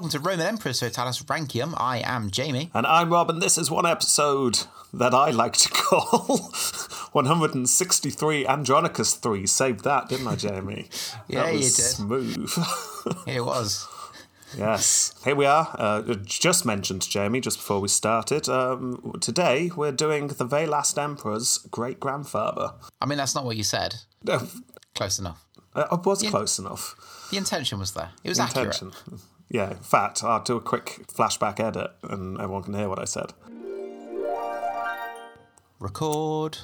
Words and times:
Welcome 0.00 0.18
to 0.18 0.26
Roman 0.30 0.46
Emperors 0.46 0.80
Totalus 0.80 1.22
Rankium. 1.24 1.74
I 1.76 1.98
am 1.98 2.30
Jamie. 2.30 2.70
And 2.72 2.86
I'm 2.86 3.12
Rob, 3.12 3.28
and 3.28 3.42
this 3.42 3.58
is 3.58 3.70
one 3.70 3.84
episode 3.84 4.60
that 4.94 5.12
I 5.12 5.28
like 5.28 5.52
to 5.58 5.68
call 5.68 6.38
163 7.12 8.46
Andronicus 8.46 9.12
3. 9.12 9.46
Saved 9.46 9.84
that, 9.84 10.08
didn't 10.08 10.26
I, 10.26 10.36
Jamie? 10.36 10.88
yeah, 11.28 11.42
that 11.42 11.52
was 11.52 11.60
you 11.60 11.84
did. 11.84 11.84
Smooth. 11.84 12.50
It 13.26 13.44
was. 13.44 13.86
yes. 14.56 15.12
Here 15.22 15.36
we 15.36 15.44
are. 15.44 15.68
Uh, 15.78 16.14
just 16.24 16.64
mentioned, 16.64 17.06
Jamie, 17.06 17.42
just 17.42 17.58
before 17.58 17.80
we 17.80 17.88
started. 17.88 18.48
Um, 18.48 19.18
today, 19.20 19.70
we're 19.76 19.92
doing 19.92 20.28
the 20.28 20.46
very 20.46 20.66
last 20.66 20.98
Emperor's 20.98 21.58
great 21.70 22.00
grandfather. 22.00 22.72
I 23.02 23.04
mean, 23.04 23.18
that's 23.18 23.34
not 23.34 23.44
what 23.44 23.58
you 23.58 23.64
said. 23.64 23.96
Uh, 24.26 24.46
Close 24.94 25.18
enough. 25.18 25.44
I 25.74 25.94
was 25.94 26.22
close 26.22 26.58
enough. 26.58 26.96
The 27.30 27.36
intention 27.36 27.78
was 27.78 27.92
there. 27.92 28.10
It 28.24 28.30
was 28.30 28.40
accurate. 28.40 28.82
Yeah, 29.50 29.74
fat. 29.82 30.22
I'll 30.22 30.42
do 30.42 30.56
a 30.56 30.60
quick 30.60 31.06
flashback 31.12 31.58
edit 31.58 31.90
and 32.04 32.38
everyone 32.40 32.62
can 32.62 32.74
hear 32.74 32.88
what 32.88 33.00
I 33.00 33.04
said. 33.04 33.32
Record. 35.80 36.58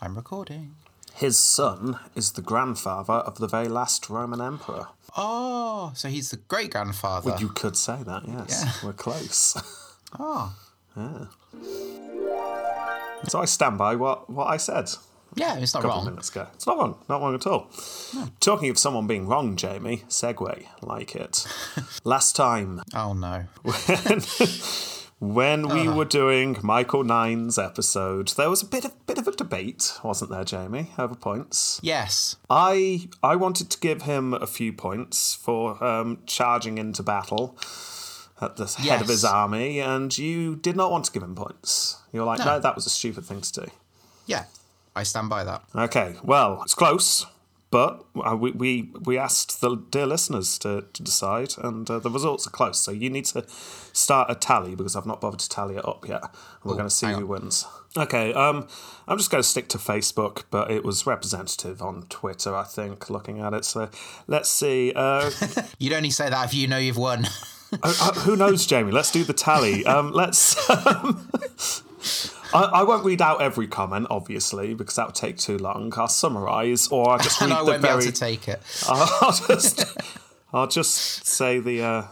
I'm 0.00 0.16
recording. 0.16 0.76
His 1.14 1.38
son 1.38 1.98
is 2.14 2.32
the 2.32 2.42
grandfather 2.42 3.14
of 3.14 3.38
the 3.38 3.46
very 3.48 3.68
last 3.68 4.08
Roman 4.08 4.40
emperor. 4.40 4.88
Oh, 5.16 5.92
so 5.94 6.08
he's 6.08 6.30
the 6.30 6.36
great 6.36 6.70
grandfather. 6.70 7.30
Well, 7.30 7.40
You 7.40 7.48
could 7.48 7.76
say 7.76 8.02
that, 8.02 8.22
yes. 8.26 8.62
Yeah. 8.64 8.72
We're 8.86 8.92
close. 8.92 9.56
Oh, 10.18 10.54
so 13.28 13.40
I 13.40 13.44
stand 13.44 13.76
by 13.76 13.96
what, 13.96 14.30
what 14.30 14.46
I 14.46 14.56
said 14.56 14.88
yeah, 15.36 15.56
it's 15.58 15.72
not 15.74 15.80
a 15.80 15.82
couple 15.82 15.98
of 16.00 16.04
wrong. 16.06 16.14
minutes 16.14 16.30
ago. 16.30 16.46
It's 16.54 16.66
not 16.66 16.76
wrong, 16.78 16.98
not 17.08 17.20
wrong 17.20 17.34
at 17.34 17.46
all. 17.46 17.70
Talking 18.40 18.70
of 18.70 18.78
someone 18.78 19.06
being 19.06 19.26
wrong, 19.28 19.54
Jamie, 19.56 20.02
segue, 20.08 20.66
like 20.82 21.14
it. 21.14 21.46
Last 22.04 22.34
time, 22.34 22.82
Oh 22.94 23.12
no. 23.12 23.44
when, 23.62 24.20
when 25.18 25.68
we 25.68 25.80
Uh-huh. 25.88 25.96
were 25.96 26.04
doing 26.04 26.56
Michael 26.62 27.04
Nine's 27.04 27.58
episode, 27.58 28.28
there 28.36 28.50
was 28.50 28.62
a 28.62 28.66
bit 28.66 28.84
of 28.84 29.06
bit 29.06 29.18
of 29.18 29.26
a 29.28 29.32
debate, 29.32 29.92
wasn't 30.02 30.30
there, 30.30 30.44
Jamie, 30.44 30.90
over 30.98 31.14
points? 31.14 31.80
Yes. 31.82 32.36
I 32.50 33.08
I 33.22 33.36
wanted 33.36 33.70
to 33.70 33.78
give 33.78 34.02
him 34.02 34.34
a 34.34 34.46
few 34.46 34.72
points 34.72 35.34
for 35.34 35.82
um, 35.82 36.18
charging 36.26 36.78
into 36.78 37.02
battle 37.02 37.56
at 38.40 38.56
the 38.56 38.66
head 38.66 39.00
of 39.00 39.08
his 39.08 39.24
army, 39.24 39.80
and 39.80 40.16
you 40.18 40.56
did 40.56 40.76
not 40.76 40.90
want 40.90 41.06
to 41.06 41.12
give 41.12 41.22
him 41.22 41.34
points. 41.34 41.96
You 42.12 42.20
were 42.20 42.26
like, 42.26 42.40
no, 42.40 42.44
No. 42.44 42.58
that 42.60 42.74
was 42.74 42.84
a 42.84 42.90
stupid 42.90 43.24
thing 43.24 43.40
to 43.40 43.52
do. 43.62 43.66
Yeah, 44.26 44.44
I 44.96 45.02
stand 45.02 45.28
by 45.28 45.44
that. 45.44 45.62
Okay, 45.74 46.16
well, 46.24 46.62
it's 46.62 46.74
close, 46.74 47.26
but 47.70 48.06
uh, 48.16 48.34
we 48.34 48.50
we, 48.52 48.90
we 49.04 49.18
asked 49.18 49.60
the 49.60 49.76
dear 49.76 50.06
listeners 50.06 50.58
to, 50.60 50.86
to 50.94 51.02
decide, 51.02 51.52
and 51.58 51.88
uh, 51.90 51.98
the 51.98 52.10
results 52.10 52.46
are 52.46 52.50
close. 52.50 52.80
So 52.80 52.92
you 52.92 53.10
need 53.10 53.26
to 53.26 53.44
start 53.92 54.30
a 54.30 54.34
tally 54.34 54.74
because 54.74 54.96
I've 54.96 55.04
not 55.04 55.20
bothered 55.20 55.40
to 55.40 55.48
tally 55.50 55.76
it 55.76 55.86
up 55.86 56.08
yet. 56.08 56.22
We're 56.64 56.74
going 56.74 56.88
to 56.88 56.94
see 56.94 57.08
who 57.08 57.26
wins. 57.26 57.66
Okay, 57.94 58.32
um, 58.32 58.66
I'm 59.06 59.18
just 59.18 59.30
going 59.30 59.42
to 59.42 59.48
stick 59.48 59.68
to 59.68 59.78
Facebook, 59.78 60.44
but 60.50 60.70
it 60.70 60.82
was 60.82 61.06
representative 61.06 61.82
on 61.82 62.04
Twitter, 62.08 62.56
I 62.56 62.64
think, 62.64 63.10
looking 63.10 63.40
at 63.40 63.52
it. 63.52 63.66
So 63.66 63.90
let's 64.26 64.48
see. 64.48 64.92
Uh, 64.96 65.30
You'd 65.78 65.92
only 65.92 66.10
say 66.10 66.30
that 66.30 66.46
if 66.46 66.54
you 66.54 66.68
know 66.68 66.78
you've 66.78 66.96
won. 66.96 67.26
uh, 67.82 68.12
who 68.20 68.36
knows, 68.36 68.64
Jamie? 68.64 68.92
Let's 68.92 69.12
do 69.12 69.24
the 69.24 69.34
tally. 69.34 69.84
Um, 69.84 70.12
let's. 70.12 70.56
Um, 70.86 71.28
I, 72.54 72.62
I 72.62 72.82
won't 72.84 73.04
read 73.04 73.20
out 73.22 73.40
every 73.42 73.66
comment, 73.66 74.06
obviously, 74.10 74.74
because 74.74 74.96
that 74.96 75.06
would 75.06 75.14
take 75.14 75.36
too 75.38 75.58
long. 75.58 75.92
I'll 75.96 76.08
summarise, 76.08 76.88
or 76.88 77.10
I'll 77.10 77.18
just 77.18 77.40
read 77.40 77.50
and 77.50 77.54
I 77.54 77.60
the 77.60 77.70
won't 77.72 77.82
be 77.82 77.88
very. 77.88 78.02
able 78.04 78.12
to 78.12 78.18
take 78.18 78.48
it. 78.48 78.60
I'll 78.88 79.32
just, 79.48 79.84
I'll 80.52 80.66
just 80.68 81.26
say 81.26 81.58
the, 81.58 81.82
uh, 81.82 82.04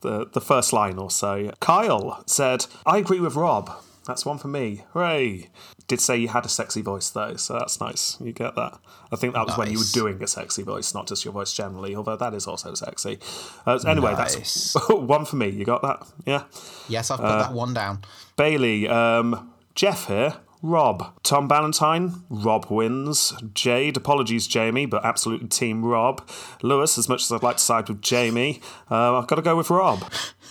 the 0.00 0.26
the 0.32 0.40
first 0.40 0.72
line 0.72 0.98
or 0.98 1.10
so. 1.10 1.52
Kyle 1.60 2.22
said, 2.26 2.66
"I 2.86 2.98
agree 2.98 3.20
with 3.20 3.34
Rob. 3.36 3.70
That's 4.06 4.26
one 4.26 4.38
for 4.38 4.48
me. 4.48 4.84
Hooray!" 4.92 5.48
Did 5.88 6.00
say 6.00 6.16
you 6.16 6.28
had 6.28 6.46
a 6.46 6.48
sexy 6.48 6.80
voice 6.80 7.10
though, 7.10 7.36
so 7.36 7.54
that's 7.54 7.80
nice. 7.80 8.16
You 8.20 8.32
get 8.32 8.54
that. 8.54 8.78
I 9.12 9.16
think 9.16 9.34
that 9.34 9.46
was 9.46 9.58
when 9.58 9.70
you 9.70 9.78
were 9.78 9.84
doing 9.92 10.22
a 10.22 10.26
sexy 10.26 10.62
voice, 10.62 10.94
not 10.94 11.06
just 11.06 11.24
your 11.24 11.34
voice 11.34 11.52
generally. 11.52 11.94
Although 11.94 12.16
that 12.16 12.32
is 12.34 12.46
also 12.46 12.72
sexy. 12.74 13.18
Uh, 13.66 13.78
anyway, 13.86 14.14
that's 14.16 14.74
one 14.90 15.24
for 15.26 15.36
me. 15.36 15.48
You 15.50 15.64
got 15.66 15.82
that? 15.82 16.06
Yeah. 16.24 16.44
Yes, 16.88 17.10
I've 17.10 17.18
put 17.18 17.26
Uh, 17.26 17.42
that 17.42 17.52
one 17.52 17.74
down. 17.74 18.02
Bailey, 18.36 18.88
um, 18.88 19.51
Jeff 19.74 20.06
here, 20.06 20.36
Rob. 20.62 21.20
Tom 21.22 21.48
Ballantyne, 21.48 22.22
Rob 22.28 22.66
wins. 22.70 23.32
Jade, 23.52 23.96
apologies, 23.96 24.46
Jamie, 24.46 24.86
but 24.86 25.04
absolutely 25.04 25.48
team 25.48 25.84
Rob. 25.84 26.28
Lewis, 26.62 26.96
as 26.98 27.08
much 27.08 27.22
as 27.22 27.32
I'd 27.32 27.42
like 27.42 27.56
to 27.56 27.62
side 27.62 27.88
with 27.88 28.00
Jamie, 28.00 28.60
uh, 28.90 29.18
I've 29.18 29.26
got 29.26 29.36
to 29.36 29.42
go 29.42 29.56
with 29.56 29.70
Rob. 29.70 30.04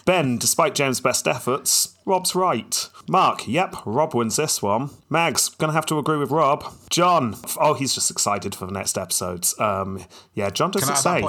Ben, 0.05 0.37
despite 0.37 0.75
James' 0.75 0.99
best 0.99 1.27
efforts, 1.27 1.95
Rob's 2.05 2.35
right. 2.35 2.89
Mark, 3.07 3.47
yep, 3.47 3.75
Rob 3.85 4.15
wins 4.15 4.35
this 4.35 4.61
one. 4.61 4.89
Mags, 5.09 5.49
gonna 5.49 5.73
have 5.73 5.85
to 5.87 5.97
agree 5.99 6.17
with 6.17 6.31
Rob. 6.31 6.65
John, 6.89 7.35
oh, 7.59 7.75
he's 7.75 7.93
just 7.93 8.09
excited 8.09 8.55
for 8.55 8.65
the 8.65 8.71
next 8.73 8.97
episodes. 8.97 9.57
Um, 9.59 10.03
yeah, 10.33 10.49
John 10.49 10.71
doesn't 10.71 10.97
say. 10.97 11.21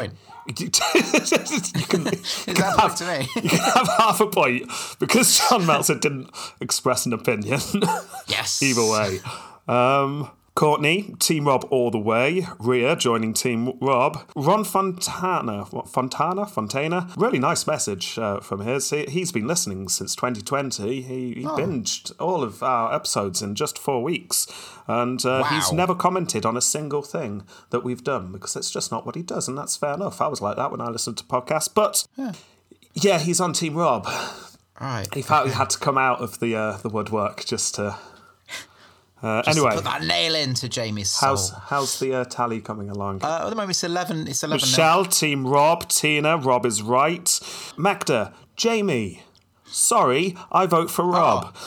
you 0.59 0.71
can, 0.71 0.97
Is 0.97 1.31
that 1.31 2.75
a 2.77 2.97
to 2.97 3.07
me? 3.07 3.29
you 3.43 3.49
can 3.49 3.59
have 3.59 3.89
half 3.99 4.21
a 4.21 4.27
point 4.27 4.71
because 4.99 5.39
John 5.39 5.67
Meltzer 5.67 5.95
didn't 5.95 6.31
express 6.61 7.07
an 7.07 7.13
opinion. 7.13 7.61
Yes. 8.27 8.61
Either 8.63 8.85
way. 8.85 9.21
Um, 9.69 10.31
Courtney, 10.55 11.15
Team 11.19 11.47
Rob 11.49 11.67
all 11.71 11.91
the 11.91 11.99
way. 11.99 12.47
Ria 12.59 12.95
joining 12.95 13.33
Team 13.33 13.73
Rob. 13.81 14.31
Ron 14.37 14.65
Fontana, 14.65 15.65
what, 15.71 15.89
Fontana, 15.89 16.47
Fontana. 16.47 17.09
Really 17.17 17.39
nice 17.39 17.67
message 17.67 18.19
uh, 18.19 18.41
from 18.41 18.61
his. 18.61 18.91
He, 18.91 19.05
he's 19.07 19.33
been 19.33 19.47
listening 19.47 19.89
since 19.89 20.15
2020. 20.15 21.01
He, 21.01 21.33
he 21.33 21.43
binged 21.45 22.13
all 22.21 22.43
of 22.43 22.63
our 22.63 22.95
episodes 22.95 23.41
in 23.41 23.55
just 23.55 23.79
four 23.79 24.03
weeks, 24.03 24.47
and 24.87 25.25
uh, 25.25 25.45
he's 25.45 25.73
never 25.73 25.95
commented 25.95 26.45
on 26.45 26.57
a 26.57 26.63
single 26.63 27.03
thing 27.03 27.45
that 27.71 27.83
we've 27.83 28.05
done 28.05 28.31
because 28.31 28.55
it's 28.55 28.71
just 28.71 28.93
not 28.93 29.07
what 29.07 29.15
he 29.15 29.23
does, 29.23 29.49
and 29.49 29.57
that's 29.57 29.77
fair 29.77 29.95
enough. 29.95 30.21
I 30.21 30.29
was 30.29 30.43
like 30.43 30.57
that 30.57 30.71
when 30.71 30.83
I 30.83 30.89
listened 30.89 31.17
to 31.19 31.25
podcasts, 31.25 31.71
but 31.73 32.07
yeah, 32.93 33.19
he's 33.19 33.41
on 33.41 33.55
Team 33.55 33.75
Rob. 33.75 34.07
Right. 34.79 35.09
He 35.15 35.23
felt 35.23 35.47
he 35.47 35.53
had 35.55 35.71
to 35.71 35.79
come 35.79 35.97
out 35.97 36.21
of 36.21 36.41
the 36.41 36.55
uh, 36.57 36.77
the 36.79 36.91
woodwork 36.91 37.45
just 37.47 37.77
to. 37.77 37.97
Uh, 39.23 39.43
anyway, 39.47 39.75
Put 39.75 39.85
that 39.85 40.03
nail 40.03 40.35
into 40.35 40.69
Jamie's 40.69 41.11
soul. 41.11 41.29
how's 41.31 41.51
how's 41.51 41.99
the 42.01 42.13
uh, 42.15 42.25
tally 42.25 42.61
coming 42.61 42.91
along? 42.91 43.23
Uh, 43.23 43.43
at 43.45 43.51
the 43.51 43.55
moment, 43.55 43.71
it's 43.71 43.85
eleven. 43.85 44.27
It's 44.27 44.43
eleven. 44.43 44.61
now. 44.61 44.67
Michelle, 44.67 45.05
Team 45.05 45.47
Rob, 45.47 45.89
Tina, 45.89 46.37
Rob 46.39 46.67
is 46.67 46.83
right. 46.83 47.39
Magda, 47.77 48.35
Jamie. 48.57 49.23
Sorry, 49.67 50.37
I 50.51 50.67
vote 50.67 50.91
for 50.91 51.05
Rob. 51.05 51.55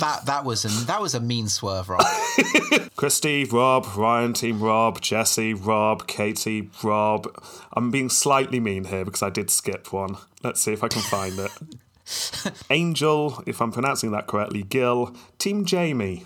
That 0.00 0.26
that 0.26 0.44
was 0.44 0.64
a 0.64 0.68
that 0.86 1.00
was 1.00 1.14
a 1.14 1.20
mean 1.20 1.48
swerve, 1.48 1.88
Rob. 1.88 2.04
Christy, 2.96 3.44
Rob, 3.44 3.86
Ryan, 3.96 4.32
Team 4.32 4.60
Rob, 4.60 5.00
Jesse, 5.00 5.54
Rob, 5.54 6.08
Katie, 6.08 6.68
Rob. 6.82 7.28
I'm 7.74 7.92
being 7.92 8.08
slightly 8.08 8.58
mean 8.58 8.86
here 8.86 9.04
because 9.04 9.22
I 9.22 9.30
did 9.30 9.50
skip 9.50 9.92
one. 9.92 10.16
Let's 10.42 10.60
see 10.60 10.72
if 10.72 10.82
I 10.82 10.88
can 10.88 11.02
find 11.02 11.38
it. 11.38 11.52
Angel, 12.70 13.40
if 13.46 13.62
I'm 13.62 13.70
pronouncing 13.70 14.10
that 14.10 14.26
correctly, 14.26 14.64
Gil, 14.64 15.14
Team 15.38 15.64
Jamie. 15.64 16.24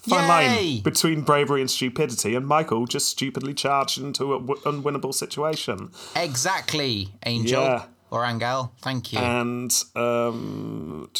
Fine 0.00 0.28
Yay! 0.52 0.72
line 0.74 0.82
between 0.82 1.22
bravery 1.22 1.60
and 1.60 1.70
stupidity, 1.70 2.34
and 2.34 2.46
Michael 2.46 2.86
just 2.86 3.08
stupidly 3.08 3.54
charged 3.54 3.98
into 3.98 4.34
an 4.34 4.46
unwinnable 4.46 5.12
situation. 5.14 5.90
exactly, 6.16 7.08
Angel 7.26 7.62
Yeah. 7.62 7.84
or 8.10 8.24
Angel. 8.24 8.72
Thank 8.80 9.12
you. 9.12 9.18
And 9.18 9.72
um, 9.96 11.10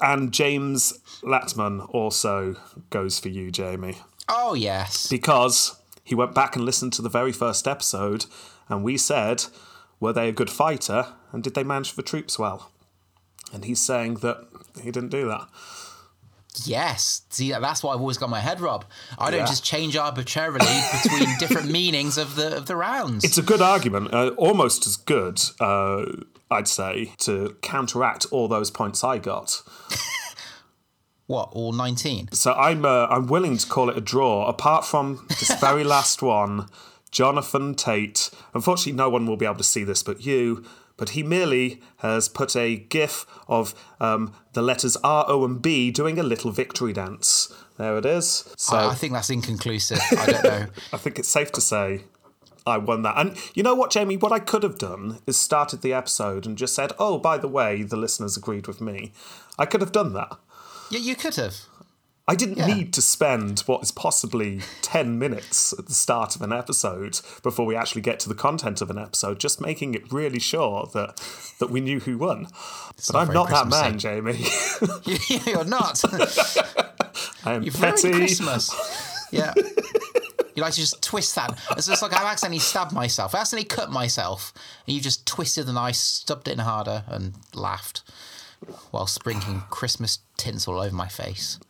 and 0.00 0.32
James 0.32 0.94
Latman 1.22 1.88
also 1.92 2.56
goes 2.90 3.18
for 3.18 3.28
you, 3.28 3.50
Jamie. 3.50 3.98
oh 4.28 4.54
yes. 4.54 5.06
because 5.08 5.80
he 6.04 6.14
went 6.14 6.34
back 6.34 6.56
and 6.56 6.64
listened 6.64 6.92
to 6.94 7.02
the 7.02 7.10
very 7.10 7.32
first 7.32 7.68
episode, 7.68 8.26
and 8.68 8.82
we 8.82 8.96
said, 8.96 9.44
were 10.00 10.12
they 10.12 10.28
a 10.28 10.32
good 10.32 10.50
fighter, 10.50 11.08
and 11.32 11.42
did 11.42 11.54
they 11.54 11.64
manage 11.64 11.92
the 11.94 12.02
troops 12.02 12.38
well? 12.38 12.70
And 13.52 13.64
he's 13.64 13.80
saying 13.80 14.14
that 14.16 14.46
he 14.82 14.90
didn't 14.90 15.08
do 15.10 15.26
that. 15.28 15.48
Yes. 16.66 17.22
See, 17.30 17.50
that's 17.52 17.82
why 17.82 17.92
I've 17.94 18.00
always 18.00 18.18
got 18.18 18.30
my 18.30 18.40
head, 18.40 18.60
Rob. 18.60 18.84
I 19.18 19.30
don't 19.30 19.40
Yeah. 19.40 19.46
just 19.46 19.64
change 19.64 19.96
arbitrarily 19.96 20.66
between 21.02 21.28
different 21.38 21.70
meanings 21.70 22.18
of 22.18 22.36
the 22.36 22.56
of 22.56 22.66
the 22.66 22.76
rounds. 22.76 23.24
It's 23.24 23.38
a 23.38 23.42
good 23.42 23.60
argument, 23.62 24.12
uh, 24.14 24.30
almost 24.36 24.86
as 24.86 24.96
good, 24.96 25.40
uh, 25.60 26.04
I'd 26.50 26.68
say, 26.68 27.12
to 27.18 27.56
counteract 27.62 28.26
all 28.30 28.48
those 28.48 28.70
points 28.70 29.04
I 29.04 29.18
got. 29.18 29.62
what? 31.26 31.50
All 31.52 31.72
nineteen? 31.72 32.28
So 32.32 32.52
I'm 32.54 32.84
uh, 32.84 33.06
I'm 33.10 33.26
willing 33.26 33.56
to 33.58 33.66
call 33.66 33.90
it 33.90 33.96
a 33.96 34.00
draw, 34.00 34.46
apart 34.48 34.84
from 34.84 35.26
this 35.28 35.52
very 35.60 35.84
last 35.96 36.22
one, 36.22 36.68
Jonathan 37.10 37.74
Tate. 37.74 38.30
Unfortunately, 38.54 38.92
no 38.92 39.10
one 39.10 39.26
will 39.26 39.36
be 39.36 39.44
able 39.46 39.56
to 39.56 39.64
see 39.64 39.84
this 39.84 40.02
but 40.02 40.24
you. 40.24 40.64
But 40.98 41.10
he 41.10 41.22
merely 41.22 41.80
has 41.98 42.28
put 42.28 42.54
a 42.54 42.76
GIF 42.76 43.24
of 43.48 43.74
um, 44.00 44.34
the 44.52 44.60
letters 44.60 44.96
R, 45.02 45.24
O, 45.28 45.44
and 45.46 45.62
B 45.62 45.90
doing 45.90 46.18
a 46.18 46.22
little 46.22 46.50
victory 46.50 46.92
dance. 46.92 47.50
There 47.78 47.96
it 47.96 48.04
is. 48.04 48.52
So 48.58 48.76
I, 48.76 48.90
I 48.90 48.94
think 48.94 49.14
that's 49.14 49.30
inconclusive. 49.30 50.00
I 50.18 50.26
don't 50.26 50.44
know. 50.44 50.66
I 50.92 50.96
think 50.98 51.18
it's 51.18 51.28
safe 51.28 51.52
to 51.52 51.60
say 51.60 52.02
I 52.68 52.78
won 52.78 53.02
that. 53.02 53.14
And 53.16 53.36
you 53.54 53.62
know 53.62 53.74
what, 53.74 53.90
Jamie? 53.90 54.16
What 54.16 54.32
I 54.32 54.38
could 54.38 54.62
have 54.62 54.78
done 54.78 55.18
is 55.26 55.38
started 55.38 55.82
the 55.82 55.94
episode 55.94 56.46
and 56.46 56.58
just 56.58 56.74
said, 56.74 56.92
oh, 56.98 57.18
by 57.18 57.38
the 57.38 57.48
way, 57.48 57.82
the 57.82 57.96
listeners 57.96 58.36
agreed 58.36 58.66
with 58.66 58.80
me. 58.80 59.12
I 59.58 59.66
could 59.66 59.80
have 59.80 59.92
done 59.92 60.12
that. 60.12 60.36
Yeah, 60.90 61.00
you 61.00 61.14
could 61.16 61.36
have. 61.36 61.56
I 62.30 62.34
didn't 62.34 62.58
Yeah. 62.58 62.66
need 62.66 62.92
to 62.92 63.00
spend 63.02 63.60
what 63.60 63.82
is 63.82 63.90
possibly 63.90 64.60
10 64.82 65.18
minutes 65.18 65.72
at 65.78 65.86
the 65.86 65.94
start 65.94 66.36
of 66.36 66.42
an 66.42 66.52
episode 66.52 67.20
before 67.42 67.64
we 67.64 67.74
actually 67.74 68.02
get 68.02 68.20
to 68.20 68.28
the 68.28 68.34
content 68.34 68.82
of 68.82 68.90
an 68.90 68.98
episode, 68.98 69.40
just 69.40 69.60
making 69.62 69.94
it 69.94 70.12
really 70.12 70.38
sure 70.38 70.88
that, 70.92 71.16
that 71.58 71.70
we 71.70 71.80
knew 71.80 72.00
who 72.00 72.18
won. 72.18 72.48
but 72.96 73.12
not 73.14 73.28
I'm 73.28 73.34
not 73.34 73.48
that 73.48 73.68
man. 73.68 73.98
Jamie. 73.98 74.44
You're 75.50 75.64
not. 75.64 76.04
I 77.44 77.54
am 77.54 77.62
You're 77.62 77.72
petty. 77.72 78.08
very 78.12 78.26
Christmas. 78.26 78.70
Yeah. 79.32 79.54
You 80.54 80.62
like 80.64 80.72
to 80.74 80.80
just 80.80 81.00
twist 81.02 81.36
that. 81.36 81.56
It's 81.76 81.86
just 81.86 82.02
like 82.02 82.12
I've 82.12 82.26
accidentally 82.26 82.58
stabbed 82.58 82.90
myself. 82.92 83.32
I 83.32 83.38
accidentally 83.38 83.68
cut 83.68 83.92
myself, 83.92 84.52
and 84.88 84.92
you 84.96 85.00
just 85.00 85.24
twisted 85.24 85.66
the 85.66 85.72
knife, 85.72 85.94
stubbed 85.94 86.48
it 86.48 86.54
in 86.54 86.58
harder, 86.58 87.04
and 87.06 87.34
laughed 87.54 88.02
while 88.90 89.06
sprinkling 89.06 89.62
Christmas 89.70 90.18
tinsel 90.36 90.74
all 90.74 90.80
over 90.80 90.92
my 90.96 91.06
face. 91.06 91.60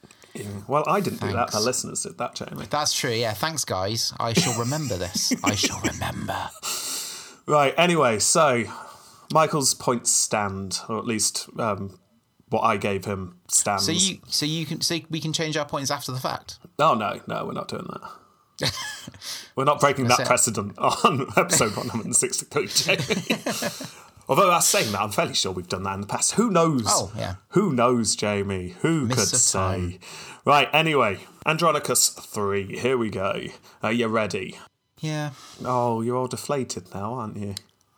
Well, 0.66 0.84
I 0.86 1.00
didn't 1.00 1.20
do 1.20 1.28
that. 1.28 1.34
Thanks. 1.34 1.54
Our 1.56 1.62
listeners 1.62 2.02
did 2.02 2.18
that, 2.18 2.34
Jamie. 2.34 2.66
That's 2.70 2.92
true. 2.92 3.10
Yeah. 3.10 3.32
Thanks, 3.34 3.64
guys. 3.64 4.12
I 4.20 4.32
shall 4.32 4.58
remember 4.58 4.96
this. 4.96 5.32
I 5.42 5.54
shall 5.54 5.80
remember. 5.80 6.50
Right. 7.46 7.72
Anyway, 7.78 8.18
so 8.18 8.64
Michael's 9.32 9.72
points 9.72 10.12
stand, 10.12 10.80
or 10.86 10.98
at 10.98 11.06
least 11.06 11.48
um, 11.58 11.98
what 12.50 12.60
I 12.60 12.76
gave 12.76 13.06
him 13.06 13.38
stands. 13.48 13.86
So 13.86 13.92
you, 13.92 14.18
so 14.26 14.44
you 14.44 14.66
can, 14.66 14.82
so 14.82 14.98
we 15.08 15.18
can 15.18 15.32
change 15.32 15.56
our 15.56 15.64
points 15.64 15.90
after 15.90 16.12
the 16.12 16.20
fact. 16.20 16.58
Oh 16.78 16.92
no, 16.92 17.22
no, 17.26 17.46
we're 17.46 17.54
not 17.54 17.68
doing 17.68 17.86
that. 17.88 18.72
we're 19.56 19.64
not 19.64 19.80
breaking 19.80 20.08
that 20.08 20.20
it. 20.20 20.26
precedent 20.26 20.76
on 20.78 21.26
episode 21.38 21.74
163, 21.74 22.66
Jamie. 22.66 23.04
Although 24.28 24.50
I 24.50 24.60
saying 24.60 24.92
that, 24.92 25.00
I'm 25.00 25.10
fairly 25.10 25.34
sure 25.34 25.52
we've 25.52 25.68
done 25.68 25.84
that 25.84 25.94
in 25.94 26.00
the 26.02 26.06
past. 26.06 26.32
Who 26.32 26.50
knows? 26.50 26.82
Oh, 26.86 27.10
yeah. 27.16 27.36
Who 27.50 27.72
knows, 27.72 28.14
Jamie? 28.14 28.74
Who 28.80 29.06
Mists 29.06 29.30
could 29.30 29.38
say? 29.40 29.58
time. 29.58 29.98
Right. 30.44 30.68
Anyway, 30.72 31.20
Andronicus 31.46 32.08
three. 32.10 32.78
Here 32.78 32.98
we 32.98 33.08
go. 33.10 33.30
Uh, 33.82 33.86
Are 33.88 33.92
you 33.92 34.06
ready? 34.08 34.58
Yeah. 35.00 35.30
Oh, 35.64 36.02
you're 36.02 36.16
all 36.16 36.26
deflated 36.26 36.92
now, 36.94 37.14
aren't 37.14 37.36
you? 37.36 37.54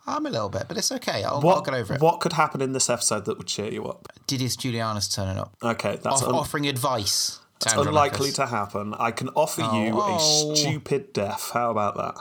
I'm 0.07 0.27
a 0.27 0.31
little 0.31 0.49
bit, 0.49 0.65
but 0.69 0.77
it's 0.77 0.91
okay. 0.93 1.23
I'll, 1.25 1.37
I'll 1.37 1.41
What, 1.41 1.65
get 1.65 1.75
over 1.75 1.95
it. 1.95 2.01
what 2.01 2.21
could 2.21 2.33
happen 2.35 2.61
in 2.61 2.73
this 2.73 2.89
episode 2.91 3.25
that 3.27 3.39
would 3.39 3.47
cheer 3.47 3.71
you 3.71 3.87
up? 3.87 4.09
Didius 4.27 4.57
Julianus 4.57 5.13
turning 5.15 5.39
up, 5.39 5.55
Okay, 5.63 5.99
that's 6.03 6.23
Off- 6.23 6.29
un- 6.29 6.35
offering 6.35 6.67
advice. 6.67 7.39
It's 7.63 7.75
unlikely 7.75 8.33
to 8.33 8.47
happen. 8.47 8.95
I 8.99 9.11
can 9.11 9.29
offer 9.31 9.61
you 9.61 9.93
Oh. 9.95 10.17
a 10.53 10.57
stupid 10.57 11.13
death. 11.13 11.51
How 11.53 11.71
about 11.71 11.95
that? 11.97 12.15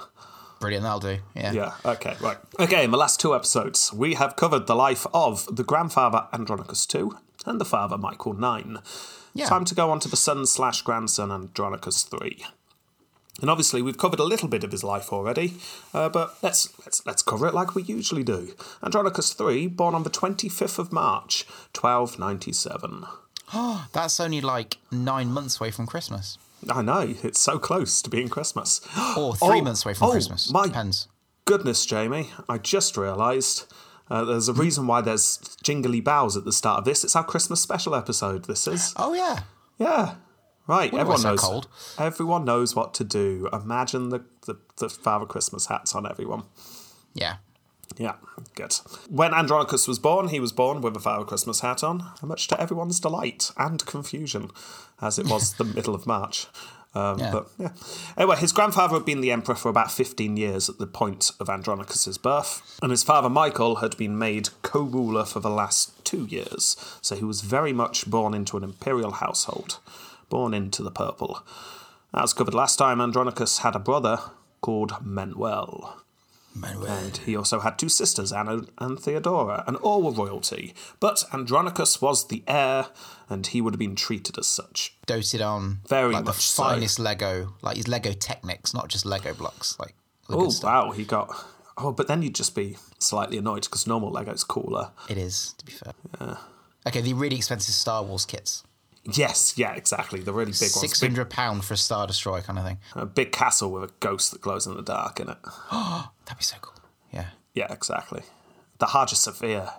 Brilliant, 0.59 0.83
that'll 0.83 0.99
do. 0.99 1.17
Yeah. 1.35 1.53
Yeah, 1.53 1.73
okay, 1.85 2.15
right. 2.19 2.37
Okay, 2.59 2.83
in 2.83 2.91
the 2.91 2.97
last 2.97 3.19
two 3.19 3.33
episodes, 3.33 3.93
we 3.93 4.15
have 4.15 4.35
covered 4.35 4.67
the 4.67 4.75
life 4.75 5.07
of 5.13 5.55
the 5.55 5.63
grandfather 5.63 6.27
Andronicus 6.33 6.87
II 6.93 7.09
and 7.45 7.61
the 7.61 7.65
father 7.65 7.97
Michael 7.97 8.33
IX. 8.33 8.79
Yeah. 9.33 9.45
Time 9.45 9.63
to 9.65 9.75
go 9.75 9.89
on 9.89 9.99
to 10.01 10.09
the 10.09 10.17
son 10.17 10.45
slash 10.45 10.81
grandson 10.81 11.31
Andronicus 11.31 12.07
III. 12.11 12.45
And 13.41 13.49
obviously, 13.49 13.81
we've 13.81 13.97
covered 13.97 14.19
a 14.19 14.25
little 14.25 14.49
bit 14.49 14.65
of 14.65 14.71
his 14.73 14.83
life 14.83 15.13
already, 15.13 15.53
uh, 15.93 16.09
but 16.09 16.35
let's, 16.43 16.77
let's 16.85 17.05
let's 17.05 17.21
cover 17.21 17.47
it 17.47 17.53
like 17.53 17.73
we 17.73 17.83
usually 17.83 18.23
do. 18.23 18.53
Andronicus 18.83 19.33
III, 19.39 19.67
born 19.67 19.95
on 19.95 20.03
the 20.03 20.09
25th 20.09 20.77
of 20.77 20.91
March, 20.91 21.45
1297. 21.73 23.05
That's 23.93 24.19
only 24.19 24.41
like 24.41 24.77
nine 24.91 25.31
months 25.31 25.59
away 25.59 25.71
from 25.71 25.87
Christmas. 25.87 26.37
I 26.69 26.81
know, 26.81 27.15
it's 27.23 27.39
so 27.39 27.57
close 27.59 28.01
to 28.01 28.09
being 28.09 28.27
Christmas. 28.29 28.81
Or 29.17 29.35
three 29.35 29.59
Oh, 29.59 29.61
months 29.61 29.85
away 29.85 29.93
from 29.93 30.07
oh, 30.09 30.11
Christmas. 30.11 30.51
my 30.51 30.65
Depends. 30.67 31.07
Goodness, 31.45 31.85
Jamie, 31.85 32.29
I 32.47 32.57
just 32.57 32.97
realised 32.97 33.71
uh, 34.09 34.25
there's 34.25 34.49
a 34.49 34.53
reason 34.53 34.85
why 34.87 35.01
there's 35.01 35.39
jingly 35.63 36.01
bells 36.01 36.35
at 36.35 36.45
the 36.45 36.51
start 36.51 36.79
of 36.79 36.85
this. 36.85 37.03
It's 37.03 37.15
our 37.15 37.23
Christmas 37.23 37.61
special 37.61 37.95
episode, 37.95 38.45
this 38.45 38.67
is. 38.67 38.93
Oh, 38.97 39.13
yeah. 39.13 39.41
Yeah. 39.77 40.15
Right, 40.67 40.91
Wonder 40.91 41.01
everyone 41.01 41.23
knows. 41.23 41.39
cold. 41.39 41.67
Everyone 41.97 42.45
knows 42.45 42.75
what 42.75 42.93
to 42.95 43.03
do. 43.03 43.49
Imagine 43.51 44.09
the, 44.09 44.23
the, 44.45 44.55
the 44.77 44.89
Father 44.89 45.25
Christmas 45.25 45.65
hats 45.67 45.95
on 45.95 46.05
everyone. 46.09 46.43
Yeah. 47.15 47.37
Yeah, 47.97 48.15
good. 48.55 48.73
When 49.09 49.33
Andronicus 49.33 49.87
was 49.87 49.99
born, 49.99 50.29
he 50.29 50.39
was 50.39 50.51
born 50.51 50.81
with 50.81 50.95
a 50.95 50.99
Father 50.99 51.25
Christmas 51.25 51.61
hat 51.61 51.83
on, 51.83 52.03
much 52.21 52.47
to 52.47 52.61
everyone's 52.61 52.99
delight 52.99 53.51
and 53.57 53.85
confusion, 53.85 54.51
as 55.01 55.19
it 55.19 55.27
was 55.27 55.53
the 55.53 55.63
middle 55.75 55.95
of 55.95 56.05
March. 56.05 56.47
Um, 56.95 57.19
Yeah. 57.19 57.31
But 57.31 57.47
yeah. 57.57 57.69
Anyway, 58.17 58.37
his 58.37 58.51
grandfather 58.51 58.95
had 58.95 59.05
been 59.05 59.21
the 59.21 59.31
emperor 59.31 59.55
for 59.55 59.69
about 59.69 59.91
15 59.91 60.37
years 60.37 60.69
at 60.69 60.77
the 60.79 60.87
point 60.87 61.31
of 61.39 61.49
Andronicus's 61.49 62.17
birth, 62.17 62.61
and 62.81 62.91
his 62.91 63.03
father 63.03 63.29
Michael 63.29 63.77
had 63.77 63.97
been 63.97 64.17
made 64.17 64.49
co 64.61 64.81
ruler 64.81 65.25
for 65.25 65.39
the 65.39 65.49
last 65.49 66.03
two 66.05 66.25
years, 66.25 66.75
so 67.01 67.15
he 67.15 67.25
was 67.25 67.41
very 67.41 67.73
much 67.73 68.09
born 68.09 68.33
into 68.33 68.57
an 68.57 68.63
imperial 68.63 69.11
household, 69.11 69.79
born 70.29 70.53
into 70.53 70.81
the 70.83 70.91
purple. 70.91 71.43
As 72.13 72.33
covered 72.33 72.55
last 72.55 72.77
time, 72.77 73.01
Andronicus 73.01 73.59
had 73.59 73.75
a 73.75 73.79
brother 73.79 74.19
called 74.61 74.93
Manuel. 75.05 76.01
And 76.55 77.17
he 77.17 77.35
also 77.35 77.59
had 77.59 77.77
two 77.77 77.89
sisters, 77.89 78.33
Anna 78.33 78.61
and 78.79 78.99
Theodora, 78.99 79.63
and 79.67 79.77
all 79.77 80.01
were 80.01 80.11
royalty. 80.11 80.73
But 80.99 81.23
Andronicus 81.33 82.01
was 82.01 82.27
the 82.27 82.43
heir, 82.47 82.87
and 83.29 83.47
he 83.47 83.61
would 83.61 83.73
have 83.73 83.79
been 83.79 83.95
treated 83.95 84.37
as 84.37 84.47
such. 84.47 84.95
Doted 85.05 85.41
on 85.41 85.79
Very 85.87 86.13
like 86.13 86.25
the 86.25 86.31
much 86.31 86.47
so. 86.47 86.63
finest 86.63 86.99
Lego, 86.99 87.53
like 87.61 87.77
his 87.77 87.87
Lego 87.87 88.11
Technics, 88.13 88.73
not 88.73 88.87
just 88.89 89.05
Lego 89.05 89.33
blocks. 89.33 89.77
Like 89.79 89.93
the 90.27 90.37
Oh, 90.37 90.51
wow, 90.63 90.91
he 90.91 91.05
got. 91.05 91.29
Oh, 91.77 91.91
but 91.93 92.07
then 92.07 92.21
you'd 92.21 92.35
just 92.35 92.55
be 92.55 92.77
slightly 92.99 93.37
annoyed 93.37 93.63
because 93.63 93.87
normal 93.87 94.11
Lego's 94.11 94.43
cooler. 94.43 94.91
It 95.07 95.17
is, 95.17 95.53
to 95.59 95.65
be 95.65 95.71
fair. 95.71 95.93
Yeah. 96.19 96.37
Okay, 96.87 97.01
the 97.01 97.13
really 97.13 97.37
expensive 97.37 97.73
Star 97.73 98.03
Wars 98.03 98.25
kits. 98.25 98.63
Yes, 99.05 99.57
yeah, 99.57 99.73
exactly. 99.73 100.19
The 100.21 100.33
really 100.33 100.51
big 100.51 100.59
ones. 100.61 100.79
Six 100.81 101.01
hundred 101.01 101.29
pound 101.29 101.65
for 101.65 101.73
a 101.73 101.77
Star 101.77 102.05
Destroyer 102.07 102.41
kind 102.41 102.59
of 102.59 102.65
thing. 102.65 102.77
a 102.95 103.05
big 103.05 103.31
castle 103.31 103.71
with 103.71 103.83
a 103.83 103.93
ghost 103.99 104.31
that 104.31 104.41
glows 104.41 104.67
in 104.67 104.75
the 104.75 104.81
dark 104.83 105.19
in 105.19 105.29
it. 105.29 105.37
That'd 105.71 106.37
be 106.37 106.43
so 106.43 106.57
cool. 106.61 106.73
Yeah. 107.11 107.27
Yeah, 107.53 107.71
exactly. 107.73 108.21
The 108.79 108.87
Hagia 108.87 109.15
Sophia. 109.15 109.73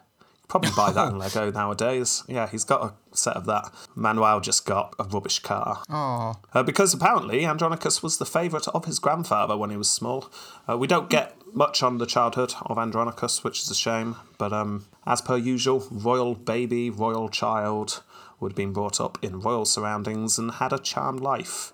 Probably 0.48 0.70
buy 0.76 0.90
that 0.90 1.12
in 1.12 1.18
Lego 1.24 1.52
nowadays. 1.52 2.24
Yeah, 2.26 2.48
he's 2.48 2.64
got 2.64 2.82
a 2.82 3.16
set 3.16 3.36
of 3.36 3.46
that. 3.46 3.70
Manuel 3.94 4.40
just 4.40 4.66
got 4.66 4.96
a 4.98 5.04
rubbish 5.04 5.38
car. 5.38 5.80
Oh, 5.88 6.34
Uh, 6.52 6.64
because 6.64 6.92
apparently 6.92 7.46
Andronicus 7.46 8.02
was 8.02 8.18
the 8.18 8.24
favourite 8.26 8.66
of 8.68 8.84
his 8.84 8.98
grandfather 8.98 9.56
when 9.56 9.70
he 9.70 9.76
was 9.76 9.88
small. 9.88 10.28
Uh, 10.68 10.76
we 10.76 10.88
don't 10.88 11.08
get 11.08 11.36
much 11.54 11.84
on 11.84 11.98
the 11.98 12.06
childhood 12.06 12.52
of 12.66 12.78
Andronicus, 12.78 13.44
which 13.44 13.62
is 13.62 13.70
a 13.70 13.76
shame. 13.76 14.16
But 14.38 14.52
um, 14.52 14.86
as 15.06 15.20
per 15.20 15.36
usual, 15.36 15.86
royal 15.88 16.34
baby, 16.34 16.90
royal 16.90 17.28
child, 17.28 18.02
would 18.40 18.52
have 18.52 18.56
been 18.56 18.72
brought 18.72 19.00
up 19.00 19.18
in 19.22 19.40
royal 19.40 19.64
surroundings 19.64 20.38
and 20.38 20.52
had 20.52 20.72
a 20.72 20.78
charmed 20.78 21.20
life. 21.20 21.72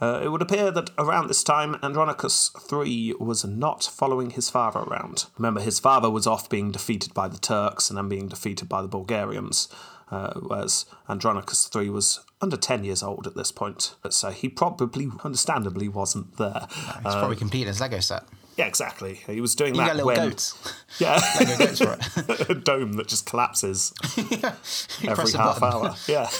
Uh, 0.00 0.20
it 0.22 0.28
would 0.28 0.42
appear 0.42 0.70
that 0.70 0.90
around 0.98 1.28
this 1.28 1.42
time, 1.42 1.76
Andronicus 1.82 2.50
III 2.70 3.14
was 3.18 3.44
not 3.44 3.84
following 3.84 4.30
his 4.30 4.50
father 4.50 4.80
around. 4.80 5.26
Remember, 5.38 5.60
his 5.60 5.78
father 5.78 6.10
was 6.10 6.26
off 6.26 6.50
being 6.50 6.70
defeated 6.70 7.14
by 7.14 7.28
the 7.28 7.38
Turks 7.38 7.88
and 7.88 7.96
then 7.96 8.08
being 8.08 8.28
defeated 8.28 8.68
by 8.68 8.82
the 8.82 8.88
Bulgarians, 8.88 9.68
uh, 10.10 10.34
whereas 10.34 10.84
Andronicus 11.08 11.70
III 11.74 11.88
was 11.90 12.20
under 12.42 12.58
10 12.58 12.84
years 12.84 13.02
old 13.02 13.26
at 13.26 13.36
this 13.36 13.50
point. 13.50 13.94
So 14.10 14.30
he 14.30 14.50
probably, 14.50 15.08
understandably, 15.24 15.88
wasn't 15.88 16.36
there. 16.36 16.66
he's 17.02 17.14
probably 17.14 17.36
completed 17.36 17.68
his 17.68 17.80
Lego 17.80 18.00
set. 18.00 18.24
Yeah, 18.56 18.66
exactly. 18.66 19.14
He 19.26 19.40
was 19.40 19.54
doing 19.54 19.74
You 19.74 19.80
that 19.82 19.96
little 19.96 20.06
when. 20.06 20.16
goats. 20.16 20.74
Yeah, 20.98 21.20
goats 21.58 21.80
a 22.48 22.54
dome 22.54 22.94
that 22.94 23.06
just 23.08 23.26
collapses 23.26 23.92
You 24.16 25.08
every 25.10 25.30
half 25.32 25.62
hour. 25.62 25.94
Yeah. 26.08 26.30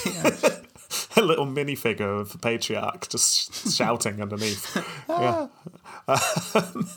a 1.16 1.20
little 1.20 1.46
minifigure 1.46 2.20
of 2.20 2.32
the 2.32 2.38
patriarch 2.38 3.08
just 3.10 3.74
shouting 3.76 4.22
underneath. 4.22 4.76
Yeah. 5.08 5.48
Um, 6.08 6.88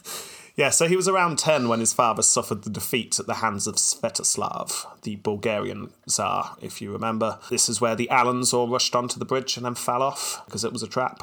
yeah, 0.55 0.69
so 0.69 0.87
he 0.87 0.95
was 0.95 1.07
around 1.07 1.39
10 1.39 1.67
when 1.69 1.79
his 1.79 1.93
father 1.93 2.21
suffered 2.21 2.63
the 2.63 2.69
defeat 2.69 3.17
at 3.19 3.27
the 3.27 3.35
hands 3.35 3.65
of 3.65 3.75
Svetoslav, 3.75 4.85
the 5.03 5.15
Bulgarian 5.17 5.89
Tsar, 6.07 6.55
if 6.61 6.81
you 6.81 6.91
remember. 6.91 7.39
This 7.49 7.69
is 7.69 7.79
where 7.81 7.95
the 7.95 8.09
Alans 8.09 8.53
all 8.53 8.67
rushed 8.67 8.95
onto 8.95 9.17
the 9.19 9.25
bridge 9.25 9.55
and 9.57 9.65
then 9.65 9.75
fell 9.75 10.01
off 10.01 10.43
because 10.45 10.63
it 10.63 10.71
was 10.73 10.83
a 10.83 10.87
trap. 10.87 11.21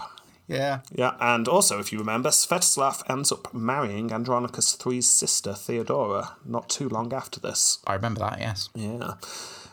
Yeah. 0.49 0.81
Yeah, 0.93 1.15
and 1.21 1.49
also, 1.49 1.79
if 1.81 1.93
you 1.93 1.99
remember, 1.99 2.31
Svetoslav 2.31 3.03
ends 3.11 3.33
up 3.33 3.53
marrying 3.53 4.13
Andronicus 4.13 4.77
III's 4.85 5.09
sister, 5.09 5.55
Theodora, 5.55 6.37
not 6.45 6.69
too 6.69 6.89
long 6.89 7.13
after 7.13 7.41
this. 7.41 7.79
I 7.87 7.95
remember 7.95 8.21
that. 8.21 8.39
Yes. 8.39 8.69
Yeah. 8.75 9.15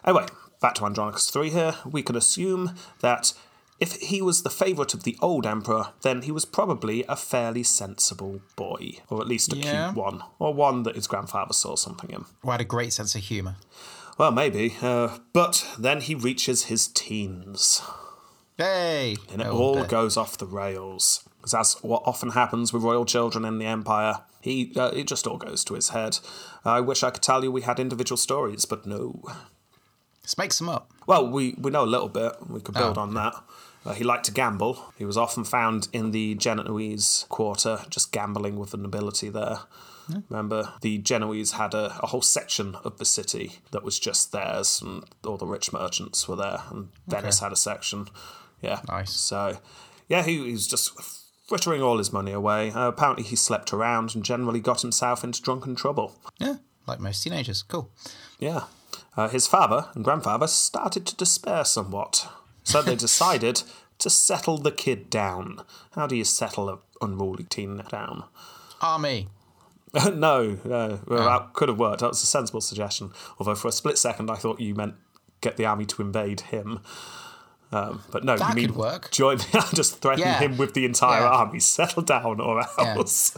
Anyway, 0.06 0.26
back 0.62 0.74
to 0.76 0.86
Andronicus 0.86 1.34
III 1.36 1.50
here. 1.52 1.76
We 1.86 2.02
can 2.02 2.16
assume 2.16 2.76
that 3.02 3.34
if 3.80 3.94
he 3.96 4.22
was 4.22 4.44
the 4.44 4.50
favourite 4.50 4.94
of 4.94 5.04
the 5.04 5.18
old 5.22 5.46
emperor, 5.46 5.90
then 6.02 6.22
he 6.24 6.32
was 6.32 6.46
probably 6.46 7.04
a 7.08 7.16
fairly 7.16 7.64
sensible 7.64 8.42
boy, 8.56 9.00
or 9.10 9.22
at 9.22 9.28
least 9.28 9.54
a 9.54 9.58
Yeah. 9.58 9.88
cute 9.92 9.96
one, 9.98 10.24
or 10.40 10.54
one 10.54 10.84
that 10.84 10.96
his 10.96 11.08
grandfather 11.08 11.54
saw 11.54 11.76
something 11.76 12.10
in. 12.10 12.26
Who 12.42 12.52
had 12.52 12.62
a 12.62 12.66
great 12.66 12.94
sense 12.94 13.14
of 13.16 13.22
humour. 13.22 13.58
Well, 14.18 14.32
maybe, 14.32 14.76
uh, 14.82 15.18
but 15.34 15.66
then 15.78 16.02
he 16.02 16.14
reaches 16.16 16.66
his 16.66 16.88
teens, 16.88 17.82
Hey. 18.58 19.16
and 19.32 19.42
it 19.42 19.48
all 19.48 19.76
but- 19.76 19.90
goes 19.90 20.18
off 20.18 20.38
the 20.38 20.46
rails. 20.46 21.28
Because 21.38 21.52
that's 21.52 21.84
what 21.84 22.04
often 22.06 22.30
happens 22.32 22.72
with 22.72 22.84
royal 22.84 23.04
children 23.04 23.44
in 23.44 23.58
the 23.58 23.66
Empire. 23.66 24.22
He, 24.40 24.72
uh, 24.78 24.92
it 24.94 25.08
just 25.08 25.28
all 25.28 25.38
goes 25.38 25.64
to 25.66 25.74
his 25.74 25.90
head. 25.90 26.20
I 26.64 26.80
wish 26.80 27.04
I 27.04 27.10
could 27.10 27.22
tell 27.24 27.44
you 27.44 27.52
we 27.52 27.64
had 27.64 27.80
individual 27.82 28.16
stories, 28.18 28.64
but 28.66 28.86
no. 28.86 29.22
Let's 30.22 30.38
make 30.38 30.54
some 30.54 30.70
up. 30.70 30.90
Well, 31.06 31.28
we, 31.30 31.56
we 31.60 31.70
know 31.72 31.84
a 31.84 31.86
little 31.86 32.08
bit. 32.08 32.32
We 32.50 32.62
could 32.62 32.76
build 32.76 32.98
Oh. 32.98 33.02
on 33.02 33.14
that. 33.16 33.36
Uh, 33.86 33.92
he 33.94 34.06
liked 34.06 34.24
to 34.26 34.32
gamble. 34.32 34.94
He 34.98 35.04
was 35.04 35.18
often 35.18 35.44
found 35.44 35.90
in 35.92 36.12
the 36.12 36.36
Genoese 36.36 37.26
quarter, 37.28 37.80
just 37.90 38.14
gambling 38.14 38.56
with 38.58 38.72
the 38.72 38.78
nobility 38.78 39.28
there. 39.30 39.60
Remember, 40.30 40.74
the 40.82 40.98
Genoese 40.98 41.54
had 41.54 41.74
a, 41.74 41.98
a 42.02 42.08
whole 42.08 42.22
section 42.22 42.76
of 42.86 42.98
the 42.98 43.06
city 43.06 43.60
that 43.72 43.84
was 43.84 44.00
just 44.00 44.32
theirs, 44.32 44.82
and 44.82 45.04
all 45.26 45.36
the 45.38 45.46
rich 45.46 45.74
merchants 45.74 46.28
were 46.28 46.36
there, 46.38 46.62
and 46.72 46.90
Venice 47.08 47.40
had 47.40 47.52
a 47.52 47.58
section. 47.58 48.08
Yeah. 48.64 48.82
Nice. 48.88 49.12
So, 49.12 49.58
yeah, 50.08 50.24
he, 50.24 50.44
he 50.44 50.52
was 50.54 50.68
just 50.68 50.92
frittering 51.48 51.82
all 51.82 51.98
his 51.98 52.14
money 52.14 52.32
away. 52.32 52.72
Uh, 52.72 52.88
apparently, 52.88 53.24
he 53.24 53.36
slept 53.36 53.74
around 53.74 54.16
and 54.16 54.24
generally 54.24 54.60
got 54.60 54.82
himself 54.82 55.24
into 55.24 55.42
drunken 55.42 55.76
trouble. 55.76 56.18
Yeah, 56.40 56.56
like 56.88 57.00
most 57.00 57.22
teenagers. 57.24 57.64
Cool. 57.64 57.92
Yeah. 58.40 58.64
Uh, 59.16 59.30
his 59.30 59.46
father 59.46 59.90
and 59.94 60.04
grandfather 60.04 60.48
started 60.48 61.06
to 61.06 61.16
despair 61.16 61.66
somewhat, 61.66 62.28
so 62.64 62.82
they 62.82 62.96
decided 62.96 63.64
to 64.00 64.10
settle 64.10 64.58
the 64.58 64.72
kid 64.72 65.10
down. 65.10 65.62
How 65.92 66.08
do 66.08 66.16
you 66.16 66.24
settle 66.24 66.70
an 66.70 66.80
unruly 67.02 67.44
teen 67.44 67.84
down? 67.90 68.24
Army. 68.82 69.28
no, 69.94 70.58
no, 70.66 71.00
well, 71.06 71.26
that 71.26 71.54
could 71.54 71.70
have 71.70 71.78
worked. 71.78 72.00
That 72.00 72.08
was 72.08 72.24
a 72.24 72.26
sensible 72.26 72.62
suggestion. 72.62 73.12
Although 73.38 73.54
for 73.54 73.68
a 73.68 73.72
split 73.72 74.00
second, 74.00 74.32
I 74.32 74.36
thought 74.36 74.60
you 74.60 74.74
meant 74.74 74.96
get 75.42 75.58
the 75.58 75.66
army 75.66 75.86
to 75.86 76.02
invade 76.02 76.42
him. 76.42 76.80
Um, 77.74 78.04
but 78.12 78.24
no, 78.24 78.38
That 78.38 78.50
you 78.50 78.56
mean 78.56 78.68
could 78.68 78.76
work. 78.76 79.12
join, 79.12 79.38
just 79.74 80.00
threaten 80.00 80.20
Yeah. 80.26 80.38
him 80.40 80.58
with 80.58 80.74
the 80.76 80.86
entire 80.86 81.22
Yeah. 81.24 81.30
army. 81.30 81.60
Settle 81.78 82.04
down, 82.04 82.40
or 82.40 82.64
else. 82.80 83.36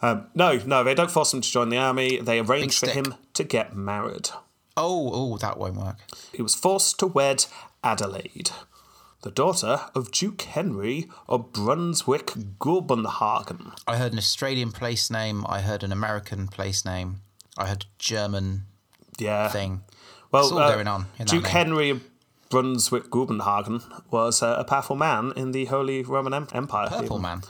Um, 0.00 0.26
no, 0.34 0.58
no, 0.66 0.84
they 0.84 0.94
don't 0.94 1.10
force 1.10 1.34
him 1.34 1.40
to 1.40 1.50
join 1.50 1.68
the 1.70 1.78
army. 1.78 2.18
They 2.20 2.38
arrange 2.38 2.78
for 2.78 2.88
him 2.88 3.14
to 3.32 3.42
get 3.44 3.74
married. 3.74 4.30
Oh, 4.76 5.10
oh, 5.12 5.36
that 5.38 5.58
won't 5.58 5.76
work. 5.76 5.96
He 6.32 6.42
was 6.42 6.54
forced 6.54 6.98
to 7.00 7.06
wed 7.06 7.46
Adelaide, 7.82 8.50
the 9.22 9.30
daughter 9.30 9.80
of 9.94 10.10
Duke 10.10 10.42
Henry 10.42 11.08
of 11.28 11.52
Brunswick 11.52 12.26
Gulbenhagen. 12.60 13.72
I 13.86 13.96
heard 13.96 14.12
an 14.12 14.18
Australian 14.18 14.72
place 14.72 15.10
name. 15.10 15.44
I 15.48 15.60
heard 15.60 15.82
an 15.82 15.92
American 15.92 16.48
place 16.48 16.84
name. 16.84 17.20
I 17.56 17.66
heard 17.68 17.82
a 17.84 17.86
German 17.98 18.66
Yeah. 19.18 19.48
thing. 19.48 19.82
Well, 20.30 20.42
It's 20.44 20.52
all 20.52 20.58
uh, 20.58 20.72
going 20.74 20.88
on 20.88 21.06
Duke. 21.24 21.46
Henry 21.46 21.90
of 21.90 22.02
Brunswick-Grubenhagen 22.54 23.82
was 24.10 24.42
uh, 24.42 24.54
a 24.58 24.64
powerful 24.64 24.94
man 24.96 25.32
in 25.36 25.50
the 25.52 25.64
Holy 25.66 26.02
Roman 26.04 26.32
Empire. 26.52 26.88
Purple 26.88 27.04
even. 27.18 27.22
man. 27.22 27.42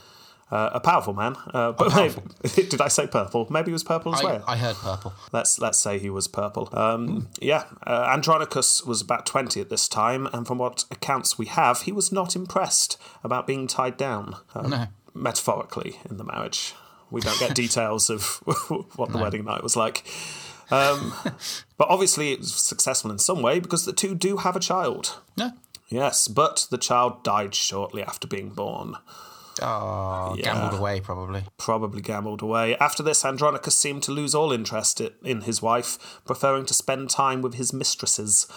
Uh, 0.51 0.71
a 0.73 0.81
powerful 0.81 1.13
man. 1.13 1.37
Uh, 1.53 1.73
but 1.73 1.91
powerful. 1.91 2.23
maybe- 2.43 2.69
did 2.71 2.81
I 2.81 2.89
say 2.89 3.07
purple? 3.07 3.47
Maybe 3.51 3.71
he 3.71 3.73
was 3.73 3.85
purple 3.85 4.15
as 4.15 4.21
I, 4.21 4.25
well. 4.25 4.45
I 4.47 4.57
heard 4.57 4.77
purple. 4.77 5.13
Let's 5.33 5.59
let's 5.59 5.79
say 5.79 5.99
he 5.99 6.09
was 6.11 6.27
purple. 6.29 6.69
Um, 6.73 7.29
yeah, 7.41 7.65
uh, 7.87 8.09
Andronicus 8.15 8.85
was 8.85 9.01
about 9.03 9.27
twenty 9.27 9.61
at 9.61 9.69
this 9.69 9.89
time, 9.89 10.27
and 10.33 10.47
from 10.47 10.59
what 10.59 10.85
accounts 10.91 11.37
we 11.39 11.47
have, 11.47 11.83
he 11.83 11.93
was 11.93 12.11
not 12.13 12.35
impressed 12.37 12.97
about 13.23 13.47
being 13.47 13.67
tied 13.67 13.97
down. 13.97 14.37
Um, 14.55 14.71
No. 14.71 14.87
Metaphorically 15.13 15.97
in 16.11 16.17
the 16.17 16.25
marriage, 16.25 16.75
we 17.11 17.21
don't 17.21 17.39
get 17.39 17.55
details 17.65 18.09
of 18.11 18.23
what 18.97 19.13
the 19.13 19.19
wedding 19.19 19.45
night 19.45 19.63
was 19.63 19.77
like. 19.77 20.05
Um, 20.71 21.13
but 21.77 21.89
obviously, 21.89 22.33
it 22.33 22.41
was 22.41 22.55
successful 22.55 23.11
in 23.11 23.19
some 23.19 23.43
way 23.43 23.61
because 23.61 23.85
the 23.85 23.93
two 23.93 24.15
do 24.15 24.39
have 24.39 24.57
a 24.57 24.61
child. 24.61 25.21
Yeah. 25.37 25.51
Yes, 25.89 26.29
but 26.29 26.67
the 26.71 26.79
child 26.79 27.23
died 27.23 27.55
shortly 27.55 28.03
after 28.03 28.27
being 28.27 28.51
born. 28.51 28.97
Oh, 29.63 30.37
gambled 30.41 30.79
away 30.79 31.01
probably. 31.01 31.45
probably 31.59 32.03
gambled 32.03 32.43
away. 32.43 32.77
After 32.79 33.03
this, 33.03 33.25
Andronicus 33.25 33.77
seemed 33.77 34.03
to 34.05 34.13
lose 34.13 34.35
all 34.35 34.53
interest 34.53 35.01
in 35.23 35.43
his 35.43 35.63
wife, 35.63 36.21
preferring 36.25 36.67
to 36.67 36.75
spend 36.75 37.11
time 37.11 37.41
with 37.43 37.55
his 37.55 37.73
mistresses 37.73 38.49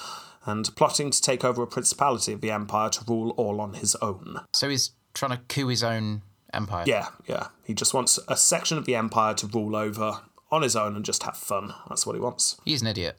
and 0.46 0.74
plotting 0.76 1.12
to 1.12 1.22
take 1.22 1.44
over 1.44 1.62
a 1.62 1.68
principality 1.68 2.34
of 2.34 2.42
the 2.42 2.52
empire 2.52 2.90
to 2.90 3.04
rule 3.08 3.32
all 3.32 3.62
on 3.62 3.74
his 3.74 3.96
own. 3.96 4.40
So 4.54 4.70
he's 4.70 4.92
trying 5.14 5.32
to 5.32 5.44
coup 5.50 5.68
his 5.68 5.84
own 5.84 6.24
empire. 6.54 6.86
Yeah, 6.88 7.10
yeah. 7.28 7.48
He 7.64 7.74
just 7.74 7.94
wants 7.94 8.18
a 8.28 8.38
section 8.38 8.78
of 8.78 8.86
the 8.86 8.96
empire 8.96 9.34
to 9.36 9.48
rule 9.48 9.76
over 9.76 10.22
on 10.52 10.62
his 10.62 10.76
own 10.76 10.96
and 10.96 11.06
just 11.06 11.24
have 11.24 11.38
fun. 11.38 11.74
That's 11.90 12.06
what 12.06 12.16
he 12.16 12.22
wants. 12.22 12.60
He's 12.66 12.82
an 12.82 12.88
idiot. 12.88 13.18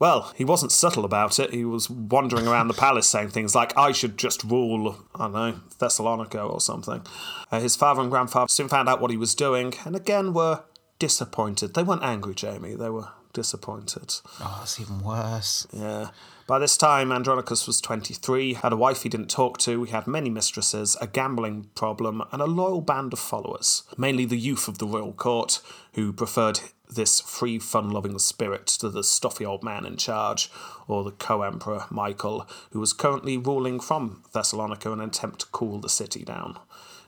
Well, 0.00 0.32
he 0.36 0.44
wasn't 0.44 0.72
subtle 0.72 1.04
about 1.04 1.38
it. 1.38 1.52
He 1.52 1.64
was 1.64 1.88
wandering 1.88 2.46
around 2.46 2.68
the 2.68 2.74
palace 2.74 3.06
saying 3.06 3.30
things 3.30 3.54
like, 3.54 3.76
I 3.76 3.92
should 3.92 4.18
just 4.18 4.42
rule, 4.44 4.96
I 5.14 5.18
don't 5.24 5.32
know, 5.32 5.60
Thessalonica 5.78 6.42
or 6.42 6.60
something. 6.60 7.02
Uh, 7.50 7.60
his 7.60 7.76
father 7.76 8.02
and 8.02 8.10
grandfather 8.10 8.48
soon 8.48 8.68
found 8.68 8.88
out 8.88 9.00
what 9.00 9.10
he 9.10 9.16
was 9.16 9.34
doing 9.34 9.74
and 9.84 9.94
again 9.94 10.34
were 10.34 10.64
disappointed. 10.98 11.74
They 11.74 11.82
weren't 11.82 12.02
angry, 12.02 12.34
Jamie. 12.34 12.74
They 12.74 12.90
were 12.90 13.08
disappointed. 13.34 14.14
Oh, 14.40 14.60
it's 14.62 14.80
even 14.80 15.02
worse. 15.02 15.66
Yeah. 15.72 16.08
By 16.46 16.58
this 16.58 16.76
time, 16.76 17.10
Andronicus 17.10 17.66
was 17.66 17.80
23, 17.80 18.54
had 18.54 18.72
a 18.72 18.76
wife 18.76 19.02
he 19.02 19.08
didn't 19.08 19.30
talk 19.30 19.56
to, 19.58 19.84
he 19.84 19.92
had 19.92 20.06
many 20.06 20.28
mistresses, 20.28 20.94
a 21.00 21.06
gambling 21.06 21.70
problem, 21.74 22.22
and 22.32 22.42
a 22.42 22.46
loyal 22.46 22.82
band 22.82 23.14
of 23.14 23.18
followers, 23.18 23.82
mainly 23.96 24.26
the 24.26 24.36
youth 24.36 24.68
of 24.68 24.76
the 24.76 24.86
royal 24.86 25.12
court, 25.12 25.62
who 25.94 26.12
preferred 26.12 26.60
this 26.94 27.20
free, 27.20 27.58
fun 27.58 27.90
loving 27.90 28.18
spirit 28.18 28.66
to 28.66 28.90
the 28.90 29.02
stuffy 29.02 29.44
old 29.44 29.64
man 29.64 29.86
in 29.86 29.96
charge, 29.96 30.50
or 30.86 31.02
the 31.02 31.12
co 31.12 31.42
emperor 31.42 31.86
Michael, 31.90 32.46
who 32.72 32.80
was 32.80 32.92
currently 32.92 33.38
ruling 33.38 33.80
from 33.80 34.22
Thessalonica 34.32 34.90
in 34.92 35.00
an 35.00 35.08
attempt 35.08 35.40
to 35.40 35.46
cool 35.46 35.80
the 35.80 35.88
city 35.88 36.24
down, 36.24 36.58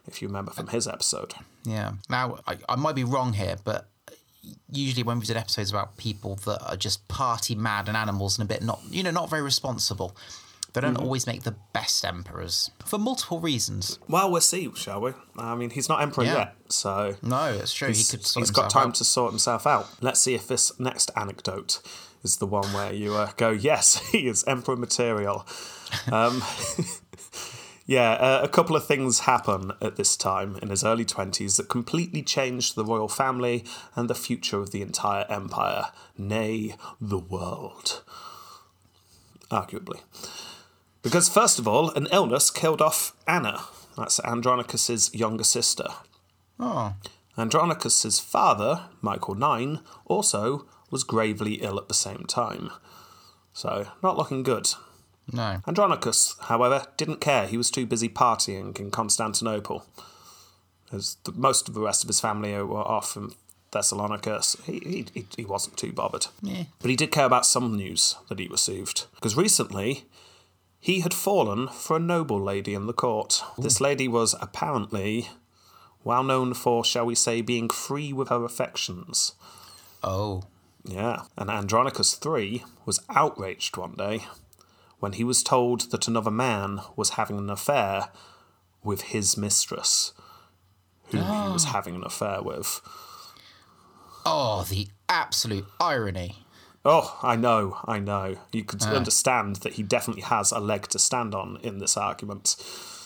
if 0.06 0.22
you 0.22 0.28
remember 0.28 0.52
from 0.52 0.68
his 0.68 0.88
episode. 0.88 1.34
Yeah. 1.64 1.92
Now, 2.08 2.38
I, 2.46 2.56
I 2.70 2.76
might 2.76 2.94
be 2.94 3.04
wrong 3.04 3.34
here, 3.34 3.56
but 3.62 3.90
usually 4.70 5.02
when 5.02 5.18
we 5.18 5.26
did 5.26 5.36
episodes 5.36 5.70
about 5.70 5.96
people 5.96 6.36
that 6.46 6.62
are 6.68 6.76
just 6.76 7.06
party 7.08 7.54
mad 7.54 7.88
and 7.88 7.96
animals 7.96 8.38
and 8.38 8.48
a 8.50 8.52
bit 8.52 8.62
not, 8.62 8.80
you 8.90 9.02
know, 9.02 9.10
not 9.10 9.28
very 9.30 9.42
responsible, 9.42 10.16
they 10.72 10.80
don't 10.82 10.98
always 10.98 11.26
make 11.26 11.42
the 11.42 11.54
best 11.72 12.04
emperors 12.04 12.70
for 12.84 12.98
multiple 12.98 13.40
reasons. 13.40 13.98
Well, 14.08 14.30
we'll 14.30 14.42
see, 14.42 14.70
shall 14.74 15.00
we? 15.00 15.12
I 15.38 15.54
mean, 15.54 15.70
he's 15.70 15.88
not 15.88 16.02
emperor 16.02 16.24
Yeah. 16.24 16.36
yet, 16.36 16.54
so. 16.68 17.16
No, 17.22 17.46
it's 17.46 17.72
true. 17.72 17.88
He's, 17.88 18.10
he 18.10 18.16
could 18.18 18.26
he's 18.34 18.50
got 18.50 18.68
time 18.68 18.88
out. 18.88 18.94
to 18.96 19.04
sort 19.04 19.32
himself 19.32 19.66
out. 19.66 19.88
Let's 20.02 20.20
see 20.20 20.34
if 20.34 20.46
this 20.46 20.78
next 20.78 21.10
anecdote 21.16 21.80
is 22.22 22.36
the 22.36 22.46
one 22.46 22.70
where 22.74 22.92
you 22.92 23.14
uh, 23.14 23.30
go, 23.38 23.50
yes, 23.50 23.96
he 24.12 24.26
is 24.28 24.44
emperor 24.46 24.76
material. 24.76 25.46
Um, 26.12 26.42
yeah, 27.86 28.12
uh, 28.12 28.40
a 28.42 28.48
couple 28.48 28.74
of 28.74 28.84
things 28.84 29.20
happen 29.20 29.72
at 29.80 29.94
this 29.94 30.16
time 30.16 30.58
in 30.60 30.70
his 30.70 30.82
early 30.82 31.04
20s 31.04 31.56
that 31.56 31.68
completely 31.68 32.22
changed 32.22 32.74
the 32.74 32.84
royal 32.84 33.08
family 33.08 33.64
and 33.94 34.10
the 34.10 34.14
future 34.14 34.58
of 34.58 34.72
the 34.72 34.82
entire 34.82 35.24
empire, 35.28 35.86
nay, 36.18 36.74
the 37.00 37.18
world. 37.18 38.02
Arguably. 39.50 40.00
Because, 41.02 41.28
first 41.28 41.60
of 41.60 41.68
all, 41.68 41.90
an 41.92 42.08
illness 42.10 42.50
killed 42.50 42.82
off 42.82 43.14
Anna. 43.28 43.62
That's 43.96 44.18
Andronicus's 44.24 45.14
younger 45.14 45.44
sister. 45.44 45.86
Oh, 46.58 46.94
Andronicus's 47.38 48.18
father, 48.18 48.88
Michael 49.00 49.36
Nine, 49.36 49.80
also 50.06 50.66
was 50.90 51.04
gravely 51.04 51.54
ill 51.54 51.78
at 51.78 51.86
the 51.86 51.94
same 51.94 52.24
time. 52.26 52.70
So, 53.52 53.86
not 54.02 54.16
looking 54.16 54.42
good. 54.42 54.70
No. 55.32 55.60
Andronicus, 55.66 56.36
however, 56.42 56.86
didn't 56.96 57.20
care. 57.20 57.46
He 57.46 57.56
was 57.56 57.70
too 57.70 57.86
busy 57.86 58.08
partying 58.08 58.78
in 58.78 58.90
Constantinople. 58.90 59.84
As 60.92 61.16
the, 61.24 61.32
most 61.32 61.68
of 61.68 61.74
the 61.74 61.80
rest 61.80 62.04
of 62.04 62.08
his 62.08 62.20
family 62.20 62.52
were 62.62 62.78
off 62.78 63.16
in 63.16 63.32
Thessalonica, 63.72 64.42
so 64.42 64.62
he, 64.62 65.06
he, 65.12 65.26
he, 65.36 65.44
wasn't 65.44 65.76
too 65.76 65.92
bothered. 65.92 66.26
Yeah. 66.42 66.64
But 66.80 66.90
he 66.90 66.96
did 66.96 67.10
care 67.10 67.26
about 67.26 67.44
some 67.44 67.76
news 67.76 68.14
that 68.28 68.38
he 68.38 68.46
received. 68.46 69.06
Because 69.16 69.36
recently, 69.36 70.04
he 70.78 71.00
had 71.00 71.12
fallen 71.12 71.68
for 71.68 71.96
a 71.96 72.00
noble 72.00 72.40
lady 72.40 72.74
in 72.74 72.86
the 72.86 72.92
court. 72.92 73.42
This 73.58 73.80
lady 73.80 74.06
was 74.06 74.36
apparently 74.40 75.28
well 76.04 76.22
known 76.22 76.54
for, 76.54 76.84
shall 76.84 77.06
we 77.06 77.16
say, 77.16 77.40
being 77.40 77.68
free 77.68 78.12
with 78.12 78.28
her 78.28 78.44
affections. 78.44 79.34
Oh, 80.04 80.44
Yeah, 80.84 81.22
and 81.36 81.50
Andronicus 81.50 82.16
III 82.24 82.64
was 82.84 83.00
outraged 83.10 83.76
one 83.76 83.94
day 83.94 84.22
when 84.98 85.12
he 85.12 85.24
was 85.24 85.42
told 85.42 85.90
that 85.90 86.08
another 86.08 86.30
man 86.30 86.80
was 86.96 87.10
having 87.10 87.38
an 87.38 87.50
affair 87.50 88.08
with 88.82 89.02
his 89.02 89.36
mistress, 89.36 90.12
who 91.08 91.18
he 91.18 91.24
was 91.24 91.66
ah. 91.66 91.72
having 91.72 91.94
an 91.94 92.04
affair 92.04 92.42
with. 92.42 92.80
oh, 94.24 94.64
the 94.68 94.88
absolute 95.08 95.66
irony. 95.80 96.36
Oh, 96.84 97.18
I 97.22 97.34
know, 97.34 97.78
I 97.84 97.98
know. 97.98 98.36
You 98.52 98.64
could 98.64 98.82
ah. 98.84 98.94
understand 98.94 99.56
that 99.56 99.74
he 99.74 99.82
definitely 99.82 100.22
has 100.22 100.52
a 100.52 100.60
leg 100.60 100.88
to 100.88 100.98
stand 100.98 101.34
on 101.34 101.58
in 101.62 101.78
this 101.78 101.96
argument. 101.96 102.56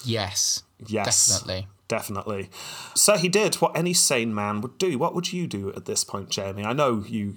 Yes, 0.04 0.62
Yes. 0.86 1.26
definitely. 1.28 1.66
Definitely. 1.88 2.50
So 2.94 3.16
he 3.16 3.28
did 3.28 3.56
what 3.56 3.76
any 3.76 3.92
sane 3.94 4.32
man 4.32 4.60
would 4.60 4.78
do. 4.78 4.96
What 4.96 5.12
would 5.14 5.32
you 5.32 5.48
do 5.48 5.72
at 5.72 5.86
this 5.86 6.04
point, 6.04 6.28
Jamie? 6.28 6.64
I 6.64 6.72
know 6.72 7.04
you. 7.06 7.34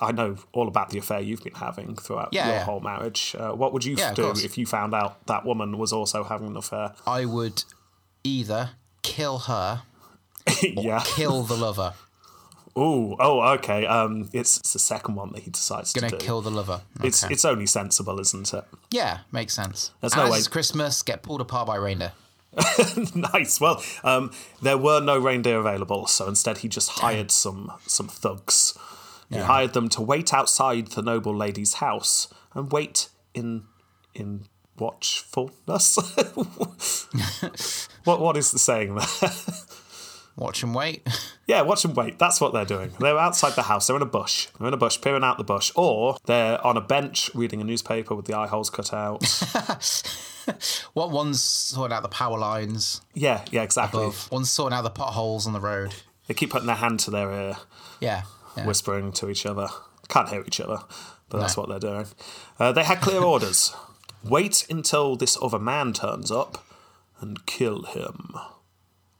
I 0.00 0.12
know 0.12 0.36
all 0.52 0.68
about 0.68 0.90
the 0.90 0.98
affair 0.98 1.20
you've 1.20 1.42
been 1.44 1.54
having 1.54 1.96
throughout 1.96 2.30
Yeah, 2.32 2.46
your 2.46 2.54
yeah. 2.56 2.64
whole 2.64 2.80
marriage. 2.80 3.34
Uh, 3.38 3.50
what 3.52 3.72
would 3.72 3.84
you 3.84 3.96
Yeah, 3.96 4.14
do 4.14 4.30
if 4.30 4.56
you 4.58 4.66
found 4.66 4.94
out 4.94 5.26
that 5.26 5.44
woman 5.44 5.78
was 5.78 5.92
also 5.92 6.24
having 6.24 6.48
an 6.48 6.56
affair? 6.56 6.94
I 7.06 7.24
would 7.24 7.64
either 8.24 8.70
kill 9.02 9.38
her 9.40 9.82
yeah. 10.62 11.02
kill 11.04 11.42
the 11.42 11.56
lover. 11.66 11.94
Ooh, 12.78 13.16
oh, 13.18 13.40
okay. 13.54 13.84
Um, 13.84 14.28
it's, 14.32 14.58
it's 14.58 14.72
the 14.72 14.78
second 14.78 15.16
one 15.16 15.32
that 15.32 15.42
he 15.42 15.50
decides 15.50 15.92
Gonna 15.92 16.10
to 16.10 16.18
do. 16.18 16.24
kill 16.24 16.40
the 16.40 16.50
lover. 16.52 16.82
It's 17.02 17.24
Okay. 17.24 17.32
it's 17.34 17.44
only 17.44 17.66
sensible, 17.66 18.20
isn't 18.20 18.54
it? 18.54 18.64
yeah, 18.90 19.18
makes 19.32 19.54
sense. 19.54 19.90
There's 20.00 20.14
no 20.16 20.24
as 20.26 20.30
way- 20.32 20.38
it's 20.38 20.48
Christmas, 20.48 21.02
get 21.02 21.22
pulled 21.22 21.40
apart 21.40 21.66
by 21.66 21.76
reindeer. 21.76 22.12
nice. 23.14 23.60
Well, 23.60 23.82
um, 24.02 24.32
there 24.62 24.78
were 24.78 25.00
no 25.00 25.18
reindeer 25.18 25.58
available, 25.58 26.06
so 26.06 26.26
instead 26.28 26.58
he 26.58 26.68
just 26.68 26.88
hired 26.90 27.30
some 27.30 27.72
some 27.86 28.08
thugs. 28.08 28.76
He 29.30 29.36
Yeah. 29.36 29.44
hired 29.44 29.72
them 29.72 29.88
to 29.90 30.02
wait 30.02 30.34
outside 30.34 30.88
the 30.88 31.02
noble 31.02 31.34
lady's 31.36 31.74
house 31.74 32.26
and 32.54 32.70
wait 32.72 33.08
in 33.32 33.64
in 34.14 34.46
watchfulness. 34.78 35.96
what 38.04 38.20
what 38.20 38.36
is 38.36 38.50
the 38.52 38.58
saying 38.58 38.94
there? 38.96 39.30
Watch 40.36 40.62
and 40.62 40.74
wait. 40.74 41.06
yeah, 41.46 41.62
watch 41.62 41.84
and 41.84 41.94
wait. 41.94 42.18
That's 42.18 42.40
what 42.40 42.52
they're 42.52 42.64
doing. 42.64 42.92
They're 42.98 43.18
outside 43.18 43.54
the 43.56 43.62
house. 43.62 43.86
They're 43.86 43.96
in 43.96 44.02
a 44.02 44.06
bush. 44.06 44.48
They're 44.58 44.68
in 44.68 44.74
a 44.74 44.78
bush, 44.78 45.00
peering 45.00 45.24
out 45.24 45.38
the 45.38 45.44
bush, 45.44 45.70
or 45.74 46.16
they're 46.24 46.64
on 46.66 46.76
a 46.76 46.80
bench 46.80 47.30
reading 47.34 47.60
a 47.60 47.64
newspaper 47.64 48.14
with 48.14 48.26
the 48.26 48.36
eye 48.36 48.46
holes 48.46 48.70
cut 48.70 48.92
out. 48.92 49.22
What 50.94 51.10
one's 51.12 51.40
sorting 51.42 51.94
out 51.96 52.02
the 52.02 52.08
power 52.08 52.36
lines 52.36 53.02
yeah, 53.14 53.44
yeah, 53.52 53.62
exactly. 53.62 54.02
above. 54.02 54.28
One's 54.32 54.50
sorting 54.50 54.76
out 54.76 54.82
the 54.82 54.90
potholes 54.90 55.46
on 55.46 55.52
the 55.52 55.60
road. 55.60 55.94
They 56.26 56.34
keep 56.34 56.50
putting 56.50 56.66
their 56.66 56.74
hand 56.76 56.98
to 57.00 57.10
their 57.12 57.30
ear. 57.30 57.56
Yeah. 58.00 58.22
Yeah. 58.56 58.66
whispering 58.66 59.12
to 59.12 59.28
each 59.28 59.46
other. 59.46 59.68
Can't 60.08 60.28
hear 60.28 60.42
each 60.46 60.60
other, 60.60 60.80
but 61.28 61.38
that's 61.38 61.56
what 61.56 61.68
they're 61.68 61.78
doing. 61.78 62.06
Uh, 62.58 62.72
they 62.72 62.84
had 62.84 63.00
clear 63.00 63.22
orders. 63.22 63.74
Wait 64.24 64.66
until 64.68 65.16
this 65.16 65.38
other 65.40 65.58
man 65.58 65.92
turns 65.92 66.30
up 66.30 66.64
and 67.20 67.46
kill 67.46 67.82
him. 67.84 68.34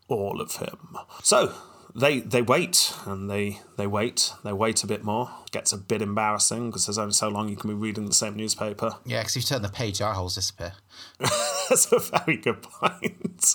All 0.08 0.40
of 0.40 0.56
him. 0.56 0.96
So 1.22 1.54
they 1.94 2.20
they 2.20 2.42
wait 2.42 2.94
and 3.06 3.30
they 3.30 3.60
they 3.76 3.86
wait. 3.86 4.32
They 4.44 4.52
wait 4.52 4.82
a 4.84 4.86
bit 4.86 5.02
more. 5.02 5.30
Gets 5.50 5.72
a 5.72 5.76
bit 5.76 6.02
embarrassing 6.02 6.70
because 6.70 6.86
there's 6.86 6.98
only 6.98 7.12
so 7.12 7.28
long 7.28 7.48
you 7.48 7.56
can 7.56 7.70
be 7.70 7.74
reading 7.74 8.06
the 8.06 8.14
same 8.14 8.36
newspaper. 8.36 8.96
Yeah, 9.04 9.20
because 9.20 9.36
you 9.36 9.42
turn 9.42 9.62
the 9.62 9.68
page, 9.68 10.00
eye 10.00 10.14
holes 10.14 10.34
disappear. 10.34 10.72
That's 11.18 11.90
a 11.92 11.98
very 11.98 12.36
good 12.36 12.62
point. 12.62 13.54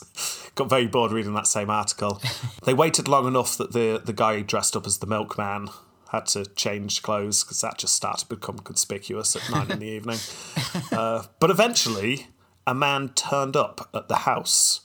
Got 0.56 0.70
very 0.70 0.88
bored 0.88 1.12
reading 1.12 1.34
that 1.34 1.48
same 1.48 1.70
article. 1.70 2.22
they 2.64 2.74
waited 2.74 3.08
long 3.08 3.28
enough 3.28 3.58
that 3.58 3.74
the, 3.74 4.02
the 4.04 4.14
guy 4.14 4.42
dressed 4.42 4.76
up 4.76 4.88
as 4.88 5.00
the 5.00 5.08
milkman 5.08 5.70
had 6.12 6.26
to 6.28 6.46
change 6.46 7.02
clothes 7.02 7.44
because 7.44 7.62
that 7.62 7.78
just 7.78 7.94
started 7.94 8.28
to 8.28 8.36
become 8.36 8.60
conspicuous 8.60 9.36
at 9.36 9.50
nine 9.50 9.72
in 9.72 9.80
the 9.80 9.86
evening. 9.98 10.20
Uh, 10.92 11.24
but 11.40 11.50
eventually, 11.50 12.28
a 12.66 12.74
man 12.74 13.10
turned 13.10 13.56
up 13.56 13.90
at 13.94 14.08
the 14.08 14.18
house. 14.18 14.82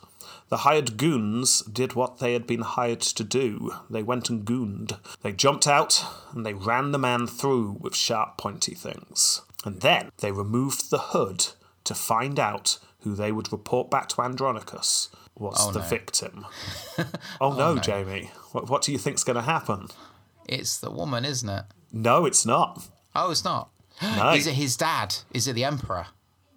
The 0.51 0.59
hired 0.59 0.97
goons 0.97 1.63
did 1.63 1.95
what 1.95 2.19
they 2.19 2.33
had 2.33 2.47
been 2.47 2.63
hired 2.63 3.01
to 3.03 3.25
do. 3.25 3.73
They 3.89 4.03
went 4.03 4.29
and 4.29 4.45
gooned. 4.45 4.97
They 5.23 5.33
jumped 5.33 5.67
out 5.69 6.05
and 6.33 6.45
they 6.45 6.55
ran 6.55 6.91
the 6.91 6.99
man 6.99 7.27
through 7.29 7.79
with 7.81 7.95
sharp, 7.97 8.37
pointy 8.37 8.75
things. 8.75 9.43
And 9.65 9.81
then 9.81 10.11
they 10.19 10.33
removed 10.33 10.91
the 10.91 10.99
hood 10.99 11.47
to 11.85 11.95
find 11.95 12.39
out 12.41 12.79
who 13.01 13.15
they 13.15 13.31
would 13.33 13.53
report 13.53 13.91
back 13.91 14.09
to 14.11 14.23
Andronicus 14.23 15.09
was 15.37 15.57
Oh, 15.61 15.71
the 15.73 15.79
no. 15.79 15.85
victim. 15.87 16.47
oh, 16.99 17.07
oh 17.41 17.53
no, 17.57 17.79
Jamie. 17.79 18.31
What, 18.53 18.69
what 18.69 18.83
do 18.83 18.91
you 18.93 18.99
think's 18.99 19.25
going 19.25 19.37
to 19.37 19.43
happen? 19.43 19.87
It's 20.49 20.79
the 20.79 20.91
woman, 20.91 21.25
isn't 21.25 21.49
it? 21.49 21.65
No, 21.93 22.27
it's 22.27 22.45
not. 22.45 22.87
Oh, 23.15 23.31
it's 23.31 23.45
not. 23.45 23.71
No. 24.03 24.33
Is 24.33 24.47
it 24.47 24.55
his 24.55 24.77
dad? 24.77 25.15
Is 25.33 25.47
it 25.47 25.53
the 25.53 25.65
emperor? 25.65 26.07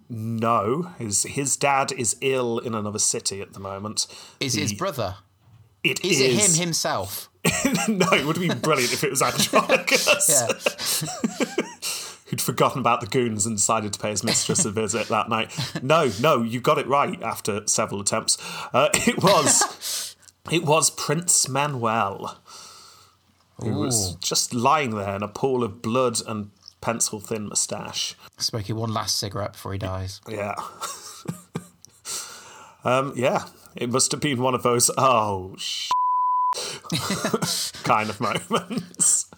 No, 0.10 0.92
his 1.00 1.24
his 1.24 1.58
dad 1.58 1.92
is 1.92 2.16
ill 2.22 2.60
in 2.60 2.76
another 2.76 3.00
city 3.00 3.42
at 3.42 3.54
the 3.54 3.60
moment. 3.60 4.08
Is 4.40 4.56
it 4.56 4.62
his 4.62 4.74
brother? 4.74 5.16
It 5.84 6.04
Is, 6.04 6.22
it 6.22 6.34
him 6.34 6.68
himself? 6.68 7.30
no, 7.90 8.08
it 8.14 8.26
would 8.26 8.38
have 8.38 8.48
been 8.48 8.60
brilliant 8.60 8.94
if 8.94 9.04
it 9.04 9.10
was 9.10 9.22
Andronicus. 9.22 11.02
Who'd 12.30 12.40
forgotten 12.42 12.80
about 12.80 13.02
the 13.02 13.08
goons 13.08 13.46
and 13.46 13.58
decided 13.58 13.92
to 13.92 14.00
pay 14.00 14.12
his 14.12 14.24
mistress 14.24 14.64
a 14.64 14.72
visit 14.72 15.10
that 15.10 15.28
night. 15.28 15.52
No, 15.82 16.10
no, 16.22 16.42
you 16.42 16.62
got 16.62 16.78
it 16.78 16.88
right 16.88 17.22
after 17.22 17.68
several 17.68 18.00
attempts. 18.00 18.38
Uh, 18.74 18.88
it 18.94 19.22
was, 19.22 20.16
it 20.52 20.64
was 20.64 20.90
Prince 20.90 21.50
Manuel, 21.50 22.40
who 23.60 23.74
was 23.74 24.16
just 24.16 24.54
lying 24.54 24.96
there 24.96 25.18
in 25.18 25.24
a 25.24 25.28
pool 25.28 25.66
of 25.66 25.82
blood 25.82 26.22
and 26.26 26.52
pencil-thin 26.84 27.48
moustache. 27.48 28.16
Smoking 28.38 28.76
one 28.76 28.94
last 28.94 29.18
cigarette 29.18 29.54
before 29.54 29.72
he 29.72 29.80
dies. 29.80 30.20
Yeah. 30.28 30.56
um, 32.84 33.14
yeah, 33.16 33.46
it 33.76 33.90
must 33.90 34.12
have 34.12 34.20
been 34.20 34.42
one 34.42 34.54
of 34.54 34.64
those, 34.64 34.92
oh, 34.98 35.56
sh- 35.58 35.90
kind 37.84 38.10
of 38.10 38.20
moments. 38.20 39.32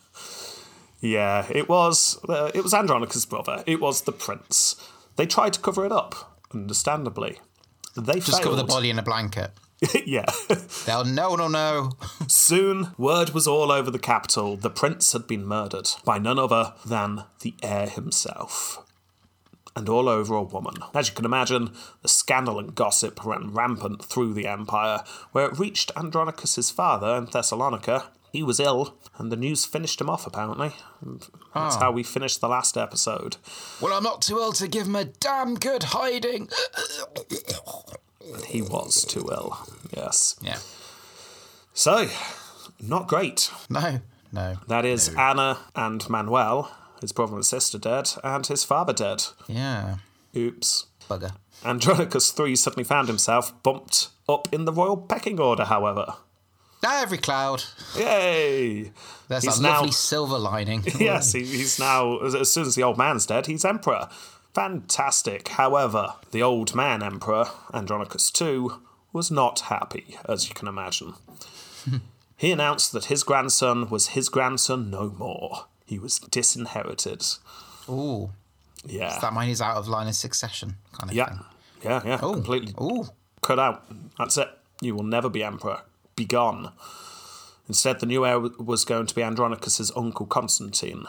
Yeah, 1.02 1.46
it 1.52 1.70
was. 1.70 2.18
Uh, 2.28 2.50
it 2.56 2.64
was 2.64 2.74
Andronicus' 2.74 3.26
brother. 3.26 3.64
It 3.68 3.80
was 3.80 4.02
the 4.02 4.12
prince. 4.12 4.76
They 5.18 5.28
tried 5.28 5.54
to 5.54 5.60
cover 5.60 5.86
it 5.86 5.92
up, 5.92 6.40
understandably. 6.52 7.40
They 7.96 8.16
Just 8.16 8.32
failed. 8.32 8.44
cover 8.44 8.56
the 8.56 8.64
body 8.64 8.90
in 8.90 8.98
a 8.98 9.04
blanket. 9.04 9.52
yeah. 10.06 10.26
They'll 10.86 11.06
no, 11.06 11.36
no, 11.36 11.48
no. 11.48 11.92
Soon, 12.28 12.92
word 12.98 13.32
was 13.32 13.48
all 13.48 13.72
over 13.72 13.92
the 13.92 14.00
capital. 14.00 14.56
The 14.56 14.70
prince 14.70 15.12
had 15.14 15.28
been 15.28 15.46
murdered 15.46 15.90
by 16.06 16.18
none 16.18 16.40
other 16.40 16.74
than 16.86 17.24
the 17.42 17.54
heir 17.62 17.88
himself. 17.90 18.82
And 19.76 19.90
all 19.90 20.08
over 20.08 20.34
a 20.36 20.42
woman. 20.42 20.76
As 20.94 21.10
you 21.10 21.16
can 21.16 21.26
imagine, 21.26 21.72
the 22.02 22.08
scandal 22.08 22.58
and 22.60 22.74
gossip 22.74 23.26
ran 23.26 23.52
rampant 23.52 24.06
through 24.06 24.34
the 24.34 24.48
empire, 24.48 25.04
where 25.34 25.48
it 25.48 25.60
reached 25.60 25.92
Andronicus's 25.98 26.72
father 26.72 27.14
in 27.18 27.26
Thessalonica. 27.26 28.06
He 28.32 28.42
was 28.42 28.62
ill, 28.62 28.96
and 29.18 29.32
the 29.32 29.36
news 29.38 29.66
finished 29.66 30.00
him 30.00 30.10
off, 30.10 30.26
apparently. 30.26 30.72
That's 31.04 31.30
Oh. 31.76 31.80
how 31.80 31.92
we 31.92 32.04
finished 32.04 32.40
the 32.40 32.48
last 32.48 32.78
episode. 32.78 33.36
Well, 33.82 33.92
I'm 33.92 34.04
not 34.04 34.22
too 34.22 34.38
ill 34.40 34.54
to 34.54 34.68
give 34.70 34.88
him 34.88 34.96
a 34.96 35.06
damn 35.06 35.56
good 35.56 35.84
hiding. 35.84 36.50
He 38.48 38.62
was 38.62 39.06
too 39.06 39.28
ill, 39.32 39.58
yes. 39.96 40.36
yeah. 40.42 40.60
So, 41.74 42.08
not 42.82 43.08
great. 43.08 43.52
No, 43.70 44.00
no. 44.32 44.58
That 44.68 44.86
is 44.86 45.10
Anna 45.16 45.60
and 45.76 46.10
Manuel, 46.10 46.72
his 47.02 47.12
brother 47.12 47.36
and 47.36 47.46
sister 47.46 47.78
dead, 47.78 48.10
and 48.24 48.46
his 48.48 48.64
father 48.64 48.94
dead. 48.94 49.24
Yeah. 49.48 49.98
Oops. 50.36 50.88
Bugger. 51.10 51.34
Andronicus 51.64 52.34
III 52.38 52.56
suddenly 52.56 52.84
found 52.84 53.08
himself 53.08 53.62
bumped 53.64 54.10
up 54.28 54.48
in 54.52 54.66
the 54.66 54.74
royal 54.74 54.98
pecking 54.98 55.40
order, 55.40 55.66
however. 55.66 56.16
Every 56.88 57.18
cloud. 57.18 57.64
Yay! 57.98 58.92
There's 59.28 59.44
He's 59.44 59.56
that 59.58 59.62
now- 59.62 59.76
lovely 59.78 59.92
silver 59.92 60.38
lining. 60.38 60.84
Yes, 61.00 61.32
he, 61.34 61.44
he's 61.44 61.80
now, 61.80 62.20
as 62.20 62.52
soon 62.52 62.66
as 62.68 62.76
the 62.76 62.84
old 62.84 62.98
man's 62.98 63.26
dead, 63.26 63.48
he's 63.48 63.66
emperor. 63.66 64.08
Fantastic. 64.56 65.50
However, 65.50 66.14
the 66.32 66.42
old 66.42 66.74
man 66.74 67.04
emperor, 67.04 67.48
Andronicus 67.74 68.32
II, 68.42 68.68
was 69.12 69.30
not 69.30 69.60
happy, 69.60 70.18
as 70.30 70.48
you 70.48 70.56
can 70.56 70.70
imagine. 70.70 71.16
he 72.38 72.54
announced 72.54 72.94
that 72.94 73.06
his 73.06 73.24
grandson 73.24 73.90
was 73.90 74.08
his 74.08 74.30
grandson 74.30 74.90
no 74.90 75.14
more. 75.20 75.66
He 75.86 76.00
was 76.00 76.20
disinherited. 76.20 77.22
Ooh. 77.90 78.32
Yeah. 78.86 79.20
That 79.20 79.34
mine 79.34 79.50
is 79.50 79.62
out 79.62 79.76
of 79.76 79.90
line 79.90 80.08
of 80.08 80.16
succession 80.16 80.76
kind 80.94 81.12
of 81.12 81.18
yeah. 81.18 81.26
thing. 81.26 81.40
Yeah, 81.84 82.02
yeah. 82.06 82.26
Ooh. 82.26 82.34
Completely 82.36 82.74
Ooh. 82.80 83.10
cut 83.42 83.60
out. 83.60 83.84
That's 84.18 84.38
it. 84.38 84.48
You 84.82 84.96
will 84.96 85.04
never 85.04 85.28
be 85.28 85.44
emperor. 85.44 85.82
Be 86.16 86.24
gone. 86.24 86.72
Instead, 87.68 88.00
the 88.00 88.06
new 88.06 88.26
heir 88.26 88.40
was 88.40 88.86
going 88.86 89.08
to 89.08 89.16
be 89.16 89.22
Andronicus's 89.22 89.92
uncle 89.98 90.26
Constantine, 90.26 91.04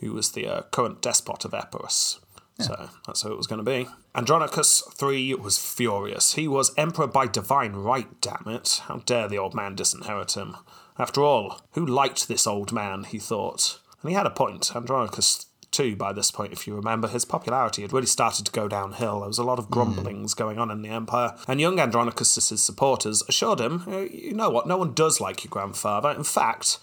who 0.00 0.12
was 0.12 0.32
the 0.32 0.46
uh, 0.46 0.62
current 0.70 1.00
despot 1.00 1.46
of 1.46 1.54
Epirus. 1.54 2.18
So 2.58 2.88
that's 3.06 3.22
who 3.22 3.32
it 3.32 3.36
was 3.36 3.48
going 3.48 3.64
to 3.64 3.70
be. 3.70 3.88
Andronicus 4.14 4.82
III 5.02 5.34
was 5.36 5.58
furious. 5.58 6.34
He 6.34 6.46
was 6.46 6.72
emperor 6.76 7.08
by 7.08 7.26
divine 7.26 7.72
right, 7.72 8.08
damn 8.20 8.44
it. 8.46 8.80
How 8.84 8.98
dare 8.98 9.28
the 9.28 9.38
old 9.38 9.54
man 9.54 9.74
disinherit 9.74 10.36
him? 10.36 10.56
After 10.96 11.22
all, 11.22 11.60
who 11.72 11.84
liked 11.84 12.28
this 12.28 12.46
old 12.46 12.72
man, 12.72 13.04
he 13.04 13.18
thought. 13.18 13.80
And 14.02 14.10
he 14.10 14.14
had 14.14 14.26
a 14.26 14.30
point. 14.30 14.76
Andronicus 14.76 15.46
II, 15.76 15.96
by 15.96 16.12
this 16.12 16.30
point, 16.30 16.52
if 16.52 16.68
you 16.68 16.76
remember, 16.76 17.08
his 17.08 17.24
popularity 17.24 17.82
had 17.82 17.92
really 17.92 18.06
started 18.06 18.46
to 18.46 18.52
go 18.52 18.68
downhill. 18.68 19.20
There 19.20 19.28
was 19.28 19.38
a 19.38 19.44
lot 19.44 19.58
of 19.58 19.70
grumblings 19.70 20.34
going 20.34 20.58
on 20.58 20.70
in 20.70 20.82
the 20.82 20.90
empire. 20.90 21.34
And 21.48 21.60
young 21.60 21.80
Andronicus' 21.80 22.60
supporters 22.62 23.24
assured 23.28 23.60
him, 23.60 23.82
"Uh, 23.88 23.98
you 24.00 24.34
know 24.34 24.50
what, 24.50 24.68
no 24.68 24.76
one 24.76 24.94
does 24.94 25.20
like 25.20 25.42
your 25.42 25.50
grandfather. 25.50 26.10
In 26.10 26.22
fact, 26.22 26.78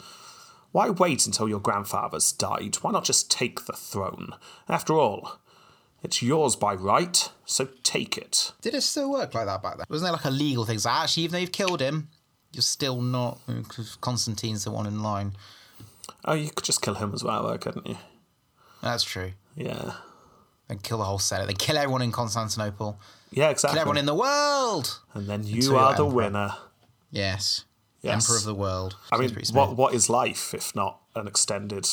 why 0.73 0.89
wait 0.89 1.25
until 1.25 1.47
your 1.47 1.59
grandfather's 1.59 2.31
died? 2.31 2.75
Why 2.81 2.91
not 2.91 3.05
just 3.05 3.31
take 3.31 3.65
the 3.65 3.73
throne? 3.73 4.35
After 4.67 4.93
all, 4.93 5.39
it's 6.03 6.21
yours 6.21 6.55
by 6.55 6.73
right, 6.73 7.29
so 7.45 7.67
take 7.83 8.17
it. 8.17 8.51
Did 8.61 8.73
it 8.75 8.81
still 8.81 9.11
work 9.11 9.33
like 9.33 9.45
that 9.45 9.61
back 9.61 9.77
then? 9.77 9.85
Wasn't 9.89 10.05
there 10.05 10.13
like 10.13 10.25
a 10.25 10.29
legal 10.31 10.65
thing? 10.65 10.79
So 10.79 10.89
actually, 10.89 11.23
even 11.23 11.33
though 11.33 11.39
you've 11.39 11.51
killed 11.51 11.81
him, 11.81 12.09
you're 12.53 12.61
still 12.61 13.01
not. 13.01 13.39
Constantine's 14.01 14.63
the 14.63 14.71
one 14.71 14.85
in 14.87 15.01
line. 15.03 15.33
Oh, 16.25 16.33
you 16.33 16.49
could 16.49 16.65
just 16.65 16.81
kill 16.81 16.95
him 16.95 17.13
as 17.13 17.23
well, 17.23 17.47
though, 17.47 17.57
couldn't 17.57 17.87
you? 17.87 17.97
That's 18.81 19.03
true. 19.03 19.31
Yeah. 19.55 19.93
Then 20.67 20.79
kill 20.79 20.97
the 20.99 21.03
whole 21.03 21.19
Senate. 21.19 21.47
Then 21.47 21.55
kill 21.55 21.77
everyone 21.77 22.01
in 22.01 22.11
Constantinople. 22.11 22.99
Yeah, 23.31 23.49
exactly. 23.49 23.75
Kill 23.75 23.81
everyone 23.81 23.97
in 23.97 24.05
the 24.05 24.15
world. 24.15 24.99
and 25.13 25.27
then 25.27 25.43
you 25.43 25.55
Until 25.55 25.75
are 25.77 25.95
the 25.95 26.03
emperor. 26.05 26.15
winner. 26.15 26.55
Yes. 27.11 27.65
Yes. 28.01 28.27
Emperor 28.27 28.37
of 28.37 28.45
the 28.45 28.55
world. 28.55 28.95
I 29.11 29.17
Seems 29.19 29.53
mean, 29.53 29.55
what 29.55 29.75
what 29.77 29.93
is 29.93 30.09
life 30.09 30.53
if 30.53 30.75
not 30.75 30.99
an 31.15 31.27
extended 31.27 31.85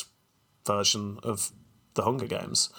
version 0.66 1.18
of 1.22 1.52
the 1.94 2.02
Hunger 2.02 2.26
Games? 2.26 2.70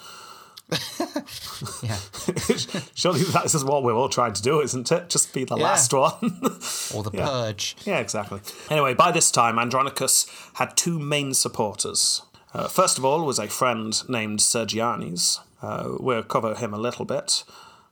Yeah. 1.82 1.96
Surely 2.94 3.22
that 3.24 3.52
is 3.54 3.64
what 3.64 3.82
we're 3.82 3.94
all 3.94 4.08
trying 4.08 4.32
to 4.32 4.42
do, 4.42 4.60
isn't 4.60 4.90
it? 4.90 5.10
Just 5.10 5.32
be 5.34 5.44
the 5.44 5.56
Yeah. 5.56 5.62
last 5.64 5.92
one. 5.92 6.12
Or 6.94 7.02
the 7.02 7.10
purge. 7.12 7.76
yeah, 7.84 7.98
exactly. 7.98 8.40
Anyway, 8.70 8.94
by 8.94 9.12
this 9.12 9.30
time, 9.30 9.58
Andronicus 9.58 10.26
had 10.54 10.76
two 10.76 10.98
main 10.98 11.34
supporters. 11.34 12.22
Uh, 12.54 12.66
first 12.68 12.98
of 12.98 13.04
all 13.04 13.24
was 13.24 13.38
a 13.38 13.46
friend 13.48 14.08
named 14.08 14.40
Sergianes. 14.40 15.38
Uh, 15.62 15.90
we'll 16.00 16.22
cover 16.22 16.54
him 16.54 16.72
a 16.74 16.78
little 16.78 17.04
bit. 17.04 17.44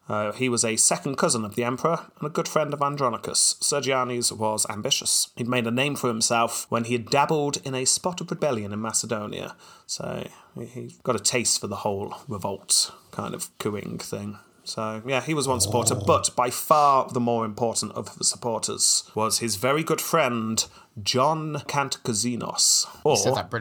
Uh, 0.09 0.33
he 0.33 0.49
was 0.49 0.64
a 0.64 0.77
second 0.77 1.16
cousin 1.16 1.44
of 1.44 1.55
the 1.55 1.64
emperor 1.64 2.07
and 2.18 2.27
a 2.27 2.33
good 2.33 2.49
friend 2.49 2.73
of 2.73 2.81
Andronicus. 2.81 3.57
Sergianes 3.61 4.33
was 4.33 4.66
ambitious. 4.71 5.29
He'd 5.37 5.49
made 5.49 5.66
a 5.66 5.71
name 5.71 5.97
for 5.97 6.09
himself 6.09 6.66
when 6.71 6.85
he 6.85 6.94
had 6.94 7.11
dabbled 7.11 7.59
in 7.64 7.75
a 7.75 7.85
spot 7.85 8.21
of 8.21 8.31
rebellion 8.31 8.73
in 8.73 8.81
Macedonia. 8.81 9.55
So 9.87 10.27
he- 10.59 10.97
got 11.03 11.16
a 11.16 11.21
taste 11.21 11.61
for 11.61 11.66
the 11.66 11.77
whole 11.77 12.14
revolt 12.27 12.92
kind 13.11 13.35
of 13.35 13.51
cooing 13.59 13.99
thing. 13.99 14.38
So, 14.64 15.03
yeah, 15.07 15.23
he 15.23 15.33
was 15.33 15.49
one 15.49 15.61
supporter, 15.61 15.94
but 15.94 16.37
by 16.37 16.51
far 16.51 17.09
the 17.09 17.21
more 17.21 17.47
important 17.47 17.92
of 17.92 18.18
the 18.18 18.25
supporters 18.25 19.03
was 19.14 19.38
his 19.38 19.57
very 19.57 19.83
good 19.83 20.01
friend, 20.01 20.62
John 21.03 21.62
Cantacuzzinos. 21.66 22.87
Or. 23.03 23.16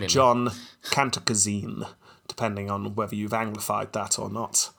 John 0.09 0.51
Cantacuzene, 0.83 1.87
depending 2.27 2.69
on 2.69 2.95
whether 2.95 3.15
you've 3.15 3.31
anglified 3.31 3.93
that 3.93 4.19
or 4.19 4.29
not. 4.29 4.69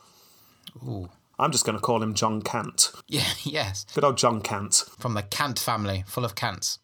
Ooh. 0.86 1.08
I'm 1.40 1.52
just 1.52 1.64
going 1.64 1.78
to 1.78 1.82
call 1.82 2.02
him 2.02 2.14
John 2.14 2.42
Cant. 2.42 2.92
Yeah, 3.10 3.32
yes. 3.42 3.86
Good 3.94 4.04
old 4.04 4.18
John 4.18 4.42
Cant. 4.42 4.84
From 4.98 5.14
the 5.14 5.22
Kant 5.22 5.58
family, 5.58 6.04
full 6.06 6.26
of 6.26 6.34
Kants. 6.34 6.76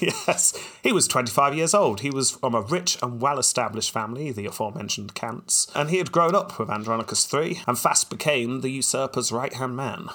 yes, 0.00 0.56
he 0.80 0.92
was 0.92 1.08
25 1.08 1.56
years 1.56 1.74
old. 1.74 2.00
He 2.00 2.10
was 2.10 2.30
from 2.30 2.54
a 2.54 2.60
rich 2.60 2.98
and 3.02 3.20
well 3.20 3.40
established 3.40 3.90
family, 3.90 4.30
the 4.30 4.46
aforementioned 4.46 5.16
Cants, 5.16 5.66
and 5.74 5.90
he 5.90 5.98
had 5.98 6.12
grown 6.12 6.36
up 6.36 6.56
with 6.58 6.70
Andronicus 6.70 7.32
III 7.34 7.62
and 7.66 7.76
fast 7.76 8.10
became 8.10 8.60
the 8.60 8.70
usurper's 8.70 9.32
right 9.32 9.52
hand 9.52 9.76
man. 9.76 10.08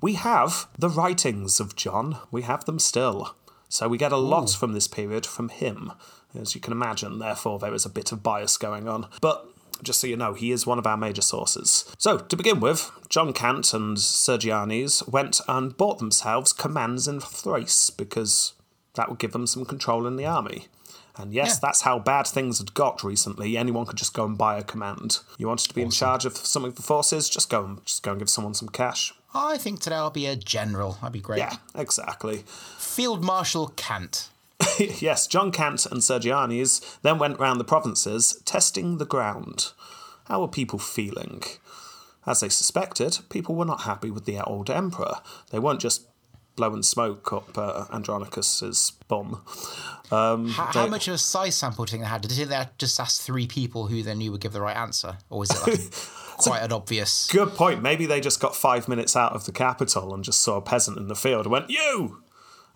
We 0.00 0.14
have 0.14 0.66
the 0.76 0.90
writings 0.90 1.60
of 1.60 1.76
John, 1.76 2.18
we 2.32 2.42
have 2.42 2.64
them 2.64 2.80
still. 2.80 3.36
So 3.68 3.88
we 3.88 3.98
get 3.98 4.12
a 4.12 4.16
lot 4.16 4.50
from 4.50 4.72
this 4.72 4.88
period 4.88 5.26
from 5.26 5.48
him. 5.48 5.92
As 6.38 6.54
you 6.54 6.60
can 6.60 6.72
imagine, 6.72 7.20
therefore, 7.20 7.58
there 7.60 7.74
is 7.74 7.86
a 7.86 7.90
bit 7.90 8.10
of 8.10 8.22
bias 8.22 8.56
going 8.56 8.88
on. 8.88 9.06
But 9.20 9.48
just 9.82 10.00
so 10.00 10.06
you 10.06 10.16
know, 10.16 10.34
he 10.34 10.50
is 10.52 10.66
one 10.66 10.78
of 10.78 10.86
our 10.86 10.96
major 10.96 11.22
sources. 11.22 11.84
So, 11.98 12.18
to 12.18 12.36
begin 12.36 12.60
with, 12.60 12.90
John 13.08 13.32
Cant 13.32 13.72
and 13.74 13.96
Sergianes 13.96 15.08
went 15.08 15.40
and 15.48 15.76
bought 15.76 15.98
themselves 15.98 16.52
commands 16.52 17.06
in 17.08 17.20
Thrace 17.20 17.90
because 17.90 18.54
that 18.94 19.08
would 19.08 19.18
give 19.18 19.32
them 19.32 19.46
some 19.46 19.64
control 19.64 20.06
in 20.06 20.16
the 20.16 20.26
army. 20.26 20.68
And 21.16 21.32
yes, 21.32 21.54
Yeah. 21.54 21.58
that's 21.62 21.82
how 21.82 21.98
bad 22.00 22.26
things 22.26 22.58
had 22.58 22.74
got 22.74 23.04
recently. 23.04 23.56
Anyone 23.56 23.86
could 23.86 23.96
just 23.96 24.14
go 24.14 24.24
and 24.24 24.36
buy 24.36 24.58
a 24.58 24.64
command. 24.64 25.20
You 25.38 25.46
wanted 25.46 25.68
to 25.68 25.74
be 25.74 25.82
in 25.82 25.90
charge 25.90 26.24
of 26.24 26.36
some 26.36 26.64
of 26.64 26.74
the 26.74 26.82
forces, 26.82 27.28
just 27.28 27.48
go 27.48 27.64
and 27.64 27.84
just 27.86 28.02
go 28.02 28.10
and 28.12 28.18
give 28.20 28.28
someone 28.30 28.54
some 28.54 28.68
cash. 28.68 29.14
I 29.32 29.58
think 29.58 29.80
today 29.80 29.96
I'll 29.96 30.10
be 30.10 30.26
a 30.26 30.36
general. 30.36 30.92
That'd 31.00 31.12
be 31.12 31.20
great. 31.20 31.38
Yeah, 31.38 31.56
exactly. 31.74 32.44
Field 32.78 33.22
Marshal 33.24 33.68
Kant. 33.76 34.28
yes, 34.78 35.26
John 35.26 35.50
Cant 35.50 35.86
and 35.86 36.00
Sergianes 36.00 37.00
then 37.02 37.18
went 37.18 37.38
round 37.38 37.60
the 37.60 37.64
provinces 37.64 38.40
testing 38.44 38.98
the 38.98 39.06
ground. 39.06 39.72
How 40.26 40.40
were 40.40 40.48
people 40.48 40.78
feeling? 40.78 41.42
As 42.26 42.40
they 42.40 42.48
suspected, 42.48 43.18
people 43.28 43.54
were 43.54 43.66
not 43.66 43.82
happy 43.82 44.10
with 44.10 44.24
the 44.24 44.40
old 44.40 44.70
emperor. 44.70 45.16
They 45.50 45.58
weren't 45.58 45.80
just 45.80 46.06
blowing 46.56 46.82
smoke 46.82 47.32
up 47.32 47.58
uh, 47.58 47.84
Andronicus's 47.92 48.92
bum. 49.08 49.42
Um, 50.10 50.48
How, 50.48 50.66
how 50.66 50.86
much 50.86 51.08
of 51.08 51.14
a 51.14 51.18
size 51.18 51.56
sample 51.56 51.84
do 51.84 51.90
you 51.90 51.92
think 51.92 52.04
they 52.04 52.08
had? 52.08 52.22
Did 52.22 52.48
they 52.48 52.64
just 52.78 52.98
ask 53.00 53.20
three 53.20 53.46
people 53.46 53.88
who 53.88 54.02
they 54.02 54.14
knew 54.14 54.30
would 54.32 54.40
give 54.40 54.52
the 54.52 54.60
right 54.60 54.76
answer? 54.76 55.18
Or 55.28 55.40
was 55.40 55.50
it 55.50 55.68
like 55.68 55.80
quite 56.36 56.62
an 56.62 56.72
obvious. 56.72 57.28
Good 57.30 57.50
point. 57.50 57.82
Maybe 57.82 58.06
they 58.06 58.20
just 58.20 58.40
got 58.40 58.56
five 58.56 58.88
minutes 58.88 59.16
out 59.16 59.32
of 59.32 59.46
the 59.46 59.52
capital 59.52 60.14
and 60.14 60.24
just 60.24 60.40
saw 60.40 60.56
a 60.56 60.62
peasant 60.62 60.98
in 60.98 61.08
the 61.08 61.14
field 61.14 61.46
and 61.46 61.52
went, 61.52 61.70
You! 61.70 62.22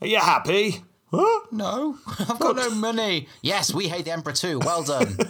Are 0.01 0.07
you 0.07 0.19
happy? 0.19 0.85
Huh? 1.11 1.41
No, 1.51 1.99
I've 2.19 2.39
got 2.39 2.57
no 2.57 2.71
money. 2.71 3.29
Yes, 3.43 3.73
we 3.73 3.89
hate 3.89 4.05
the 4.05 4.13
Emperor 4.13 4.33
too. 4.33 4.59
Well 4.61 4.83
done. 4.83 5.17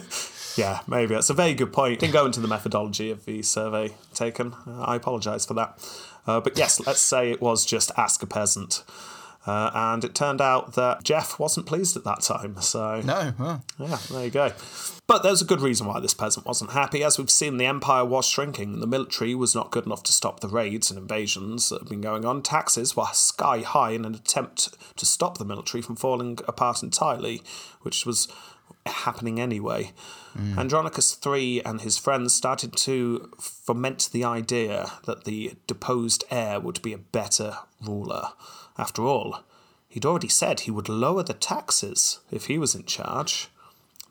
Yeah, 0.57 0.81
maybe. 0.87 1.13
That's 1.13 1.29
a 1.29 1.33
very 1.33 1.53
good 1.53 1.71
point. 1.71 1.99
Didn't 1.99 2.11
go 2.11 2.25
into 2.25 2.41
the 2.41 2.47
methodology 2.47 3.11
of 3.11 3.23
the 3.23 3.43
survey 3.43 3.95
taken. 4.13 4.53
Uh, 4.67 4.81
I 4.81 4.95
apologise 4.97 5.45
for 5.45 5.53
that. 5.53 5.79
Uh, 6.27 6.41
but 6.41 6.57
yes, 6.57 6.85
let's 6.85 6.99
say 6.99 7.31
it 7.31 7.39
was 7.39 7.65
just 7.65 7.91
ask 7.95 8.21
a 8.23 8.27
peasant. 8.27 8.83
Uh, 9.47 9.71
and 9.73 10.03
it 10.03 10.13
turned 10.13 10.41
out 10.41 10.73
that 10.73 11.03
Jeff 11.03 11.39
wasn't 11.39 11.65
pleased 11.65 11.95
at 11.95 12.03
that 12.03 12.21
time. 12.21 12.61
So, 12.61 13.01
No, 13.01 13.33
well, 13.39 13.63
yeah, 13.79 13.97
there 14.11 14.25
you 14.25 14.31
go. 14.31 14.51
But 15.07 15.23
there's 15.23 15.41
a 15.41 15.45
good 15.45 15.61
reason 15.61 15.87
why 15.87 15.99
this 15.99 16.13
peasant 16.13 16.45
wasn't 16.45 16.71
happy. 16.71 17.03
As 17.03 17.17
we've 17.17 17.31
seen, 17.31 17.57
the 17.57 17.65
empire 17.65 18.05
was 18.05 18.27
shrinking, 18.27 18.73
and 18.73 18.81
the 18.81 18.87
military 18.87 19.33
was 19.33 19.55
not 19.55 19.71
good 19.71 19.85
enough 19.87 20.03
to 20.03 20.13
stop 20.13 20.39
the 20.39 20.47
raids 20.47 20.91
and 20.91 20.99
invasions 20.99 21.69
that 21.69 21.79
had 21.79 21.89
been 21.89 22.01
going 22.01 22.25
on. 22.25 22.43
Taxes 22.43 22.95
were 22.95 23.07
sky 23.13 23.61
high 23.61 23.91
in 23.91 24.05
an 24.05 24.13
attempt 24.13 24.69
to 24.97 25.05
stop 25.05 25.37
the 25.39 25.45
military 25.45 25.81
from 25.81 25.95
falling 25.95 26.37
apart 26.47 26.83
entirely, 26.83 27.41
which 27.81 28.05
was 28.05 28.27
happening 28.85 29.39
anyway. 29.39 29.91
Andronicus 30.57 31.17
III 31.25 31.65
and 31.65 31.81
his 31.81 31.97
friends 31.97 32.33
started 32.33 32.75
to 32.77 33.31
foment 33.39 34.09
the 34.13 34.23
idea 34.23 34.91
that 35.05 35.25
the 35.25 35.53
deposed 35.67 36.23
heir 36.29 36.59
would 36.59 36.81
be 36.81 36.93
a 36.93 36.97
better 36.97 37.57
ruler. 37.81 38.29
After 38.79 39.03
all, 39.03 39.43
he'd 39.89 40.05
already 40.05 40.29
said 40.29 40.61
he 40.61 40.71
would 40.71 40.87
lower 40.87 41.21
the 41.21 41.33
taxes 41.33 42.19
if 42.31 42.45
he 42.45 42.57
was 42.57 42.73
in 42.73 42.85
charge. 42.85 43.49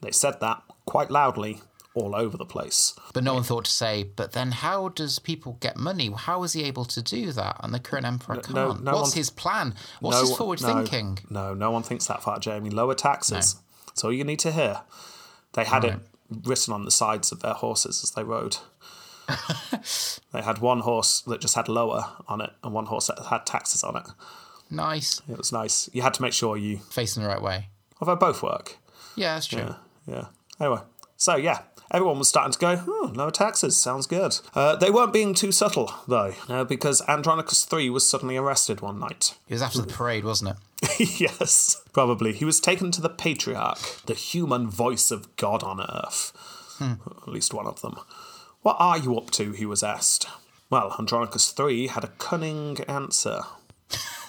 They 0.02 0.10
said 0.10 0.40
that 0.40 0.62
quite 0.84 1.10
loudly 1.10 1.62
all 1.94 2.14
over 2.14 2.36
the 2.36 2.44
place. 2.44 2.94
but 3.14 3.24
no 3.24 3.34
one 3.34 3.42
thought 3.42 3.64
to 3.64 3.70
say. 3.70 4.04
But 4.04 4.32
then, 4.32 4.52
how 4.52 4.90
does 4.90 5.18
people 5.18 5.56
get 5.60 5.76
money? 5.76 6.12
How 6.14 6.42
is 6.44 6.52
he 6.52 6.62
able 6.64 6.84
to 6.84 7.02
do 7.02 7.32
that? 7.32 7.56
And 7.60 7.72
the 7.74 7.80
current 7.80 8.06
emperor 8.06 8.36
can't. 8.36 8.54
no- 8.54 8.72
no 8.74 8.92
What's 8.92 9.14
his 9.14 9.30
plan? 9.30 9.74
What's 10.00 10.18
No- 10.18 10.28
his 10.28 10.36
forward 10.36 10.62
no, 10.62 10.74
thinking? 10.74 11.18
No, 11.30 11.54
no 11.54 11.70
one 11.70 11.82
thinks 11.82 12.06
that 12.06 12.22
far, 12.22 12.38
Jamie. 12.38 12.70
Lower 12.70 12.94
taxes. 12.94 13.56
That's 13.86 14.04
all 14.04 14.12
you 14.12 14.22
need 14.22 14.38
to 14.40 14.52
hear. 14.52 14.82
They 15.54 15.64
had 15.64 15.84
it 15.84 15.98
written 16.44 16.74
on 16.74 16.84
the 16.84 16.90
sides 16.90 17.32
of 17.32 17.40
their 17.40 17.54
horses 17.54 18.04
as 18.04 18.10
they 18.12 18.22
rode. 18.22 18.58
they 20.32 20.42
had 20.42 20.58
one 20.58 20.80
horse 20.80 21.20
that 21.22 21.40
just 21.40 21.54
had 21.54 21.68
lower 21.68 22.12
on 22.28 22.40
it 22.40 22.50
and 22.62 22.72
one 22.72 22.86
horse 22.86 23.08
that 23.08 23.18
had 23.26 23.44
taxes 23.46 23.82
on 23.82 23.96
it. 23.96 24.06
Nice, 24.70 25.22
It 25.28 25.38
was 25.38 25.52
nice. 25.52 25.88
You 25.92 26.02
had 26.02 26.14
to 26.14 26.22
make 26.22 26.32
sure 26.32 26.56
you, 26.56 26.78
facing 26.90 27.22
the 27.22 27.28
right 27.28 27.40
way. 27.42 27.68
although 28.00 28.16
both 28.16 28.42
work. 28.42 28.76
Yeah, 29.16 29.34
that's 29.34 29.46
true. 29.46 29.60
Yeah, 29.60 29.74
yeah. 30.06 30.24
Anyway, 30.60 30.80
so 31.16 31.36
yeah, 31.36 31.60
everyone 31.90 32.18
was 32.18 32.28
starting 32.28 32.52
to 32.52 32.58
go, 32.58 32.82
oh, 32.86 33.12
lower 33.14 33.30
taxes, 33.30 33.76
sounds 33.76 34.06
good. 34.06 34.38
Uh, 34.54 34.76
they 34.76 34.90
weren't 34.90 35.12
being 35.12 35.34
too 35.34 35.52
subtle, 35.52 35.92
though, 36.06 36.34
uh, 36.48 36.64
because 36.64 37.00
Andronicus 37.08 37.66
III 37.72 37.90
was 37.90 38.08
suddenly 38.08 38.36
arrested 38.36 38.80
one 38.80 38.98
night. 38.98 39.36
It 39.48 39.54
was 39.54 39.62
after 39.62 39.80
the 39.80 39.92
parade, 39.92 40.24
wasn't 40.24 40.56
it? 41.00 41.20
yes, 41.20 41.82
probably. 41.92 42.32
He 42.32 42.44
was 42.44 42.60
taken 42.60 42.90
to 42.92 43.00
the 43.00 43.08
Patriarch, 43.08 43.78
the 44.06 44.14
human 44.14 44.68
voice 44.68 45.10
of 45.10 45.34
God 45.36 45.62
on 45.62 45.80
earth. 45.80 46.32
At 46.80 47.26
least 47.26 47.52
one 47.52 47.66
of 47.66 47.80
them. 47.80 47.98
What 48.62 48.76
are 48.78 48.98
you 48.98 49.16
up 49.16 49.30
to? 49.32 49.50
he 49.52 49.66
was 49.66 49.82
asked. 49.82 50.26
Well, 50.70 50.94
Andronicus 50.98 51.52
III 51.58 51.88
had 51.88 52.04
a 52.04 52.12
cunning 52.18 52.78
answer. 52.86 53.40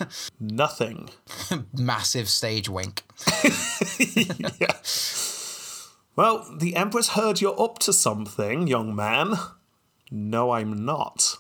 Nothing. 0.40 1.10
Massive 1.74 2.30
stage 2.30 2.70
wink. 2.70 3.04
yeah. 4.60 4.78
Well, 6.16 6.46
the 6.58 6.76
Empress 6.76 7.10
heard 7.10 7.40
you're 7.40 7.60
up 7.62 7.80
to 7.80 7.94
something, 7.94 8.68
young 8.68 8.96
man. 8.96 9.36
No, 10.12 10.52
I'm 10.52 10.86
not. 10.86 11.38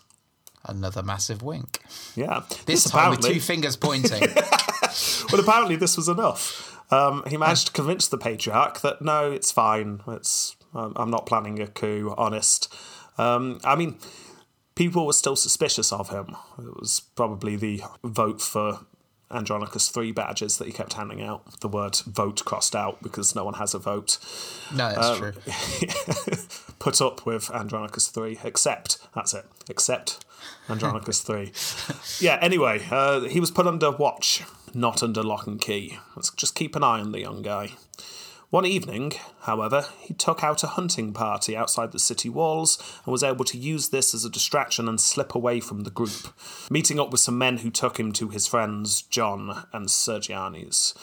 Another 0.65 1.01
massive 1.01 1.41
wink. 1.41 1.79
Yeah. 2.15 2.43
This 2.65 2.83
time 2.83 3.11
with 3.11 3.21
two 3.21 3.39
fingers 3.39 3.75
pointing. 3.75 4.21
well, 5.31 5.41
apparently 5.41 5.75
this 5.75 5.97
was 5.97 6.07
enough. 6.07 6.77
Um, 6.91 7.23
he 7.27 7.37
managed 7.37 7.67
to 7.67 7.73
convince 7.73 8.07
the 8.07 8.17
patriarch 8.17 8.81
that 8.81 9.01
no, 9.01 9.31
it's 9.31 9.51
fine. 9.51 10.01
It's 10.07 10.55
I'm 10.73 10.93
I'm 10.95 11.09
not 11.09 11.25
planning 11.25 11.61
a 11.61 11.67
coup. 11.67 12.13
Honest. 12.17 12.73
Um, 13.17 13.59
I 13.63 13.75
mean, 13.75 13.97
people 14.79 15.05
were 15.05 15.11
still 15.11 15.35
suspicious 15.35 15.91
of 15.91 16.07
him. 16.09 16.37
It 16.57 16.79
was 16.79 17.01
probably 17.13 17.57
the 17.57 17.83
vote 18.01 18.41
for 18.41 18.79
Andronicus 19.29 19.89
three 19.89 20.13
badges 20.13 20.57
that 20.57 20.67
he 20.67 20.71
kept 20.71 20.93
handing 20.93 21.21
out. 21.21 21.59
The 21.59 21.67
word 21.67 21.97
"vote" 21.97 22.45
crossed 22.45 22.77
out 22.77 23.03
because 23.03 23.35
no 23.35 23.43
one 23.43 23.55
has 23.55 23.73
a 23.73 23.79
vote. 23.79 24.17
No, 24.73 24.89
that's 24.95 25.17
true. 25.17 25.33
Put 26.79 27.01
up 27.01 27.25
with 27.25 27.51
Andronicus 27.51 28.07
three, 28.07 28.39
except 28.41 28.99
that's 29.13 29.33
it. 29.33 29.45
Except 29.69 30.23
Andronicus 30.69 31.21
three. 31.21 31.51
Yeah. 32.21 32.39
Anyway, 32.41 32.81
uh, 32.89 33.21
he 33.21 33.41
was 33.41 33.51
put 33.51 33.67
under 33.67 33.91
watch, 33.91 34.43
not 34.73 35.03
under 35.03 35.23
lock 35.23 35.45
and 35.47 35.59
key. 35.59 35.99
Let's 36.15 36.31
just 36.31 36.55
keep 36.55 36.75
an 36.77 36.83
eye 36.83 37.01
on 37.01 37.11
the 37.11 37.19
young 37.19 37.41
guy. 37.41 37.73
One 38.49 38.65
evening, 38.65 39.13
however, 39.41 39.85
he 39.99 40.15
took 40.15 40.43
out 40.43 40.63
a 40.63 40.67
hunting 40.67 41.13
party 41.13 41.55
outside 41.55 41.91
the 41.91 41.99
city 41.99 42.29
walls 42.29 42.79
and 43.05 43.12
was 43.12 43.21
able 43.21 43.45
to 43.45 43.59
use 43.59 43.89
this 43.89 44.15
as 44.15 44.25
a 44.25 44.29
distraction 44.29 44.89
and 44.89 44.99
slip 44.99 45.35
away 45.35 45.59
from 45.59 45.81
the 45.81 45.91
group, 45.91 46.33
meeting 46.71 46.99
up 46.99 47.12
with 47.12 47.21
some 47.21 47.38
men 47.38 47.57
who 47.57 47.69
took 47.69 47.99
him 47.99 48.12
to 48.13 48.29
his 48.29 48.47
friends 48.47 49.03
John 49.03 49.67
and 49.71 49.85
Sergianis. 49.85 50.95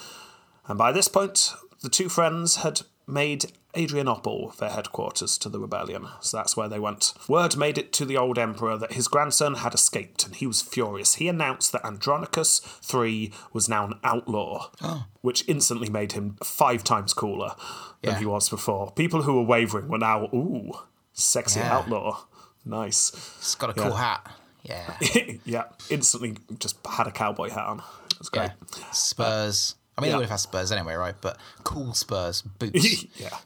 And 0.67 0.77
by 0.77 0.91
this 0.91 1.07
point, 1.07 1.55
the 1.83 1.89
two 1.89 2.09
friends 2.09 2.57
had 2.57 2.81
made 3.07 3.53
Adrianople 3.77 4.55
their 4.59 4.71
headquarters 4.71 5.37
to 5.39 5.49
the 5.49 5.61
rebellion, 5.61 6.09
so 6.21 6.37
that's 6.39 6.57
where 6.57 6.69
they 6.69 6.79
went. 6.79 7.13
Word 7.29 7.57
made 7.57 7.79
it 7.79 7.93
to 7.95 8.05
the 8.05 8.17
old 8.17 8.39
emperor 8.39 8.77
that 8.79 8.95
his 8.95 9.07
grandson 9.07 9.57
had 9.57 9.75
escaped, 9.75 10.25
and 10.27 10.35
he 10.35 10.47
was 10.47 10.63
furious. 10.63 11.17
He 11.17 11.29
announced 11.29 11.73
that 11.73 11.85
Andronicus 11.85 12.61
III 12.93 13.33
was 13.53 13.69
now 13.69 13.85
an 13.87 13.95
outlaw, 14.03 14.71
oh. 14.83 15.05
which 15.21 15.45
instantly 15.47 15.89
made 15.91 16.13
him 16.13 16.37
five 16.43 16.83
times 16.85 17.13
cooler 17.13 17.55
than 18.03 18.15
Yeah. 18.15 18.19
he 18.19 18.27
was 18.27 18.49
before. 18.49 18.91
People 18.93 19.23
who 19.23 19.35
were 19.35 19.43
wavering 19.43 19.89
were 19.89 19.99
now, 19.99 20.25
ooh, 20.35 20.73
sexy 21.13 21.61
Yeah. 21.61 21.77
outlaw. 21.77 22.25
Nice. 22.65 23.13
He's 23.39 23.55
got 23.55 23.71
a 23.71 23.75
cool 23.75 23.95
hat. 23.95 24.27
Yeah. 24.63 24.97
yeah, 25.45 25.65
instantly 25.91 26.37
just 26.59 26.77
had 26.85 27.07
a 27.07 27.13
cowboy 27.13 27.51
hat 27.51 27.67
on. 27.67 27.83
Was 28.19 28.31
great. 28.31 28.51
Yeah. 28.79 28.91
Spurs. 28.91 29.77
I 29.97 30.03
mean, 30.03 30.09
yeah. 30.09 30.13
they 30.13 30.17
would 30.19 30.25
have 30.25 30.31
had 30.31 30.41
Spurs 30.41 30.73
anyway, 30.73 30.95
right? 30.95 31.15
But 31.21 31.39
cool 31.65 31.95
Spurs 31.95 32.43
boots. 32.43 33.07
yeah. 33.17 33.39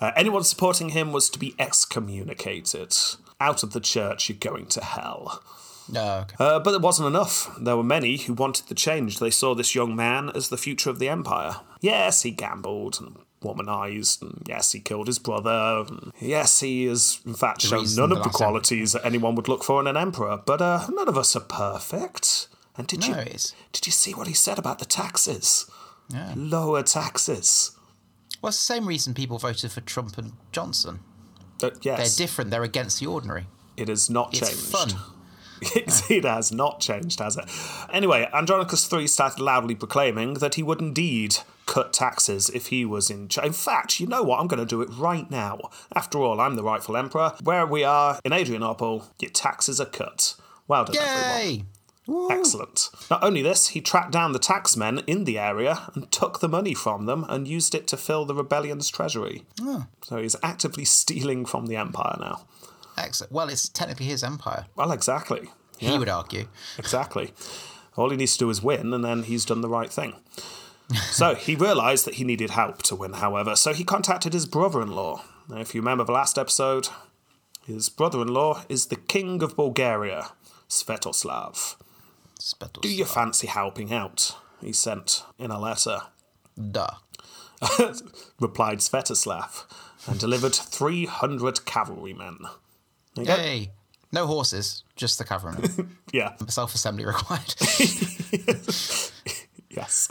Uh, 0.00 0.12
anyone 0.16 0.44
supporting 0.44 0.90
him 0.90 1.12
was 1.12 1.30
to 1.30 1.38
be 1.38 1.54
excommunicated. 1.58 2.94
Out 3.40 3.62
of 3.62 3.72
the 3.72 3.80
church, 3.80 4.28
you're 4.28 4.38
going 4.38 4.66
to 4.66 4.84
hell. 4.84 5.42
no, 5.90 6.18
okay. 6.22 6.36
Uh, 6.38 6.60
but 6.60 6.74
it 6.74 6.80
wasn't 6.80 7.08
enough. 7.08 7.50
There 7.60 7.76
were 7.76 7.82
many 7.82 8.18
who 8.18 8.34
wanted 8.34 8.66
the 8.66 8.74
change. 8.74 9.18
They 9.18 9.30
saw 9.30 9.54
this 9.54 9.74
young 9.74 9.96
man 9.96 10.30
as 10.34 10.48
the 10.48 10.58
future 10.58 10.90
of 10.90 10.98
the 10.98 11.08
empire. 11.08 11.56
Yes, 11.80 12.22
he 12.22 12.30
gambled 12.30 12.98
and 13.00 13.16
womanized, 13.42 14.22
and 14.22 14.42
yes, 14.46 14.72
he 14.72 14.80
killed 14.80 15.06
his 15.06 15.18
brother. 15.18 15.84
Yes, 16.20 16.60
he 16.60 16.86
has, 16.86 17.20
in 17.24 17.34
fact, 17.34 17.62
shown 17.62 17.86
none 17.96 18.12
of 18.12 18.22
the 18.22 18.30
qualities 18.30 18.92
that 18.92 19.04
anyone 19.04 19.34
would 19.34 19.48
look 19.48 19.62
for 19.62 19.80
in 19.80 19.86
an 19.86 19.96
emperor. 19.96 20.40
But 20.44 20.60
uh, 20.60 20.86
none 20.90 21.08
of 21.08 21.18
us 21.18 21.36
are 21.36 21.40
perfect. 21.40 22.48
And 22.76 22.86
did 22.86 23.00
No, 23.00 23.18
you 23.20 23.24
did 23.72 23.86
you 23.86 23.92
see 23.92 24.12
what 24.12 24.26
he 24.26 24.34
said 24.34 24.58
about 24.58 24.78
the 24.80 24.84
taxes? 24.84 25.70
Yeah. 26.10 26.32
Lower 26.36 26.82
taxes. 26.82 27.72
Well, 28.42 28.48
it's 28.50 28.58
the 28.58 28.74
same 28.74 28.86
reason 28.86 29.14
people 29.14 29.38
voted 29.38 29.72
for 29.72 29.80
Trump 29.80 30.18
and 30.18 30.32
Johnson. 30.52 31.00
Uh, 31.62 31.70
They're 31.82 32.06
different. 32.16 32.50
They're 32.50 32.62
against 32.62 33.00
the 33.00 33.06
ordinary. 33.06 33.46
it 33.76 33.88
has 33.88 34.10
not 34.10 34.34
It's 34.34 34.40
changed. 34.48 34.70
fun. 34.72 34.90
It, 35.74 36.10
it 36.10 36.24
has 36.24 36.52
not 36.52 36.80
changed, 36.80 37.20
has 37.20 37.38
it? 37.38 37.44
Anyway, 37.90 38.28
Andronicus 38.34 38.92
III 38.92 39.06
started 39.06 39.40
loudly 39.40 39.74
proclaiming 39.74 40.34
that 40.34 40.56
he 40.56 40.62
would 40.62 40.80
indeed 40.80 41.36
cut 41.64 41.94
taxes 41.94 42.50
if 42.50 42.66
he 42.66 42.84
was 42.84 43.08
in 43.08 43.28
charge. 43.28 43.46
In 43.46 43.52
fact, 43.54 43.98
you 43.98 44.06
know 44.06 44.22
what? 44.22 44.40
I'm 44.40 44.46
going 44.46 44.60
to 44.60 44.66
do 44.66 44.82
it 44.82 44.90
right 44.98 45.30
now. 45.30 45.58
After 45.94 46.18
all, 46.18 46.38
I'm 46.38 46.56
the 46.56 46.62
rightful 46.62 46.98
emperor. 46.98 47.32
Where 47.42 47.64
we 47.66 47.82
are 47.82 48.18
in 48.24 48.32
Adrianople, 48.34 49.08
your 49.20 49.30
taxes 49.30 49.80
are 49.80 49.86
cut. 49.86 50.34
Well 50.68 50.84
done, 50.84 50.96
everyone. 50.98 51.66
Woo. 52.06 52.30
Excellent. 52.30 52.90
Not 53.10 53.24
only 53.24 53.40
this, 53.40 53.68
he 53.68 53.80
tracked 53.80 54.12
down 54.12 54.32
the 54.32 54.38
taxmen 54.38 55.02
in 55.06 55.24
the 55.24 55.38
area 55.38 55.90
and 55.94 56.10
took 56.12 56.40
the 56.40 56.48
money 56.48 56.74
from 56.74 57.06
them 57.06 57.24
and 57.28 57.48
used 57.48 57.74
it 57.74 57.86
to 57.88 57.96
fill 57.96 58.24
the 58.26 58.34
rebellion's 58.34 58.90
treasury. 58.90 59.44
Oh. 59.60 59.86
So 60.02 60.18
he's 60.18 60.36
actively 60.42 60.84
stealing 60.84 61.46
from 61.46 61.66
the 61.66 61.76
empire 61.76 62.16
now. 62.20 62.46
Excellent. 62.98 63.32
Well, 63.32 63.48
it's 63.48 63.68
technically 63.68 64.06
his 64.06 64.22
empire. 64.22 64.66
Well, 64.76 64.92
exactly. 64.92 65.48
He 65.78 65.98
would 65.98 66.08
argue. 66.08 66.48
Exactly. 66.78 67.32
All 67.96 68.10
he 68.10 68.16
needs 68.16 68.34
to 68.34 68.40
do 68.40 68.50
is 68.50 68.62
win, 68.62 68.92
and 68.92 69.04
then 69.04 69.24
he's 69.24 69.44
done 69.44 69.60
the 69.60 69.68
right 69.68 69.92
thing. 69.92 70.14
so 71.10 71.34
he 71.34 71.54
realised 71.54 72.04
that 72.04 72.14
he 72.14 72.24
needed 72.24 72.50
help 72.50 72.82
to 72.84 72.96
win, 72.96 73.14
however, 73.14 73.56
so 73.56 73.72
he 73.72 73.84
contacted 73.84 74.32
his 74.32 74.46
brother 74.46 74.82
in 74.82 74.92
law. 74.92 75.24
Now, 75.48 75.58
if 75.58 75.74
you 75.74 75.80
remember 75.80 76.04
the 76.04 76.12
last 76.12 76.38
episode, 76.38 76.88
his 77.66 77.88
brother 77.88 78.20
in 78.22 78.28
law 78.28 78.62
is 78.68 78.86
the 78.86 78.96
King 78.96 79.42
of 79.42 79.56
Bulgaria, 79.56 80.30
Svetoslav. 80.68 81.76
Do 82.80 82.88
you 82.88 83.04
fancy 83.04 83.46
helping 83.46 83.92
out? 83.92 84.36
He 84.60 84.72
sent 84.72 85.24
in 85.38 85.50
a 85.50 85.58
letter. 85.58 86.00
Duh. 86.58 86.94
Replied 88.40 88.78
Svetoslav, 88.78 89.64
and 90.06 90.18
delivered 90.18 90.54
300 90.54 91.64
cavalrymen. 91.64 92.38
There 93.14 93.24
you 93.24 93.26
go. 93.26 93.36
Yay! 93.36 93.72
No 94.12 94.26
horses, 94.26 94.84
just 94.96 95.18
the 95.18 95.24
cavalrymen. 95.24 95.96
Yeah. 96.12 96.36
Self-assembly 96.46 97.04
required. 97.04 97.54
Yes. 99.76 100.08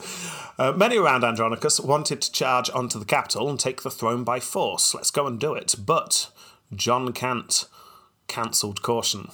Uh, 0.60 0.74
many 0.74 0.98
around 0.98 1.24
Andronicus 1.24 1.80
wanted 1.80 2.22
to 2.22 2.32
charge 2.32 2.69
onto 2.72 3.00
the 3.00 3.06
capital 3.06 3.50
and 3.50 3.60
take 3.60 3.82
the 3.82 3.89
throne 3.89 4.24
by 4.24 4.39
force. 4.41 4.93
Let's 4.93 5.12
go 5.12 5.26
and 5.26 5.39
do 5.39 5.54
it. 5.54 5.76
But 5.80 6.30
John 6.76 7.13
Cant 7.13 7.65
cancelled 8.28 8.82
caution, 8.82 9.30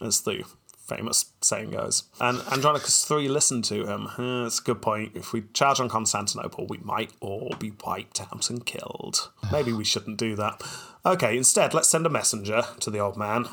as 0.00 0.22
the 0.22 0.44
famous 0.86 1.32
saying 1.40 1.70
goes. 1.70 2.04
And 2.20 2.40
Andronicus 2.52 3.10
III 3.10 3.28
listened 3.28 3.64
to 3.66 3.86
him. 3.86 4.06
"Uh, 4.18 4.44
that's 4.44 4.60
a 4.60 4.62
good 4.62 4.80
point. 4.82 5.12
If 5.14 5.32
we 5.32 5.44
charge 5.52 5.80
on 5.80 5.88
Constantinople, 5.88 6.66
we 6.68 6.78
might 6.78 7.12
all 7.20 7.54
be 7.58 7.72
wiped 7.84 8.20
out 8.20 8.48
and 8.50 8.64
killed. 8.64 9.30
Maybe 9.50 9.72
we 9.72 9.84
shouldn't 9.84 10.16
do 10.18 10.36
that. 10.36 10.62
Okay, 11.04 11.36
instead, 11.36 11.74
let's 11.74 11.88
send 11.88 12.06
a 12.06 12.10
messenger 12.10 12.62
to 12.80 12.90
the 12.90 12.98
old 12.98 13.16
man. 13.16 13.48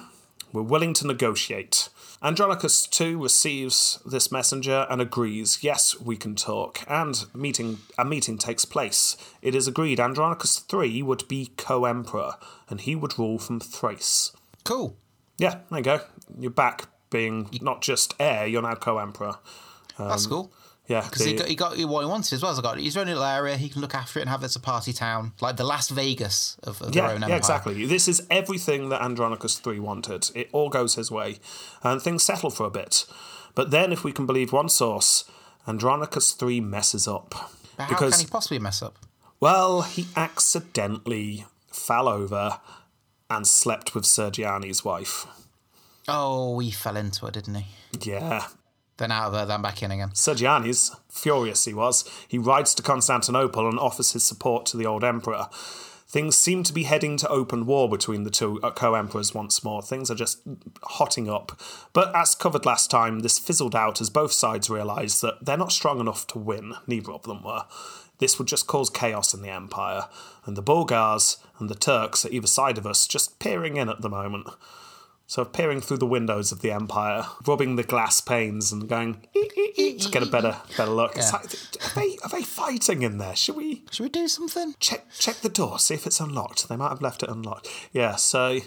We're 0.51 0.61
willing 0.61 0.93
to 0.95 1.07
negotiate. 1.07 1.89
Andronicus 2.21 2.87
II 3.01 3.15
receives 3.15 3.99
this 4.05 4.31
messenger 4.31 4.85
and 4.89 5.01
agrees, 5.01 5.63
yes, 5.63 5.99
we 5.99 6.15
can 6.15 6.35
talk. 6.35 6.83
And 6.87 7.25
meeting 7.33 7.79
a 7.97 8.05
meeting 8.05 8.37
takes 8.37 8.63
place. 8.63 9.17
It 9.41 9.55
is 9.55 9.67
agreed 9.67 9.99
Andronicus 9.99 10.63
III 10.71 11.01
would 11.03 11.27
be 11.27 11.51
co-emperor, 11.57 12.35
and 12.69 12.79
he 12.81 12.95
would 12.95 13.17
rule 13.19 13.39
from 13.39 13.59
Thrace. 13.59 14.31
cool. 14.63 14.95
Yeah, 15.39 15.61
there 15.71 15.79
you 15.79 15.83
go. 15.83 16.01
You're 16.39 16.51
back 16.51 16.85
being 17.13 17.49
not 17.61 17.81
just 17.81 18.13
heir, 18.19 18.45
you're 18.45 18.61
now 18.61 18.75
co-emperor. 18.75 19.35
That's 19.97 20.25
um, 20.25 20.29
cool. 20.31 20.53
Yeah, 20.87 20.99
Because 21.01 21.23
he 21.23 21.33
got, 21.35 21.47
he 21.47 21.55
got 21.55 21.77
what 21.85 22.01
he 22.01 22.05
wanted 22.07 22.33
as 22.33 22.41
well. 22.43 22.51
He's 22.51 22.61
got 22.61 22.77
his 22.77 22.97
own 22.97 23.07
little 23.07 23.23
area. 23.23 23.55
He 23.55 23.69
can 23.69 23.79
look 23.79 23.95
after 23.95 24.19
it 24.19 24.23
and 24.23 24.29
have 24.29 24.41
it 24.41 24.47
as 24.47 24.57
a 24.57 24.59
party 24.59 24.91
town, 24.91 25.31
like 25.39 25.55
the 25.55 25.63
Las 25.63 25.87
Vegas 25.89 26.57
of, 26.63 26.81
of 26.81 26.91
their 26.91 27.03
Yeah, 27.03 27.09
own 27.11 27.15
empire. 27.17 27.29
yeah, 27.29 27.37
exactly. 27.37 27.85
This 27.85 28.09
is 28.09 28.27
everything 28.29 28.89
that 28.89 29.01
Andronicus 29.01 29.61
III 29.65 29.79
wanted. 29.79 30.29
It 30.35 30.49
all 30.51 30.69
goes 30.69 30.95
his 30.95 31.09
way, 31.09 31.37
and 31.83 32.01
things 32.01 32.23
settle 32.23 32.49
for 32.49 32.65
a 32.65 32.69
bit. 32.69 33.05
But 33.55 33.71
then, 33.71 33.93
if 33.93 34.03
we 34.03 34.11
can 34.11 34.25
believe 34.25 34.51
one 34.51 34.67
source, 34.67 35.23
Andronicus 35.65 36.35
III 36.41 36.59
messes 36.59 37.07
up 37.07 37.29
But 37.77 37.83
how 37.83 37.87
because, 37.89 38.15
can 38.17 38.25
he 38.25 38.29
possibly 38.29 38.59
mess 38.59 38.81
up? 38.81 38.97
well, 39.39 39.83
he 39.83 40.07
accidentally 40.17 41.45
fell 41.71 42.09
over 42.09 42.59
and 43.29 43.47
slept 43.47 43.95
with 43.95 44.03
Sergiani's 44.03 44.83
wife. 44.83 45.25
Oh, 46.07 46.59
he 46.59 46.71
fell 46.71 46.97
into 46.97 47.25
it, 47.25 47.33
didn't 47.33 47.55
he? 47.55 47.65
Yeah, 48.01 48.47
Then 48.97 49.11
out 49.11 49.27
of 49.27 49.33
her, 49.33 49.45
then 49.45 49.61
back 49.61 49.81
in 49.81 49.91
again. 49.91 50.09
Sergiani's 50.09 50.95
furious 51.09 51.65
he 51.65 51.73
was. 51.73 52.09
He 52.27 52.37
rides 52.37 52.75
to 52.75 52.83
Constantinople 52.83 53.67
and 53.67 53.79
offers 53.79 54.11
his 54.11 54.23
support 54.23 54.65
to 54.67 54.77
the 54.77 54.85
old 54.85 55.03
emperor. 55.03 55.47
Things 56.07 56.37
seem 56.37 56.61
to 56.63 56.73
be 56.73 56.83
heading 56.83 57.17
to 57.17 57.29
open 57.29 57.65
war 57.65 57.89
between 57.89 58.23
the 58.23 58.29
two 58.29 58.61
uh, 58.61 58.69
co 58.69 58.93
emperors 58.93 59.33
once 59.33 59.63
more. 59.63 59.81
Things 59.81 60.11
are 60.11 60.15
just 60.15 60.41
hotting 60.83 61.27
up. 61.27 61.59
But 61.91 62.15
as 62.15 62.35
covered 62.35 62.67
last 62.67 62.91
time, 62.91 63.21
this 63.21 63.39
fizzled 63.39 63.75
out 63.75 63.99
as 63.99 64.11
both 64.11 64.31
sides 64.31 64.69
realised 64.69 65.23
that 65.23 65.43
they're 65.43 65.57
not 65.57 65.71
strong 65.71 65.99
enough 65.99 66.27
to 66.27 66.37
win. 66.37 66.73
Neither 66.85 67.11
of 67.11 67.23
them 67.23 67.43
were. 67.43 67.65
This 68.19 68.37
would 68.37 68.47
just 68.47 68.67
cause 68.67 68.91
chaos 68.91 69.33
in 69.33 69.41
the 69.41 69.49
empire, 69.49 70.07
and 70.45 70.55
the 70.55 70.61
Bulgars 70.61 71.37
and 71.57 71.67
the 71.67 71.75
Turks 71.75 72.25
at 72.25 72.31
either 72.31 72.45
side 72.45 72.77
of 72.77 72.85
us 72.85 73.07
just 73.07 73.39
peering 73.39 73.77
in 73.77 73.89
at 73.89 74.01
the 74.01 74.09
moment. 74.09 74.47
So 75.25 75.45
peering 75.45 75.81
through 75.81 75.97
the 75.97 76.05
windows 76.05 76.51
of 76.51 76.61
the 76.61 76.71
empire, 76.71 77.25
rubbing 77.47 77.75
the 77.75 77.83
glass 77.83 78.21
panes 78.21 78.71
and 78.71 78.87
going 78.87 79.25
to 79.33 80.09
get 80.11 80.21
a 80.21 80.25
better 80.27 80.57
better 80.77 80.91
look. 80.91 81.15
It's 81.15 81.31
Yeah. 81.31 81.37
like, 81.39 81.45
are 81.85 81.95
they 81.99 82.17
are 82.23 82.29
they 82.29 82.43
fighting 82.43 83.01
in 83.01 83.17
there? 83.17 83.35
Should 83.35 83.55
we 83.55 83.83
Should 83.89 84.03
we 84.03 84.09
do 84.09 84.27
something? 84.27 84.75
check 84.79 85.05
check 85.17 85.37
the 85.37 85.49
door, 85.49 85.79
see 85.79 85.93
if 85.95 86.05
it's 86.05 86.19
unlocked? 86.19 86.67
They 86.67 86.75
might 86.75 86.89
have 86.89 87.01
left 87.01 87.23
it 87.23 87.29
unlocked. 87.29 87.67
Yeah, 87.93 88.15
so 88.17 88.59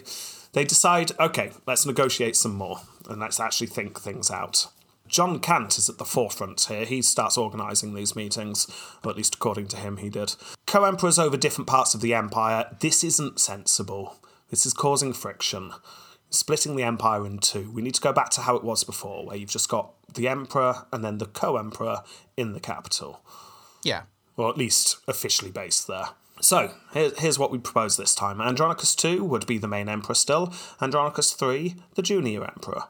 they 0.53 0.63
decide, 0.65 1.11
okay, 1.19 1.51
let's 1.67 1.85
negotiate 1.85 2.35
some 2.35 2.55
more 2.55 2.81
and 3.07 3.21
let's 3.21 3.39
actually 3.39 3.67
think 3.67 3.99
things 4.01 4.29
out. 4.31 4.67
John 5.07 5.39
Kant 5.39 5.77
is 5.77 5.87
at 5.87 5.99
the 5.99 6.03
forefront 6.05 6.59
here. 6.65 6.83
He 6.83 7.01
starts 7.01 7.37
organising 7.37 7.93
these 7.93 8.13
meetings, 8.13 8.67
or 9.05 9.11
at 9.11 9.15
least 9.15 9.35
according 9.35 9.67
to 9.69 9.77
him, 9.77 9.97
he 9.97 10.09
did. 10.09 10.35
Co 10.65 10.83
emperors 10.83 11.17
over 11.17 11.37
different 11.37 11.67
parts 11.69 11.93
of 11.93 12.01
the 12.01 12.13
empire. 12.13 12.75
This 12.81 13.05
isn't 13.05 13.39
sensible. 13.39 14.17
This 14.49 14.65
is 14.65 14.73
causing 14.73 15.13
friction 15.13 15.71
splitting 16.29 16.75
the 16.75 16.83
empire 16.83 17.25
in 17.25 17.39
two. 17.39 17.71
We 17.71 17.81
need 17.81 17.95
to 17.95 18.01
go 18.01 18.13
back 18.13 18.29
to 18.31 18.41
how 18.41 18.55
it 18.55 18.63
was 18.63 18.83
before, 18.83 19.25
where 19.25 19.37
you've 19.37 19.49
just 19.49 19.69
got 19.69 19.93
the 20.13 20.27
emperor 20.27 20.85
and 20.91 21.03
then 21.03 21.17
the 21.17 21.25
co-emperor 21.25 22.01
in 22.35 22.53
the 22.53 22.59
capital, 22.59 23.21
Yeah. 23.83 24.03
or 24.35 24.49
at 24.49 24.57
least 24.57 24.97
officially 25.07 25.51
based 25.51 25.87
there. 25.87 26.09
So 26.39 26.71
here, 26.93 27.11
here's 27.17 27.39
what 27.39 27.51
we 27.51 27.57
propose 27.57 27.97
this 27.97 28.13
time: 28.13 28.39
Andronicus 28.41 28.95
II 29.03 29.21
would 29.21 29.47
be 29.47 29.57
the 29.57 29.67
main 29.67 29.89
emperor 29.89 30.15
still, 30.15 30.53
Andronicus 30.81 31.35
III 31.41 31.75
the 31.95 32.01
junior 32.03 32.43
emperor. 32.43 32.83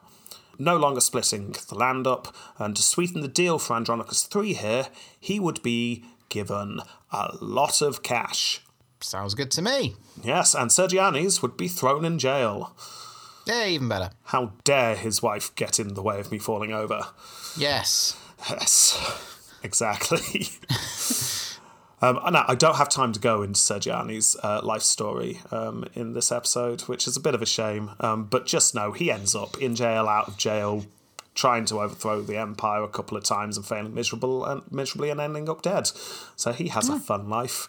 No 0.59 0.75
longer 0.75 0.99
splitting 1.01 1.55
the 1.69 1.75
land 1.75 2.07
up, 2.07 2.35
and 2.57 2.75
to 2.75 2.81
sweeten 2.81 3.21
the 3.21 3.27
deal 3.27 3.59
for 3.59 3.75
Andronicus 3.75 4.27
III 4.35 4.53
here, 4.55 4.87
he 5.19 5.39
would 5.39 5.61
be 5.61 6.03
given 6.29 6.81
a 7.11 7.37
lot 7.39 7.81
of 7.81 8.01
cash. 8.03 8.61
Sounds 8.99 9.35
good 9.35 9.51
to 9.51 9.61
me. 9.61 9.95
Yes, 10.23 10.55
and 10.55 10.71
Sergianis 10.71 11.41
would 11.43 11.55
be 11.55 11.67
thrown 11.67 12.03
in 12.03 12.17
jail. 12.17 12.75
Yeah, 13.47 13.65
even 13.67 13.87
better. 13.87 14.09
How 14.25 14.53
dare 14.63 14.95
his 14.95 15.21
wife 15.21 15.55
get 15.55 15.79
in 15.79 15.93
the 15.93 16.01
way 16.01 16.19
of 16.19 16.31
me 16.31 16.37
falling 16.37 16.73
over? 16.73 17.01
Yes. 17.57 18.17
Yes, 18.49 19.49
exactly. 19.63 20.49
um, 22.01 22.19
no, 22.31 22.43
I 22.47 22.55
don't 22.55 22.75
have 22.75 22.89
time 22.89 23.13
to 23.13 23.19
go 23.19 23.41
into 23.41 23.59
Sergiani's 23.59 24.35
uh, 24.43 24.61
life 24.63 24.83
story 24.83 25.39
um, 25.51 25.85
in 25.93 26.13
this 26.13 26.31
episode, 26.31 26.81
which 26.81 27.07
is 27.07 27.15
a 27.15 27.21
bit 27.21 27.35
of 27.35 27.41
a 27.41 27.45
shame. 27.45 27.91
Um, 27.99 28.25
but 28.25 28.45
just 28.45 28.75
know 28.75 28.91
he 28.91 29.09
ends 29.11 29.33
up 29.33 29.57
in 29.61 29.75
jail, 29.75 30.07
out 30.07 30.27
of 30.27 30.37
jail, 30.37 30.85
trying 31.33 31.65
to 31.65 31.79
overthrow 31.79 32.21
the 32.21 32.35
empire 32.35 32.83
a 32.83 32.89
couple 32.89 33.15
of 33.15 33.23
times 33.23 33.55
and 33.55 33.65
failing 33.65 33.93
miserable 33.93 34.43
and 34.43 34.63
miserably 34.71 35.09
and 35.09 35.21
ending 35.21 35.47
up 35.49 35.61
dead. 35.61 35.89
So 36.35 36.51
he 36.51 36.67
has 36.69 36.89
a 36.89 36.99
fun 36.99 37.29
life. 37.29 37.67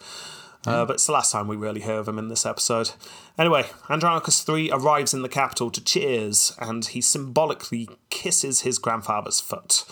Uh, 0.66 0.84
but 0.84 0.94
it's 0.94 1.06
the 1.06 1.12
last 1.12 1.32
time 1.32 1.46
we 1.48 1.56
really 1.56 1.80
hear 1.80 1.98
of 1.98 2.08
him 2.08 2.18
in 2.18 2.28
this 2.28 2.44
episode. 2.44 2.90
Anyway, 3.38 3.64
Andronicus 3.88 4.46
III 4.46 4.70
arrives 4.72 5.14
in 5.14 5.22
the 5.22 5.28
capital 5.28 5.70
to 5.70 5.82
cheers, 5.82 6.52
and 6.58 6.84
he 6.84 7.00
symbolically 7.00 7.88
kisses 8.10 8.62
his 8.62 8.78
grandfather's 8.78 9.40
foot. 9.40 9.84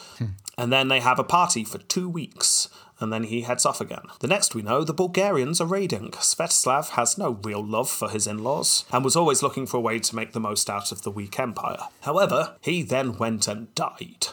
And 0.58 0.72
then 0.72 0.88
they 0.88 1.00
have 1.00 1.18
a 1.18 1.24
party 1.24 1.64
for 1.64 1.78
two 1.78 2.08
weeks, 2.08 2.68
and 2.98 3.12
then 3.12 3.24
he 3.24 3.42
heads 3.42 3.64
off 3.64 3.80
again. 3.80 4.02
The 4.20 4.26
next 4.26 4.54
we 4.54 4.62
know, 4.62 4.82
the 4.82 4.94
Bulgarians 4.94 5.60
are 5.60 5.66
raiding. 5.66 6.10
Svetoslav 6.12 6.90
has 6.90 7.16
no 7.18 7.38
real 7.44 7.64
love 7.64 7.88
for 7.90 8.08
his 8.10 8.26
in 8.26 8.42
laws, 8.42 8.84
and 8.90 9.04
was 9.04 9.16
always 9.16 9.42
looking 9.42 9.66
for 9.66 9.76
a 9.76 9.82
way 9.82 9.98
to 10.00 10.16
make 10.16 10.32
the 10.32 10.40
most 10.40 10.68
out 10.68 10.90
of 10.92 11.02
the 11.02 11.10
weak 11.10 11.38
empire. 11.38 11.88
However, 12.02 12.56
he 12.60 12.82
then 12.82 13.16
went 13.18 13.46
and 13.48 13.72
died, 13.74 14.28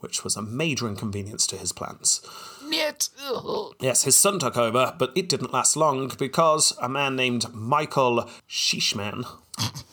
which 0.00 0.24
was 0.24 0.36
a 0.36 0.42
major 0.42 0.88
inconvenience 0.88 1.46
to 1.48 1.56
his 1.56 1.72
plans. 1.72 2.20
Niet. 2.68 3.10
Yes, 3.80 4.04
his 4.04 4.16
son 4.16 4.38
took 4.38 4.56
over, 4.56 4.94
but 4.98 5.10
it 5.14 5.28
didn't 5.28 5.52
last 5.52 5.76
long 5.76 6.10
because 6.18 6.74
a 6.80 6.88
man 6.88 7.16
named 7.16 7.52
Michael 7.54 8.28
Shishman, 8.48 9.24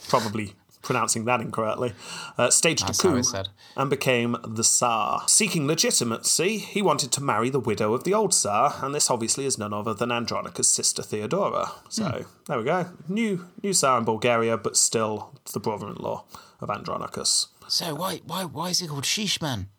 probably 0.07 0.53
pronouncing 0.81 1.23
that 1.25 1.39
incorrectly, 1.39 1.93
uh, 2.37 2.49
staged 2.49 2.85
That's 2.87 2.99
a 2.99 3.07
coup 3.07 3.23
said. 3.23 3.47
and 3.77 3.89
became 3.89 4.35
the 4.45 4.63
Tsar. 4.63 5.23
Seeking 5.27 5.65
legitimacy, 5.65 6.57
he 6.57 6.81
wanted 6.81 7.11
to 7.13 7.23
marry 7.23 7.49
the 7.49 7.59
widow 7.59 7.93
of 7.93 8.03
the 8.03 8.13
old 8.13 8.33
Tsar, 8.33 8.75
and 8.81 8.93
this 8.93 9.09
obviously 9.09 9.45
is 9.45 9.57
none 9.57 9.73
other 9.73 9.93
than 9.93 10.11
Andronicus' 10.11 10.67
sister 10.67 11.01
Theodora. 11.01 11.71
So 11.89 12.03
Hmm. 12.03 12.21
there 12.47 12.57
we 12.57 12.65
go. 12.65 12.85
New, 13.07 13.45
new 13.63 13.73
Tsar 13.73 13.97
in 13.99 14.03
Bulgaria, 14.05 14.57
but 14.57 14.75
still 14.75 15.31
the 15.53 15.59
brother-in-law 15.61 16.25
of 16.59 16.69
Andronicus. 16.69 17.47
So 17.69 17.95
why 17.95 18.21
why 18.25 18.43
why 18.43 18.69
is 18.69 18.79
he 18.79 18.87
called 18.87 19.05
Sheesh 19.05 19.41
Man? 19.41 19.69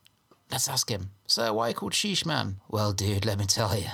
Let's 0.55 0.69
ask 0.69 0.88
him. 0.88 1.11
So 1.27 1.53
why 1.53 1.67
are 1.67 1.69
you 1.71 1.75
called 1.75 1.95
Sheesh 1.95 2.25
Man? 2.25 2.61
Well, 2.69 2.93
dude, 2.93 3.25
let 3.27 3.40
me 3.40 3.45
tell 3.45 3.77
you. 3.77 3.87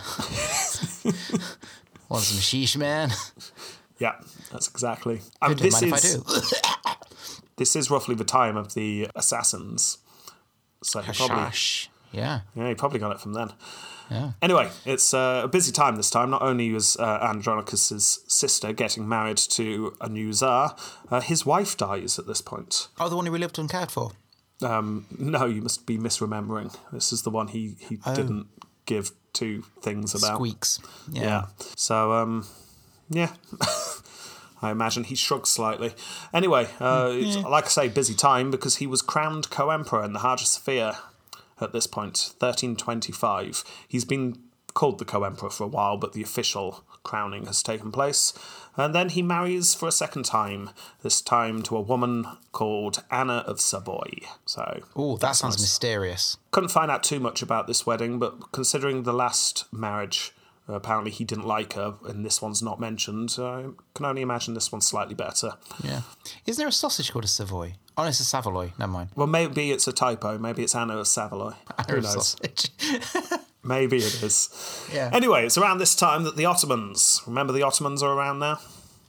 Want 2.11 2.23
some 2.23 2.39
Sheesh 2.39 2.77
Man? 2.77 3.13
Yeah, 3.99 4.17
that's 4.53 4.69
exactly. 4.69 5.23
Don't 5.41 5.59
this 5.59 5.81
is 5.81 5.83
if 5.83 5.95
I 5.95 6.01
do. 6.01 6.97
this 7.57 7.75
is 7.75 7.91
roughly 7.91 8.15
the 8.15 8.25
time 8.25 8.59
of 8.59 8.75
the 8.75 9.09
assassins. 9.17 9.99
So 10.83 11.01
he 11.01 11.13
probably, 11.15 11.51
Yeah. 12.13 12.41
yeah, 12.55 12.69
he 12.69 12.75
probably 12.75 12.99
got 12.99 13.13
it 13.13 13.21
from 13.21 13.33
then. 13.33 13.55
Yeah. 14.11 14.33
Anyway, 14.43 14.69
it's 14.85 15.15
uh, 15.15 15.41
a 15.45 15.49
busy 15.49 15.73
time 15.73 15.97
this 15.97 16.11
time. 16.11 16.29
Not 16.29 16.43
only 16.43 16.71
was 16.73 16.95
uh, 16.99 17.21
Andronicus' 17.23 18.19
sister 18.29 18.75
getting 18.75 19.09
married 19.09 19.39
to 19.39 19.97
a 19.99 20.11
new 20.11 20.35
czar, 20.35 20.77
uh, 21.11 21.23
his 21.23 21.47
wife 21.47 21.79
dies 21.79 22.19
at 22.19 22.27
this 22.27 22.43
point. 22.43 22.89
Oh, 22.99 23.09
the 23.09 23.17
one 23.17 23.25
who 23.25 23.33
we 23.33 23.39
lived 23.39 23.59
and 23.59 23.71
cared 23.71 23.91
for. 23.91 24.13
Um, 24.63 25.07
no, 25.19 25.47
you 25.47 25.63
must 25.63 25.87
be 25.87 25.99
misremembering. 25.99 26.77
This 26.93 27.13
is 27.13 27.23
the 27.23 27.31
one 27.31 27.49
he, 27.49 27.77
he 27.79 27.97
didn't 28.15 28.47
give 28.87 29.13
two 29.33 29.65
things 29.81 30.15
about. 30.15 30.37
Squeaks. 30.37 30.81
Yeah. 31.11 31.23
Yeah. 31.23 31.47
So, 31.77 32.13
um, 32.13 32.47
yeah. 33.09 33.33
I 34.63 34.71
imagine 34.71 35.05
he 35.05 35.15
shrugged 35.15 35.47
slightly. 35.47 35.95
Anyway, 36.35 36.69
uh, 36.81 37.11
it's, 37.13 37.37
like 37.37 37.65
I 37.65 37.69
say, 37.69 37.89
busy 37.89 38.15
time 38.15 38.51
because 38.51 38.77
he 38.77 38.87
was 38.87 39.01
crowned 39.01 39.49
co-emperor 39.49 40.05
in 40.05 40.13
the 40.13 40.19
Hagia 40.19 40.45
Sophia 40.45 40.99
at 41.61 41.73
this 41.73 41.87
point, 41.87 42.35
1325. 42.39 43.65
He's 43.89 44.05
been 44.05 44.39
called 44.75 44.99
the 44.99 45.05
co-emperor 45.05 45.51
for 45.51 45.65
a 45.65 45.69
while, 45.69 45.97
but 45.97 46.13
the 46.13 46.23
official 46.23 46.85
crowning 47.03 47.47
has 47.47 47.63
taken 47.63 47.91
place. 47.93 48.33
And 48.77 48.95
then 48.95 49.09
he 49.11 49.23
marries 49.23 49.75
for 49.75 49.89
a 49.89 49.93
second 49.93 50.25
time, 50.25 50.71
this 51.03 51.21
time 51.21 51.63
to 51.65 51.77
a 51.77 51.81
woman 51.81 52.27
called 52.53 53.03
Anna 53.11 53.39
of 53.47 53.61
Savoy. 53.61 54.11
So, 54.47 54.83
Oh, 54.97 55.17
that 55.19 55.37
sounds 55.37 55.61
mysterious. 55.61 56.37
couldn't 56.51 56.71
find 56.71 56.91
out 56.91 57.03
too 57.03 57.21
much 57.21 57.43
about 57.43 57.67
this 57.67 57.85
wedding, 57.87 58.19
but 58.19 58.53
considering 58.53 59.03
the 59.03 59.13
last 59.13 59.65
marriage, 59.73 60.33
uh, 60.69 60.75
apparently 60.75 61.11
he 61.11 61.25
didn't 61.25 61.47
like 61.47 61.73
her, 61.73 61.95
and 62.07 62.25
this 62.25 62.41
one's 62.41 62.63
not 62.63 62.79
mentioned, 62.79 63.35
I 63.39 63.67
can 63.95 64.07
only 64.07 64.23
imagine 64.23 64.55
this 64.55 64.71
one's 64.71 64.87
slightly 64.87 65.15
better. 65.15 65.55
Yeah. 65.83 66.03
Isn't 66.47 66.61
there 66.63 66.69
a 66.69 66.73
sausage 66.73 67.11
called 67.13 67.25
a 67.25 67.29
Savoy? 67.29 67.75
Oh, 67.99 68.05
it's 68.05 68.21
a 68.21 68.25
Saveloy. 68.25 68.71
Never 68.79 68.93
mind. 68.93 69.11
Well, 69.15 69.27
maybe 69.27 69.73
it's 69.73 69.87
a 69.87 69.93
typo. 69.93 70.39
Maybe 70.39 70.63
it's 70.63 70.75
Anna 70.75 70.97
of 70.97 71.07
Savoy. 71.09 71.53
Who 71.91 72.01
knows? 72.01 72.37
Maybe 73.63 73.99
it 73.99 74.23
is. 74.23 74.89
Yeah. 74.93 75.11
Anyway, 75.13 75.45
it's 75.45 75.59
around 75.59 75.79
this 75.79 75.95
time 75.95 76.25
that 76.25 76.37
the 76.37 76.47
Ottomans, 76.47 77.23
remember 77.27 77.53
the 77.53 77.63
Ottomans 77.63 78.03
are 78.03 78.13
around 78.13 78.39
now? 78.39 78.59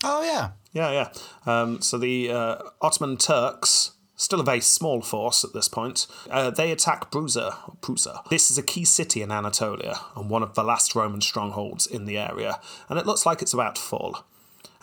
Oh, 0.04 0.24
yeah. 0.24 0.52
Yeah, 0.74 0.92
yeah. 0.92 1.10
Um, 1.46 1.82
so 1.82 1.98
the 1.98 2.32
uh, 2.32 2.58
Ottoman 2.82 3.18
Turks, 3.18 3.92
still 4.16 4.40
a 4.40 4.44
very 4.44 4.62
small 4.62 5.02
force 5.02 5.44
at 5.44 5.54
this 5.54 5.68
point, 5.68 6.08
uh, 6.30 6.50
they 6.50 6.72
attack 6.72 7.12
Brusa, 7.12 7.78
Prusa. 7.82 8.28
This 8.30 8.52
is 8.52 8.58
a 8.58 8.64
key 8.64 8.86
city 8.86 9.22
in 9.22 9.32
Anatolia 9.32 10.00
and 10.16 10.30
one 10.30 10.44
of 10.44 10.54
the 10.56 10.64
last 10.64 10.96
Roman 10.96 11.22
strongholds 11.22 11.88
in 11.88 12.06
the 12.06 12.18
area, 12.18 12.60
and 12.90 13.00
it 13.00 13.06
looks 13.06 13.26
like 13.26 13.42
it's 13.42 13.54
about 13.54 13.76
to 13.76 13.82
fall. 13.82 14.26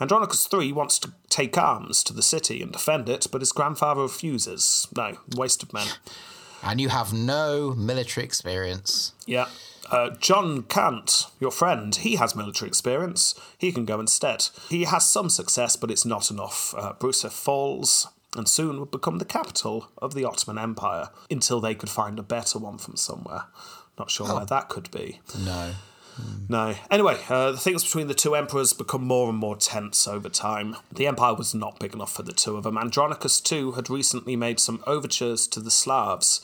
Andronicus 0.01 0.49
III 0.53 0.73
wants 0.73 0.99
to 1.01 1.13
take 1.29 1.59
arms 1.59 2.05
to 2.05 2.13
the 2.13 2.23
city 2.23 2.63
and 2.63 2.73
defend 2.73 3.09
it, 3.09 3.27
but 3.33 3.41
his 3.41 3.53
grandfather 3.53 4.03
refuses. 4.03 4.87
No, 4.97 5.19
waste 5.37 5.63
of 5.63 5.73
men. 5.73 5.89
And 6.63 6.81
you 6.81 6.89
have 6.89 7.13
no 7.13 7.75
military 7.75 8.25
experience. 8.25 9.13
Yeah. 9.27 9.49
Uh, 9.91 10.11
John 10.11 10.65
Kant, 10.65 11.27
your 11.41 11.51
friend, 11.51 11.95
he 11.95 12.17
has 12.17 12.37
military 12.37 12.69
experience. 12.69 13.35
He 13.57 13.73
can 13.73 13.85
go 13.85 14.01
instead. 14.01 14.49
He 14.69 14.85
has 14.85 15.09
some 15.09 15.31
success, 15.31 15.77
but 15.77 15.91
it's 15.91 16.05
not 16.05 16.31
enough. 16.31 16.75
Uh, 16.77 16.93
Brusa 16.99 17.31
falls 17.31 18.09
and 18.37 18.47
soon 18.47 18.79
would 18.79 18.91
become 18.91 19.19
the 19.19 19.25
capital 19.25 19.89
of 19.99 20.15
the 20.15 20.25
Ottoman 20.25 20.63
Empire 20.63 21.09
until 21.31 21.61
they 21.61 21.75
could 21.75 21.89
find 21.89 22.19
a 22.19 22.23
better 22.23 22.59
one 22.59 22.77
from 22.77 22.97
somewhere. 22.97 23.45
Not 23.99 24.11
sure 24.11 24.33
where 24.33 24.47
that 24.47 24.69
could 24.69 24.91
be. 24.91 25.21
No. 25.39 25.73
No. 26.49 26.75
Anyway, 26.91 27.19
uh, 27.29 27.53
the 27.53 27.59
things 27.59 27.85
between 27.85 28.07
the 28.07 28.15
two 28.15 28.35
emperors 28.35 28.73
become 28.73 29.05
more 29.05 29.29
and 29.29 29.39
more 29.39 29.57
tense 29.57 30.09
over 30.09 30.29
time. 30.29 30.77
The 30.91 31.07
empire 31.07 31.35
was 31.35 31.55
not 31.55 31.79
big 31.79 31.93
enough 31.93 32.13
for 32.13 32.23
the 32.23 32.33
two 32.33 32.57
of 32.57 32.65
them. 32.65 32.79
Andronicus 32.79 33.41
too 33.41 33.73
had 33.73 33.91
recently 33.91 34.35
made 34.35 34.59
some 34.59 34.83
overtures 34.87 35.47
to 35.49 35.61
the 35.61 35.71
Slavs, 35.71 36.41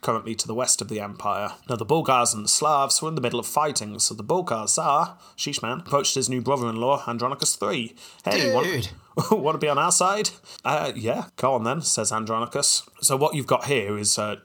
currently 0.00 0.34
to 0.34 0.46
the 0.46 0.54
west 0.54 0.80
of 0.80 0.88
the 0.88 1.00
empire. 1.00 1.52
Now, 1.68 1.76
the 1.76 1.84
Bulgars 1.84 2.34
and 2.34 2.44
the 2.44 2.48
Slavs 2.48 3.00
were 3.00 3.08
in 3.08 3.14
the 3.14 3.20
middle 3.20 3.38
of 3.38 3.46
fighting, 3.46 3.98
so 3.98 4.14
the 4.14 4.22
Bulgar 4.22 4.66
Tsar, 4.66 5.18
Shishman, 5.36 5.80
approached 5.80 6.14
his 6.14 6.28
new 6.28 6.40
brother-in-law, 6.40 7.04
Andronicus 7.06 7.56
III. 7.60 7.94
Hey, 8.24 8.54
want, 8.54 8.66
Dude. 8.66 8.88
want 9.30 9.54
to 9.54 9.64
be 9.64 9.68
on 9.68 9.78
our 9.78 9.92
side? 9.92 10.30
Uh, 10.64 10.92
yeah, 10.96 11.26
go 11.36 11.54
on 11.54 11.64
then, 11.64 11.82
says 11.82 12.10
Andronicus. 12.10 12.82
So 13.00 13.16
what 13.16 13.34
you've 13.34 13.46
got 13.46 13.66
here 13.66 13.96
is 13.96 14.18
uh, 14.18 14.36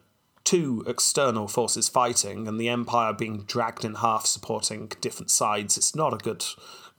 two 0.47 0.81
external 0.87 1.45
forces 1.45 1.89
fighting 1.89 2.47
and 2.47 2.57
the 2.57 2.69
empire 2.69 3.11
being 3.11 3.43
dragged 3.43 3.83
in 3.83 3.95
half 3.95 4.25
supporting 4.25 4.89
different 5.01 5.29
sides 5.29 5.75
it's 5.75 5.93
not 5.93 6.13
a 6.13 6.17
good 6.23 6.45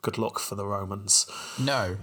good 0.03 0.19
look 0.19 0.39
for 0.39 0.55
the 0.55 0.67
romans. 0.67 1.27
No. 1.59 1.97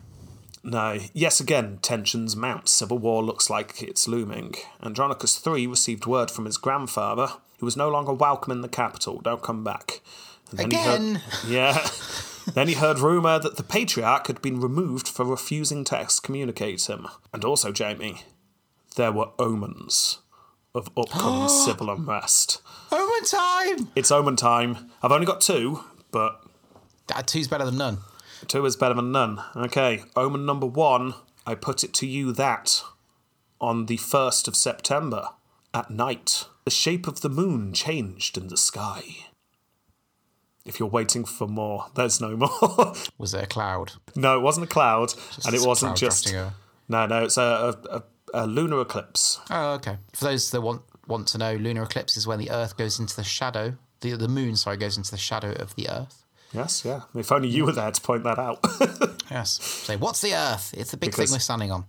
no. 0.63 0.97
Yes 1.13 1.39
again 1.39 1.77
tensions 1.83 2.35
mount. 2.35 2.67
Civil 2.67 2.97
war 2.97 3.23
looks 3.23 3.47
like 3.47 3.83
it's 3.83 4.07
looming. 4.07 4.55
Andronicus 4.81 5.39
iii 5.45 5.67
received 5.67 6.07
word 6.07 6.31
from 6.31 6.45
his 6.45 6.57
grandfather 6.57 7.27
who 7.59 7.67
was 7.67 7.77
no 7.77 7.89
longer 7.89 8.11
welcome 8.11 8.51
in 8.51 8.61
the 8.61 8.67
capital. 8.67 9.21
Don't 9.21 9.43
come 9.43 9.63
back. 9.63 10.01
And 10.49 10.57
then 10.57 10.71
he 10.71 10.77
Again? 10.77 11.15
heard, 11.15 11.21
yeah. 11.47 11.87
Then 12.55 12.69
he 12.69 12.73
heard 12.73 12.97
rumour 12.97 13.37
that 13.37 13.57
the 13.57 13.63
patriarch 13.63 14.25
had 14.25 14.41
been 14.41 14.59
removed 14.59 15.07
for 15.07 15.25
refusing 15.25 15.83
to 15.85 15.99
excommunicate 15.99 16.89
him. 16.89 17.05
And 17.31 17.45
also 17.45 17.71
jamie 17.71 18.23
there 18.95 19.11
were 19.11 19.29
omens 19.37 20.19
of 20.75 20.89
upcoming 20.97 21.49
civil 21.65 21.89
unrest. 21.89 22.61
Omen 22.91 23.23
time! 23.25 23.87
It's 23.95 24.11
omen 24.11 24.35
time. 24.35 24.91
I've 25.01 25.11
only 25.11 25.25
got 25.25 25.41
two, 25.41 25.83
but 26.11 26.41
Uh, 27.13 27.21
two's 27.23 27.47
better 27.47 27.65
than 27.65 27.77
none. 27.77 27.99
two 28.47 28.65
is 28.65 28.75
better 28.75 28.93
than 28.95 29.11
none. 29.11 29.41
Okay, 29.55 30.03
omen 30.15 30.45
number 30.45 30.65
one, 30.67 31.15
I 31.47 31.55
put 31.55 31.83
it 31.83 31.93
to 31.95 32.05
you 32.07 32.31
that 32.33 32.83
on 33.61 33.85
the 33.87 33.97
1st 33.97 34.47
of 34.47 34.55
September, 34.55 35.29
at 35.73 35.89
night, 35.89 36.45
the 36.65 36.71
shape 36.71 37.07
of 37.07 37.21
the 37.21 37.29
moon 37.29 37.73
changed 37.73 38.37
in 38.37 38.47
the 38.47 38.57
sky. 38.57 39.03
If 40.65 40.79
you're 40.79 40.89
waiting 40.89 41.25
for 41.25 41.47
more, 41.47 41.87
there's 41.95 42.19
no 42.19 42.35
more. 42.37 42.93
Was 43.17 43.31
there 43.31 43.43
a 43.43 43.47
cloud? 43.47 43.93
no, 44.15 44.37
it 44.37 44.41
wasn't 44.41 44.65
a 44.65 44.69
cloud, 44.69 45.13
and 45.45 45.53
it 45.55 45.61
wasn't 45.65 45.95
just. 45.95 46.33
No, 46.87 47.05
no, 47.07 47.23
it's 47.23 47.37
a, 47.37 47.75
a, 47.91 47.97
a, 47.97 48.03
a 48.43 48.47
lunar 48.47 48.81
eclipse. 48.81 49.39
Oh, 49.49 49.73
okay. 49.75 49.97
For 50.13 50.25
those 50.25 50.51
that 50.51 50.61
want 50.61 50.81
want 51.07 51.27
to 51.29 51.37
know, 51.37 51.55
lunar 51.55 51.83
eclipse 51.83 52.17
is 52.17 52.25
when 52.27 52.39
the 52.39 52.49
Earth 52.51 52.77
goes 52.77 52.99
into 52.99 53.15
the 53.15 53.23
shadow, 53.23 53.75
the 54.01 54.11
the 54.15 54.27
moon. 54.27 54.55
Sorry, 54.55 54.77
goes 54.77 54.97
into 54.97 55.11
the 55.11 55.17
shadow 55.17 55.51
of 55.53 55.75
the 55.75 55.89
Earth. 55.89 56.23
Yes, 56.53 56.85
yeah. 56.85 57.01
If 57.13 57.31
only 57.33 57.49
you 57.49 57.65
were 57.65 57.73
there 57.73 57.91
to 57.91 58.01
point 58.01 58.23
that 58.23 58.39
out. 58.39 58.59
Yes. 59.31 59.59
Say, 59.59 59.95
what's 59.95 60.21
the 60.21 60.35
Earth? 60.35 60.71
It's 60.77 60.91
the 60.91 60.97
big 60.97 61.09
Because- 61.09 61.29
thing 61.31 61.35
we're 61.35 61.39
standing 61.39 61.71
on. 61.71 61.85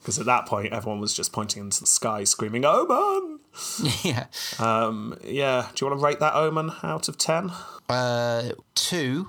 Because 0.00 0.18
at 0.18 0.26
that 0.26 0.44
point, 0.44 0.70
everyone 0.74 1.00
was 1.00 1.14
just 1.14 1.32
pointing 1.32 1.62
into 1.62 1.80
the 1.80 1.86
sky, 1.86 2.24
screaming, 2.24 2.66
Omen! 2.66 3.40
yeah. 4.04 4.26
Um, 4.58 5.16
yeah. 5.24 5.70
Do 5.74 5.84
you 5.84 5.90
want 5.90 5.98
to 6.00 6.04
rate 6.04 6.20
that 6.20 6.34
Omen 6.34 6.72
out 6.82 7.08
of 7.08 7.16
10? 7.16 7.50
Uh, 7.88 8.50
two, 8.74 9.28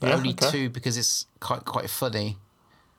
but 0.00 0.08
Yeah, 0.10 0.16
only 0.16 0.30
okay. 0.32 0.50
two 0.50 0.68
because 0.70 0.98
it's 0.98 1.24
quite 1.40 1.64
quite 1.64 1.88
funny. 1.88 2.36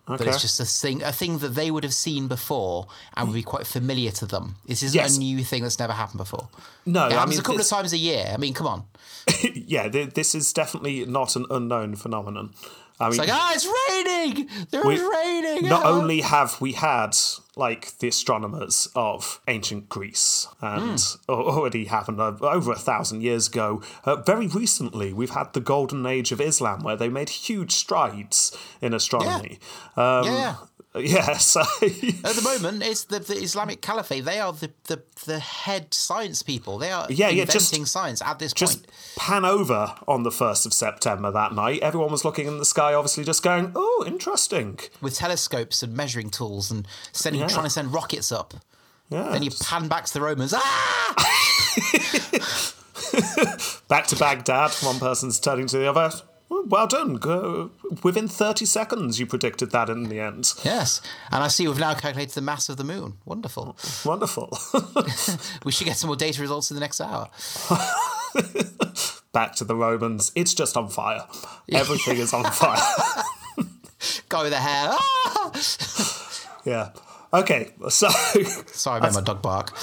But 0.06 0.22
it's 0.28 0.41
just 0.41 0.60
a 0.60 0.66
thing, 0.66 1.01
a 1.01 1.14
thing 1.14 1.38
that 1.38 1.49
they 1.56 1.72
would 1.72 1.86
have 1.86 1.93
seen 1.93 2.28
before 2.28 2.88
and 3.16 3.30
would 3.30 3.34
be 3.36 3.41
quite 3.43 3.66
familiar 3.66 4.12
to 4.12 4.26
them. 4.26 4.58
This 4.66 4.84
isn't 4.84 4.99
Yes. 4.99 5.16
a 5.16 5.20
new 5.20 5.43
thing 5.45 5.64
that's 5.64 5.80
never 5.80 5.93
happened 5.93 6.18
before. 6.18 6.49
No, 6.86 7.08
It 7.08 7.14
I 7.14 7.26
mean, 7.26 7.39
a 7.39 7.41
couple 7.41 7.56
it's- 7.56 7.72
of 7.72 7.78
times 7.78 7.93
a 7.93 7.97
year. 7.97 8.30
I 8.34 8.36
mean, 8.38 8.54
come 8.54 8.68
on. 8.68 8.84
yeah, 9.54 9.88
th- 9.88 10.14
this 10.14 10.36
is 10.36 10.51
definitely 10.51 11.06
not 11.06 11.38
an 11.38 11.45
unknown 11.49 11.95
phenomenon. 11.95 12.54
I 12.99 13.05
mean, 13.05 13.09
It's 13.11 13.17
like, 13.19 13.29
ah, 13.31 13.51
it's 13.53 13.67
raining. 13.89 14.49
There 14.69 14.83
We- 14.85 14.95
is 14.95 15.01
raining. 15.01 15.67
not 15.69 15.83
ah." 15.85 15.89
only 15.91 16.21
have 16.21 16.59
we 16.61 16.73
had 16.73 17.15
like 17.55 17.97
the 17.99 18.07
astronomers 18.07 18.87
of 18.95 19.39
ancient 19.47 19.87
Greece, 19.89 20.47
and 20.61 20.99
al- 21.29 21.35
already 21.35 21.85
happened 21.85 22.19
over 22.19 22.71
a 22.71 22.75
thousand 22.79 23.21
years 23.21 23.47
ago. 23.47 23.81
Uh, 24.05 24.15
very 24.17 24.47
recently, 24.47 25.13
we've 25.13 25.31
had 25.31 25.53
the 25.53 25.59
golden 25.59 26.05
age 26.05 26.31
of 26.31 26.41
Islam, 26.41 26.81
where 26.83 26.95
they 26.95 27.09
made 27.09 27.29
huge 27.29 27.71
strides 27.73 28.55
in 28.81 28.93
astronomy. 28.93 29.59
Um, 29.95 30.23
yeah. 30.25 30.55
Yeah. 30.95 31.37
So 31.37 31.61
At 31.61 32.35
the 32.35 32.41
moment, 32.43 32.83
it's 32.83 33.05
the, 33.05 33.19
the 33.19 33.35
Islamic 33.35 33.81
Caliphate. 33.81 34.25
They 34.25 34.39
are 34.39 34.53
the, 34.53 34.71
the, 34.85 35.01
the 35.25 35.39
head 35.39 35.93
science 35.93 36.41
people. 36.43 36.77
They 36.77 36.91
are 36.91 37.07
Yeah, 37.09 37.29
yeah, 37.29 37.41
inventing 37.43 37.81
just- 37.81 37.91
science 37.91 38.21
at 38.21 38.39
this 38.39 38.53
just 38.53 38.83
point. 38.85 38.91
pan 39.17 39.45
over 39.45 39.95
on 40.07 40.23
the 40.23 40.31
first 40.31 40.65
of 40.65 40.73
September 40.73 41.31
that 41.31 41.53
night. 41.53 41.81
Everyone 41.81 42.11
was 42.11 42.23
looking 42.23 42.47
in 42.47 42.57
the 42.59 42.65
sky, 42.65 42.93
obviously, 42.93 43.23
just 43.23 43.41
going, 43.43 43.71
"Oh, 43.75 44.03
interesting." 44.07 44.79
With 45.01 45.15
telescopes 45.15 45.81
and 45.83 45.93
measuring 45.95 46.29
tools 46.29 46.69
and 46.71 46.87
sending, 47.11 47.41
Yeah. 47.41 47.47
trying 47.47 47.65
to 47.65 47.69
send 47.69 47.93
rockets 47.93 48.31
up. 48.31 48.53
Yeah. 49.09 49.29
Then 49.31 49.43
you 49.43 49.51
pan 49.61 49.87
back 49.87 50.05
to 50.05 50.13
the 50.13 50.21
Romans. 50.21 50.53
Ah! 50.55 51.39
Back 53.87 54.07
to 54.07 54.15
Baghdad, 54.15 54.71
one 54.81 54.99
person's 54.99 55.39
turning 55.39 55.67
to 55.67 55.77
the 55.77 55.87
other. 55.89 56.11
Well 56.66 56.88
done. 56.88 57.20
Within 58.03 58.28
30 58.28 58.66
seconds, 58.66 59.20
you 59.20 59.26
predicted 59.26 59.72
that 59.72 59.89
in 59.89 60.03
the 60.09 60.20
end. 60.20 60.53
yes. 60.64 61.01
And 61.32 61.43
I 61.43 61.47
see 61.49 61.68
we've 61.68 61.78
now 61.80 61.93
calculated 61.93 62.34
the 62.34 62.41
mass 62.41 62.70
of 62.70 62.78
the 62.78 62.84
moon. 62.84 63.18
Wonderful. 63.26 63.76
Wonderful. 64.05 64.57
We 65.66 65.72
should 65.72 65.86
get 65.86 65.97
some 65.97 66.07
more 66.07 66.16
data 66.18 66.41
results 66.41 66.72
in 66.72 66.76
the 66.76 66.82
next 66.82 66.99
hour. 67.01 67.30
Back 69.34 69.55
to 69.55 69.64
the 69.64 69.76
Romans. 69.76 70.32
It's 70.36 70.53
just 70.53 70.76
on 70.78 70.89
fire. 70.89 71.26
Everything 71.72 72.18
is 72.18 72.34
on 72.34 72.43
fire. 72.51 72.82
Go 74.30 74.43
with 74.43 74.51
the 74.51 74.59
hair. 74.59 74.89
Ah! 74.91 75.51
Yeah. 76.66 76.89
Okay, 77.34 77.72
so 77.89 78.09
Sorry 78.68 78.99
about 78.99 79.14
my 79.16 79.22
dog 79.22 79.41
bark. 79.41 79.74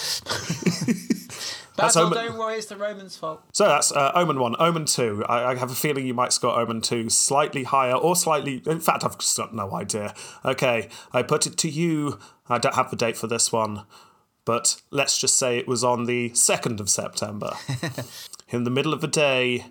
That's 1.80 1.94
That's 1.94 1.96
all, 1.96 2.06
Omen- 2.06 2.24
don't 2.26 2.38
worry, 2.38 2.56
it's 2.56 2.66
the 2.66 2.76
Romans' 2.76 3.16
fault. 3.16 3.42
so 3.52 3.66
that's 3.66 3.90
uh, 3.92 4.12
Omen 4.14 4.38
one, 4.38 4.54
Omen 4.58 4.84
two. 4.84 5.24
I, 5.28 5.52
I 5.52 5.54
have 5.56 5.70
a 5.70 5.74
feeling 5.74 6.06
you 6.06 6.14
might 6.14 6.32
score 6.32 6.58
Omen 6.58 6.80
two 6.80 7.08
slightly 7.10 7.64
higher 7.64 7.94
or 7.94 8.14
slightly. 8.16 8.62
In 8.66 8.80
fact, 8.80 9.04
I've 9.04 9.18
just 9.18 9.36
got 9.36 9.54
no 9.54 9.74
idea. 9.74 10.14
Okay, 10.44 10.88
I 11.12 11.22
put 11.22 11.46
it 11.46 11.56
to 11.58 11.68
you. 11.68 12.18
I 12.48 12.58
don't 12.58 12.74
have 12.74 12.90
the 12.90 12.96
date 12.96 13.16
for 13.16 13.26
this 13.26 13.52
one, 13.52 13.84
but 14.44 14.80
let's 14.90 15.18
just 15.18 15.36
say 15.36 15.58
it 15.58 15.68
was 15.68 15.84
on 15.84 16.04
the 16.04 16.34
second 16.34 16.80
of 16.80 16.90
September. 16.90 17.52
in 18.48 18.64
the 18.64 18.70
middle 18.70 18.92
of 18.92 19.00
the 19.00 19.06
day, 19.08 19.66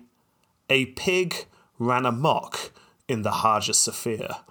a 0.68 0.86
pig 0.86 1.46
ran 1.78 2.06
amok 2.06 2.72
in 3.08 3.22
the 3.22 3.32
Hagia 3.32 3.74
Sophia. 3.74 4.42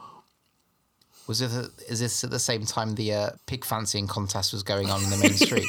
Was 1.29 1.41
it? 1.41 1.51
Is 1.87 1.99
this 1.99 2.23
at 2.23 2.31
the 2.31 2.39
same 2.39 2.65
time 2.65 2.95
the 2.95 3.13
uh, 3.13 3.29
pig 3.45 3.63
fancying 3.63 4.07
contest 4.07 4.51
was 4.51 4.63
going 4.63 4.89
on 4.89 5.03
in 5.03 5.11
the 5.11 5.17
main 5.17 5.33
street? 5.33 5.67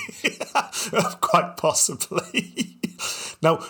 Quite 1.21 1.59
possibly. 1.59 2.79
now, 3.43 3.63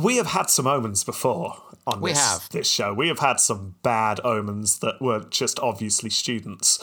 we 0.00 0.16
have 0.18 0.28
had 0.28 0.48
some 0.48 0.68
omens 0.68 1.02
before 1.02 1.56
on 1.88 2.00
We 2.00 2.12
this, 2.12 2.20
have. 2.20 2.48
this 2.50 2.70
show. 2.70 2.94
We 2.94 3.08
have 3.08 3.18
had 3.18 3.40
some 3.40 3.74
bad 3.82 4.20
omens 4.22 4.78
that 4.78 5.00
were 5.00 5.24
just 5.28 5.58
obviously 5.58 6.08
students. 6.08 6.78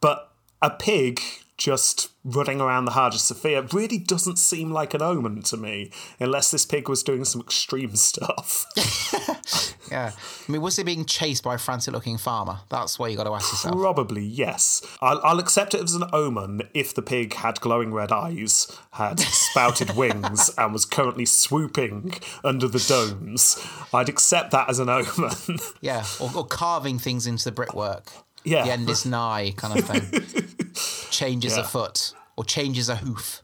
but 0.00 0.32
a 0.62 0.70
pig 0.70 1.20
just 1.56 2.10
running 2.22 2.60
around 2.60 2.84
the 2.84 2.92
Hagia 2.92 3.18
Sophia 3.18 3.62
really 3.72 3.98
doesn't 3.98 4.36
seem 4.36 4.72
like 4.72 4.94
an 4.94 5.00
omen 5.00 5.42
to 5.42 5.56
me, 5.56 5.90
unless 6.18 6.50
this 6.50 6.66
pig 6.66 6.88
was 6.88 7.02
doing 7.02 7.24
some 7.24 7.40
extreme 7.40 7.96
stuff. 7.96 8.66
yeah. 9.90 10.12
I 10.16 10.52
mean, 10.52 10.60
was 10.60 10.78
it 10.78 10.84
being 10.84 11.04
chased 11.04 11.44
by 11.44 11.54
a 11.54 11.58
frantic-looking 11.58 12.18
farmer? 12.18 12.58
That's 12.68 12.98
what 12.98 13.10
you 13.10 13.16
got 13.16 13.24
to 13.24 13.34
ask 13.34 13.52
yourself. 13.52 13.76
Probably 13.76 14.24
yes. 14.24 14.82
I'll, 15.00 15.20
I'll 15.24 15.38
accept 15.38 15.74
it 15.74 15.82
as 15.82 15.94
an 15.94 16.04
omen 16.12 16.62
if 16.74 16.94
the 16.94 17.02
pig 17.02 17.34
had 17.34 17.60
glowing 17.60 17.92
red 17.92 18.12
eyes, 18.12 18.66
had 18.92 19.20
spouted 19.20 19.90
wings, 19.96 20.50
and 20.58 20.72
was 20.72 20.84
currently 20.84 21.24
swooping 21.24 22.14
under 22.44 22.68
the 22.68 22.84
domes. 22.86 23.56
I'd 23.94 24.08
accept 24.08 24.50
that 24.50 24.68
as 24.68 24.78
an 24.78 24.88
omen. 24.88 25.58
Yeah, 25.80 26.04
or, 26.20 26.30
or 26.34 26.46
carving 26.46 26.98
things 26.98 27.26
into 27.26 27.44
the 27.44 27.52
brickwork. 27.52 28.12
Yeah. 28.46 28.64
The 28.64 28.72
end 28.72 28.88
is 28.88 29.04
nigh, 29.18 29.52
kind 29.56 29.78
of 29.78 29.84
thing. 29.86 30.72
changes 31.10 31.56
Yeah. 31.56 31.62
a 31.62 31.64
foot 31.64 32.12
or 32.36 32.44
changes 32.44 32.88
a 32.88 32.96
hoof. 32.96 33.42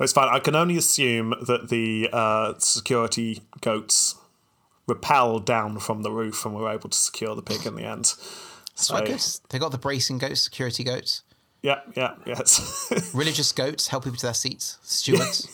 it's 0.00 0.12
fine. 0.12 0.28
I 0.32 0.38
can 0.40 0.54
only 0.54 0.76
assume 0.76 1.34
that 1.46 1.68
the 1.70 2.08
uh, 2.12 2.54
security 2.58 3.42
goats 3.60 4.14
rappelled 4.88 5.44
down 5.44 5.78
from 5.78 6.02
the 6.02 6.10
roof 6.10 6.44
and 6.46 6.54
were 6.54 6.70
able 6.70 6.88
to 6.88 6.96
secure 6.98 7.34
the 7.34 7.42
pig 7.42 7.66
in 7.66 7.74
the 7.74 7.84
end. 7.84 8.14
So, 8.74 8.94
I 8.94 9.04
guess 9.04 9.40
they 9.50 9.58
got 9.58 9.72
the 9.72 9.78
bracing 9.78 10.18
goats, 10.18 10.40
security 10.40 10.84
goats, 10.84 11.22
yeah, 11.62 11.80
yeah, 11.96 12.14
yes. 12.24 13.10
religious 13.14 13.50
goats, 13.50 13.88
help 13.88 14.04
people 14.04 14.18
to 14.18 14.26
their 14.26 14.34
seats, 14.34 14.78
stewards, 14.82 15.48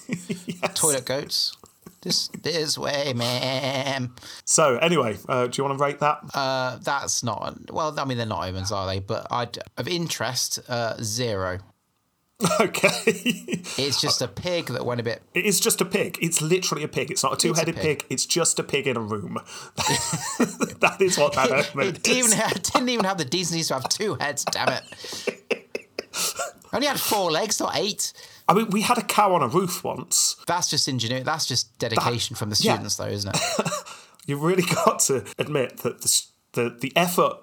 toilet 0.74 1.06
goats. 1.06 1.56
This 2.04 2.28
this 2.42 2.76
way, 2.76 3.14
ma'am. 3.14 4.14
so, 4.44 4.76
anyway, 4.76 5.16
uh, 5.26 5.46
do 5.46 5.56
you 5.56 5.64
want 5.64 5.78
to 5.78 5.82
rate 5.82 6.00
that? 6.00 6.18
Uh, 6.34 6.78
that's 6.82 7.22
not 7.22 7.70
well. 7.72 7.98
I 7.98 8.04
mean, 8.04 8.18
they're 8.18 8.26
not 8.26 8.46
omens, 8.46 8.70
are 8.70 8.86
they? 8.86 9.00
But 9.00 9.26
I'd 9.30 9.58
of 9.78 9.88
interest, 9.88 10.60
uh, 10.68 10.96
zero. 11.02 11.60
okay. 12.60 12.88
It's 13.06 14.00
just 14.00 14.20
a 14.20 14.28
pig 14.28 14.66
that 14.66 14.84
went 14.84 15.00
a 15.00 15.04
bit. 15.04 15.22
It 15.34 15.46
is 15.46 15.60
just 15.60 15.80
a 15.80 15.84
pig. 15.84 16.18
It's 16.20 16.42
literally 16.42 16.82
a 16.82 16.88
pig. 16.88 17.10
It's 17.10 17.22
not 17.22 17.32
a 17.32 17.36
two-headed 17.36 17.76
pig. 17.76 18.00
pig. 18.00 18.06
It's 18.10 18.26
just 18.26 18.58
a 18.58 18.64
pig 18.64 18.86
in 18.86 18.96
a 18.96 19.00
room. 19.00 19.38
that 19.76 20.96
is 21.00 21.16
what 21.16 21.34
that 21.34 21.50
omen 21.50 21.88
It 21.94 22.02
didn't 22.02 22.18
is. 22.18 22.26
even, 22.34 22.38
have, 22.38 22.62
didn't 22.62 22.88
even 22.88 23.04
have 23.04 23.18
the 23.18 23.24
decency 23.24 23.62
to 23.68 23.74
have 23.74 23.88
two 23.88 24.16
heads. 24.16 24.44
Damn 24.44 24.68
it! 24.68 25.64
Only 26.72 26.88
had 26.88 26.98
four 26.98 27.30
legs, 27.30 27.60
not 27.60 27.76
eight. 27.76 28.12
I 28.48 28.54
mean, 28.54 28.70
we 28.70 28.82
had 28.82 28.98
a 28.98 29.02
cow 29.02 29.34
on 29.34 29.42
a 29.42 29.48
roof 29.48 29.82
once. 29.84 30.36
That's 30.46 30.68
just 30.68 30.86
ingenuity. 30.88 31.24
That's 31.24 31.46
just 31.46 31.78
dedication 31.78 32.36
from 32.36 32.50
the 32.50 32.60
yeah. 32.62 32.74
students, 32.74 32.96
though, 32.96 33.06
isn't 33.06 33.34
it? 33.34 33.40
You've 34.26 34.42
really 34.42 34.62
got 34.62 35.00
to 35.00 35.24
admit 35.38 35.78
that 35.78 36.00
the 36.02 36.22
the, 36.52 36.76
the 36.80 36.92
effort 36.96 37.36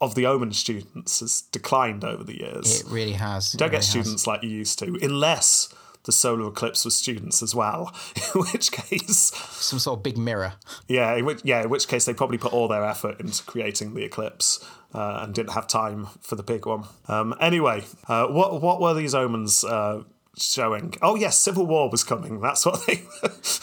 of 0.00 0.14
the 0.14 0.26
Omen 0.26 0.52
students 0.52 1.20
has 1.20 1.42
declined 1.52 2.04
over 2.04 2.22
the 2.22 2.38
years. 2.38 2.80
It 2.82 2.86
really 2.88 3.12
has. 3.14 3.54
You 3.54 3.58
Don't 3.58 3.68
It 3.68 3.72
get 3.72 3.76
really 3.78 3.84
has. 3.84 3.90
students 3.90 4.26
like 4.26 4.42
you 4.42 4.50
used 4.50 4.78
to, 4.80 4.98
unless 5.02 5.72
the 6.04 6.12
solar 6.12 6.48
eclipse 6.48 6.84
was 6.84 6.94
students 6.94 7.42
as 7.42 7.54
well. 7.54 7.92
In 8.34 8.42
which 8.52 8.70
case, 8.72 9.32
Some 9.34 9.78
sort 9.78 9.98
of 9.98 10.02
big 10.02 10.16
mirror. 10.16 10.54
yeah, 10.86 11.14
in 11.16 11.24
which, 11.24 11.40
yeah, 11.44 11.62
in 11.62 11.70
which 11.70 11.88
case 11.88 12.04
they 12.04 12.14
probably 12.14 12.38
put 12.38 12.52
all 12.52 12.68
their 12.68 12.84
effort 12.84 13.18
into 13.20 13.42
creating 13.44 13.94
the 13.94 14.04
eclipse 14.04 14.64
uh, 14.94 15.20
and 15.22 15.34
didn't 15.34 15.52
have 15.52 15.66
time 15.66 16.06
for 16.20 16.36
the 16.36 16.42
big 16.42 16.64
one. 16.66 16.84
Um, 17.08 17.34
anyway, 17.40 17.84
uh, 18.06 18.26
what 18.28 18.62
what 18.62 18.80
were 18.80 18.94
these 18.94 19.14
omens 19.14 19.64
uh, 19.64 20.02
showing? 20.36 20.94
Oh 21.02 21.14
yes, 21.14 21.38
civil 21.38 21.66
war 21.66 21.90
was 21.90 22.04
coming. 22.04 22.40
That's 22.40 22.66
what 22.66 22.86
they. 22.86 22.96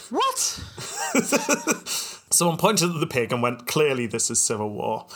What? 0.09 0.37
Someone 2.31 2.57
pointed 2.57 2.91
at 2.91 2.99
the 2.99 3.07
pig 3.07 3.31
and 3.31 3.41
went, 3.41 3.67
"Clearly, 3.67 4.07
this 4.07 4.29
is 4.29 4.41
civil 4.41 4.69
war." 4.69 5.07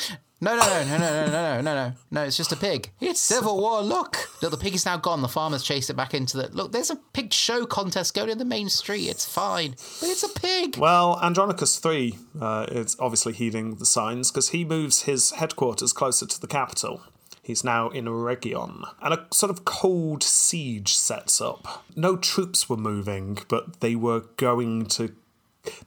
No, 0.44 0.54
no, 0.56 0.66
no, 0.66 0.84
no, 0.84 0.98
no, 0.98 0.98
no, 0.98 1.26
no, 1.26 1.60
no, 1.62 1.74
no, 1.74 1.92
no. 2.10 2.22
It's 2.24 2.36
just 2.36 2.52
a 2.52 2.56
pig. 2.56 2.90
It's 3.00 3.18
civil 3.18 3.56
war. 3.56 3.80
Look, 3.80 4.28
look. 4.42 4.50
The 4.50 4.58
pig 4.58 4.74
is 4.74 4.84
now 4.84 4.98
gone. 4.98 5.22
The 5.22 5.28
farmers 5.28 5.62
chased 5.62 5.88
it 5.88 5.94
back 5.94 6.12
into 6.12 6.36
the. 6.36 6.48
Look, 6.48 6.70
there's 6.70 6.90
a 6.90 6.96
pig 6.96 7.32
show 7.32 7.64
contest 7.64 8.12
going 8.14 8.28
in 8.28 8.36
the 8.36 8.44
main 8.44 8.68
street. 8.68 9.08
It's 9.08 9.24
fine, 9.24 9.70
but 9.70 10.10
it's 10.10 10.22
a 10.22 10.28
pig. 10.28 10.76
Well, 10.76 11.18
Andronicus 11.22 11.82
III 11.82 12.18
uh, 12.38 12.66
is 12.70 12.94
obviously 13.00 13.32
heeding 13.32 13.76
the 13.76 13.86
signs 13.86 14.30
because 14.30 14.50
he 14.50 14.66
moves 14.66 15.02
his 15.02 15.30
headquarters 15.30 15.94
closer 15.94 16.26
to 16.26 16.38
the 16.38 16.46
capital. 16.48 17.00
He's 17.44 17.62
now 17.62 17.90
in 17.90 18.06
Rhegion. 18.06 18.84
And 19.02 19.14
a 19.14 19.26
sort 19.30 19.50
of 19.50 19.66
cold 19.66 20.22
siege 20.22 20.94
sets 20.94 21.42
up. 21.42 21.84
No 21.94 22.16
troops 22.16 22.70
were 22.70 22.76
moving, 22.78 23.38
but 23.48 23.80
they 23.80 23.94
were 23.94 24.22
going 24.36 24.86
to 24.86 25.14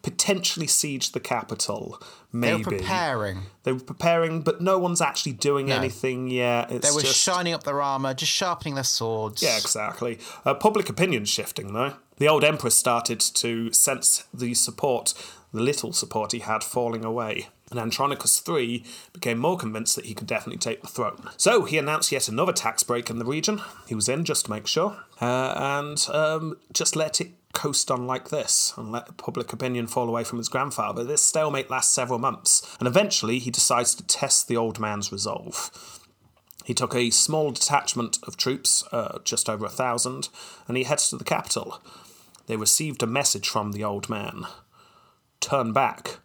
potentially 0.02 0.68
siege 0.68 1.12
the 1.12 1.20
capital. 1.20 2.00
Maybe 2.32 2.64
they 2.64 2.70
were 2.72 2.78
preparing. 2.78 3.42
They 3.64 3.74
were 3.74 3.80
preparing, 3.80 4.42
but 4.42 4.62
no 4.62 4.78
one's 4.78 5.02
actually 5.02 5.34
doing 5.34 5.72
anything 5.72 6.30
yet. 6.30 6.72
It's 6.72 6.88
They 6.88 6.96
were 6.96 7.02
just... 7.02 7.20
shining 7.20 7.54
up 7.54 7.64
their 7.64 7.82
armor, 7.82 8.14
just 8.14 8.32
sharpening 8.32 8.76
their 8.76 8.84
swords. 8.84 9.42
Yeah, 9.42 9.58
exactly. 9.58 10.20
Uh, 10.46 10.54
public 10.54 10.90
opinion's 10.90 11.30
shifting, 11.30 11.74
though. 11.74 11.94
The 12.18 12.28
old 12.28 12.44
emperor 12.44 12.72
started 12.72 13.20
to 13.20 13.72
sense 13.74 14.26
the 14.34 14.54
support, 14.56 15.14
the 15.54 15.62
little 15.62 15.94
support 15.94 16.32
he 16.32 16.40
had, 16.40 16.64
falling 16.64 17.06
away. 17.06 17.48
And 17.70 17.80
Andronicus 17.80 18.42
III 18.48 18.84
became 19.14 19.38
more 19.38 19.58
convinced 19.58 19.96
that 19.96 20.06
he 20.06 20.14
could 20.14 20.28
definitely 20.28 20.60
take 20.60 20.82
the 20.82 20.88
throne. 20.88 21.30
So 21.38 21.66
he 21.66 21.78
announced 21.78 22.12
yet 22.12 22.28
another 22.28 22.54
tax 22.54 22.84
break 22.84 23.10
in 23.10 23.20
the 23.20 23.26
region. 23.26 23.62
He 23.88 23.96
was 23.96 24.08
in 24.08 24.24
just 24.24 24.46
to 24.46 24.52
make 24.52 24.68
sure, 24.68 24.98
uh, 25.22 25.54
and 25.58 26.08
um, 26.12 26.58
just 26.74 26.96
let 26.96 27.20
it 27.20 27.32
coast 27.54 27.90
on 27.90 28.06
like 28.06 28.30
this 28.30 28.74
and 28.78 28.92
let 28.92 29.18
public 29.18 29.52
opinion 29.52 29.88
fall 29.88 30.08
away 30.08 30.24
from 30.24 30.38
his 30.38 30.50
grandfather. 30.50 31.04
This 31.04 31.26
stalemate 31.26 31.70
lasts 31.70 31.94
several 31.94 32.20
months, 32.20 32.76
and 32.80 32.88
eventually 32.88 33.40
he 33.40 33.52
decides 33.52 33.96
to 33.96 34.06
test 34.06 34.48
the 34.48 34.58
old 34.58 34.80
man's 34.80 35.12
resolve. 35.12 35.72
He 36.64 36.74
took 36.74 36.94
a 36.94 37.10
small 37.10 37.52
detachment 37.52 38.20
of 38.24 38.38
troops, 38.38 38.84
uh, 38.92 39.20
just 39.24 39.50
over 39.50 39.66
a 39.66 39.70
thousand, 39.70 40.30
and 40.68 40.78
he 40.78 40.84
heads 40.84 41.10
to 41.10 41.18
the 41.18 41.24
capital. 41.24 41.82
They 42.48 42.58
received 42.58 43.02
a 43.02 43.08
message 43.08 43.48
from 43.48 43.72
the 43.72 43.84
old 43.84 44.10
man 44.10 44.46
Turn 45.40 45.74
back, 45.74 46.20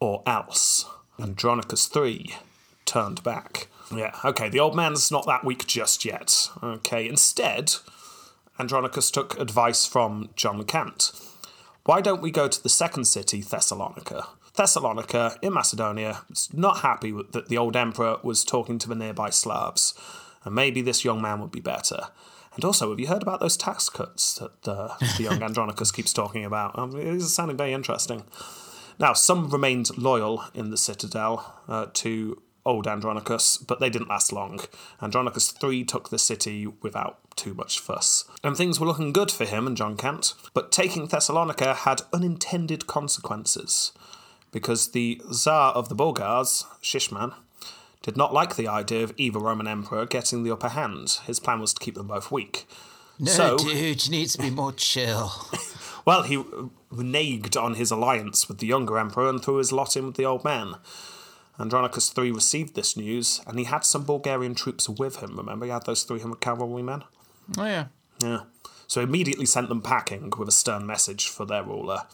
or 0.00 0.22
else. 0.26 0.86
Andronicus 1.20 1.90
III 1.94 2.36
turned 2.84 3.22
back. 3.22 3.68
Yeah, 3.94 4.14
okay, 4.24 4.48
the 4.48 4.60
old 4.60 4.76
man's 4.76 5.10
not 5.10 5.26
that 5.26 5.44
weak 5.44 5.66
just 5.66 6.04
yet. 6.04 6.48
Okay, 6.62 7.08
instead, 7.08 7.74
Andronicus 8.58 9.10
took 9.10 9.38
advice 9.38 9.86
from 9.86 10.30
John 10.36 10.62
Cant. 10.64 11.12
Why 11.84 12.00
don't 12.00 12.20
we 12.20 12.30
go 12.30 12.48
to 12.48 12.62
the 12.62 12.68
second 12.68 13.04
city, 13.04 13.40
Thessalonica? 13.40 14.26
Thessalonica 14.54 15.36
in 15.40 15.54
Macedonia 15.54 16.22
is 16.30 16.52
not 16.52 16.80
happy 16.80 17.12
that 17.30 17.48
the 17.48 17.56
old 17.56 17.76
emperor 17.76 18.18
was 18.22 18.44
talking 18.44 18.78
to 18.78 18.88
the 18.88 18.94
nearby 18.94 19.30
Slavs, 19.30 19.94
and 20.44 20.54
maybe 20.54 20.82
this 20.82 21.04
young 21.04 21.22
man 21.22 21.40
would 21.40 21.52
be 21.52 21.60
better. 21.60 22.08
And 22.58 22.64
also, 22.64 22.90
have 22.90 22.98
you 22.98 23.06
heard 23.06 23.22
about 23.22 23.38
those 23.38 23.56
tax 23.56 23.88
cuts 23.88 24.34
that 24.40 24.66
uh, 24.66 24.96
the 25.16 25.22
young 25.22 25.40
Andronicus 25.44 25.92
keeps 25.92 26.12
talking 26.12 26.44
about? 26.44 26.76
Um, 26.76 26.90
these 26.90 27.24
are 27.24 27.28
sounding 27.28 27.56
very 27.56 27.72
interesting. 27.72 28.24
Now, 28.98 29.12
some 29.12 29.48
remained 29.48 29.96
loyal 29.96 30.42
in 30.54 30.70
the 30.70 30.76
citadel 30.76 31.54
uh, 31.68 31.86
to 31.94 32.42
old 32.66 32.88
Andronicus, 32.88 33.58
but 33.58 33.78
they 33.78 33.88
didn't 33.88 34.08
last 34.08 34.32
long. 34.32 34.58
Andronicus 35.00 35.54
III 35.62 35.84
took 35.84 36.10
the 36.10 36.18
city 36.18 36.66
without 36.66 37.20
too 37.36 37.54
much 37.54 37.78
fuss. 37.78 38.24
And 38.42 38.56
things 38.56 38.80
were 38.80 38.88
looking 38.88 39.12
good 39.12 39.30
for 39.30 39.44
him 39.44 39.68
and 39.68 39.76
John 39.76 39.96
Cant, 39.96 40.34
but 40.52 40.72
taking 40.72 41.06
Thessalonica 41.06 41.74
had 41.74 42.02
unintended 42.12 42.88
consequences. 42.88 43.92
Because 44.50 44.90
the 44.90 45.22
Tsar 45.30 45.74
of 45.74 45.88
the 45.88 45.94
Bulgars, 45.94 46.66
Shishman, 46.82 47.34
did 48.02 48.16
not 48.16 48.32
like 48.32 48.56
the 48.56 48.68
idea 48.68 49.02
of 49.04 49.12
either 49.16 49.38
Roman 49.38 49.66
emperor 49.68 50.06
getting 50.06 50.42
the 50.44 50.52
upper 50.52 50.68
hand. 50.70 51.18
His 51.26 51.40
plan 51.40 51.60
was 51.60 51.74
to 51.74 51.80
keep 51.84 51.94
them 51.94 52.06
both 52.08 52.30
weak. 52.30 52.66
No, 53.18 53.30
So- 53.32 53.58
dude, 53.58 54.04
you 54.04 54.10
need 54.10 54.28
to 54.30 54.38
be 54.38 54.50
more 54.50 54.72
chill. 54.72 55.32
Well, 56.04 56.22
he 56.22 56.38
reneged 56.90 57.62
on 57.62 57.74
his 57.74 57.90
alliance 57.90 58.48
with 58.48 58.58
the 58.60 58.66
younger 58.66 58.98
emperor 58.98 59.28
and 59.28 59.42
threw 59.44 59.56
his 59.56 59.72
lot 59.72 59.94
in 59.94 60.06
with 60.06 60.14
the 60.14 60.24
old 60.24 60.42
man. 60.42 60.76
Andronicus 61.60 62.16
III 62.16 62.32
received 62.32 62.74
this 62.74 62.96
news, 62.96 63.42
and 63.46 63.58
he 63.58 63.64
had 63.66 63.84
some 63.84 64.04
Bulgarian 64.04 64.54
troops 64.54 64.88
with 64.88 65.16
him. 65.16 65.36
Remember, 65.36 65.66
he 65.66 65.70
had 65.72 65.84
those 65.84 66.04
300 66.04 66.40
cavalrymen? 66.40 67.04
oh, 67.58 67.64
yeah. 67.66 67.86
Yeah. 68.22 68.40
So 68.86 69.00
he 69.00 69.04
immediately 69.06 69.44
sent 69.44 69.68
them 69.68 69.82
packing 69.82 70.32
with 70.38 70.48
a 70.48 70.52
stern 70.52 70.86
message 70.86 71.28
for 71.28 71.44
their 71.44 71.62
ruler. 71.62 72.04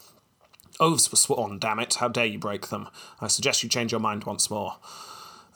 Oaths 0.81 1.09
were 1.09 1.15
sworn, 1.17 1.57
damn 1.59 1.79
it, 1.79 1.93
how 1.93 2.09
dare 2.09 2.25
you 2.25 2.37
break 2.39 2.67
them? 2.67 2.89
I 3.21 3.27
suggest 3.27 3.63
you 3.63 3.69
change 3.69 3.93
your 3.93 4.01
mind 4.01 4.25
once 4.25 4.49
more. 4.49 4.75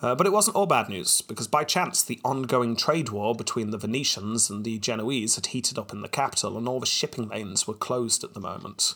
Uh, 0.01 0.15
but 0.15 0.25
it 0.25 0.31
wasn't 0.31 0.55
all 0.55 0.65
bad 0.65 0.87
news, 0.87 1.21
because 1.21 1.47
by 1.47 1.63
chance 1.63 2.03
the 2.03 2.21
ongoing 2.23 2.75
trade 2.75 3.09
war 3.09 3.35
between 3.35 3.71
the 3.71 3.77
Venetians 3.77 4.49
and 4.49 4.63
the 4.63 4.79
Genoese 4.79 5.35
had 5.35 5.47
heated 5.47 5.77
up 5.77 5.91
in 5.91 6.01
the 6.01 6.07
capital, 6.07 6.57
and 6.57 6.67
all 6.67 6.79
the 6.79 6.85
shipping 6.85 7.27
lanes 7.27 7.67
were 7.67 7.73
closed 7.73 8.23
at 8.23 8.33
the 8.33 8.39
moment. 8.39 8.95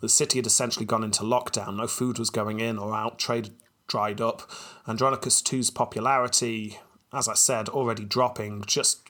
The 0.00 0.08
city 0.08 0.38
had 0.38 0.46
essentially 0.46 0.86
gone 0.86 1.04
into 1.04 1.22
lockdown, 1.22 1.76
no 1.76 1.86
food 1.86 2.18
was 2.18 2.30
going 2.30 2.60
in 2.60 2.78
or 2.78 2.94
out, 2.94 3.18
trade 3.18 3.50
dried 3.86 4.20
up. 4.20 4.48
Andronicus 4.86 5.42
II's 5.52 5.70
popularity, 5.70 6.78
as 7.12 7.28
I 7.28 7.34
said, 7.34 7.68
already 7.68 8.04
dropping, 8.04 8.64
just 8.66 9.00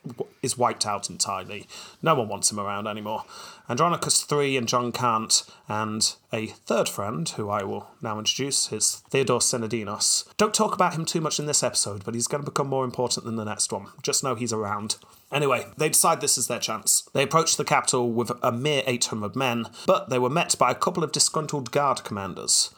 is 0.42 0.56
wiped 0.56 0.86
out 0.86 1.10
entirely. 1.10 1.66
No 2.02 2.14
one 2.14 2.28
wants 2.28 2.50
him 2.50 2.58
around 2.58 2.86
anymore. 2.86 3.24
Andronicus 3.68 4.26
III 4.30 4.56
and 4.56 4.66
John 4.66 4.90
Kant, 4.90 5.42
and 5.68 6.14
a 6.32 6.46
third 6.46 6.88
friend, 6.88 7.28
who 7.28 7.50
I 7.50 7.62
will 7.62 7.88
now 8.00 8.18
introduce, 8.18 8.72
is 8.72 9.02
Theodore 9.10 9.40
Synodinos. 9.40 10.26
Don't 10.36 10.54
talk 10.54 10.74
about 10.74 10.94
him 10.94 11.04
too 11.04 11.20
much 11.20 11.38
in 11.38 11.46
this 11.46 11.62
episode, 11.62 12.04
but 12.04 12.14
he's 12.14 12.26
going 12.26 12.42
to 12.42 12.50
become 12.50 12.68
more 12.68 12.84
important 12.84 13.26
than 13.26 13.36
the 13.36 13.44
next 13.44 13.70
one. 13.70 13.88
Just 14.02 14.24
know 14.24 14.34
he's 14.34 14.52
around. 14.52 14.96
Anyway, 15.30 15.66
they 15.76 15.88
decide 15.88 16.20
this 16.20 16.38
is 16.38 16.48
their 16.48 16.58
chance. 16.58 17.08
They 17.12 17.22
approach 17.22 17.56
the 17.56 17.64
capital 17.64 18.10
with 18.10 18.32
a 18.42 18.50
mere 18.50 18.82
800 18.86 19.36
men, 19.36 19.66
but 19.86 20.08
they 20.08 20.18
were 20.18 20.30
met 20.30 20.56
by 20.58 20.70
a 20.70 20.74
couple 20.74 21.04
of 21.04 21.12
disgruntled 21.12 21.70
guard 21.70 22.02
commanders. 22.02 22.74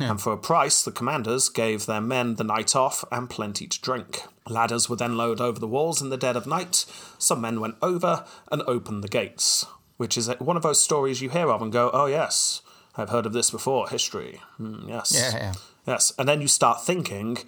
And 0.00 0.20
for 0.20 0.32
a 0.32 0.38
price, 0.38 0.82
the 0.82 0.92
commanders 0.92 1.48
gave 1.48 1.86
their 1.86 2.00
men 2.00 2.36
the 2.36 2.44
night 2.44 2.76
off 2.76 3.04
and 3.10 3.28
plenty 3.28 3.66
to 3.66 3.80
drink. 3.80 4.22
Ladders 4.48 4.88
were 4.88 4.96
then 4.96 5.16
lowered 5.16 5.40
over 5.40 5.58
the 5.58 5.66
walls 5.66 6.00
in 6.00 6.10
the 6.10 6.16
dead 6.16 6.36
of 6.36 6.46
night. 6.46 6.84
Some 7.18 7.40
men 7.40 7.60
went 7.60 7.76
over 7.82 8.24
and 8.50 8.62
opened 8.62 9.02
the 9.02 9.08
gates, 9.08 9.66
which 9.96 10.16
is 10.16 10.28
one 10.38 10.56
of 10.56 10.62
those 10.62 10.82
stories 10.82 11.20
you 11.20 11.30
hear 11.30 11.50
of 11.50 11.60
and 11.62 11.72
go, 11.72 11.90
oh, 11.92 12.06
yes, 12.06 12.62
I've 12.96 13.10
heard 13.10 13.26
of 13.26 13.32
this 13.32 13.50
before, 13.50 13.88
history. 13.88 14.40
Hmm, 14.56 14.88
yes. 14.88 15.12
Yeah, 15.14 15.36
yeah. 15.36 15.52
Yes. 15.86 16.12
And 16.18 16.28
then 16.28 16.40
you 16.40 16.48
start 16.48 16.84
thinking, 16.84 17.38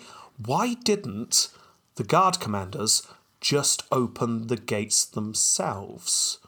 why 0.44 0.74
didn't 0.74 1.48
the 1.96 2.04
guard 2.04 2.40
commanders 2.40 3.06
just 3.40 3.82
open 3.90 4.46
the 4.48 4.56
gates 4.56 5.04
themselves? 5.04 6.38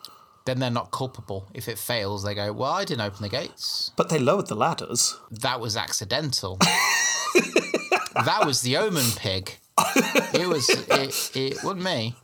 Then 0.45 0.59
they're 0.59 0.70
not 0.70 0.90
culpable. 0.90 1.47
If 1.55 1.68
it 1.68 1.78
fails, 1.78 2.24
they 2.24 2.34
go, 2.34 2.53
well, 2.53 2.72
I 2.72 2.84
didn't 2.84 3.03
open 3.03 3.22
the 3.22 3.28
gates. 3.28 3.93
But 3.97 4.09
they 4.09 4.18
lowered 4.18 4.49
the 4.49 4.57
ladders. 4.57 5.16
That 5.30 5.61
was 5.61 5.76
accidental. 5.76 6.59
that 8.14 8.43
was 8.45 8.62
the 8.62 8.76
omen 8.76 9.05
pig. 9.16 9.59
It 10.34 10.49
was, 10.49 10.68
it, 10.68 11.30
it 11.36 11.64
wasn't 11.64 11.84
me. 11.84 12.14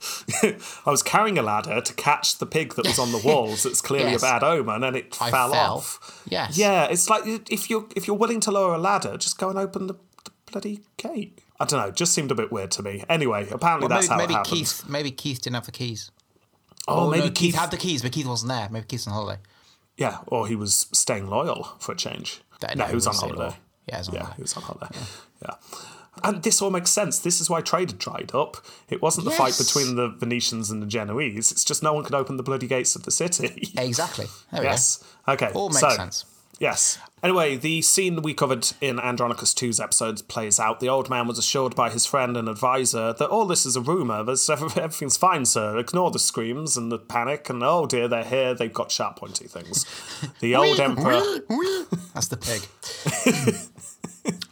I 0.43 0.89
was 0.91 1.01
carrying 1.03 1.37
a 1.37 1.41
ladder 1.41 1.81
to 1.81 1.93
catch 1.93 2.37
the 2.37 2.45
pig 2.45 2.75
that 2.75 2.85
was 2.85 2.99
on 2.99 3.11
the 3.11 3.17
walls. 3.25 3.65
It's 3.65 3.81
clearly 3.81 4.11
Yes. 4.11 4.21
a 4.21 4.25
bad 4.25 4.43
omen, 4.43 4.83
and 4.83 4.95
it 4.95 5.17
I 5.19 5.31
fell, 5.31 5.51
fell. 5.51 5.75
off. 5.77 6.23
Yes. 6.27 6.57
Yeah, 6.57 6.85
it's 6.85 7.09
like 7.09 7.23
if 7.51 7.69
you're 7.69 7.85
if 7.95 8.07
you're 8.07 8.15
willing 8.17 8.39
to 8.41 8.51
lower 8.51 8.73
a 8.75 8.77
ladder, 8.77 9.17
just 9.17 9.37
go 9.37 9.49
and 9.49 9.57
open 9.57 9.87
the, 9.87 9.95
the 10.25 10.31
bloody 10.51 10.81
gate. 10.97 11.39
I 11.59 11.65
don't 11.65 11.79
know. 11.81 11.87
It 11.87 11.95
just 11.95 12.13
seemed 12.13 12.31
a 12.31 12.35
bit 12.35 12.51
weird 12.51 12.71
to 12.71 12.83
me. 12.83 13.03
Anyway, 13.09 13.47
apparently 13.51 13.87
Well, 13.87 13.97
that's 13.99 14.09
maybe 14.09 14.11
how 14.11 14.17
maybe 14.17 14.33
it 14.33 14.37
happened. 14.37 14.55
Keith, 14.55 14.83
maybe 14.87 15.11
Keith 15.11 15.41
didn't 15.41 15.55
have 15.55 15.65
the 15.65 15.71
keys. 15.71 16.11
Oh, 16.89 17.07
Oh, 17.07 17.09
maybe 17.09 17.27
no, 17.27 17.31
Keith. 17.31 17.55
had 17.55 17.71
the 17.71 17.77
keys, 17.77 18.01
but 18.01 18.11
Keith 18.11 18.27
wasn't 18.27 18.49
there. 18.49 18.67
Maybe 18.71 18.85
Keith's 18.87 19.07
on 19.07 19.13
holiday. 19.13 19.41
yeah, 19.97 20.19
or 20.27 20.47
he 20.47 20.55
was 20.55 20.87
staying 20.93 21.29
loyal 21.29 21.63
for 21.79 21.91
a 21.93 21.95
change. 21.95 22.41
That- 22.61 22.75
no, 22.75 22.83
no, 22.85 22.89
he 22.89 22.95
was 22.95 23.07
on 23.07 23.15
holiday. 23.15 23.55
Yeah, 23.87 23.95
he 23.95 23.99
was 23.99 24.07
on 24.09 24.13
yeah, 24.15 24.19
holiday. 24.21 24.35
he 24.37 24.41
was 24.41 24.53
on 24.57 24.63
holiday. 24.63 24.95
Yeah. 25.43 25.53
And 26.21 26.43
this 26.43 26.61
all 26.61 26.69
makes 26.69 26.91
sense. 26.91 27.19
This 27.19 27.39
is 27.39 27.49
why 27.49 27.61
trade 27.61 27.91
had 27.91 27.99
dried 27.99 28.35
up. 28.35 28.57
It 28.89 29.01
wasn't 29.01 29.23
the 29.25 29.31
fight 29.31 29.57
between 29.57 29.95
the 29.95 30.09
Venetians 30.09 30.69
and 30.69 30.81
the 30.81 30.85
Genoese. 30.87 31.49
It's 31.51 31.63
just 31.63 31.81
no 31.81 31.93
one 31.93 32.03
could 32.03 32.13
open 32.15 32.35
the 32.35 32.43
bloody 32.43 32.67
gates 32.67 32.95
of 32.97 33.03
the 33.03 33.11
city. 33.11 33.71
Exactly. 33.77 34.25
Yes. 34.53 35.01
Okay. 35.29 35.49
All 35.53 35.69
makes 35.69 35.79
so, 35.79 35.89
sense. 35.91 36.25
Yes. 36.59 36.99
Anyway, 37.21 37.57
the 37.57 37.81
scene 37.81 38.21
we 38.21 38.33
covered 38.33 38.67
in 38.79 38.99
Andronicus 38.99 39.53
2's 39.53 39.79
episodes 39.79 40.21
plays 40.21 40.59
out. 40.59 40.79
The 40.79 40.87
old 40.89 41.09
man 41.09 41.27
was 41.27 41.37
assured 41.37 41.75
by 41.75 41.89
his 41.89 42.05
friend 42.05 42.37
and 42.37 42.47
advisor 42.47 43.13
that 43.13 43.29
all 43.29 43.45
this 43.45 43.65
is 43.65 43.75
a 43.75 43.81
rumour. 43.81 44.23
There's 44.23 44.49
everything's 44.49 45.17
fine, 45.17 45.45
sir. 45.45 45.77
Ignore 45.77 46.11
the 46.11 46.19
screams 46.19 46.77
and 46.77 46.91
the 46.91 46.99
panic. 46.99 47.49
And 47.49 47.63
oh 47.63 47.85
dear, 47.85 48.07
they're 48.07 48.23
here. 48.23 48.53
They've 48.53 48.73
got 48.73 48.91
sharp, 48.91 49.17
pointy 49.17 49.47
things. 49.47 49.85
The 50.39 50.55
old 50.57 50.79
emperor. 50.79 51.21
That's 52.13 52.27
the 52.27 52.37
pig. 52.37 52.61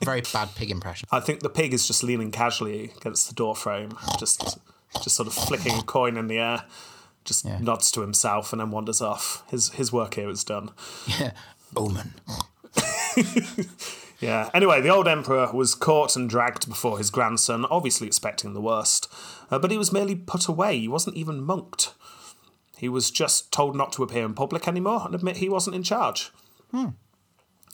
Very 0.03 0.21
bad 0.21 0.49
pig 0.55 0.71
impression. 0.71 1.07
I 1.11 1.19
think 1.19 1.41
the 1.41 1.49
pig 1.49 1.73
is 1.73 1.87
just 1.87 2.03
leaning 2.03 2.31
casually 2.31 2.91
against 2.97 3.27
the 3.27 3.35
door 3.35 3.55
frame, 3.55 3.97
just 4.19 4.57
just 5.03 5.15
sort 5.15 5.27
of 5.27 5.33
flicking 5.33 5.77
a 5.77 5.83
coin 5.83 6.17
in 6.17 6.27
the 6.27 6.39
air. 6.39 6.63
Just 7.25 7.45
nods 7.45 7.91
to 7.91 7.99
himself 7.99 8.53
and 8.53 8.61
then 8.61 8.71
wanders 8.71 9.01
off. 9.01 9.43
His 9.49 9.69
his 9.71 9.91
work 9.91 10.13
here 10.13 10.29
is 10.29 10.45
done. 10.45 10.71
Yeah. 11.19 11.31
Omen. 11.75 12.13
Yeah. 14.19 14.49
Anyway, 14.53 14.81
the 14.81 14.89
old 14.89 15.07
emperor 15.07 15.51
was 15.53 15.75
caught 15.75 16.15
and 16.15 16.29
dragged 16.29 16.67
before 16.67 16.97
his 16.97 17.09
grandson, 17.09 17.65
obviously 17.65 18.07
expecting 18.07 18.53
the 18.53 18.61
worst. 18.61 19.11
Uh, 19.51 19.59
but 19.59 19.71
he 19.71 19.77
was 19.77 19.93
merely 19.93 20.15
put 20.15 20.47
away. 20.47 20.79
He 20.79 20.87
wasn't 20.87 21.17
even 21.17 21.43
monked. 21.43 21.93
He 22.77 22.89
was 22.89 23.11
just 23.11 23.51
told 23.51 23.75
not 23.75 23.91
to 23.93 24.03
appear 24.03 24.25
in 24.25 24.33
public 24.33 24.67
anymore 24.67 25.03
and 25.05 25.15
admit 25.15 25.37
he 25.37 25.49
wasn't 25.49 25.75
in 25.75 25.83
charge. 25.83 26.31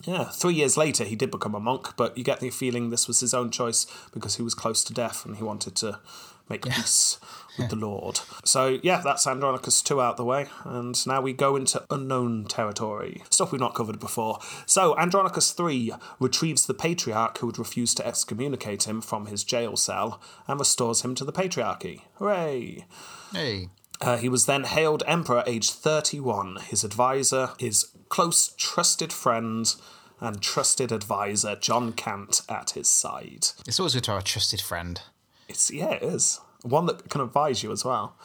Yeah, 0.06 0.26
three 0.26 0.54
years 0.54 0.76
later, 0.76 1.06
he 1.06 1.16
did 1.16 1.32
become 1.32 1.56
a 1.56 1.60
monk, 1.60 1.94
but 1.96 2.18
you 2.18 2.26
get 2.26 2.42
the 2.42 2.50
feeling 2.50 2.90
this 2.90 3.08
was 3.08 3.22
his 3.22 3.34
own 3.34 3.50
choice 3.50 3.86
because 4.14 4.36
he 4.36 4.44
was 4.44 4.54
close 4.54 4.84
to 4.84 4.94
death 4.94 5.26
and 5.26 5.38
he 5.38 5.44
wanted 5.44 5.76
to 5.78 6.00
make 6.50 6.64
peace 6.64 7.20
with 7.58 7.70
the 7.70 7.76
Lord. 7.76 8.20
So, 8.44 8.80
yeah, 8.84 9.02
that's 9.04 9.28
Andronicus 9.28 9.82
2 9.82 10.02
out 10.02 10.18
the 10.18 10.26
way, 10.26 10.48
and 10.64 11.06
now 11.06 11.22
we 11.22 11.34
go 11.34 11.56
into 11.56 11.84
unknown 11.90 12.46
territory. 12.46 13.24
Stuff 13.30 13.52
we've 13.52 13.62
not 13.62 13.76
covered 13.76 14.00
before. 14.00 14.40
So, 14.66 14.98
Andronicus 14.98 15.52
3 15.52 15.94
retrieves 16.20 16.66
the 16.66 16.74
patriarch 16.74 17.38
who 17.38 17.48
had 17.48 17.60
refused 17.60 17.98
to 17.98 18.08
excommunicate 18.08 18.84
him 18.84 19.02
from 19.02 19.28
his 19.28 19.44
jail 19.44 19.78
cell 19.78 20.22
and 20.48 20.60
restores 20.60 21.02
him 21.02 21.16
to 21.16 21.26
the 21.26 21.34
patriarchy. 21.34 22.02
Hooray! 22.16 22.86
Hey. 23.32 23.70
Uh, 24.02 24.18
he 24.18 24.28
was 24.28 24.46
then 24.46 24.66
hailed 24.66 25.04
emperor 25.08 25.44
aged 25.48 25.72
31. 25.72 26.58
His 26.68 26.84
advisor, 26.84 27.52
his 27.58 27.92
close, 28.10 28.54
trusted 28.58 29.14
friend, 29.14 29.74
and 30.20 30.42
trusted 30.42 30.92
advisor, 30.92 31.56
John 31.56 31.94
Cant, 31.94 32.42
at 32.50 32.72
his 32.72 32.90
side. 32.90 33.48
It's 33.68 33.80
always 33.80 33.94
good 33.94 34.04
to 34.06 34.12
have 34.12 34.22
a 34.22 34.24
trusted 34.24 34.62
friend. 34.62 35.02
It's 35.48 35.72
yeah, 35.72 35.92
it 35.92 36.04
is 36.04 36.40
one 36.64 36.86
that 36.88 37.10
can 37.10 37.22
advise 37.22 37.62
you 37.62 37.72
as 37.72 37.86
well. 37.86 38.16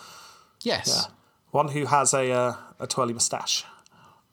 Yes. 0.63 1.09
One 1.51 1.69
who 1.69 1.87
has 1.87 2.15
a 2.15 2.31
uh, 2.31 2.57
a 2.81 2.87
twirly 2.87 3.13
moustache. 3.13 3.65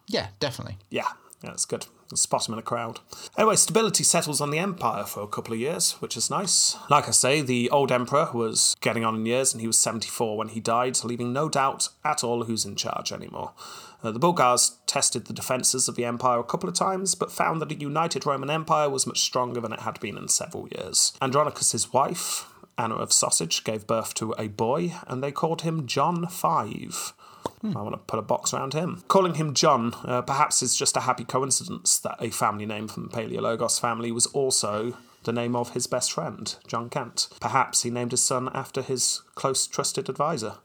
Yeah, 0.08 0.28
definitely. 0.40 0.78
Yeah, 0.90 1.10
yeah, 1.44 1.52
it's 1.52 1.66
good. 1.66 1.88
Spot 2.14 2.48
him 2.48 2.54
in 2.54 2.60
a 2.60 2.64
crowd. 2.64 3.00
Anyway, 3.36 3.56
stability 3.56 4.04
settles 4.04 4.40
on 4.40 4.52
the 4.52 4.60
empire 4.60 5.06
for 5.06 5.24
a 5.24 5.28
couple 5.28 5.54
of 5.54 5.60
years, 5.60 5.94
which 5.94 6.16
is 6.16 6.30
nice. 6.30 6.78
Like 6.88 7.08
I 7.08 7.12
say, 7.12 7.42
the 7.42 7.70
old 7.72 7.92
emperor 7.92 8.30
was 8.32 8.76
getting 8.80 9.04
on 9.04 9.16
in 9.16 9.26
years, 9.26 9.54
and 9.54 9.60
he 9.60 9.66
was 9.68 9.80
74 9.80 10.38
when 10.38 10.50
he 10.50 10.60
died, 10.60 11.04
leaving 11.04 11.34
no 11.34 11.50
doubt 11.50 11.90
at 12.04 12.24
all 12.24 12.44
who's 12.44 12.64
in 12.64 12.76
charge 12.76 13.12
anymore. 13.12 13.54
Uh, 14.04 14.12
the 14.12 14.20
Bulgars 14.20 14.78
tested 14.86 15.26
the 15.26 15.34
defences 15.34 15.88
of 15.88 15.96
the 15.96 16.06
empire 16.06 16.38
a 16.38 16.44
couple 16.44 16.70
of 16.70 16.76
times, 16.76 17.16
but 17.16 17.32
found 17.32 17.60
that 17.60 17.72
a 17.72 17.76
united 17.76 18.24
Roman 18.24 18.52
Empire 18.52 18.88
was 18.88 19.08
much 19.08 19.22
stronger 19.22 19.60
than 19.60 19.74
it 19.74 19.80
had 19.80 20.00
been 20.00 20.16
in 20.16 20.28
several 20.28 20.68
years. 20.68 21.14
Andronicus' 21.24 21.92
wife, 21.92 22.46
Anna 22.78 22.96
of 22.96 23.14
Sausage, 23.14 23.64
gave 23.64 23.88
birth 23.88 24.14
to 24.16 24.34
a 24.38 24.48
boy, 24.48 24.94
and 25.08 25.24
they 25.24 25.32
called 25.32 25.62
him 25.62 25.88
John 25.88 26.28
Five. 26.28 27.14
I 27.64 27.82
want 27.82 27.94
to 27.94 27.98
put 27.98 28.20
a 28.20 28.24
box 28.24 28.54
around 28.54 28.74
him. 28.74 29.04
Calling 29.08 29.36
him 29.36 29.54
John 29.54 29.94
uh, 30.04 30.22
perhaps 30.22 30.62
is 30.62 30.76
just 30.76 30.98
a 30.98 31.02
happy 31.02 31.24
coincidence 31.24 31.98
that 32.00 32.18
a 32.20 32.30
family 32.30 32.66
name 32.66 32.88
from 32.88 33.04
the 33.04 33.10
Paleologos 33.10 33.80
family 33.80 34.12
was 34.12 34.28
also 34.28 34.98
the 35.24 35.34
name 35.34 35.56
of 35.56 35.74
his 35.74 35.88
best 35.88 36.12
friend, 36.12 36.56
John 36.68 36.90
Cant. 36.90 37.28
Perhaps 37.40 37.82
he 37.82 37.90
named 37.90 38.12
his 38.12 38.24
son 38.24 38.50
after 38.54 38.82
his 38.82 39.22
close 39.34 39.66
trusted 39.66 40.10
advisor. 40.10 40.58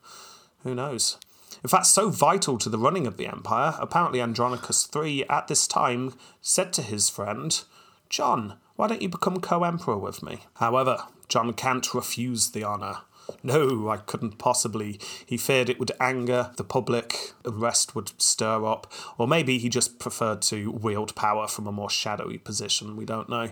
Who 0.63 0.75
knows? 0.75 1.17
In 1.63 1.69
fact, 1.69 1.87
so 1.87 2.11
vital 2.11 2.59
to 2.59 2.69
the 2.69 2.79
running 2.79 3.07
of 3.07 3.17
the 3.17 3.27
empire, 3.27 3.75
apparently 3.79 4.21
Andronicus 4.21 4.89
III 4.95 5.29
at 5.29 5.49
this 5.49 5.67
time 5.67 6.15
said 6.41 6.73
to 6.75 6.83
his 6.83 7.09
friend, 7.09 7.63
John, 8.09 8.59
why 8.77 8.89
don't 8.89 9.03
you 9.03 9.09
become 9.09 9.41
co 9.41 9.65
emperor 9.65 9.99
with 9.99 10.23
me? 10.23 10.41
However, 10.55 11.05
John 11.31 11.55
Cant 11.55 11.95
refused 11.95 12.53
the 12.53 12.65
honour. 12.65 12.99
No, 13.45 13.89
I 13.89 13.99
couldn't 13.99 14.39
possibly. 14.39 14.99
He 15.25 15.37
feared 15.37 15.71
it 15.71 15.79
would 15.79 15.93
anger 16.01 16.51
the 16.57 16.65
public, 16.65 17.33
unrest 17.45 17.95
would 17.95 18.21
stir 18.21 18.67
up, 18.67 18.93
or 19.17 19.29
maybe 19.29 19.57
he 19.59 19.69
just 19.69 20.01
preferred 20.01 20.43
to 20.43 20.73
wield 20.73 21.15
power 21.15 21.47
from 21.47 21.69
a 21.69 21.73
more 21.73 21.89
shadowy 21.89 22.39
position, 22.39 22.97
we 22.97 23.05
don't 23.05 23.29
know. 23.29 23.51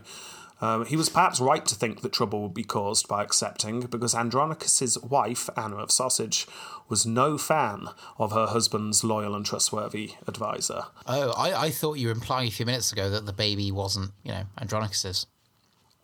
Um, 0.60 0.84
he 0.86 0.96
was 0.96 1.08
perhaps 1.08 1.38
right 1.38 1.64
to 1.64 1.76
think 1.76 2.00
that 2.00 2.12
trouble 2.12 2.42
would 2.42 2.54
be 2.54 2.64
caused 2.64 3.06
by 3.06 3.22
accepting, 3.22 3.82
because 3.82 4.16
Andronicus's 4.16 4.98
wife, 4.98 5.48
Anna 5.56 5.76
of 5.76 5.92
Sausage, 5.92 6.48
was 6.88 7.06
no 7.06 7.38
fan 7.38 7.86
of 8.18 8.32
her 8.32 8.48
husband's 8.48 9.04
loyal 9.04 9.36
and 9.36 9.46
trustworthy 9.46 10.14
advisor. 10.26 10.86
Oh, 11.06 11.30
I, 11.36 11.66
I 11.66 11.70
thought 11.70 11.98
you 11.98 12.08
were 12.08 12.12
implying 12.12 12.48
a 12.48 12.50
few 12.50 12.66
minutes 12.66 12.90
ago 12.90 13.08
that 13.10 13.26
the 13.26 13.32
baby 13.32 13.70
wasn't, 13.70 14.10
you 14.24 14.32
know, 14.32 14.42
Andronicus's. 14.60 15.26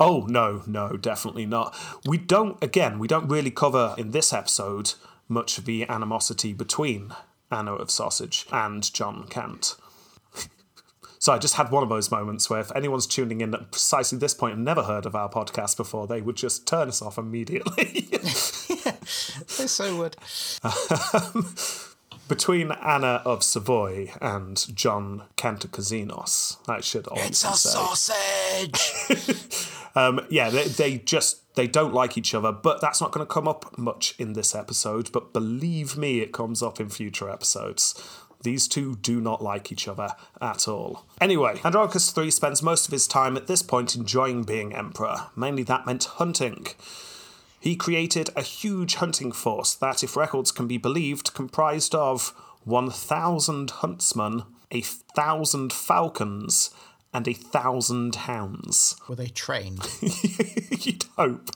Oh, 0.04 0.26
no, 0.28 0.62
no, 0.66 0.96
definitely 0.96 1.46
not. 1.46 1.74
We 2.04 2.18
don't, 2.18 2.62
again, 2.62 2.98
we 2.98 3.08
don't 3.08 3.26
really 3.28 3.50
cover 3.50 3.94
in 3.96 4.10
this 4.10 4.32
episode 4.32 4.92
much 5.28 5.56
of 5.56 5.64
the 5.64 5.88
animosity 5.88 6.52
between 6.52 7.14
Anna 7.50 7.74
of 7.74 7.90
Sausage 7.90 8.46
and 8.52 8.92
John 8.92 9.26
Cant. 9.28 9.76
so 11.18 11.32
I 11.32 11.38
just 11.38 11.54
had 11.54 11.70
one 11.70 11.82
of 11.82 11.88
those 11.88 12.10
moments 12.10 12.50
where 12.50 12.60
if 12.60 12.70
anyone's 12.76 13.06
tuning 13.06 13.40
in 13.40 13.54
at 13.54 13.70
precisely 13.70 14.18
this 14.18 14.34
point 14.34 14.56
and 14.56 14.64
never 14.64 14.82
heard 14.82 15.06
of 15.06 15.14
our 15.14 15.30
podcast 15.30 15.76
before, 15.78 16.06
they 16.06 16.20
would 16.20 16.36
just 16.36 16.66
turn 16.66 16.88
us 16.88 17.00
off 17.00 17.16
immediately. 17.18 18.08
They 19.58 19.66
so 19.66 19.96
would. 19.98 20.16
Between 22.28 22.72
Anna 22.72 23.20
of 23.26 23.42
Savoy 23.42 24.10
and 24.20 24.64
John 24.74 25.24
Kantakouzenos, 25.36 26.56
I 26.66 26.80
should 26.80 27.06
also 27.08 27.24
It's 27.26 27.44
a 27.44 27.52
say. 27.54 28.70
sausage! 28.70 29.68
Um, 29.94 30.26
yeah, 30.28 30.50
they, 30.50 30.64
they 30.64 30.98
just 30.98 31.54
they 31.54 31.66
don't 31.66 31.94
like 31.94 32.18
each 32.18 32.34
other, 32.34 32.50
but 32.50 32.80
that's 32.80 33.00
not 33.00 33.12
going 33.12 33.24
to 33.24 33.32
come 33.32 33.46
up 33.46 33.78
much 33.78 34.14
in 34.18 34.32
this 34.32 34.54
episode. 34.54 35.12
But 35.12 35.32
believe 35.32 35.96
me, 35.96 36.20
it 36.20 36.32
comes 36.32 36.62
up 36.62 36.80
in 36.80 36.88
future 36.88 37.30
episodes. 37.30 37.94
These 38.42 38.68
two 38.68 38.96
do 38.96 39.20
not 39.20 39.42
like 39.42 39.72
each 39.72 39.88
other 39.88 40.10
at 40.40 40.68
all. 40.68 41.06
Anyway, 41.20 41.60
Andronicus 41.64 42.16
III 42.16 42.30
spends 42.30 42.62
most 42.62 42.86
of 42.86 42.92
his 42.92 43.06
time 43.06 43.36
at 43.36 43.46
this 43.46 43.62
point 43.62 43.96
enjoying 43.96 44.42
being 44.42 44.74
emperor. 44.74 45.28
Mainly 45.34 45.62
that 45.62 45.86
meant 45.86 46.04
hunting. 46.04 46.66
He 47.58 47.74
created 47.74 48.28
a 48.36 48.42
huge 48.42 48.96
hunting 48.96 49.32
force 49.32 49.74
that, 49.74 50.04
if 50.04 50.16
records 50.16 50.52
can 50.52 50.68
be 50.68 50.76
believed, 50.76 51.32
comprised 51.32 51.94
of 51.94 52.34
1,000 52.64 53.70
huntsmen, 53.70 54.42
a 54.70 54.82
thousand 54.82 55.72
falcons, 55.72 56.68
and 57.14 57.26
a 57.28 57.32
thousand 57.32 58.16
hounds. 58.16 58.96
Were 59.08 59.14
they 59.14 59.28
trained? 59.28 59.88
You'd 60.02 61.04
hope. 61.16 61.50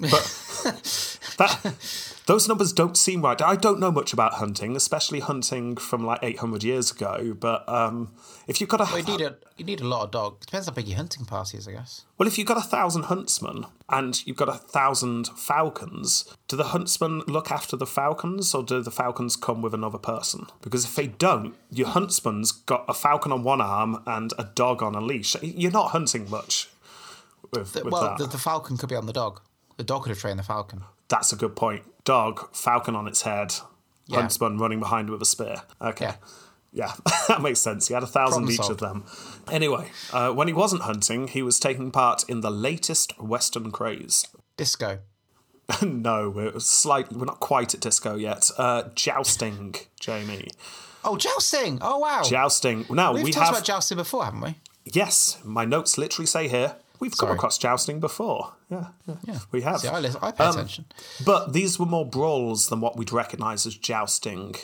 But 0.00 0.10
that, 1.38 2.17
those 2.28 2.46
numbers 2.46 2.74
don't 2.74 2.94
seem 2.94 3.22
right. 3.22 3.40
I 3.40 3.56
don't 3.56 3.80
know 3.80 3.90
much 3.90 4.12
about 4.12 4.34
hunting, 4.34 4.76
especially 4.76 5.20
hunting 5.20 5.76
from 5.78 6.04
like 6.04 6.18
800 6.22 6.62
years 6.62 6.90
ago. 6.92 7.34
But 7.40 7.66
um, 7.66 8.12
if 8.46 8.60
you've 8.60 8.68
got 8.68 8.82
a 8.82 8.84
Well, 8.84 8.98
you 8.98 9.16
need 9.16 9.20
a 9.22 9.36
you 9.56 9.64
need 9.64 9.80
a 9.80 9.86
lot 9.86 10.04
of 10.04 10.10
dogs. 10.10 10.44
Depends 10.44 10.66
how 10.66 10.74
big 10.74 10.86
your 10.86 10.98
hunting 10.98 11.24
party 11.24 11.56
is, 11.56 11.66
I 11.66 11.72
guess. 11.72 12.04
well, 12.18 12.28
if 12.28 12.36
you've 12.36 12.46
got 12.46 12.58
a 12.58 12.60
thousand 12.60 13.04
huntsmen 13.04 13.64
and 13.88 14.24
you've 14.26 14.36
got 14.36 14.50
a 14.50 14.58
thousand 14.58 15.28
falcons, 15.28 16.32
do 16.48 16.56
the 16.56 16.64
huntsmen 16.64 17.22
look 17.26 17.50
after 17.50 17.76
the 17.76 17.86
falcons, 17.86 18.54
or 18.54 18.62
do 18.62 18.82
the 18.82 18.90
falcons 18.90 19.34
come 19.34 19.62
with 19.62 19.72
another 19.72 19.98
person? 19.98 20.48
Because 20.60 20.84
if 20.84 20.94
they 20.96 21.06
don't, 21.06 21.54
your 21.70 21.88
huntsman's 21.88 22.52
got 22.52 22.84
a 22.88 22.94
falcon 22.94 23.32
on 23.32 23.42
one 23.42 23.62
arm 23.62 24.02
and 24.06 24.34
a 24.38 24.44
dog 24.44 24.82
on 24.82 24.94
a 24.94 25.00
leash. 25.00 25.34
You're 25.40 25.72
not 25.72 25.92
hunting 25.92 26.28
much 26.28 26.68
with, 27.52 27.74
with 27.74 27.84
well, 27.84 28.16
the, 28.18 28.26
the 28.26 28.38
falcon 28.38 28.76
could 28.76 28.90
be 28.90 28.96
on 28.96 29.06
the 29.06 29.14
dog. 29.14 29.40
The 29.78 29.84
dog 29.84 30.02
could 30.02 30.10
have 30.10 30.18
trained 30.18 30.38
the 30.38 30.42
falcon. 30.42 30.82
That's 31.08 31.32
a 31.32 31.36
good 31.36 31.56
point. 31.56 31.84
Dog, 32.04 32.54
falcon 32.54 32.94
on 32.96 33.06
its 33.08 33.22
head, 33.22 33.54
Yeah. 34.06 34.20
huntsman 34.20 34.58
running 34.58 34.80
behind 34.80 35.10
with 35.10 35.22
a 35.22 35.26
spear. 35.26 35.62
Okay. 35.80 36.06
Yeah. 36.06 36.14
Yeah, 36.70 36.92
that 37.28 37.40
makes 37.40 37.60
sense. 37.60 37.88
He 37.88 37.94
had 37.94 38.02
a 38.02 38.06
thousand 38.06 38.42
Problem 38.44 38.50
each 38.52 38.58
solved. 38.58 38.72
of 38.72 38.78
them. 38.80 39.04
Anyway, 39.50 39.90
uh, 40.12 40.30
when 40.32 40.48
he 40.48 40.54
wasn't 40.54 40.82
hunting, 40.82 41.26
he 41.28 41.40
was 41.40 41.58
taking 41.58 41.90
part 41.90 42.24
in 42.28 42.42
the 42.42 42.50
latest 42.50 43.18
Western 43.20 43.70
craze. 43.70 44.26
Disco. 44.58 44.98
no, 45.82 46.28
we're 46.28 46.60
slightly, 46.60 47.16
we're 47.16 47.24
not 47.24 47.40
quite 47.40 47.72
at 47.72 47.80
disco 47.80 48.16
yet. 48.16 48.50
Uh, 48.58 48.84
jousting, 48.94 49.76
Jamie. 49.98 50.48
Oh, 51.04 51.16
jousting! 51.16 51.78
Oh 51.80 51.98
wow. 51.98 52.22
Jousting. 52.22 52.84
Now 52.90 53.14
We've 53.14 53.24
we 53.24 53.32
talked 53.32 53.46
have. 53.46 53.54
about 53.54 53.64
jousting 53.66 53.96
before, 53.96 54.24
haven't 54.24 54.40
we? 54.42 54.54
yes, 54.84 55.38
my 55.44 55.64
notes 55.64 55.96
literally 55.96 56.26
say 56.26 56.48
here 56.48 56.76
we've 57.00 57.16
come 57.16 57.30
across 57.30 57.58
jousting 57.58 58.00
before. 58.00 58.54
Yeah, 58.70 58.88
yeah, 59.06 59.14
Yeah. 59.24 59.38
we 59.50 59.62
have. 59.62 59.80
See, 59.80 59.88
I, 59.88 59.98
listen, 60.00 60.20
I 60.22 60.30
pay 60.32 60.44
Um, 60.44 60.50
attention. 60.54 60.84
But 61.24 61.52
these 61.52 61.78
were 61.78 61.86
more 61.86 62.06
brawls 62.06 62.68
than 62.68 62.80
what 62.80 62.96
we'd 62.96 63.12
recognise 63.12 63.66
as 63.66 63.76
jousting 63.76 64.54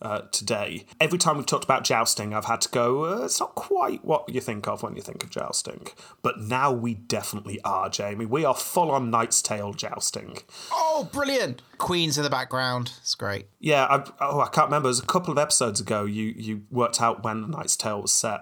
uh, 0.00 0.22
today. 0.32 0.84
Every 1.00 1.16
time 1.16 1.36
we've 1.36 1.46
talked 1.46 1.62
about 1.62 1.84
jousting, 1.84 2.34
I've 2.34 2.46
had 2.46 2.60
to 2.62 2.68
go, 2.70 3.04
uh, 3.04 3.24
it's 3.24 3.38
not 3.38 3.54
quite 3.54 4.04
what 4.04 4.28
you 4.28 4.40
think 4.40 4.66
of 4.66 4.82
when 4.82 4.96
you 4.96 5.02
think 5.02 5.22
of 5.22 5.30
jousting. 5.30 5.86
But 6.22 6.40
now 6.40 6.72
we 6.72 6.94
definitely 6.94 7.60
are, 7.64 7.88
Jamie. 7.88 8.26
We 8.26 8.44
are 8.44 8.54
full 8.56 8.90
on 8.90 9.10
Knight's 9.10 9.40
Tale 9.40 9.72
jousting. 9.74 10.38
Oh, 10.72 11.08
brilliant! 11.12 11.62
Queen's 11.78 12.18
in 12.18 12.24
the 12.24 12.30
background. 12.30 12.94
It's 13.00 13.14
great. 13.14 13.46
Yeah, 13.60 13.84
I, 13.84 14.04
oh, 14.20 14.40
I 14.40 14.48
can't 14.48 14.66
remember. 14.66 14.88
It 14.88 14.90
was 14.90 14.98
a 15.00 15.06
couple 15.06 15.30
of 15.30 15.38
episodes 15.38 15.78
ago 15.80 16.04
you, 16.04 16.34
you 16.36 16.62
worked 16.72 17.00
out 17.00 17.22
when 17.22 17.42
the 17.42 17.46
Knight's 17.46 17.76
Tale 17.76 18.02
was 18.02 18.12
set. 18.12 18.40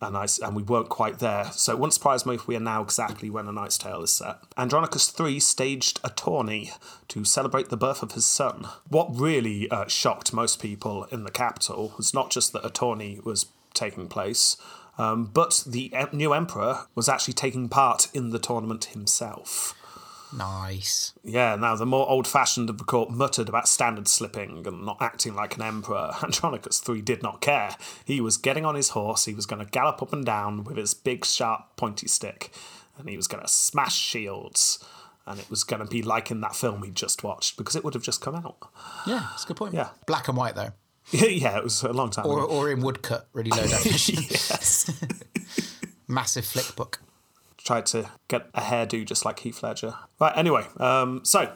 And, 0.00 0.14
I, 0.16 0.24
s- 0.24 0.38
and 0.38 0.54
we 0.54 0.62
weren't 0.62 0.90
quite 0.90 1.20
there, 1.20 1.46
so 1.52 1.72
it 1.72 1.78
wouldn't 1.78 1.94
surprise 1.94 2.26
me 2.26 2.34
if 2.34 2.46
we 2.46 2.54
are 2.54 2.60
now 2.60 2.82
exactly 2.82 3.30
when 3.30 3.48
A 3.48 3.52
Knight's 3.52 3.78
Tale 3.78 4.02
is 4.02 4.10
set. 4.10 4.36
Andronicus 4.58 5.10
III 5.18 5.40
staged 5.40 6.00
a 6.04 6.10
tourney 6.10 6.70
to 7.08 7.24
celebrate 7.24 7.70
the 7.70 7.78
birth 7.78 8.02
of 8.02 8.12
his 8.12 8.26
son. 8.26 8.66
What 8.88 9.08
really 9.18 9.70
uh, 9.70 9.86
shocked 9.88 10.34
most 10.34 10.60
people 10.60 11.04
in 11.04 11.24
the 11.24 11.30
capital 11.30 11.94
was 11.96 12.12
not 12.12 12.30
just 12.30 12.52
that 12.52 12.64
a 12.66 12.68
tourney 12.70 13.20
was 13.24 13.46
taking 13.72 14.06
place, 14.06 14.58
um, 14.98 15.30
but 15.32 15.64
the 15.66 15.90
new 16.12 16.34
emperor 16.34 16.86
was 16.94 17.08
actually 17.08 17.34
taking 17.34 17.68
part 17.70 18.08
in 18.12 18.30
the 18.30 18.38
tournament 18.38 18.86
himself. 18.86 19.74
Nice. 20.32 21.12
Yeah, 21.22 21.56
now 21.56 21.76
the 21.76 21.86
more 21.86 22.08
old 22.08 22.26
fashioned 22.26 22.68
of 22.68 22.78
the 22.78 22.84
court 22.84 23.10
muttered 23.10 23.48
about 23.48 23.68
standard 23.68 24.08
slipping 24.08 24.66
and 24.66 24.84
not 24.84 24.98
acting 25.00 25.34
like 25.34 25.56
an 25.56 25.62
emperor. 25.62 26.12
Andronicus 26.22 26.82
III 26.88 27.00
did 27.02 27.22
not 27.22 27.40
care. 27.40 27.76
He 28.04 28.20
was 28.20 28.36
getting 28.36 28.64
on 28.64 28.74
his 28.74 28.90
horse, 28.90 29.24
he 29.24 29.34
was 29.34 29.46
going 29.46 29.64
to 29.64 29.70
gallop 29.70 30.02
up 30.02 30.12
and 30.12 30.24
down 30.24 30.64
with 30.64 30.76
his 30.76 30.94
big, 30.94 31.24
sharp, 31.24 31.76
pointy 31.76 32.08
stick, 32.08 32.52
and 32.98 33.08
he 33.08 33.16
was 33.16 33.28
going 33.28 33.42
to 33.42 33.48
smash 33.48 33.96
shields. 33.96 34.84
And 35.28 35.40
it 35.40 35.50
was 35.50 35.64
going 35.64 35.82
to 35.82 35.88
be 35.88 36.02
like 36.02 36.30
in 36.30 36.40
that 36.42 36.54
film 36.54 36.80
we 36.80 36.90
just 36.90 37.24
watched 37.24 37.56
because 37.56 37.74
it 37.74 37.82
would 37.84 37.94
have 37.94 38.02
just 38.02 38.20
come 38.20 38.36
out. 38.36 38.56
Yeah, 39.06 39.26
that's 39.30 39.42
a 39.44 39.48
good 39.48 39.56
point. 39.56 39.74
Yeah. 39.74 39.88
Black 40.06 40.28
and 40.28 40.36
white 40.36 40.54
though, 40.54 40.70
yeah, 41.10 41.56
it 41.58 41.64
was 41.64 41.82
a 41.82 41.92
long 41.92 42.10
time 42.10 42.26
or 42.26 42.44
ago. 42.44 42.46
or 42.46 42.70
in 42.70 42.80
woodcut, 42.80 43.26
really 43.32 43.50
low 43.50 43.56
definition. 43.66 44.22
yes. 44.30 44.90
Massive 46.08 46.44
flick 46.44 46.76
book. 46.76 47.00
Tried 47.66 47.86
to 47.86 48.08
get 48.28 48.46
a 48.54 48.60
hairdo 48.60 49.04
just 49.04 49.24
like 49.24 49.40
Heath 49.40 49.60
Ledger. 49.60 49.94
Right, 50.20 50.32
anyway, 50.36 50.66
um, 50.78 51.24
so 51.24 51.52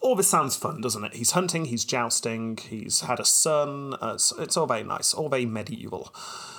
all 0.00 0.14
this 0.14 0.28
sounds 0.28 0.56
fun, 0.56 0.82
doesn't 0.82 1.04
it? 1.04 1.14
He's 1.14 1.30
hunting, 1.30 1.64
he's 1.64 1.86
jousting, 1.86 2.58
he's 2.58 3.00
had 3.00 3.18
a 3.18 3.24
son. 3.24 3.94
Uh, 3.94 4.12
it's, 4.16 4.30
it's 4.38 4.58
all 4.58 4.66
very 4.66 4.82
nice, 4.82 5.14
all 5.14 5.30
very 5.30 5.46
medieval. 5.46 6.14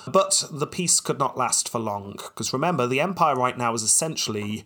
But 0.08 0.44
the 0.50 0.66
peace 0.66 0.98
could 0.98 1.20
not 1.20 1.38
last 1.38 1.68
for 1.68 1.78
long, 1.78 2.14
because 2.16 2.52
remember, 2.52 2.88
the 2.88 3.00
empire 3.00 3.36
right 3.36 3.56
now 3.56 3.74
is 3.74 3.84
essentially 3.84 4.64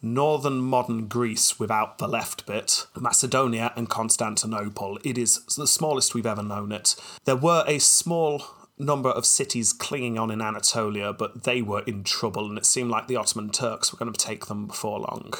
northern 0.00 0.60
modern 0.60 1.06
Greece 1.06 1.60
without 1.60 1.98
the 1.98 2.08
left 2.08 2.46
bit, 2.46 2.86
Macedonia 2.98 3.74
and 3.76 3.86
Constantinople. 3.90 4.98
It 5.04 5.18
is 5.18 5.44
the 5.56 5.66
smallest 5.66 6.14
we've 6.14 6.24
ever 6.24 6.42
known 6.42 6.72
it. 6.72 6.96
There 7.26 7.36
were 7.36 7.64
a 7.66 7.78
small 7.78 8.44
number 8.82 9.08
of 9.08 9.24
cities 9.26 9.72
clinging 9.72 10.18
on 10.18 10.30
in 10.30 10.40
Anatolia, 10.40 11.12
but 11.12 11.44
they 11.44 11.62
were 11.62 11.82
in 11.82 12.04
trouble, 12.04 12.48
and 12.48 12.58
it 12.58 12.66
seemed 12.66 12.90
like 12.90 13.08
the 13.08 13.16
Ottoman 13.16 13.50
Turks 13.50 13.92
were 13.92 13.98
going 13.98 14.12
to 14.12 14.26
take 14.26 14.46
them 14.46 14.66
before 14.66 15.00
long. 15.00 15.32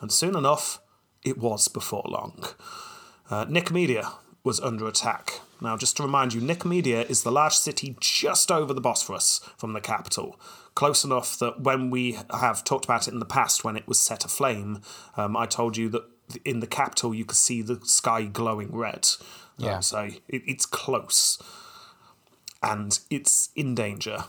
And 0.00 0.10
soon 0.10 0.36
enough, 0.36 0.80
it 1.24 1.38
was 1.38 1.68
before 1.68 2.04
long. 2.06 2.44
Uh, 3.30 3.46
Nicomedia 3.46 4.12
was 4.42 4.60
under 4.60 4.86
attack. 4.86 5.40
Now, 5.60 5.76
just 5.76 5.96
to 5.96 6.02
remind 6.02 6.34
you, 6.34 6.40
Nicomedia 6.40 7.08
is 7.08 7.22
the 7.22 7.32
large 7.32 7.54
city 7.54 7.96
just 8.00 8.50
over 8.52 8.74
the 8.74 8.80
Bosphorus 8.80 9.40
from 9.56 9.72
the 9.72 9.80
capital. 9.80 10.38
Close 10.74 11.04
enough 11.04 11.38
that 11.38 11.60
when 11.60 11.90
we 11.90 12.18
have 12.30 12.64
talked 12.64 12.84
about 12.84 13.08
it 13.08 13.14
in 13.14 13.20
the 13.20 13.24
past, 13.24 13.64
when 13.64 13.76
it 13.76 13.88
was 13.88 13.98
set 13.98 14.24
aflame, 14.24 14.82
um, 15.16 15.36
I 15.36 15.46
told 15.46 15.76
you 15.76 15.88
that 15.90 16.02
in 16.44 16.60
the 16.60 16.66
capital 16.66 17.14
you 17.14 17.24
could 17.24 17.36
see 17.36 17.62
the 17.62 17.80
sky 17.84 18.24
glowing 18.24 18.74
red. 18.76 19.08
Yeah. 19.56 19.76
Um, 19.76 19.82
so 19.82 20.00
it, 20.28 20.42
it's 20.46 20.66
close. 20.66 21.38
And 22.64 22.98
it's 23.10 23.50
in 23.54 23.74
danger. 23.74 24.24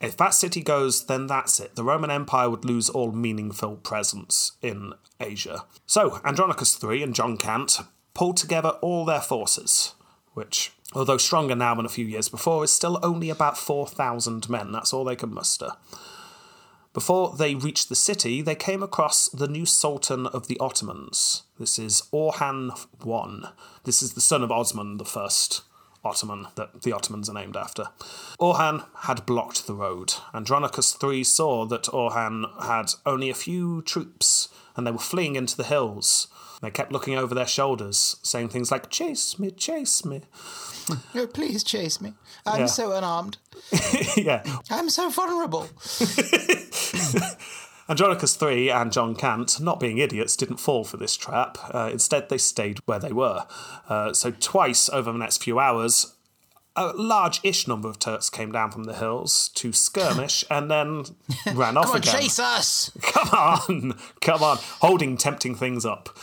If 0.00 0.16
that 0.16 0.34
city 0.34 0.62
goes, 0.62 1.06
then 1.06 1.28
that's 1.28 1.60
it. 1.60 1.76
The 1.76 1.84
Roman 1.84 2.10
Empire 2.10 2.50
would 2.50 2.64
lose 2.64 2.88
all 2.88 3.12
meaningful 3.12 3.76
presence 3.76 4.52
in 4.60 4.94
Asia. 5.20 5.64
So, 5.86 6.20
Andronicus 6.24 6.82
III 6.82 7.04
and 7.04 7.14
John 7.14 7.36
Cant 7.36 7.78
pulled 8.14 8.36
together 8.36 8.70
all 8.80 9.04
their 9.04 9.20
forces, 9.20 9.94
which, 10.34 10.72
although 10.92 11.18
stronger 11.18 11.54
now 11.54 11.76
than 11.76 11.86
a 11.86 11.88
few 11.88 12.04
years 12.04 12.28
before, 12.28 12.64
is 12.64 12.72
still 12.72 12.98
only 13.00 13.30
about 13.30 13.56
4,000 13.56 14.48
men. 14.48 14.72
That's 14.72 14.92
all 14.92 15.04
they 15.04 15.16
could 15.16 15.30
muster. 15.30 15.70
Before 16.92 17.36
they 17.36 17.54
reached 17.54 17.88
the 17.88 17.94
city, 17.94 18.42
they 18.42 18.56
came 18.56 18.82
across 18.82 19.28
the 19.28 19.46
new 19.46 19.66
Sultan 19.66 20.26
of 20.26 20.48
the 20.48 20.58
Ottomans. 20.58 21.44
This 21.58 21.78
is 21.78 22.02
Orhan 22.12 22.72
I. 23.06 23.52
This 23.84 24.02
is 24.02 24.14
the 24.14 24.20
son 24.20 24.42
of 24.42 24.50
Osman 24.50 24.98
I, 25.00 25.28
Ottoman 26.04 26.46
that 26.54 26.82
the 26.82 26.92
Ottomans 26.92 27.28
are 27.28 27.34
named 27.34 27.56
after. 27.56 27.88
Orhan 28.40 28.84
had 29.00 29.26
blocked 29.26 29.66
the 29.66 29.74
road. 29.74 30.14
Andronicus 30.32 30.96
III 31.02 31.24
saw 31.24 31.64
that 31.66 31.84
Orhan 31.84 32.44
had 32.64 32.92
only 33.04 33.30
a 33.30 33.34
few 33.34 33.82
troops 33.82 34.48
and 34.76 34.86
they 34.86 34.90
were 34.92 34.98
fleeing 34.98 35.36
into 35.36 35.56
the 35.56 35.64
hills. 35.64 36.28
They 36.60 36.70
kept 36.70 36.90
looking 36.92 37.14
over 37.16 37.34
their 37.34 37.46
shoulders, 37.46 38.16
saying 38.22 38.48
things 38.48 38.70
like, 38.72 38.90
Chase 38.90 39.38
me, 39.38 39.50
chase 39.50 40.04
me. 40.04 40.22
Oh, 41.14 41.26
please 41.26 41.62
chase 41.62 42.00
me. 42.00 42.14
I'm 42.46 42.60
Yeah. 42.60 42.66
so 42.66 42.92
unarmed. 42.92 43.36
yeah. 44.16 44.42
I'm 44.70 44.88
so 44.88 45.10
vulnerable. 45.10 45.68
Andronicus 47.88 48.40
III 48.40 48.70
and 48.70 48.92
John 48.92 49.14
Cant, 49.14 49.60
not 49.60 49.80
being 49.80 49.98
idiots, 49.98 50.36
didn't 50.36 50.58
fall 50.58 50.84
for 50.84 50.96
this 50.98 51.16
trap. 51.16 51.56
Uh, 51.74 51.88
instead, 51.92 52.28
they 52.28 52.38
stayed 52.38 52.78
where 52.86 52.98
they 52.98 53.12
were. 53.12 53.46
Uh, 53.88 54.12
so, 54.12 54.30
twice 54.30 54.88
over 54.90 55.10
the 55.10 55.18
next 55.18 55.42
few 55.42 55.58
hours, 55.58 56.14
a 56.76 56.92
large 56.92 57.40
ish 57.42 57.66
number 57.66 57.88
of 57.88 57.98
Turks 57.98 58.30
came 58.30 58.52
down 58.52 58.70
from 58.70 58.84
the 58.84 58.94
hills 58.94 59.48
to 59.54 59.72
skirmish 59.72 60.44
and 60.50 60.70
then 60.70 61.04
ran 61.54 61.76
off 61.76 61.86
Come 61.86 61.92
on, 61.92 61.98
again. 61.98 62.20
chase 62.20 62.38
us. 62.38 62.90
Come 63.02 63.28
on, 63.30 63.98
come 64.20 64.42
on, 64.42 64.58
holding 64.80 65.16
tempting 65.16 65.54
things 65.54 65.84
up. 65.84 66.16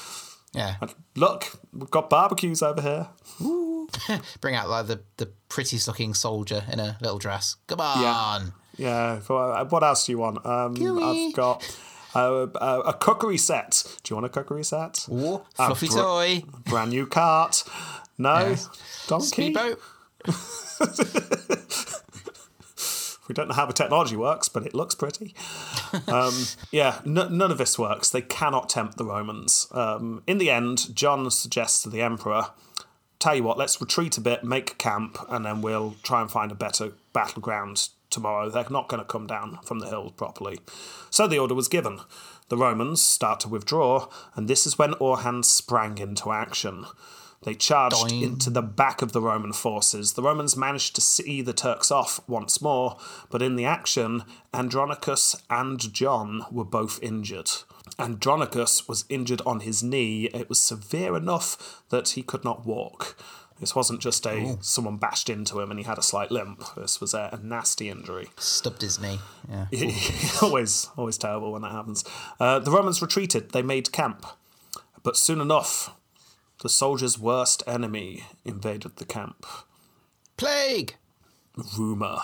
Yeah. 0.54 0.76
Look, 1.16 1.60
we've 1.74 1.92
got 1.92 2.10
barbecues 2.10 2.62
over 2.62 2.82
here. 2.82 3.08
Bring 4.40 4.56
out 4.56 4.70
like 4.70 4.88
the, 4.88 5.02
the 5.18 5.26
prettiest 5.50 5.88
looking 5.90 6.14
soldier 6.14 6.64
in 6.72 6.80
a 6.80 6.98
little 7.02 7.20
dress. 7.20 7.58
Come 7.68 7.82
on. 7.82 8.02
Yeah, 8.02 8.52
for- 9.22 9.66
what 9.66 9.84
else 9.84 10.06
do 10.06 10.12
you 10.12 10.18
want? 10.18 10.46
Um, 10.46 10.74
Gooey. 10.74 11.28
I've 11.30 11.34
got 11.36 11.78
uh, 12.16 12.44
uh, 12.44 12.84
a 12.86 12.94
cookery 12.94 13.38
set. 13.38 13.84
Do 14.04 14.12
you 14.12 14.16
want 14.16 14.26
a 14.26 14.30
cookery 14.30 14.64
set? 14.64 15.08
Ooh, 15.12 15.36
A 15.60 15.66
fluffy 15.68 15.88
br- 15.88 15.94
toy. 15.94 16.44
Brand 16.66 16.92
new 16.92 17.06
cart. 17.08 17.64
No, 18.18 18.56
donkey. 19.08 19.28
Speedboat. 19.54 19.80
We 23.28 23.34
don't 23.34 23.48
know 23.48 23.56
how 23.56 23.66
the 23.66 23.74
technology 23.74 24.16
works, 24.16 24.50
but 24.50 24.68
it 24.68 24.76
looks 24.76 24.94
pretty. 24.94 25.34
Um, 26.08 26.32
yeah, 26.72 27.00
n- 27.08 27.36
none 27.36 27.50
of 27.50 27.58
this 27.58 27.80
works. 27.80 28.12
They 28.12 28.22
cannot 28.22 28.70
tempt 28.70 28.98
the 28.98 29.04
Romans. 29.06 29.68
Um, 29.72 30.22
in 30.28 30.38
the 30.38 30.52
end, 30.52 30.96
John 30.96 31.32
suggests 31.32 31.82
to 31.82 31.90
the 31.90 32.04
emperor, 32.04 32.50
"Tell 33.18 33.34
you 33.36 33.42
what, 33.42 33.58
let's 33.58 33.82
retreat 33.82 34.16
a 34.20 34.22
bit, 34.22 34.44
make 34.44 34.78
camp, 34.78 35.18
and 35.28 35.44
then 35.44 35.62
we'll 35.64 35.96
try 36.04 36.22
and 36.22 36.30
find 36.30 36.52
a 36.52 36.56
better 36.56 36.92
battleground 37.14 37.90
tomorrow. 38.10 38.50
They're 38.50 38.68
not 38.70 38.90
going 38.90 39.02
to 39.02 39.08
come 39.08 39.28
down 39.28 39.60
from 39.64 39.80
the 39.80 39.88
hills 39.88 40.14
properly." 40.16 40.60
So 41.10 41.28
the 41.28 41.40
order 41.40 41.56
was 41.56 41.68
given. 41.68 42.02
The 42.50 42.58
Romans 42.58 43.02
start 43.02 43.40
to 43.42 43.50
withdraw, 43.50 44.08
and 44.36 44.48
this 44.48 44.68
is 44.68 44.78
when 44.78 44.94
Orhan 44.94 45.44
sprang 45.44 45.98
into 45.98 46.32
action. 46.32 46.86
They 47.44 47.54
charged 47.54 48.08
Doing. 48.08 48.24
into 48.24 48.50
the 48.50 48.64
back 48.64 49.04
of 49.04 49.12
the 49.12 49.22
Roman 49.22 49.54
forces. 49.54 50.14
The 50.14 50.24
Romans 50.24 50.58
managed 50.58 50.96
to 50.96 51.02
see 51.02 51.42
the 51.42 51.54
Turks 51.54 51.92
off 51.92 52.20
once 52.28 52.60
more, 52.62 52.98
but 53.30 53.44
in 53.44 53.56
the 53.56 53.66
action, 53.66 54.24
Andronicus 54.52 55.36
and 55.50 55.94
John 55.94 56.46
were 56.52 56.66
both 56.66 57.00
injured. 57.04 57.52
Andronicus 58.00 58.88
was 58.88 59.06
injured 59.10 59.42
on 59.46 59.60
his 59.60 59.84
knee. 59.84 60.26
It 60.34 60.50
was 60.50 60.60
severe 60.60 61.16
enough 61.16 61.84
that 61.90 62.10
he 62.10 62.24
could 62.24 62.44
not 62.44 62.66
walk. 62.66 63.16
This 63.60 63.74
wasn't 63.74 64.02
just 64.02 64.26
a 64.28 64.58
someone 64.62 64.98
bashed 64.98 65.30
into 65.30 65.62
him 65.62 65.72
and 65.72 65.80
he 65.80 65.86
had 65.86 65.98
a 65.98 66.04
slight 66.04 66.30
limp. 66.30 66.64
This 66.76 67.00
was 67.00 67.14
a, 67.14 67.30
a 67.32 67.38
nasty 67.38 67.90
injury. 67.90 68.28
Stubbed 68.38 68.82
his 68.82 69.00
knee. 69.00 69.20
Yeah. 69.50 69.68
always, 70.42 70.90
always 70.98 71.20
terrible 71.20 71.52
when 71.52 71.62
that 71.62 71.72
happens. 71.72 72.04
Uh, 72.40 72.58
the 72.60 72.72
Romans 72.72 73.02
retreated. 73.02 73.52
They 73.52 73.62
made 73.62 73.92
camp, 73.92 74.26
but 75.04 75.16
soon 75.16 75.40
enough, 75.40 75.96
the 76.64 76.70
soldiers' 76.70 77.20
worst 77.20 77.62
enemy 77.68 78.24
invaded 78.44 78.96
the 78.96 79.06
camp. 79.06 79.46
Plague. 80.36 80.96
Rumor. 81.78 82.18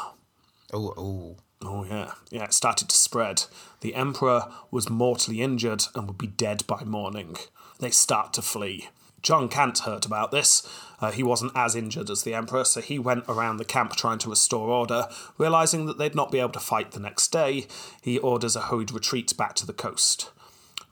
Oh, 0.73 0.93
oh. 0.97 1.37
Oh 1.63 1.85
yeah, 1.85 2.13
yeah. 2.31 2.45
It 2.45 2.53
started 2.53 2.89
to 2.89 2.97
spread. 2.97 3.43
The 3.81 3.93
emperor 3.93 4.51
was 4.71 4.89
mortally 4.89 5.41
injured 5.41 5.83
and 5.93 6.07
would 6.07 6.17
be 6.17 6.27
dead 6.27 6.65
by 6.65 6.83
morning. 6.83 7.37
They 7.79 7.91
start 7.91 8.33
to 8.33 8.41
flee. 8.41 8.89
John 9.21 9.47
Cant 9.47 9.79
heard 9.79 10.05
about 10.05 10.31
this. 10.31 10.67
Uh, 11.01 11.11
he 11.11 11.23
wasn't 11.23 11.51
as 11.55 11.75
injured 11.75 12.09
as 12.09 12.23
the 12.23 12.33
emperor, 12.35 12.63
so 12.63 12.79
he 12.79 12.99
went 12.99 13.25
around 13.27 13.57
the 13.57 13.65
camp 13.65 13.95
trying 13.95 14.19
to 14.19 14.29
restore 14.29 14.69
order. 14.69 15.07
Realizing 15.37 15.87
that 15.87 15.97
they'd 15.97 16.15
not 16.15 16.31
be 16.31 16.39
able 16.39 16.51
to 16.51 16.59
fight 16.59 16.91
the 16.91 16.99
next 16.99 17.31
day, 17.31 17.65
he 18.01 18.19
orders 18.19 18.55
a 18.55 18.61
hurried 18.61 18.91
retreat 18.91 19.35
back 19.35 19.55
to 19.55 19.65
the 19.65 19.73
coast. 19.73 20.29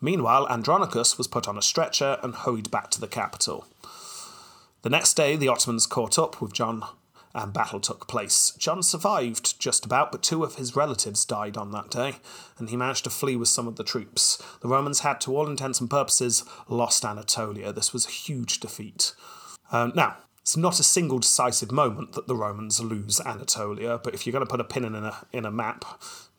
Meanwhile, 0.02 0.48
Andronicus 0.50 1.18
was 1.18 1.28
put 1.28 1.48
on 1.48 1.58
a 1.58 1.62
stretcher 1.62 2.18
and 2.24 2.34
hurried 2.34 2.72
back 2.72 2.90
to 2.92 3.02
the 3.02 3.08
capital. 3.08 3.68
The 4.82 4.90
next 4.90 5.14
day, 5.16 5.36
the 5.36 5.50
Ottomans 5.50 5.86
caught 5.86 6.18
up 6.18 6.42
with 6.42 6.54
John 6.54 6.84
and 7.36 7.54
battle 7.54 7.80
took 7.80 8.08
place. 8.08 8.54
John 8.58 8.82
survived 8.82 9.60
just 9.60 9.86
about, 9.86 10.12
but 10.12 10.24
two 10.24 10.44
of 10.44 10.56
his 10.56 10.76
relatives 10.76 11.26
died 11.26 11.58
on 11.58 11.72
that 11.72 11.92
day, 11.92 12.16
and 12.58 12.70
he 12.70 12.78
managed 12.78 13.04
to 13.04 13.10
flee 13.10 13.36
with 13.36 13.50
some 13.50 13.68
of 13.68 13.76
the 13.76 13.84
troops. 13.84 14.42
The 14.62 14.68
Romans 14.68 15.02
had, 15.02 15.22
to 15.22 15.36
all 15.36 15.48
intents 15.48 15.80
and 15.80 15.90
purposes, 15.90 16.44
lost 16.68 17.06
Anatolia. 17.06 17.72
This 17.72 17.94
was 17.94 18.08
a 18.08 18.12
huge 18.12 18.60
defeat. 18.60 19.14
Um, 19.72 19.92
now, 19.96 20.18
it's 20.42 20.58
not 20.58 20.80
a 20.80 20.84
single 20.84 21.20
decisive 21.20 21.72
moment 21.72 22.14
that 22.14 22.28
the 22.28 22.36
Romans 22.36 22.82
lose 22.82 23.22
Anatolia, 23.22 24.00
but 24.04 24.14
if 24.14 24.26
you're 24.26 24.32
going 24.32 24.46
to 24.46 24.50
put 24.50 24.60
a 24.60 24.64
pin 24.64 24.84
in 24.86 24.96
a, 24.96 25.26
in 25.32 25.46
a 25.46 25.52
map, 25.52 25.86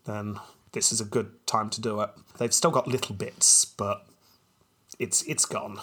then 0.05 0.41
this 0.73 0.91
is 0.93 1.01
a 1.01 1.05
good 1.05 1.47
time 1.47 1.71
to 1.71 1.81
do 1.81 2.01
it. 2.01 2.11
They've 2.39 2.55
still 2.55 2.71
got 2.71 2.89
little 2.89 3.15
bits, 3.15 3.65
but 3.65 4.07
it's 4.99 5.23
it's 5.23 5.45
gone. 5.45 5.81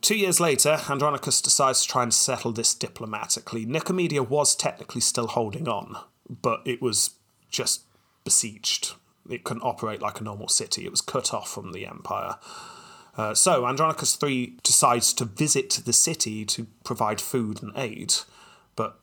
Two 0.00 0.16
years 0.16 0.40
later, 0.40 0.78
Andronicus 0.88 1.42
decides 1.42 1.82
to 1.82 1.88
try 1.88 2.02
and 2.02 2.12
settle 2.12 2.52
this 2.52 2.74
diplomatically. 2.74 3.66
Nicomedia 3.66 4.26
was 4.26 4.54
technically 4.54 5.00
still 5.00 5.26
holding 5.26 5.68
on, 5.68 5.96
but 6.28 6.62
it 6.64 6.80
was 6.80 7.10
just 7.50 7.82
besieged. 8.24 8.94
It 9.28 9.44
couldn't 9.44 9.62
operate 9.62 10.00
like 10.00 10.20
a 10.20 10.24
normal 10.24 10.48
city. 10.48 10.84
It 10.84 10.90
was 10.90 11.00
cut 11.00 11.34
off 11.34 11.50
from 11.50 11.72
the 11.72 11.86
empire. 11.86 12.36
Uh, 13.20 13.34
so 13.34 13.66
Andronicus 13.66 14.16
III 14.22 14.54
decides 14.62 15.12
to 15.12 15.26
visit 15.26 15.82
the 15.84 15.92
city 15.92 16.46
to 16.46 16.66
provide 16.84 17.20
food 17.20 17.62
and 17.62 17.70
aid, 17.76 18.14
but 18.76 18.98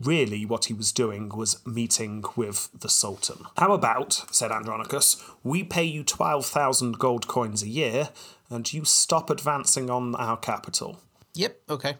really 0.00 0.44
what 0.44 0.64
he 0.64 0.74
was 0.74 0.90
doing 0.90 1.28
was 1.28 1.64
meeting 1.64 2.24
with 2.34 2.68
the 2.76 2.88
Sultan. 2.88 3.46
How 3.56 3.72
about, 3.72 4.24
said 4.32 4.50
Andronicus, 4.50 5.22
we 5.44 5.62
pay 5.62 5.84
you 5.84 6.02
12,000 6.02 6.98
gold 6.98 7.28
coins 7.28 7.62
a 7.62 7.68
year 7.68 8.08
and 8.50 8.72
you 8.72 8.84
stop 8.84 9.30
advancing 9.30 9.88
on 9.88 10.16
our 10.16 10.36
capital? 10.36 10.98
Yep. 11.34 11.60
Okay. 11.70 11.94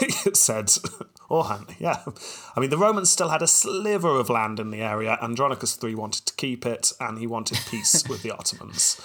it 0.00 0.36
said 0.36 0.66
Orhan. 1.28 1.74
Yeah. 1.80 2.04
I 2.54 2.60
mean, 2.60 2.70
the 2.70 2.78
Romans 2.78 3.10
still 3.10 3.30
had 3.30 3.42
a 3.42 3.48
sliver 3.48 4.20
of 4.20 4.30
land 4.30 4.60
in 4.60 4.70
the 4.70 4.80
area. 4.80 5.18
Andronicus 5.20 5.76
III 5.82 5.96
wanted 5.96 6.24
to 6.26 6.34
keep 6.34 6.64
it 6.64 6.92
and 7.00 7.18
he 7.18 7.26
wanted 7.26 7.58
peace 7.68 8.04
with 8.08 8.22
the 8.22 8.30
Ottomans. 8.30 9.00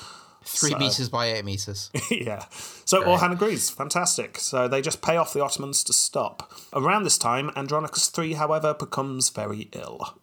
Three 0.52 0.72
So- 0.72 0.78
meters 0.80 1.10
by 1.10 1.28
eight 1.28 1.46
meters. 1.46 1.92
yeah. 2.12 2.46
So 2.86 3.04
Orhan 3.04 3.32
agrees. 3.32 3.70
Fantastic. 3.70 4.40
So 4.40 4.68
they 4.68 4.82
just 4.82 5.02
pay 5.02 5.16
off 5.16 5.32
the 5.34 5.44
Ottomans 5.44 5.84
to 5.84 5.94
stop. 5.94 6.52
Around 6.74 7.04
this 7.04 7.18
time, 7.20 7.52
Andronicus 7.56 8.12
III, 8.18 8.34
however, 8.34 8.74
becomes 8.74 9.30
very 9.30 9.70
ill. 9.74 10.18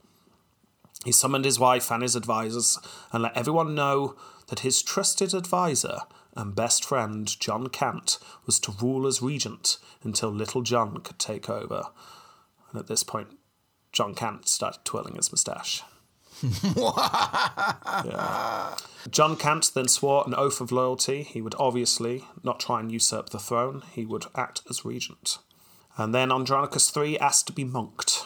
He 1.04 1.12
summoned 1.12 1.44
his 1.44 1.60
wife 1.60 1.92
and 1.92 2.02
his 2.02 2.16
advisors 2.16 2.78
and 3.12 3.22
let 3.22 3.36
everyone 3.36 3.76
know 3.76 4.16
that 4.48 4.60
his 4.60 4.82
trusted 4.82 5.32
advisor 5.32 6.00
and 6.34 6.54
best 6.56 6.84
friend, 6.84 7.28
John 7.38 7.68
Cant, 7.68 8.18
was 8.46 8.58
to 8.60 8.72
rule 8.82 9.06
as 9.06 9.22
regent 9.22 9.78
until 10.02 10.30
little 10.30 10.62
John 10.62 10.98
could 10.98 11.18
take 11.20 11.48
over. 11.48 11.84
And 12.70 12.80
at 12.80 12.88
this 12.88 13.04
point, 13.04 13.28
John 13.92 14.14
Cant 14.14 14.48
started 14.48 14.84
twirling 14.84 15.14
his 15.14 15.30
moustache. 15.30 15.82
Yeah. 16.42 18.74
John 19.10 19.36
Cant 19.36 19.70
then 19.74 19.88
swore 19.88 20.24
an 20.26 20.34
oath 20.34 20.60
of 20.60 20.72
loyalty. 20.72 21.22
He 21.22 21.40
would 21.40 21.54
obviously 21.58 22.24
not 22.42 22.60
try 22.60 22.80
and 22.80 22.92
usurp 22.92 23.30
the 23.30 23.38
throne, 23.38 23.82
he 23.92 24.04
would 24.04 24.26
act 24.34 24.62
as 24.68 24.84
regent. 24.84 25.38
And 25.96 26.14
then 26.14 26.30
Andronicus 26.30 26.94
III 26.94 27.18
asked 27.20 27.46
to 27.46 27.52
be 27.52 27.64
monked. 27.64 28.24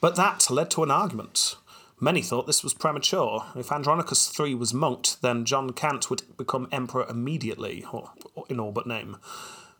But 0.00 0.16
that 0.16 0.50
led 0.50 0.70
to 0.72 0.82
an 0.82 0.90
argument. 0.90 1.56
Many 1.98 2.20
thought 2.20 2.46
this 2.46 2.62
was 2.62 2.74
premature. 2.74 3.44
If 3.56 3.72
Andronicus 3.72 4.38
III 4.38 4.54
was 4.54 4.74
monked, 4.74 5.22
then 5.22 5.46
John 5.46 5.72
Cant 5.72 6.10
would 6.10 6.36
become 6.36 6.68
emperor 6.70 7.06
immediately, 7.08 7.84
or, 7.90 8.10
or 8.34 8.44
in 8.50 8.60
all 8.60 8.70
but 8.70 8.86
name. 8.86 9.16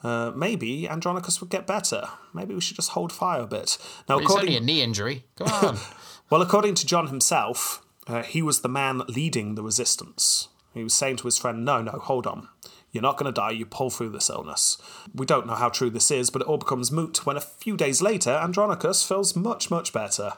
Uh, 0.03 0.33
maybe 0.35 0.89
Andronicus 0.89 1.41
would 1.41 1.51
get 1.51 1.67
better. 1.67 2.09
Maybe 2.33 2.55
we 2.55 2.61
should 2.61 2.77
just 2.77 2.91
hold 2.91 3.13
fire 3.13 3.43
a 3.43 3.47
bit. 3.47 3.77
Now, 4.09 4.19
It's 4.19 4.25
according 4.25 4.49
only 4.49 4.57
a 4.57 4.61
knee 4.61 4.83
injury. 4.83 5.25
Come 5.37 5.49
on. 5.49 5.79
well, 6.31 6.43
according 6.43 6.75
to 6.77 6.87
John 6.87 7.09
himself, 7.09 7.85
uh, 8.07 8.23
he 8.23 8.43
was 8.43 8.61
the 8.61 8.69
man 8.69 9.03
leading 9.09 9.55
the 9.55 9.63
resistance. 9.63 10.49
He 10.75 10.83
was 10.83 10.95
saying 10.95 11.17
to 11.17 11.25
his 11.27 11.39
friend, 11.39 11.65
No, 11.65 11.83
no, 11.83 11.93
hold 11.93 12.27
on. 12.27 12.49
You're 12.93 13.03
not 13.03 13.19
going 13.19 13.33
to 13.33 13.41
die, 13.41 13.51
you 13.51 13.67
pull 13.67 13.91
through 13.91 14.11
this 14.11 14.31
illness. 14.31 14.79
We 15.15 15.27
don't 15.27 15.47
know 15.47 15.55
how 15.55 15.69
true 15.69 15.91
this 15.91 16.11
is, 16.11 16.31
but 16.31 16.43
it 16.43 16.49
all 16.49 16.57
becomes 16.57 16.91
moot 16.91 17.27
when 17.27 17.37
a 17.37 17.43
few 17.43 17.77
days 17.77 18.01
later, 18.01 18.31
Andronicus 18.31 19.03
feels 19.03 19.37
much, 19.37 19.71
much 19.71 19.93
better. 19.93 20.33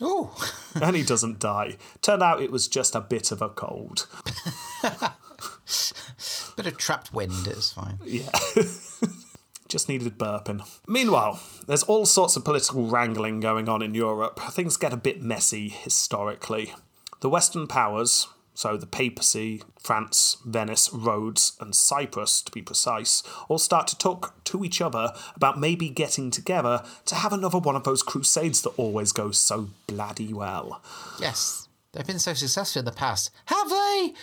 Oh. 0.00 0.34
And 0.74 0.94
he 0.94 1.02
doesn't 1.02 1.38
die. 1.38 1.78
Turned 2.02 2.22
out 2.22 2.42
it 2.42 2.52
was 2.52 2.68
just 2.68 2.94
a 2.94 3.00
bit 3.00 3.32
of 3.32 3.40
a 3.40 3.48
cold. 3.48 4.06
Bit 6.56 6.66
of 6.66 6.76
trapped 6.76 7.12
wind. 7.12 7.46
It's 7.46 7.72
fine. 7.72 7.98
Yeah. 8.04 8.30
Just 9.68 9.88
needed 9.88 10.16
burping. 10.18 10.66
Meanwhile, 10.86 11.40
there's 11.66 11.82
all 11.82 12.06
sorts 12.06 12.36
of 12.36 12.44
political 12.44 12.86
wrangling 12.86 13.40
going 13.40 13.68
on 13.68 13.82
in 13.82 13.94
Europe. 13.94 14.38
Things 14.50 14.76
get 14.76 14.92
a 14.92 14.96
bit 14.96 15.20
messy 15.20 15.68
historically. 15.68 16.72
The 17.20 17.28
Western 17.28 17.66
powers, 17.66 18.28
so 18.54 18.76
the 18.76 18.86
papacy, 18.86 19.62
France, 19.78 20.38
Venice, 20.44 20.90
Rhodes, 20.92 21.56
and 21.60 21.74
Cyprus 21.74 22.40
to 22.42 22.52
be 22.52 22.62
precise, 22.62 23.22
all 23.48 23.58
start 23.58 23.86
to 23.88 23.98
talk 23.98 24.42
to 24.44 24.64
each 24.64 24.80
other 24.80 25.12
about 25.34 25.58
maybe 25.58 25.88
getting 25.88 26.30
together 26.30 26.82
to 27.06 27.14
have 27.16 27.32
another 27.32 27.58
one 27.58 27.76
of 27.76 27.84
those 27.84 28.02
crusades 28.02 28.62
that 28.62 28.78
always 28.78 29.12
go 29.12 29.30
so 29.30 29.70
bloody 29.86 30.32
well. 30.32 30.82
Yes. 31.20 31.68
They've 31.92 32.06
been 32.06 32.18
so 32.18 32.34
successful 32.34 32.80
in 32.80 32.84
the 32.84 32.92
past. 32.92 33.30
Have 33.46 33.68
they? 33.68 34.14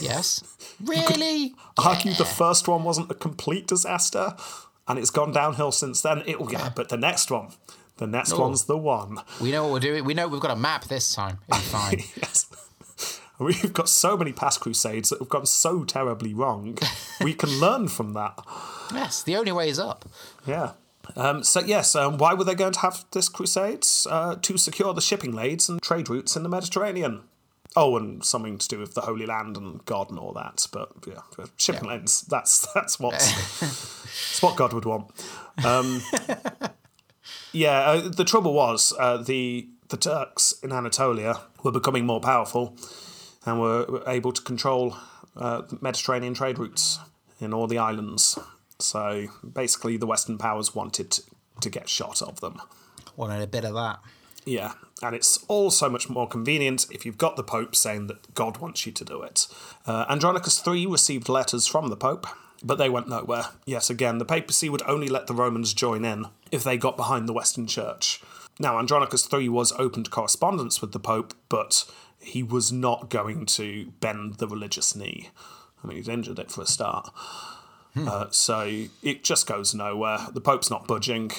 Yes. 0.00 0.42
Really? 0.84 1.54
Argue 1.78 2.12
the 2.14 2.24
first 2.24 2.66
one 2.66 2.82
wasn't 2.82 3.10
a 3.10 3.14
complete 3.14 3.68
disaster, 3.68 4.34
and 4.88 4.98
it's 4.98 5.10
gone 5.10 5.32
downhill 5.32 5.72
since 5.72 6.00
then. 6.00 6.22
It, 6.26 6.38
will 6.38 6.46
get, 6.46 6.60
yeah, 6.60 6.70
but 6.74 6.88
the 6.88 6.96
next 6.96 7.30
one, 7.30 7.48
the 7.98 8.06
next 8.06 8.36
one's 8.36 8.64
the 8.64 8.76
one. 8.76 9.18
We 9.40 9.50
know 9.50 9.64
what 9.64 9.72
we're 9.72 9.80
doing. 9.80 10.04
We 10.04 10.14
know 10.14 10.28
we've 10.28 10.40
got 10.40 10.50
a 10.50 10.56
map 10.56 10.84
this 10.84 11.14
time. 11.14 11.38
It'll 11.48 11.60
be 11.60 11.64
fine. 11.68 11.98
Yes. 12.16 12.46
We've 13.38 13.72
got 13.72 13.88
so 13.88 14.16
many 14.16 14.32
past 14.32 14.60
crusades 14.60 15.08
that 15.08 15.18
have 15.18 15.28
gone 15.28 15.46
so 15.46 15.82
terribly 15.82 16.32
wrong. 16.32 16.78
we 17.20 17.34
can 17.34 17.50
learn 17.60 17.88
from 17.88 18.12
that. 18.12 18.38
yes. 18.94 19.24
The 19.24 19.34
only 19.36 19.50
way 19.50 19.68
is 19.68 19.80
up. 19.80 20.04
Yeah. 20.46 20.72
Um, 21.16 21.42
so 21.42 21.58
yes, 21.60 21.96
um, 21.96 22.18
why 22.18 22.34
were 22.34 22.44
they 22.44 22.54
going 22.54 22.74
to 22.74 22.80
have 22.80 23.04
this 23.10 23.28
crusades? 23.28 24.06
Uh, 24.08 24.36
to 24.42 24.56
secure 24.56 24.94
the 24.94 25.00
shipping 25.00 25.32
lanes 25.32 25.68
and 25.68 25.82
trade 25.82 26.08
routes 26.08 26.36
in 26.36 26.44
the 26.44 26.48
Mediterranean. 26.48 27.22
Oh, 27.74 27.96
and 27.96 28.22
something 28.22 28.58
to 28.58 28.68
do 28.68 28.78
with 28.78 28.94
the 28.94 29.00
Holy 29.00 29.24
Land 29.24 29.56
and 29.56 29.84
God 29.86 30.10
and 30.10 30.18
all 30.18 30.32
that. 30.34 30.66
But 30.72 30.90
yeah, 31.06 31.46
shipping 31.56 31.88
lanes. 31.88 32.22
That's 32.22 32.66
that's 32.74 33.00
what's 33.00 33.60
that's 33.60 34.42
what 34.42 34.56
God 34.56 34.72
would 34.72 34.84
want. 34.84 35.10
Um, 35.64 36.02
yeah, 37.52 37.80
uh, 37.80 38.08
the 38.08 38.24
trouble 38.24 38.52
was 38.52 38.92
uh, 38.98 39.16
the 39.18 39.68
the 39.88 39.96
Turks 39.96 40.54
in 40.62 40.72
Anatolia 40.72 41.40
were 41.62 41.72
becoming 41.72 42.06
more 42.06 42.20
powerful 42.20 42.76
and 43.44 43.60
were, 43.60 43.84
were 43.84 44.02
able 44.06 44.32
to 44.32 44.42
control 44.42 44.96
uh, 45.36 45.62
Mediterranean 45.80 46.34
trade 46.34 46.58
routes 46.58 46.98
in 47.40 47.52
all 47.52 47.66
the 47.66 47.78
islands. 47.78 48.38
So 48.78 49.28
basically, 49.50 49.96
the 49.96 50.06
Western 50.06 50.38
powers 50.38 50.74
wanted 50.74 51.18
to 51.60 51.70
get 51.70 51.88
shot 51.88 52.22
of 52.22 52.40
them. 52.40 52.60
Wanted 53.16 53.42
a 53.42 53.46
bit 53.46 53.64
of 53.64 53.74
that. 53.74 54.00
Yeah, 54.44 54.72
and 55.02 55.14
it's 55.14 55.44
all 55.48 55.70
so 55.70 55.88
much 55.88 56.08
more 56.08 56.28
convenient 56.28 56.86
if 56.90 57.06
you've 57.06 57.18
got 57.18 57.36
the 57.36 57.44
Pope 57.44 57.74
saying 57.74 58.06
that 58.08 58.34
God 58.34 58.58
wants 58.58 58.86
you 58.86 58.92
to 58.92 59.04
do 59.04 59.22
it. 59.22 59.46
Uh, 59.86 60.04
Andronicus 60.08 60.66
III 60.66 60.86
received 60.86 61.28
letters 61.28 61.66
from 61.66 61.88
the 61.88 61.96
Pope, 61.96 62.26
but 62.62 62.76
they 62.76 62.88
went 62.88 63.08
nowhere. 63.08 63.46
Yet 63.66 63.90
again, 63.90 64.18
the 64.18 64.24
papacy 64.24 64.68
would 64.68 64.82
only 64.82 65.08
let 65.08 65.26
the 65.26 65.34
Romans 65.34 65.74
join 65.74 66.04
in 66.04 66.26
if 66.50 66.64
they 66.64 66.76
got 66.76 66.96
behind 66.96 67.28
the 67.28 67.32
Western 67.32 67.66
Church. 67.66 68.20
Now, 68.58 68.78
Andronicus 68.78 69.28
III 69.32 69.48
was 69.48 69.72
open 69.72 70.04
to 70.04 70.10
correspondence 70.10 70.80
with 70.80 70.92
the 70.92 71.00
Pope, 71.00 71.34
but 71.48 71.84
he 72.20 72.42
was 72.42 72.70
not 72.70 73.10
going 73.10 73.46
to 73.46 73.92
bend 74.00 74.34
the 74.34 74.46
religious 74.46 74.94
knee. 74.94 75.30
I 75.82 75.86
mean, 75.86 75.96
he's 75.96 76.08
injured 76.08 76.38
it 76.38 76.50
for 76.50 76.62
a 76.62 76.66
start. 76.66 77.10
Uh, 77.94 78.26
so 78.30 78.86
it 79.02 79.22
just 79.22 79.46
goes 79.46 79.74
nowhere. 79.74 80.18
The 80.32 80.40
Pope's 80.40 80.70
not 80.70 80.86
budging. 80.86 81.32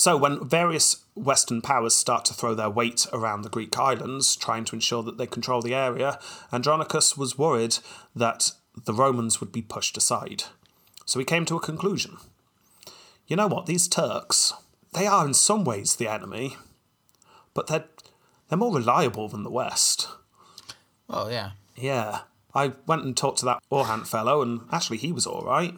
So, 0.00 0.16
when 0.16 0.48
various 0.48 1.04
Western 1.14 1.60
powers 1.60 1.94
start 1.94 2.24
to 2.24 2.32
throw 2.32 2.54
their 2.54 2.70
weight 2.70 3.06
around 3.12 3.42
the 3.42 3.50
Greek 3.50 3.78
islands, 3.78 4.34
trying 4.34 4.64
to 4.64 4.74
ensure 4.74 5.02
that 5.02 5.18
they 5.18 5.26
control 5.26 5.60
the 5.60 5.74
area, 5.74 6.18
Andronicus 6.50 7.18
was 7.18 7.36
worried 7.36 7.76
that 8.16 8.52
the 8.86 8.94
Romans 8.94 9.40
would 9.40 9.52
be 9.52 9.60
pushed 9.60 9.98
aside. 9.98 10.44
So 11.04 11.18
he 11.18 11.26
came 11.26 11.44
to 11.44 11.56
a 11.56 11.60
conclusion. 11.60 12.16
You 13.26 13.36
know 13.36 13.46
what? 13.46 13.66
These 13.66 13.88
Turks, 13.88 14.54
they 14.94 15.06
are 15.06 15.26
in 15.26 15.34
some 15.34 15.64
ways 15.64 15.96
the 15.96 16.08
enemy, 16.08 16.56
but 17.52 17.66
they're, 17.66 17.84
they're 18.48 18.56
more 18.56 18.74
reliable 18.74 19.28
than 19.28 19.42
the 19.42 19.50
West. 19.50 20.08
Oh 21.10 21.28
yeah. 21.28 21.50
Yeah. 21.76 22.20
I 22.54 22.72
went 22.86 23.04
and 23.04 23.14
talked 23.14 23.40
to 23.40 23.44
that 23.44 23.62
Orhan 23.70 24.06
fellow, 24.06 24.40
and 24.40 24.62
actually 24.72 24.96
he 24.96 25.12
was 25.12 25.26
all 25.26 25.42
right. 25.42 25.74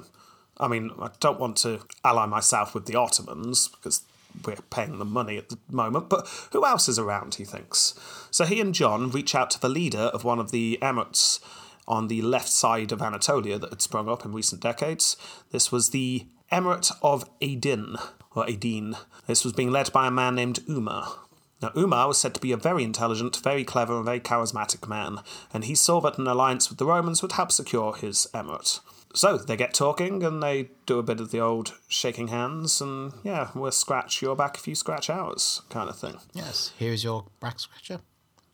I 0.58 0.68
mean, 0.68 0.92
I 1.00 1.10
don't 1.18 1.40
want 1.40 1.56
to 1.58 1.80
ally 2.04 2.26
myself 2.26 2.72
with 2.72 2.86
the 2.86 2.94
Ottomans 2.94 3.66
because 3.66 4.02
we're 4.44 4.56
paying 4.70 4.98
them 4.98 5.12
money 5.12 5.38
at 5.38 5.48
the 5.48 5.58
moment, 5.70 6.08
but 6.08 6.28
who 6.52 6.64
else 6.64 6.88
is 6.88 6.98
around, 6.98 7.36
he 7.36 7.44
thinks. 7.44 7.94
So 8.30 8.44
he 8.44 8.60
and 8.60 8.74
John 8.74 9.10
reach 9.10 9.34
out 9.34 9.50
to 9.50 9.60
the 9.60 9.68
leader 9.68 10.10
of 10.14 10.24
one 10.24 10.38
of 10.38 10.50
the 10.50 10.78
emirates 10.82 11.40
on 11.86 12.08
the 12.08 12.22
left 12.22 12.48
side 12.48 12.92
of 12.92 13.02
Anatolia 13.02 13.58
that 13.58 13.70
had 13.70 13.82
sprung 13.82 14.08
up 14.08 14.24
in 14.24 14.32
recent 14.32 14.60
decades. 14.60 15.16
This 15.50 15.72
was 15.72 15.90
the 15.90 16.26
Emirate 16.50 16.92
of 17.02 17.28
Aden, 17.40 17.96
or 18.34 18.44
Aydin. 18.46 18.96
This 19.26 19.44
was 19.44 19.52
being 19.52 19.70
led 19.70 19.92
by 19.92 20.06
a 20.06 20.10
man 20.10 20.34
named 20.34 20.60
Umar. 20.68 21.14
Now, 21.62 21.70
Umar 21.76 22.08
was 22.08 22.20
said 22.20 22.34
to 22.34 22.40
be 22.40 22.52
a 22.52 22.56
very 22.56 22.82
intelligent, 22.82 23.36
very 23.36 23.64
clever, 23.64 23.96
and 23.96 24.04
very 24.04 24.20
charismatic 24.20 24.88
man, 24.88 25.20
and 25.54 25.64
he 25.64 25.74
saw 25.74 26.00
that 26.00 26.18
an 26.18 26.26
alliance 26.26 26.68
with 26.68 26.78
the 26.78 26.84
Romans 26.84 27.22
would 27.22 27.32
help 27.32 27.52
secure 27.52 27.94
his 27.94 28.26
emirate. 28.34 28.80
So 29.14 29.36
they 29.36 29.56
get 29.56 29.74
talking 29.74 30.22
and 30.22 30.42
they 30.42 30.70
do 30.86 30.98
a 30.98 31.02
bit 31.02 31.20
of 31.20 31.30
the 31.30 31.38
old 31.40 31.74
shaking 31.88 32.28
hands 32.28 32.80
and 32.80 33.12
yeah, 33.22 33.50
we'll 33.54 33.70
scratch 33.70 34.22
your 34.22 34.34
back 34.34 34.56
if 34.56 34.66
you 34.66 34.74
scratch 34.74 35.10
ours 35.10 35.62
kind 35.68 35.88
of 35.90 35.98
thing. 35.98 36.16
Yes. 36.32 36.72
Here's 36.78 37.04
your 37.04 37.26
back 37.40 37.60
scratcher. 37.60 38.00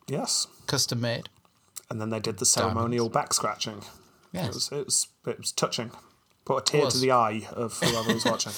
Yes. 0.09 0.48
Custom 0.66 1.00
made. 1.00 1.28
And 1.90 2.00
then 2.00 2.11
they 2.11 2.18
did 2.20 2.38
the 2.38 2.44
ceremonial 2.46 3.09
back 3.09 3.32
scratching. 3.32 3.78
It 3.78 3.84
Yes. 4.32 4.54
was, 4.54 4.72
it 4.72 4.84
was 4.84 5.06
it 5.26 5.38
was 5.38 5.52
touching. 5.52 5.90
Put 6.44 6.56
a 6.68 6.72
tear 6.72 6.90
to 6.90 6.98
the 6.98 7.12
eye 7.12 7.46
of 7.52 7.78
whoever 7.80 8.12
was 8.12 8.24
watching. 8.24 8.52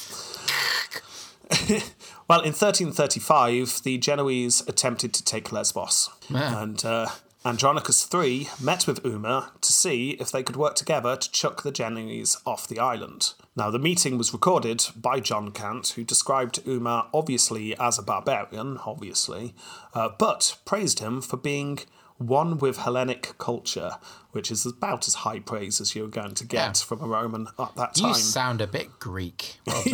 well, 2.28 2.40
in 2.40 2.52
1335, 2.52 3.82
the 3.84 3.98
Genoese 3.98 4.60
attempted 4.68 5.12
to 5.14 5.24
take 5.24 5.52
Lesbos, 5.52 6.08
Yeah. 6.28 6.62
and 6.62 6.84
uh, 6.84 7.06
Andronicus 7.44 8.06
III 8.12 8.48
met 8.60 8.86
with 8.86 9.04
Umar 9.04 9.52
to 9.62 9.72
see 9.72 10.10
if 10.20 10.30
they 10.30 10.42
could 10.42 10.56
work 10.56 10.74
together 10.74 11.16
to 11.16 11.30
chuck 11.32 11.62
the 11.62 11.72
Genoese 11.72 12.36
off 12.44 12.68
the 12.68 12.78
island. 12.78 13.32
Now, 13.56 13.70
the 13.70 13.78
meeting 13.78 14.18
was 14.18 14.32
recorded 14.34 14.84
by 14.94 15.20
John 15.20 15.50
Cant, 15.50 15.88
who 15.96 16.04
described 16.04 16.60
Umar 16.66 17.08
obviously 17.14 17.74
as 17.78 17.98
a 17.98 18.02
barbarian, 18.02 18.78
obviously, 18.84 19.54
uh, 19.94 20.10
but 20.18 20.58
praised 20.66 20.98
him 20.98 21.22
for 21.22 21.38
being 21.38 21.78
one 22.18 22.58
with 22.58 22.76
Hellenic 22.76 23.38
culture, 23.38 23.92
which 24.32 24.50
is 24.50 24.66
about 24.66 25.08
as 25.08 25.14
high 25.14 25.38
praise 25.40 25.80
as 25.80 25.96
you're 25.96 26.08
going 26.08 26.34
to 26.34 26.46
get 26.46 26.58
Yeah. 26.78 26.84
from 26.84 27.00
a 27.00 27.06
Roman 27.06 27.48
at 27.58 27.74
that 27.76 27.94
time. 27.94 28.08
You 28.08 28.14
sound 28.14 28.60
a 28.60 28.66
bit 28.66 28.98
Greek. 28.98 29.58
Well 29.66 29.82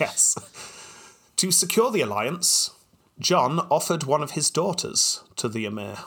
yes. 0.00 0.36
To 1.36 1.50
secure 1.50 1.90
the 1.90 2.00
alliance, 2.00 2.70
John 3.20 3.60
offered 3.70 4.04
one 4.04 4.22
of 4.22 4.30
his 4.30 4.50
daughters 4.50 5.22
to 5.36 5.50
the 5.50 5.66
Emir. 5.66 5.98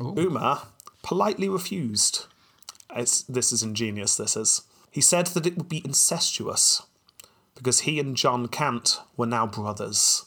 Umar 0.00 0.68
politely 1.02 1.48
refused, 1.48 2.26
It's, 2.94 3.22
this 3.22 3.52
is 3.52 3.62
ingenious, 3.62 4.16
this 4.16 4.36
is. 4.36 4.62
He 4.90 5.00
said 5.00 5.26
that 5.28 5.46
it 5.46 5.56
would 5.56 5.68
be 5.68 5.82
incestuous 5.84 6.82
because 7.54 7.80
he 7.80 7.98
and 7.98 8.16
John 8.16 8.48
Kant 8.48 9.00
were 9.16 9.26
now 9.26 9.46
brothers. 9.46 10.24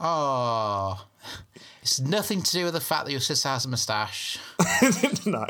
Oh, 0.00 1.06
it's 1.82 2.00
nothing 2.00 2.42
to 2.42 2.50
do 2.50 2.64
with 2.64 2.74
the 2.74 2.80
fact 2.80 3.06
that 3.06 3.12
your 3.12 3.20
sister 3.20 3.48
has 3.48 3.64
a 3.64 3.68
moustache. 3.68 4.38
no. 5.26 5.46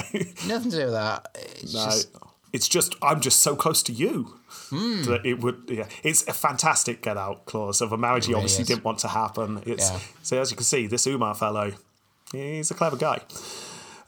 Nothing 0.47 0.71
to 0.71 0.77
do 0.77 0.85
with 0.85 0.93
that. 0.93 1.29
It's 1.61 1.73
No. 1.75 1.85
just 1.87 2.09
It's 2.53 2.69
just, 2.69 2.95
I'm 3.03 3.21
just 3.21 3.41
so 3.41 3.57
close 3.57 3.83
to 3.85 3.93
you. 3.93 4.39
Hmm. 4.71 5.03
That 5.05 5.25
it 5.27 5.41
would, 5.41 5.65
yeah. 5.69 5.89
It's 6.03 6.27
a 6.29 6.33
fantastic 6.33 7.03
get 7.03 7.17
out 7.17 7.47
clause 7.47 7.81
of 7.81 7.93
a 7.93 7.97
marriage 7.99 8.27
he 8.27 8.33
really 8.33 8.43
obviously 8.43 8.63
is. 8.63 8.69
didn't 8.69 8.85
want 8.85 8.99
to 9.01 9.09
happen. 9.09 9.63
It's, 9.67 9.91
Yeah. 9.91 9.99
So, 10.23 10.41
as 10.41 10.51
you 10.51 10.57
can 10.57 10.65
see, 10.65 10.87
this 10.87 11.07
Umar 11.07 11.35
fellow, 11.35 11.73
he's 12.35 12.71
a 12.71 12.75
clever 12.75 12.97
guy. 12.97 13.23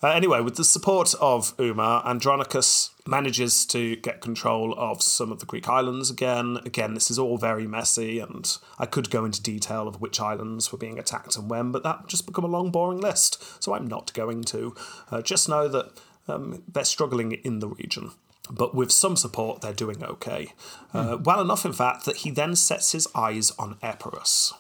Uh, 0.02 0.08
anyway, 0.08 0.40
with 0.40 0.56
the 0.56 0.64
support 0.64 1.14
of 1.20 1.54
Umar, 1.58 2.06
Andronicus 2.06 2.90
manages 3.06 3.64
to 3.66 3.96
get 3.96 4.20
control 4.20 4.74
of 4.76 5.02
some 5.02 5.32
of 5.32 5.40
the 5.40 5.46
Greek 5.46 5.68
islands 5.68 6.10
again. 6.10 6.58
Again, 6.66 6.92
this 6.92 7.10
is 7.10 7.18
all 7.18 7.38
very 7.38 7.66
messy, 7.66 8.18
and 8.18 8.56
I 8.78 8.84
could 8.84 9.10
go 9.10 9.24
into 9.24 9.42
detail 9.42 9.88
of 9.88 10.00
which 10.00 10.20
islands 10.20 10.70
were 10.70 10.78
being 10.78 10.98
attacked 10.98 11.36
and 11.36 11.48
when, 11.48 11.72
but 11.72 11.82
that 11.82 12.02
would 12.02 12.10
just 12.10 12.26
become 12.26 12.44
a 12.44 12.48
long, 12.48 12.70
boring 12.70 13.00
list, 13.00 13.62
so 13.62 13.74
I'm 13.74 13.86
not 13.86 14.12
going 14.12 14.44
to. 14.44 14.74
Uh, 15.10 15.22
just 15.22 15.48
know 15.48 15.66
that 15.66 15.98
um, 16.28 16.62
they're 16.70 16.84
struggling 16.84 17.32
in 17.32 17.60
the 17.60 17.68
region. 17.68 18.10
But 18.50 18.74
with 18.74 18.92
some 18.92 19.16
support, 19.16 19.60
they're 19.60 19.72
doing 19.72 20.04
okay. 20.04 20.52
Uh, 20.94 21.16
well 21.20 21.40
enough, 21.40 21.64
in 21.64 21.72
fact, 21.72 22.04
that 22.04 22.18
he 22.18 22.30
then 22.30 22.54
sets 22.54 22.92
his 22.92 23.08
eyes 23.14 23.50
on 23.58 23.76
Epirus. 23.82 24.52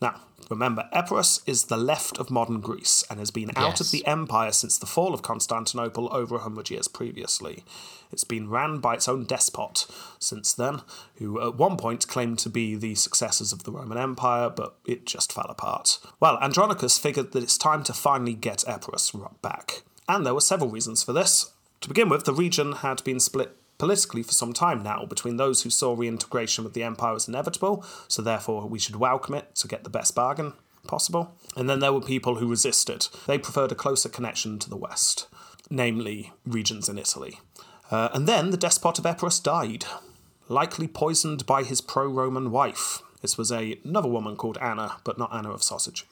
Now, 0.00 0.20
remember, 0.52 0.88
Epirus 0.92 1.40
is 1.46 1.64
the 1.64 1.76
left 1.76 2.18
of 2.18 2.30
modern 2.30 2.60
Greece 2.60 3.04
and 3.10 3.18
has 3.18 3.30
been 3.30 3.50
out 3.56 3.80
of 3.80 3.90
the 3.90 4.06
empire 4.06 4.52
since 4.52 4.78
the 4.78 4.86
fall 4.86 5.14
of 5.14 5.22
Constantinople 5.22 6.08
over 6.12 6.36
a 6.36 6.40
hundred 6.40 6.70
years 6.70 6.88
previously. 6.88 7.64
It's 8.12 8.24
been 8.24 8.50
ran 8.50 8.78
by 8.78 8.94
its 8.94 9.08
own 9.08 9.24
despot 9.24 9.86
since 10.18 10.52
then, 10.52 10.82
who 11.16 11.40
at 11.40 11.56
one 11.56 11.76
point 11.76 12.06
claimed 12.06 12.38
to 12.40 12.50
be 12.50 12.74
the 12.74 12.94
successors 12.94 13.52
of 13.52 13.64
the 13.64 13.72
Roman 13.72 13.98
Empire, 13.98 14.50
but 14.50 14.76
it 14.86 15.06
just 15.06 15.32
fell 15.32 15.46
apart. 15.48 15.98
Well, 16.20 16.38
Andronicus 16.40 16.98
figured 16.98 17.32
that 17.32 17.42
it's 17.42 17.58
time 17.58 17.82
to 17.84 17.92
finally 17.92 18.34
get 18.34 18.64
Epirus 18.66 19.12
back. 19.40 19.82
And 20.08 20.26
there 20.26 20.34
were 20.34 20.40
several 20.40 20.70
reasons 20.70 21.02
for 21.02 21.12
this. 21.12 21.52
To 21.80 21.88
begin 21.88 22.08
with, 22.08 22.24
the 22.24 22.34
region 22.34 22.72
had 22.72 23.02
been 23.02 23.18
split 23.18 23.56
politically 23.82 24.22
for 24.22 24.30
some 24.30 24.52
time 24.52 24.80
now 24.80 25.04
between 25.04 25.38
those 25.38 25.64
who 25.64 25.70
saw 25.70 25.92
reintegration 25.92 26.62
with 26.62 26.72
the 26.72 26.84
empire 26.84 27.16
as 27.16 27.26
inevitable, 27.26 27.84
so 28.06 28.22
therefore 28.22 28.68
we 28.68 28.78
should 28.78 28.94
welcome 28.94 29.34
it 29.34 29.56
to 29.56 29.66
get 29.66 29.82
the 29.82 29.90
best 29.90 30.14
bargain 30.14 30.52
possible. 30.86 31.34
And 31.56 31.68
then 31.68 31.80
there 31.80 31.92
were 31.92 32.00
people 32.00 32.36
who 32.36 32.46
resisted. 32.48 33.08
They 33.26 33.38
preferred 33.38 33.72
a 33.72 33.74
closer 33.74 34.08
connection 34.08 34.60
to 34.60 34.70
the 34.70 34.76
west, 34.76 35.26
namely 35.68 36.32
regions 36.46 36.88
in 36.88 36.96
Italy. 36.96 37.40
Uh, 37.90 38.08
and 38.14 38.28
then 38.28 38.50
the 38.50 38.56
despot 38.56 39.00
of 39.00 39.04
Epirus 39.04 39.40
died, 39.40 39.84
likely 40.48 40.86
poisoned 40.86 41.44
by 41.44 41.64
his 41.64 41.80
pro 41.80 42.06
Roman 42.06 42.52
wife. 42.52 43.02
This 43.20 43.36
was 43.36 43.50
a, 43.50 43.80
another 43.84 44.08
woman 44.08 44.36
called 44.36 44.58
Anna, 44.58 44.98
but 45.02 45.18
not 45.18 45.34
Anna 45.34 45.50
of 45.50 45.64
Sausage. 45.64 46.06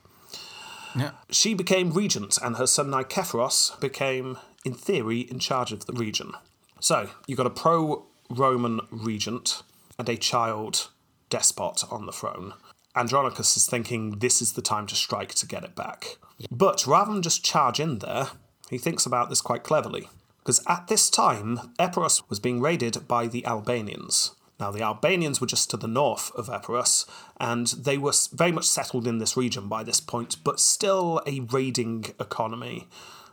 yeah. 0.97 1.13
She 1.31 1.55
became 1.55 1.93
regent, 1.93 2.37
and 2.43 2.57
her 2.57 2.67
son 2.67 2.89
Nikephoros 2.89 3.79
became, 3.79 4.39
in 4.65 4.75
theory, 4.75 5.21
in 5.21 5.39
charge 5.39 5.71
of 5.71 5.87
the 5.87 5.93
region. 5.93 6.33
So, 6.81 7.11
you've 7.27 7.37
got 7.37 7.47
a 7.47 7.51
pro 7.51 8.07
Roman 8.31 8.81
regent 8.91 9.63
and 9.99 10.09
a 10.09 10.17
child 10.17 10.89
despot 11.29 11.85
on 11.91 12.07
the 12.07 12.13
throne. 12.13 12.55
Andronicus 12.97 13.57
is 13.57 13.67
thinking 13.67 14.19
this 14.19 14.43
is 14.43 14.55
the 14.55 14.63
time 14.63 14.87
to 14.89 14.95
strike 14.95 15.35
to 15.35 15.47
get 15.47 15.63
it 15.63 15.77
back. 15.77 16.17
But 16.51 16.87
rather 16.87 17.13
than 17.13 17.23
just 17.23 17.45
charge 17.45 17.79
in 17.79 17.99
there, 17.99 18.29
he 18.69 18.79
thinks 18.79 19.07
about 19.07 19.29
this 19.29 19.41
quite 19.41 19.63
cleverly. 19.63 20.09
Because 20.39 20.63
at 20.67 20.89
this 20.89 21.11
time, 21.11 21.73
Epirus 21.79 22.29
was 22.29 22.41
being 22.41 22.61
raided 22.61 23.07
by 23.07 23.27
the 23.27 23.45
Albanians. 23.45 24.35
Now, 24.59 24.71
the 24.71 24.83
Albanians 24.83 25.41
were 25.41 25.47
just 25.47 25.71
to 25.71 25.77
the 25.77 25.89
north 25.89 26.31
of 26.35 26.49
Epirus, 26.49 27.07
and 27.39 27.67
they 27.69 27.97
were 27.97 28.13
very 28.33 28.53
much 28.53 28.67
settled 28.67 29.07
in 29.07 29.19
this 29.19 29.37
region 29.37 29.69
by 29.69 29.83
this 29.83 30.01
point, 30.01 30.37
but 30.45 30.61
still 30.61 31.23
a 31.27 31.41
raiding 31.41 32.07
economy. 32.19 32.89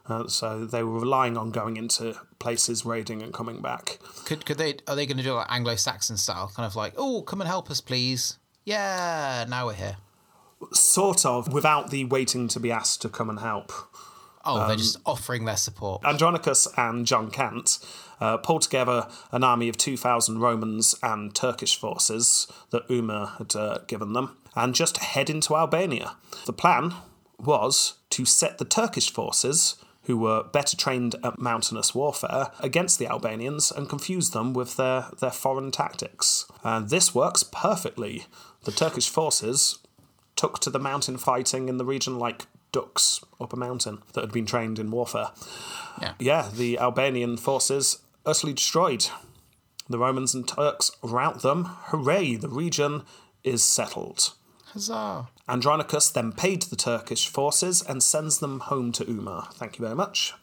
Uh, 0.08 0.28
so 0.28 0.66
they 0.66 0.84
were 0.84 0.99
relying 0.99 1.38
on 1.38 1.51
going 1.51 1.76
into 1.78 2.16
places, 2.39 2.86
raiding, 2.86 3.22
and 3.22 3.34
coming 3.34 3.62
back. 3.62 3.99
Could 4.26 4.45
could 4.45 4.58
they 4.58 4.76
are 4.88 4.95
they 4.95 5.05
going 5.05 5.18
to 5.18 5.24
do 5.24 5.34
like 5.34 5.47
Anglo-Saxon 5.49 6.18
style, 6.18 6.51
kind 6.55 6.66
of 6.66 6.76
like, 6.76 6.93
oh, 6.97 7.22
come 7.24 7.41
and 7.41 7.47
help 7.47 7.70
us, 7.70 7.82
please? 7.82 8.38
Yeah, 8.64 9.45
now 9.47 9.68
we're 9.68 9.74
here. 9.74 9.97
Sort 10.74 11.26
of, 11.26 11.53
without 11.53 11.91
the 11.91 12.05
waiting 12.05 12.47
to 12.49 12.60
be 12.60 12.72
asked 12.72 13.01
to 13.03 13.10
come 13.10 13.30
and 13.30 13.39
help. 13.39 13.72
Oh, 14.43 14.60
Um, 14.62 14.68
they're 14.70 14.78
just 14.78 14.97
offering 15.05 15.45
their 15.45 15.58
support. 15.58 16.03
Andronicus 16.05 16.68
and 16.78 17.05
John 17.05 17.30
Cant 17.30 17.80
uh, 18.20 18.38
pulled 18.38 18.62
together 18.64 19.08
an 19.32 19.43
army 19.43 19.68
of 19.70 19.78
2,000 19.78 20.39
Romans 20.39 20.95
and 21.03 21.36
Turkish 21.36 21.80
forces 21.80 22.47
that 22.72 22.89
Umar 22.89 23.36
had 23.38 23.55
uh, 23.55 23.80
given 23.88 24.14
them 24.14 24.38
and 24.55 24.74
just 24.74 24.97
head 24.97 25.30
into 25.30 25.55
Albania. 25.55 26.16
The 26.45 26.53
plan 26.53 26.93
was 27.38 27.95
to 28.12 28.26
set 28.26 28.58
the 28.58 28.66
Turkish 28.66 29.12
forces, 29.12 29.76
who 30.08 30.18
were 30.18 30.43
better 30.43 30.76
trained 30.76 31.16
at 31.22 31.38
mountainous 31.38 31.93
warfare, 31.93 32.49
against 32.62 32.97
the 32.97 33.08
Albanians 33.08 33.72
and 33.72 33.89
confused 33.89 34.34
them 34.34 34.53
with 34.53 34.78
their, 34.78 35.08
their 35.20 35.32
foreign 35.32 35.70
tactics. 35.70 36.45
And 36.64 36.89
this 36.89 37.14
works 37.14 37.43
perfectly. 37.43 38.26
The 38.64 38.72
Turkish 38.72 39.10
forces 39.10 39.80
took 40.38 40.60
to 40.60 40.70
the 40.70 40.80
mountain 40.80 41.18
fighting 41.18 41.68
in 41.68 41.78
the 41.78 41.86
region 41.86 42.18
like 42.18 42.45
ducks 42.72 43.22
up 43.41 43.51
a 43.51 43.58
mountain 43.58 44.01
that 44.14 44.22
had 44.22 44.32
been 44.32 44.45
trained 44.45 44.80
in 44.80 44.91
warfare. 44.91 45.32
Yeah. 46.01 46.14
Yeah, 46.20 46.49
the 46.53 46.80
Albanian 46.80 47.36
forces 47.36 47.99
utterly 48.26 48.53
destroyed. 48.53 49.08
The 49.89 49.99
Romans 49.99 50.34
and 50.34 50.47
Turks 50.47 50.91
rout 51.01 51.41
them. 51.41 51.66
Hooray, 51.66 52.36
the 52.36 52.49
region 52.49 53.03
is 53.43 53.64
settled. 53.64 54.34
Huzzah! 54.68 55.28
Andronicus 55.49 56.09
then 56.09 56.31
paid 56.31 56.63
the 56.63 56.75
Turkish 56.75 57.27
forces 57.27 57.81
and 57.81 58.03
sends 58.03 58.39
them 58.39 58.59
home 58.61 58.91
to 58.93 59.09
Umar. 59.09 59.49
Thank 59.53 59.79
you 59.79 59.85
very 59.85 59.95
much. 59.95 60.33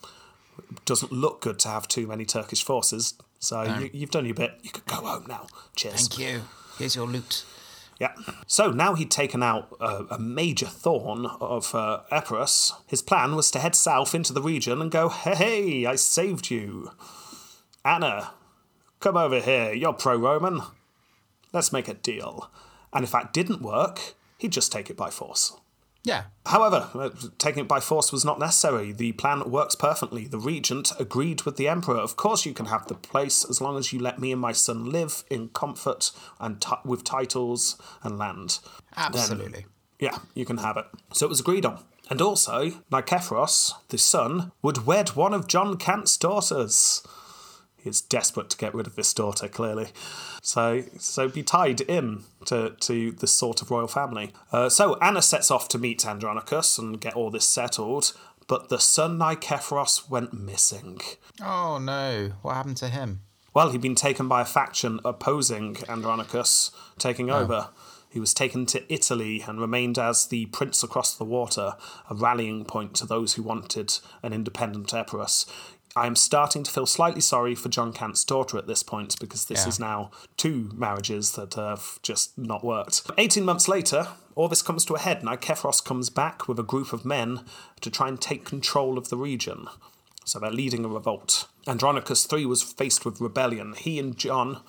It 0.59 0.84
doesn't 0.84 1.12
look 1.12 1.42
good 1.42 1.59
to 1.61 1.68
have 1.68 1.88
too 1.88 2.07
many 2.07 2.24
Turkish 2.24 2.62
forces, 2.62 3.14
so 3.38 3.62
you, 3.62 3.90
you've 3.92 4.11
done 4.11 4.24
your 4.24 4.34
bit. 4.34 4.59
You 4.62 4.70
could 4.70 4.86
go 4.86 4.96
home 4.96 5.26
now. 5.28 5.48
Cheers. 5.76 6.09
Thank 6.09 6.18
you. 6.18 6.42
Here's 6.78 6.96
your 6.96 7.07
loot. 7.07 7.44
Yeah. 8.00 8.12
So 8.46 8.70
now 8.70 8.94
he'd 8.94 9.11
taken 9.11 9.42
out 9.42 9.76
a, 9.80 10.05
a 10.11 10.18
major 10.18 10.66
thorn 10.66 11.26
of 11.26 11.74
uh, 11.74 12.00
Epirus. 12.11 12.72
His 12.86 13.02
plan 13.02 13.36
was 13.36 13.50
to 13.52 13.59
head 13.59 13.74
south 13.74 14.14
into 14.14 14.32
the 14.32 14.42
region 14.42 14.80
and 14.80 14.90
go, 14.90 15.09
hey, 15.09 15.34
hey, 15.34 15.86
I 15.86 15.96
saved 15.96 16.50
you. 16.50 16.90
Anna, 17.84 18.32
come 19.00 19.16
over 19.16 19.40
here. 19.40 19.72
You're 19.72 19.92
pro 19.92 20.16
Roman. 20.16 20.62
Let's 21.52 21.72
make 21.72 21.88
a 21.88 21.94
deal. 21.94 22.50
And 22.92 23.05
if 23.05 23.12
that 23.12 23.32
didn't 23.32 23.62
work, 23.62 24.14
he'd 24.45 24.53
just 24.53 24.70
take 24.70 24.90
it 24.90 24.97
by 24.97 25.09
force. 25.09 25.57
Yeah. 26.03 26.24
However, 26.45 26.90
uh, 26.92 27.09
taking 27.38 27.62
it 27.62 27.68
by 27.68 27.80
force 27.80 28.12
was 28.12 28.26
not 28.26 28.38
necessary. 28.38 28.92
The 28.92 29.12
plan 29.12 29.51
works 29.51 29.74
perfectly. 29.74 30.26
The 30.26 30.38
regent 30.38 30.92
agreed 30.99 31.42
with 31.45 31.57
the 31.57 31.66
emperor. 31.66 31.97
Of 31.97 32.16
course, 32.16 32.45
you 32.45 32.53
can 32.53 32.66
have 32.66 32.86
the 32.86 32.95
place 32.95 33.42
as 33.49 33.62
long 33.62 33.78
as 33.78 33.90
you 33.90 33.99
let 33.99 34.18
me 34.18 34.30
and 34.30 34.40
my 34.40 34.53
son 34.53 34.90
live 34.90 35.24
in 35.30 35.49
comfort 35.49 36.11
and 36.38 36.61
ti 36.61 36.74
with 36.84 37.05
titles 37.05 37.80
and 38.03 38.18
land. 38.18 38.59
Absolutely. 38.95 39.64
Yeah, 39.99 40.18
you 40.34 40.45
can 40.45 40.59
have 40.59 40.76
it. 40.76 40.84
So 41.14 41.24
it 41.24 41.30
was 41.30 41.40
agreed 41.40 41.64
on. 41.64 41.82
And 42.11 42.20
also, 42.20 42.72
Nikephoros, 42.92 43.72
the 43.88 43.97
son, 43.97 44.53
would 44.61 44.84
wed 44.84 45.16
one 45.16 45.32
of 45.32 45.49
John 45.49 45.78
Cant's 45.78 46.18
daughters. 46.18 47.03
He's 47.85 48.01
desperate 48.01 48.49
to 48.49 48.57
get 48.57 48.74
rid 48.74 48.87
of 48.87 48.97
this 48.97 49.12
daughter, 49.12 49.47
clearly. 49.47 49.89
So, 50.41 50.85
so 50.99 51.28
be 51.28 51.43
tied 51.43 51.82
in 51.82 52.24
to, 52.47 52.70
to 52.80 53.12
this 53.12 53.32
sort 53.32 53.61
of 53.61 53.70
royal 53.70 53.89
family. 53.89 54.32
Uh, 54.51 54.70
so 54.70 54.97
Anna 55.03 55.20
sets 55.20 55.51
off 55.51 55.68
to 55.68 55.78
meet 55.78 56.07
Andronicus 56.07 56.78
and 56.78 56.99
get 56.99 57.14
all 57.14 57.30
this 57.30 57.47
settled, 57.47 58.14
but 58.49 58.70
the 58.70 58.78
son 58.78 59.18
Nikephoros 59.18 60.09
went 60.09 60.32
missing. 60.32 61.03
Oh 61.43 61.78
no! 61.78 62.32
What 62.41 62.55
happened 62.55 62.78
to 62.78 62.89
him? 62.89 63.20
Well, 63.53 63.70
he'd 63.70 63.82
been 63.82 63.95
taken 63.95 64.28
by 64.28 64.41
a 64.41 64.47
faction 64.47 64.99
opposing 65.05 65.76
Andronicus 65.87 66.70
taking 66.99 67.30
over. 67.30 67.68
He 68.09 68.20
was 68.20 68.32
taken 68.32 68.64
to 68.66 68.93
Italy 68.93 69.45
and 69.47 69.61
remained 69.61 69.99
as 69.99 70.28
the 70.28 70.47
prince 70.47 70.82
across 70.82 71.14
the 71.14 71.24
water, 71.24 71.74
a 72.09 72.14
rallying 72.14 72.64
point 72.64 72.95
to 72.95 73.07
those 73.07 73.35
who 73.35 73.43
wanted 73.43 73.99
an 74.22 74.32
independent 74.32 74.95
Epirus. 74.95 75.47
I 75.97 76.07
am 76.09 76.16
starting 76.16 76.64
to 76.64 76.70
feel 76.70 76.86
slightly 76.86 77.20
sorry 77.20 77.55
for 77.55 77.68
John 77.68 77.92
Cant's 77.92 78.24
daughter 78.24 78.59
at 78.59 78.66
this 78.66 78.82
point 78.82 79.16
because 79.20 79.45
this 79.45 79.62
Yeah. 79.62 79.68
is 79.68 79.78
now 79.78 80.11
two 80.36 80.70
marriages 80.74 81.32
that 81.32 81.55
have 81.55 82.01
just 82.03 82.36
not 82.36 82.64
worked. 82.64 83.03
18 83.16 83.45
months 83.45 83.68
later, 83.68 84.09
all 84.34 84.49
this 84.49 84.62
comes 84.62 84.84
to 84.86 84.95
a 84.95 84.99
head. 84.99 85.22
Nikephoros 85.22 85.84
comes 85.84 86.11
back 86.11 86.49
with 86.49 86.59
a 86.59 86.64
group 86.64 86.92
of 86.92 87.05
men 87.05 87.45
to 87.80 87.90
try 87.90 88.09
and 88.09 88.20
take 88.20 88.45
control 88.45 88.99
of 88.99 89.09
the 89.09 89.16
region. 89.16 89.68
So 90.24 90.40
they're 90.40 90.51
leading 90.51 90.84
a 90.84 90.88
revolt. 90.88 91.47
Andronicus 91.66 92.26
III 92.32 92.47
was 92.47 92.62
faced 92.62 93.05
with 93.05 93.20
rebellion. 93.20 93.74
He 93.74 94.01
and 94.01 94.16
John 94.16 94.62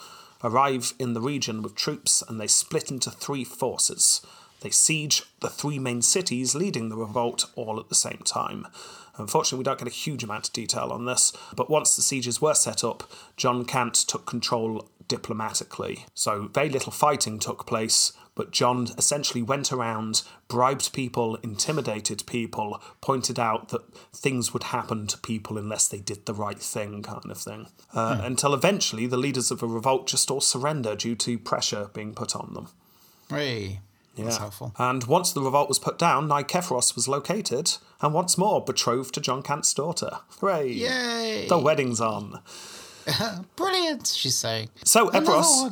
arrive 0.43 0.93
in 0.99 1.13
the 1.13 1.21
region 1.21 1.63
with 1.63 1.73
troops 1.73 2.21
and 2.27 2.39
they 2.39 2.47
split 2.47 2.91
into 2.91 3.09
three 3.09 3.43
forces. 3.43 4.21
They 4.59 4.69
siege 4.69 5.23
the 5.41 5.49
three 5.49 5.79
main 5.79 6.01
cities 6.03 6.53
leading 6.53 6.89
the 6.89 6.97
revolt 6.97 7.45
all 7.55 7.79
at 7.79 7.89
the 7.89 7.95
same 7.95 8.21
time. 8.25 8.67
Unfortunately, 9.17 9.59
we 9.59 9.63
don't 9.63 9.79
get 9.79 9.87
a 9.87 9.91
huge 9.91 10.23
amount 10.23 10.47
of 10.47 10.53
detail 10.53 10.91
on 10.91 11.05
this, 11.05 11.31
but 11.55 11.69
once 11.69 11.95
the 11.95 12.01
sieges 12.01 12.41
were 12.41 12.53
set 12.53 12.83
up, 12.83 13.09
John 13.37 13.65
Cant 13.65 13.95
took 13.95 14.25
control 14.25 14.87
diplomatically. 15.07 16.05
So 16.13 16.49
very 16.53 16.69
little 16.69 16.91
fighting 16.91 17.39
took 17.39 17.65
place, 17.65 18.11
but 18.33 18.51
John 18.51 18.87
essentially 18.97 19.41
went 19.41 19.71
around, 19.71 20.23
bribed 20.47 20.91
people, 20.93 21.35
intimidated 21.37 22.23
people, 22.25 22.81
pointed 23.01 23.39
out 23.39 23.69
that 23.69 23.93
things 24.13 24.53
would 24.53 24.63
happen 24.63 25.07
to 25.07 25.17
people 25.17 25.57
unless 25.57 25.87
they 25.87 25.99
did 25.99 26.25
the 26.25 26.33
right 26.33 26.59
thing, 26.59 27.03
kind 27.03 27.29
of 27.29 27.37
thing. 27.37 27.67
Uh, 27.93 28.19
Until 28.21 28.53
eventually 28.53 29.07
the 29.07 29.17
leaders 29.17 29.51
of 29.51 29.59
the 29.59 29.67
revolt 29.67 30.07
just 30.07 30.29
all 30.29 30.41
surrender 30.41 30.95
due 30.95 31.15
to 31.15 31.37
pressure 31.37 31.89
being 31.93 32.13
put 32.13 32.35
on 32.35 32.53
them. 32.53 32.67
Hey, 33.29 33.79
that's 34.17 34.37
helpful. 34.37 34.73
And 34.77 35.03
once 35.05 35.33
the 35.33 35.41
revolt 35.41 35.67
was 35.67 35.79
put 35.79 35.99
down, 35.99 36.27
Nikephoros 36.27 36.95
was 36.95 37.07
located 37.07 37.77
and 38.05 38.13
once 38.13 38.37
more 38.37 38.63
betrothed 38.63 39.15
to 39.15 39.19
John 39.21 39.41
Cant's 39.41 39.73
daughter. 39.73 40.19
Hooray! 40.39 40.71
Yay! 40.71 41.47
The 41.49 41.57
wedding's 41.57 41.99
on. 41.99 42.39
Brilliant, 43.55 44.07
she's 44.07 44.37
saying. 44.37 44.69
So 44.83 45.09
Epirus 45.09 45.71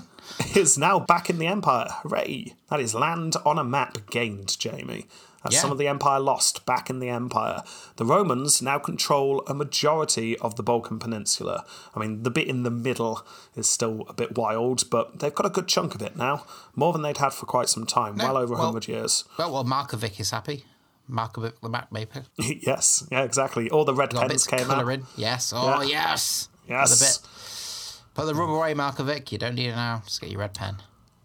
is 0.55 0.77
now 0.77 0.99
back 0.99 1.29
in 1.29 1.37
the 1.37 1.47
Empire. 1.47 1.87
Hooray! 2.01 2.53
That 2.69 2.79
is 2.79 2.95
land 2.95 3.35
on 3.45 3.57
a 3.59 3.63
map 3.63 4.09
gained, 4.09 4.57
Jamie. 4.59 5.05
That's 5.43 5.55
Yeah. 5.55 5.61
some 5.61 5.71
of 5.71 5.77
the 5.77 5.87
Empire 5.89 6.19
lost 6.21 6.65
back 6.65 6.89
in 6.89 6.99
the 6.99 7.09
Empire. 7.09 7.63
The 7.97 8.05
Romans 8.05 8.61
now 8.61 8.79
control 8.79 9.43
a 9.45 9.53
majority 9.53 10.37
of 10.39 10.55
the 10.55 10.63
Balkan 10.63 10.99
Peninsula. 10.99 11.65
I 11.93 11.99
mean, 11.99 12.23
the 12.23 12.31
bit 12.31 12.47
in 12.47 12.63
the 12.63 12.71
middle 12.71 13.25
is 13.55 13.67
still 13.67 14.05
a 14.07 14.13
bit 14.13 14.37
wild, 14.37 14.89
but 14.89 15.19
they've 15.19 15.35
got 15.35 15.45
a 15.45 15.49
good 15.49 15.67
chunk 15.67 15.95
of 15.95 16.01
it 16.01 16.15
now. 16.15 16.45
More 16.75 16.93
than 16.93 17.01
they'd 17.01 17.17
had 17.17 17.33
for 17.33 17.45
quite 17.45 17.67
some 17.67 17.85
time, 17.85 18.15
well 18.15 18.37
over 18.37 18.53
well- 18.53 18.63
100 18.71 18.87
years. 18.87 19.25
Well, 19.37 19.51
well, 19.51 19.65
Markovic 19.65 20.19
is 20.19 20.31
happy. 20.31 20.65
Markovic, 21.09 21.59
the 21.61 21.69
map 21.69 21.91
maker. 21.91 22.23
yes, 22.37 23.05
yeah, 23.11 23.23
exactly. 23.23 23.69
All 23.69 23.85
the 23.85 23.93
red 23.93 24.11
Got 24.11 24.27
pens 24.29 24.47
came 24.47 24.61
out. 24.61 24.67
colouring. 24.67 25.05
Yes. 25.15 25.51
Oh, 25.55 25.81
Yeah. 25.81 25.87
yes. 26.11 26.49
Yes. 26.67 26.89
Put, 26.91 26.99
bit. 27.05 28.13
Put 28.15 28.25
the 28.27 28.35
rubber 28.39 28.53
away, 28.55 28.73
Markovic. 28.73 29.31
You 29.31 29.37
don't 29.37 29.55
need 29.55 29.69
it 29.69 29.75
now. 29.75 30.01
Just 30.05 30.21
get 30.21 30.29
your 30.31 30.39
red 30.39 30.53
pen. 30.53 30.77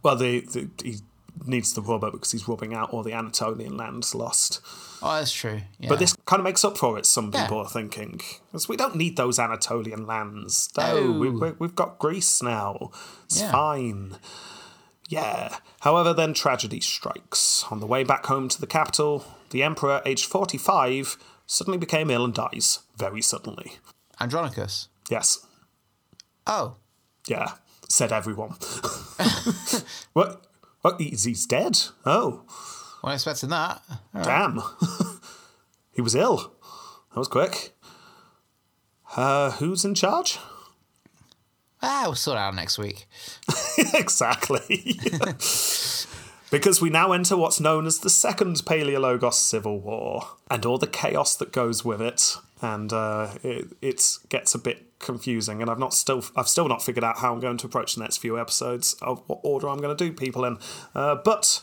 Well, 0.02 0.16
the, 0.16 0.40
the, 0.40 0.68
he 0.82 0.96
needs 1.46 1.72
the 1.74 1.82
rubber 1.82 2.10
because 2.10 2.32
he's 2.32 2.48
rubbing 2.48 2.74
out 2.74 2.90
all 2.90 3.02
the 3.02 3.12
Anatolian 3.12 3.76
lands 3.76 4.14
lost. 4.14 4.60
Oh, 5.00 5.14
that's 5.16 5.32
true. 5.32 5.60
Yeah. 5.78 5.90
But 5.90 6.00
this 6.00 6.16
kind 6.26 6.40
of 6.40 6.44
makes 6.44 6.64
up 6.64 6.76
for 6.76 6.98
it, 6.98 7.06
some 7.06 7.30
Yeah. 7.32 7.42
people 7.44 7.58
are 7.58 7.68
thinking. 7.68 8.20
We 8.68 8.76
don't 8.76 8.96
need 8.96 9.16
those 9.16 9.38
Anatolian 9.38 10.06
lands. 10.06 10.70
No, 10.76 11.12
No. 11.12 11.18
we, 11.20 11.30
we, 11.30 11.50
we've 11.60 11.74
got 11.76 11.98
Greece 12.00 12.42
now. 12.42 12.90
It's 13.26 13.40
Yeah. 13.40 13.52
fine. 13.52 14.16
Yeah. 15.08 15.56
However, 15.80 16.12
then 16.12 16.34
tragedy 16.34 16.80
strikes. 16.80 17.64
On 17.70 17.80
the 17.80 17.86
way 17.86 18.02
back 18.04 18.26
home 18.26 18.48
to 18.48 18.60
the 18.60 18.66
capital, 18.66 19.24
the 19.50 19.62
emperor, 19.62 20.02
aged 20.04 20.26
45, 20.26 21.16
suddenly 21.46 21.78
became 21.78 22.10
ill 22.10 22.24
and 22.24 22.34
dies. 22.34 22.80
Very 22.96 23.22
suddenly. 23.22 23.78
Andronicus. 24.20 24.88
Yes. 25.10 25.46
Oh. 26.46 26.76
Yeah. 27.26 27.52
Said 27.88 28.12
everyone. 28.12 28.50
what? 30.12 30.46
What? 30.82 31.00
He's, 31.00 31.24
he's 31.24 31.46
dead? 31.46 31.78
Oh. 32.04 32.42
Wasn't 33.02 33.14
expecting 33.14 33.50
that. 33.50 33.82
Damn. 34.22 34.60
he 35.92 36.02
was 36.02 36.14
ill. 36.14 36.52
That 37.10 37.18
was 37.18 37.28
quick. 37.28 37.72
Uh, 39.16 39.52
who's 39.52 39.84
in 39.84 39.94
charge? 39.94 40.38
Ah, 41.80 42.02
we'll 42.06 42.14
sort 42.14 42.38
out 42.38 42.54
next 42.54 42.76
week. 42.78 43.06
exactly. 43.94 44.98
Because 46.50 46.80
we 46.80 46.90
now 46.90 47.12
enter 47.12 47.36
what's 47.36 47.60
known 47.60 47.86
as 47.86 47.98
the 47.98 48.10
Second 48.10 48.56
Paleologos 48.64 49.34
Civil 49.34 49.80
War 49.80 50.22
and 50.50 50.64
all 50.64 50.78
the 50.78 50.86
chaos 50.86 51.36
that 51.36 51.52
goes 51.52 51.84
with 51.84 52.00
it. 52.00 52.36
And 52.60 52.92
uh, 52.92 53.34
it 53.44 53.68
it 53.80 54.02
gets 54.28 54.54
a 54.54 54.58
bit 54.58 54.98
confusing, 54.98 55.62
and 55.62 55.70
I've 55.70 55.78
not 55.78 55.94
still 55.94 56.24
I've 56.34 56.48
still 56.48 56.66
not 56.68 56.82
figured 56.82 57.04
out 57.04 57.18
how 57.18 57.32
I'm 57.32 57.38
going 57.40 57.56
to 57.58 57.66
approach 57.66 57.94
the 57.94 58.00
next 58.02 58.16
few 58.16 58.38
episodes 58.38 58.94
of 59.00 59.22
what 59.28 59.38
order 59.44 59.68
I'm 59.68 59.78
going 59.80 59.96
to 59.96 60.04
do 60.04 60.12
people 60.12 60.44
in. 60.44 60.58
Uh, 60.94 61.14
but 61.24 61.62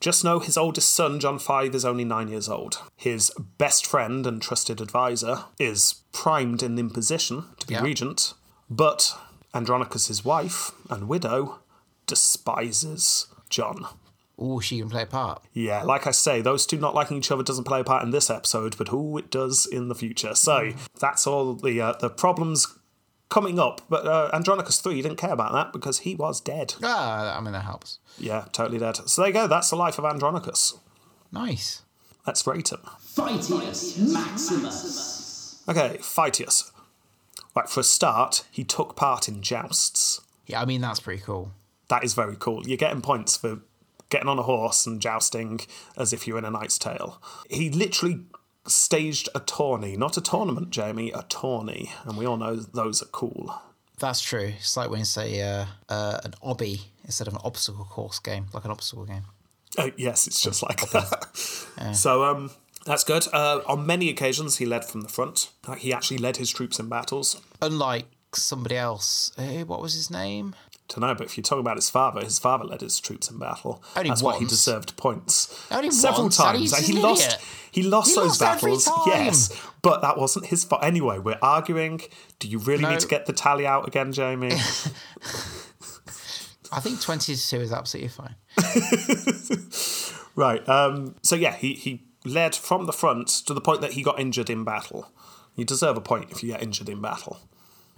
just 0.00 0.22
know 0.24 0.38
his 0.38 0.58
oldest 0.58 0.94
son, 0.94 1.18
John 1.18 1.38
Five, 1.38 1.74
is 1.74 1.84
only 1.86 2.04
nine 2.04 2.28
years 2.28 2.46
old. 2.48 2.78
His 2.94 3.32
best 3.56 3.86
friend 3.86 4.26
and 4.26 4.42
trusted 4.42 4.82
advisor 4.82 5.44
is 5.58 6.02
primed 6.12 6.62
in 6.62 6.90
position 6.90 7.44
to 7.60 7.66
be 7.66 7.74
Yeah. 7.74 7.82
regent, 7.82 8.34
but 8.68 9.16
Andronicus's 9.54 10.26
wife 10.26 10.72
and 10.90 11.08
widow 11.08 11.60
despises 12.06 13.28
John. 13.48 13.86
Oh, 14.38 14.60
she 14.60 14.78
can 14.78 14.88
play 14.88 15.02
a 15.02 15.06
part. 15.06 15.42
Yeah, 15.52 15.82
like 15.82 16.06
I 16.06 16.12
say, 16.12 16.40
those 16.40 16.64
two 16.64 16.78
not 16.78 16.94
liking 16.94 17.16
each 17.16 17.32
other 17.32 17.42
doesn't 17.42 17.64
play 17.64 17.80
a 17.80 17.84
part 17.84 18.04
in 18.04 18.10
this 18.10 18.30
episode, 18.30 18.76
but 18.78 18.88
who 18.88 19.18
it 19.18 19.30
does 19.30 19.66
in 19.66 19.88
the 19.88 19.94
future. 19.96 20.34
So 20.34 20.72
that's 21.00 21.26
all 21.26 21.54
the 21.54 21.80
uh, 21.80 21.92
the 21.94 22.08
problems 22.08 22.78
coming 23.30 23.58
up. 23.58 23.80
But 23.88 24.06
uh, 24.06 24.30
Andronicus 24.32 24.80
three 24.80 25.02
didn't 25.02 25.16
care 25.18 25.32
about 25.32 25.52
that 25.52 25.72
because 25.72 26.00
he 26.00 26.14
was 26.14 26.40
dead. 26.40 26.74
Ah, 26.84 27.36
I 27.36 27.40
mean, 27.40 27.52
that 27.52 27.64
helps. 27.64 27.98
Yeah, 28.16 28.44
totally 28.52 28.78
dead. 28.78 28.96
So 29.08 29.22
there 29.22 29.28
you 29.28 29.34
go. 29.34 29.46
That's 29.48 29.70
the 29.70 29.76
life 29.76 29.98
of 29.98 30.04
Andronicus. 30.04 30.74
Nice. 31.32 31.82
Let's 32.26 32.46
rate 32.46 32.70
him. 32.70 32.80
Phytius 33.00 33.98
Maximus. 34.12 35.64
Okay, 35.68 35.98
Phytius. 36.00 36.70
Right, 37.56 37.68
for 37.68 37.80
a 37.80 37.84
start, 37.84 38.44
he 38.50 38.62
took 38.62 38.94
part 38.94 39.28
in 39.28 39.42
jousts. 39.42 40.20
Yeah, 40.46 40.60
I 40.60 40.64
mean, 40.64 40.80
that's 40.80 41.00
pretty 41.00 41.22
cool. 41.22 41.52
That 41.88 42.04
is 42.04 42.14
very 42.14 42.36
cool. 42.38 42.66
You're 42.68 42.76
getting 42.76 43.00
points 43.00 43.36
for 43.36 43.60
getting 44.10 44.28
on 44.28 44.38
a 44.38 44.42
horse 44.42 44.86
and 44.86 45.00
jousting 45.00 45.60
as 45.96 46.12
if 46.12 46.26
you're 46.26 46.38
in 46.38 46.44
a 46.44 46.50
knight's 46.50 46.78
tale. 46.78 47.20
He 47.50 47.70
literally 47.70 48.20
staged 48.66 49.28
a 49.34 49.40
tourney, 49.40 49.96
not 49.96 50.16
a 50.16 50.20
tournament, 50.20 50.70
Jamie, 50.70 51.10
a 51.10 51.22
tourney, 51.28 51.90
and 52.04 52.16
we 52.16 52.26
all 52.26 52.36
know 52.36 52.56
those 52.56 53.02
are 53.02 53.06
cool. 53.06 53.54
That's 53.98 54.20
true. 54.20 54.52
It's 54.56 54.76
like 54.76 54.90
when 54.90 55.00
you 55.00 55.04
say 55.04 55.40
uh, 55.40 55.66
uh, 55.88 56.20
an 56.24 56.34
obby 56.42 56.82
instead 57.04 57.26
of 57.26 57.34
an 57.34 57.40
obstacle 57.44 57.84
course 57.84 58.18
game, 58.18 58.46
like 58.52 58.64
an 58.64 58.70
obstacle 58.70 59.04
game. 59.04 59.24
Uh, 59.76 59.90
yes, 59.96 60.26
it's 60.26 60.40
just 60.40 60.62
like 60.62 60.88
that. 60.90 61.26
So 61.94 62.24
um, 62.24 62.50
that's 62.86 63.04
good. 63.04 63.24
Uh, 63.32 63.60
on 63.68 63.86
many 63.86 64.08
occasions, 64.10 64.56
he 64.56 64.66
led 64.66 64.84
from 64.84 65.02
the 65.02 65.08
front. 65.08 65.50
Like, 65.68 65.78
he 65.78 65.92
actually 65.92 66.18
led 66.18 66.36
his 66.38 66.50
troops 66.50 66.80
in 66.80 66.88
battles. 66.88 67.40
Unlike 67.62 68.06
somebody 68.34 68.76
else. 68.76 69.30
What 69.36 69.80
was 69.80 69.94
his 69.94 70.10
name? 70.10 70.56
Don't 70.88 71.00
know, 71.00 71.14
but 71.14 71.26
if 71.26 71.36
you're 71.36 71.42
talking 71.42 71.60
about 71.60 71.76
his 71.76 71.90
father, 71.90 72.24
his 72.24 72.38
father 72.38 72.64
led 72.64 72.80
his 72.80 72.98
troops 72.98 73.30
in 73.30 73.38
battle. 73.38 73.82
Only 73.94 74.08
That's 74.08 74.22
why 74.22 74.38
he 74.38 74.46
deserved 74.46 74.96
points. 74.96 75.66
Only 75.70 75.90
several 75.90 76.24
once, 76.24 76.36
times, 76.38 76.72
and 76.72 76.82
he 76.84 76.96
an 76.96 77.02
lost. 77.02 77.24
idiot. 77.26 77.40
He 77.70 77.82
lost 77.82 78.08
He 78.08 78.14
those 78.14 78.40
lost 78.40 78.62
battles. 78.62 78.88
Yes, 79.06 79.52
but 79.82 80.00
that 80.00 80.16
wasn't 80.16 80.46
his 80.46 80.64
fault. 80.64 80.82
Anyway, 80.82 81.18
we're 81.18 81.38
arguing. 81.42 82.00
Do 82.38 82.48
you 82.48 82.58
really 82.58 82.84
No. 82.84 82.90
need 82.90 83.00
to 83.00 83.06
get 83.06 83.26
the 83.26 83.34
tally 83.34 83.66
out 83.66 83.86
again, 83.86 84.12
Jamie? 84.12 84.52
I 86.72 86.80
think 86.80 87.00
22 87.00 87.56
is 87.60 87.72
absolutely 87.72 88.08
fine. 88.08 88.34
right. 90.36 90.66
Um, 90.68 91.14
so 91.22 91.36
yeah, 91.36 91.54
he 91.54 91.74
he 91.74 92.04
led 92.24 92.54
from 92.54 92.86
the 92.86 92.92
front 92.92 93.28
to 93.46 93.54
the 93.54 93.60
point 93.60 93.80
that 93.82 93.92
he 93.92 94.02
got 94.02 94.18
injured 94.18 94.50
in 94.50 94.64
battle. 94.64 95.10
You 95.54 95.64
deserve 95.64 95.96
a 95.96 96.00
point 96.00 96.30
if 96.30 96.42
you 96.42 96.50
get 96.52 96.62
injured 96.62 96.88
in 96.88 97.00
battle. 97.00 97.38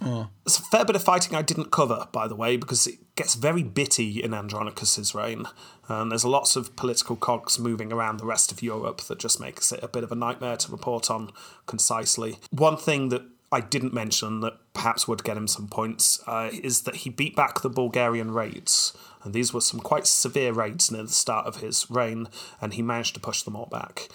There's 0.01 0.57
a 0.57 0.63
fair 0.63 0.83
bit 0.83 0.95
of 0.95 1.03
fighting 1.03 1.35
I 1.35 1.43
didn't 1.43 1.71
cover, 1.71 2.07
by 2.11 2.27
the 2.27 2.35
way, 2.35 2.57
because 2.57 2.87
it 2.87 3.15
gets 3.15 3.35
very 3.35 3.63
bitty 3.63 4.23
in 4.23 4.33
Andronicus's 4.33 5.13
reign. 5.13 5.45
And 5.87 6.11
there's 6.11 6.25
lots 6.25 6.55
of 6.55 6.75
political 6.75 7.15
cogs 7.15 7.59
moving 7.59 7.93
around 7.93 8.17
the 8.19 8.25
rest 8.25 8.51
of 8.51 8.63
Europe 8.63 9.01
that 9.01 9.19
just 9.19 9.39
makes 9.39 9.71
it 9.71 9.83
a 9.83 9.87
bit 9.87 10.03
of 10.03 10.11
a 10.11 10.15
nightmare 10.15 10.57
to 10.57 10.71
report 10.71 11.11
on 11.11 11.31
concisely. 11.67 12.39
One 12.49 12.77
thing 12.77 13.09
that 13.09 13.23
I 13.51 13.59
didn't 13.59 13.93
mention 13.93 14.39
that 14.39 14.53
perhaps 14.73 15.07
would 15.07 15.23
get 15.23 15.37
him 15.37 15.47
some 15.47 15.67
points 15.67 16.23
uh, 16.25 16.49
is 16.51 16.83
that 16.83 16.97
he 16.97 17.09
beat 17.09 17.35
back 17.35 17.61
the 17.61 17.69
Bulgarian 17.69 18.31
raids. 18.31 18.97
And 19.23 19.33
these 19.33 19.53
were 19.53 19.61
some 19.61 19.81
quite 19.81 20.07
severe 20.07 20.53
raids 20.53 20.89
near 20.89 21.03
the 21.03 21.09
start 21.09 21.45
of 21.45 21.57
his 21.57 21.85
reign, 21.91 22.27
and 22.59 22.73
he 22.73 22.81
managed 22.81 23.13
to 23.15 23.19
push 23.19 23.43
them 23.43 23.55
all 23.55 23.67
back, 23.67 24.07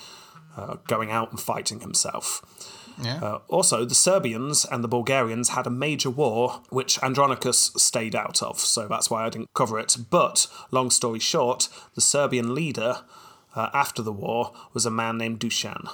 uh, 0.57 0.77
going 0.89 1.13
out 1.13 1.31
and 1.31 1.39
fighting 1.39 1.81
himself. 1.81 2.43
Yeah. 3.03 3.17
Uh, 3.23 3.39
also, 3.49 3.85
the 3.85 3.95
Serbians 3.95 4.65
and 4.65 4.83
the 4.83 4.89
Bulgarians 4.89 5.51
had 5.51 5.67
a 5.67 5.71
major 5.71 6.11
war 6.11 6.63
which 6.71 7.03
Andronicus 7.03 7.73
stayed 7.77 8.15
out 8.15 8.43
of, 8.43 8.59
so 8.59 8.89
that's 8.89 9.11
why 9.11 9.25
I 9.25 9.31
didn't 9.31 9.53
cover 9.55 9.79
it. 9.79 9.97
But, 10.11 10.47
long 10.71 10.91
story 10.91 11.19
short, 11.19 11.69
the 11.95 12.01
Serbian 12.01 12.55
leader 12.55 13.03
uh, 13.55 13.71
after 13.73 14.03
the 14.03 14.13
war 14.13 14.53
was 14.73 14.87
a 14.87 14.91
man 14.91 15.19
named 15.19 15.41
Dusan. 15.41 15.89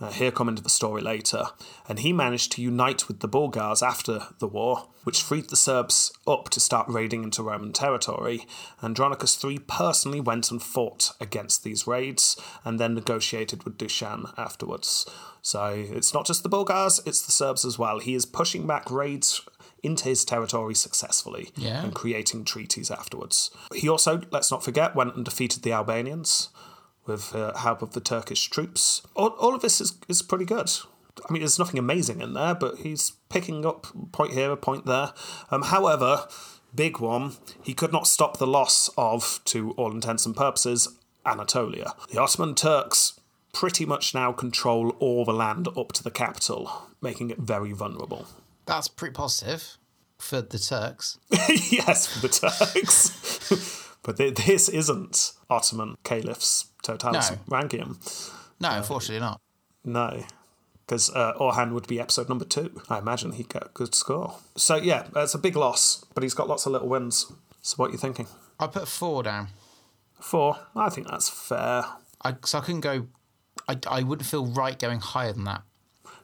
Uh, 0.00 0.10
he'll 0.12 0.30
come 0.30 0.48
into 0.48 0.62
the 0.62 0.70
story 0.70 1.02
later. 1.02 1.44
And 1.88 1.98
he 1.98 2.12
managed 2.12 2.52
to 2.52 2.62
unite 2.62 3.06
with 3.06 3.20
the 3.20 3.28
Bulgars 3.28 3.82
after 3.82 4.28
the 4.38 4.46
war, 4.46 4.88
which 5.04 5.22
freed 5.22 5.50
the 5.50 5.56
Serbs 5.56 6.10
up 6.26 6.48
to 6.50 6.60
start 6.60 6.88
raiding 6.88 7.22
into 7.22 7.42
Roman 7.42 7.72
territory. 7.72 8.46
Andronicus 8.82 9.42
III 9.44 9.58
personally 9.60 10.20
went 10.20 10.50
and 10.50 10.62
fought 10.62 11.12
against 11.20 11.64
these 11.64 11.86
raids 11.86 12.36
and 12.64 12.80
then 12.80 12.94
negotiated 12.94 13.64
with 13.64 13.76
Dushan 13.76 14.26
afterwards. 14.38 15.04
So 15.42 15.66
it's 15.66 16.14
not 16.14 16.26
just 16.26 16.42
the 16.42 16.48
Bulgars, 16.48 17.00
it's 17.04 17.22
the 17.22 17.32
Serbs 17.32 17.64
as 17.64 17.78
well. 17.78 17.98
He 17.98 18.14
is 18.14 18.24
pushing 18.26 18.66
back 18.66 18.90
raids 18.90 19.42
into 19.82 20.04
his 20.04 20.24
territory 20.24 20.74
successfully 20.74 21.50
Yeah. 21.56 21.82
and 21.82 21.94
creating 21.94 22.44
treaties 22.44 22.90
afterwards. 22.90 23.50
He 23.74 23.88
also, 23.88 24.20
let's 24.30 24.50
not 24.50 24.62
forget, 24.62 24.94
went 24.94 25.14
and 25.16 25.24
defeated 25.24 25.62
the 25.62 25.72
Albanians. 25.72 26.50
With 27.10 27.34
uh, 27.34 27.54
help 27.56 27.82
of 27.82 27.92
the 27.92 28.00
Turkish 28.00 28.48
troops. 28.48 29.02
All, 29.14 29.30
all 29.30 29.54
of 29.54 29.62
this 29.62 29.80
is, 29.80 29.94
is 30.08 30.22
pretty 30.22 30.44
good. 30.44 30.70
I 31.28 31.32
mean, 31.32 31.42
there's 31.42 31.58
nothing 31.58 31.78
amazing 31.78 32.20
in 32.20 32.34
there, 32.34 32.54
but 32.54 32.78
he's 32.78 33.12
picking 33.28 33.66
up 33.66 33.86
point 34.12 34.32
here, 34.32 34.50
a 34.50 34.56
point 34.56 34.86
there. 34.86 35.12
Um, 35.50 35.62
however, 35.62 36.26
big 36.74 36.98
one, 36.98 37.32
he 37.62 37.74
could 37.74 37.92
not 37.92 38.06
stop 38.06 38.38
the 38.38 38.46
loss 38.46 38.88
of, 38.96 39.40
to 39.46 39.72
all 39.72 39.92
intents 39.92 40.24
and 40.24 40.36
purposes, 40.36 40.88
Anatolia. 41.26 41.94
The 42.10 42.20
Ottoman 42.20 42.54
Turks 42.54 43.20
pretty 43.52 43.84
much 43.84 44.14
now 44.14 44.32
control 44.32 44.90
all 45.00 45.24
the 45.24 45.32
land 45.32 45.68
up 45.76 45.92
to 45.92 46.02
the 46.02 46.10
capital, 46.10 46.88
making 47.02 47.30
it 47.30 47.38
very 47.38 47.72
vulnerable. 47.72 48.26
That's 48.66 48.88
pretty 48.88 49.14
positive 49.14 49.76
for 50.18 50.40
the 50.40 50.58
Turks. 50.58 51.18
yes, 51.30 52.06
for 52.06 52.20
the 52.20 52.28
Turks. 52.28 53.78
but 54.02 54.16
th- 54.16 54.34
this 54.46 54.68
isn't 54.68 55.32
Ottoman 55.48 55.96
caliph's 56.04 56.66
totality 56.82 57.34
No. 57.34 57.40
ranking. 57.56 57.96
No, 58.60 58.70
unfortunately 58.70 59.20
not. 59.20 59.40
No. 59.84 60.24
Because 60.86 61.10
uh, 61.14 61.34
Orhan 61.38 61.72
would 61.72 61.86
be 61.86 62.00
episode 62.00 62.28
number 62.28 62.44
two. 62.44 62.80
I 62.88 62.98
imagine 62.98 63.32
he'd 63.32 63.48
get 63.48 63.62
a 63.64 63.70
good 63.72 63.94
score. 63.94 64.34
So, 64.56 64.74
yeah, 64.76 65.06
it's 65.16 65.34
a 65.34 65.38
big 65.38 65.54
loss, 65.56 66.04
but 66.14 66.22
he's 66.24 66.34
got 66.34 66.48
lots 66.48 66.66
of 66.66 66.72
little 66.72 66.88
wins. 66.88 67.32
So, 67.62 67.76
what 67.76 67.88
are 67.90 67.92
you 67.92 67.98
thinking? 67.98 68.26
I 68.58 68.66
put 68.66 68.88
four 68.88 69.22
down. 69.22 69.48
Four? 70.20 70.58
I 70.74 70.90
think 70.90 71.08
that's 71.08 71.28
fair. 71.28 71.84
I, 72.24 72.34
so 72.44 72.58
I 72.58 72.60
couldn't 72.60 72.80
go. 72.80 73.06
I, 73.68 73.78
I 73.88 74.02
wouldn't 74.02 74.28
feel 74.28 74.46
right 74.46 74.78
going 74.78 75.00
higher 75.00 75.32
than 75.32 75.44
that. 75.44 75.62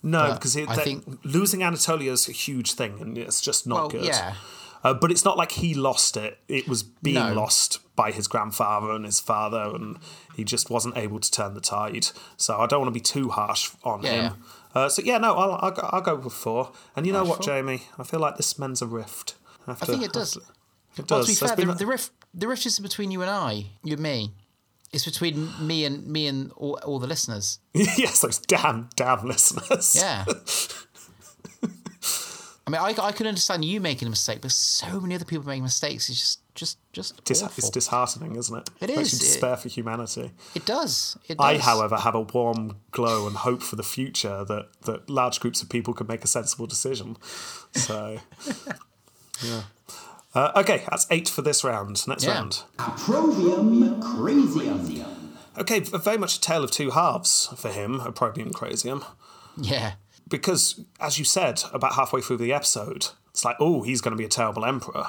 No, 0.03 0.29
But 0.29 0.35
because 0.35 0.57
it, 0.57 0.69
I 0.69 0.77
think- 0.77 1.05
losing 1.25 1.63
Anatolia 1.63 2.13
is 2.13 2.29
a 2.29 2.33
huge 2.33 2.73
thing, 2.75 2.99
and 3.01 3.17
it's 3.17 3.41
just 3.41 3.67
not 3.67 3.77
Well, 3.77 3.89
good. 3.89 4.05
yeah. 4.05 4.35
Uh, 4.85 4.95
but 4.95 5.11
it's 5.11 5.25
not 5.25 5.37
like 5.37 5.53
he 5.53 5.75
lost 5.75 6.17
it. 6.17 6.39
It 6.49 6.69
was 6.69 6.83
being 6.83 7.15
No. 7.17 7.33
lost 7.35 7.81
by 7.97 8.13
his 8.13 8.29
grandfather 8.29 8.91
and 8.93 9.05
his 9.05 9.21
father, 9.21 9.63
and 9.75 9.99
he 10.37 10.45
just 10.45 10.71
wasn't 10.71 10.97
able 10.97 11.19
to 11.19 11.31
turn 11.31 11.55
the 11.55 11.61
tide. 11.61 12.09
So 12.37 12.59
I 12.59 12.67
don't 12.67 12.81
want 12.81 12.89
to 12.89 12.99
be 12.99 13.01
too 13.01 13.31
harsh 13.31 13.71
on 13.85 14.03
Yeah, 14.03 14.11
him. 14.31 14.45
Uh, 14.75 14.89
so 14.89 15.03
yeah, 15.03 15.19
no, 15.19 15.35
I'll, 15.35 15.53
I'll, 15.63 15.71
go, 15.71 15.89
I'll 15.93 16.01
go 16.03 16.15
with 16.17 16.33
four. 16.35 16.73
And 16.95 17.07
you 17.07 17.13
know 17.13 17.25
what, 17.25 17.43
four. 17.45 17.55
Jamie? 17.55 17.83
I 17.99 18.05
feel 18.05 18.21
like 18.21 18.37
this 18.37 18.59
mends 18.59 18.83
a 18.83 18.87
rift. 18.87 19.35
I 19.67 19.75
think 19.75 20.03
it 20.03 20.13
does. 20.13 20.37
It 20.37 20.43
Well, 21.11 21.21
does. 21.23 21.27
to 21.39 21.45
be 21.45 21.47
fair, 21.49 21.57
the, 21.57 21.73
the 21.75 21.87
rift 21.87 22.13
the 22.35 22.47
rift 22.47 22.67
is 22.67 22.79
between 22.79 23.11
you 23.11 23.23
and 23.23 23.31
I, 23.31 23.67
you 23.83 23.95
and 23.95 24.03
me. 24.03 24.33
It's 24.93 25.05
between 25.05 25.51
me 25.61 25.85
and 25.85 26.07
me 26.07 26.27
and 26.29 26.53
all, 26.53 26.79
all 26.85 26.99
the 26.99 27.07
listeners. 27.09 27.59
yes, 27.75 28.21
those 28.21 28.39
damn, 28.39 28.89
damn 28.95 29.27
listeners. 29.27 29.97
Yeah. 29.97 30.25
I 32.67 32.71
mean, 32.73 32.81
I, 32.81 32.95
I 33.01 33.13
can 33.13 33.29
understand 33.29 33.65
you 33.65 33.81
making 33.81 34.07
a 34.07 34.11
mistake, 34.11 34.41
but 34.41 34.51
so 34.51 34.99
many 35.01 35.15
other 35.15 35.25
people 35.25 35.47
making 35.47 35.63
mistakes. 35.63 36.09
It's 36.11 36.19
just, 36.19 36.41
just, 36.55 36.79
just 36.93 37.25
Dis- 37.25 37.43
awful. 37.43 37.55
it's 37.59 37.71
disheartening, 37.71 38.35
isn't 38.35 38.57
it? 38.59 38.71
It 38.81 38.89
Makes 38.97 39.13
is. 39.13 39.21
you 39.21 39.27
It- 39.27 39.31
despair 39.31 39.57
for 39.57 39.69
humanity. 39.69 40.33
it 40.55 40.67
does. 40.67 41.17
It 41.29 41.39
does. 41.39 41.47
I, 41.47 41.59
however, 41.59 41.97
have 41.97 42.17
a 42.17 42.23
warm 42.23 42.79
glow 42.91 43.29
and 43.29 43.37
hope 43.37 43.63
for 43.63 43.77
the 43.77 43.85
future 43.85 44.45
that, 44.47 44.67
that 44.83 45.09
large 45.09 45.39
groups 45.39 45.63
of 45.63 45.69
people 45.69 45.95
can 45.95 46.09
make 46.09 46.25
a 46.25 46.27
sensible 46.27 46.67
decision. 46.67 47.17
So, 47.73 48.19
yeah. 49.45 49.63
Uh, 50.35 50.53
okay, 50.57 50.83
that's 50.91 51.07
eight 51.11 51.29
for 51.29 51.43
this 51.43 51.63
round. 51.63 52.07
Next 52.09 52.25
Yeah. 52.25 52.35
round. 52.35 52.63
Opprobrium 52.81 54.01
Crasium. 54.03 55.07
Okay, 55.57 55.79
very 55.81 56.19
much 56.19 56.37
a 56.37 56.41
tale 56.41 56.65
of 56.65 56.71
two 56.73 56.91
halves 56.91 57.47
for 57.57 57.71
him, 57.71 58.01
Opprobrium 58.01 58.51
Crasium. 58.53 59.05
Yeah. 59.57 59.93
Because, 60.29 60.81
as 61.01 61.19
you 61.19 61.25
said, 61.25 61.63
about 61.73 61.95
halfway 61.95 62.21
through 62.21 62.39
the 62.39 62.53
episode, 62.53 63.09
it's 63.31 63.45
like, 63.45 63.57
oh, 63.61 63.83
he's 63.83 64.01
going 64.01 64.13
to 64.13 64.19
be 64.19 64.25
a 64.25 64.29
terrible 64.29 64.65
emperor. 64.65 65.07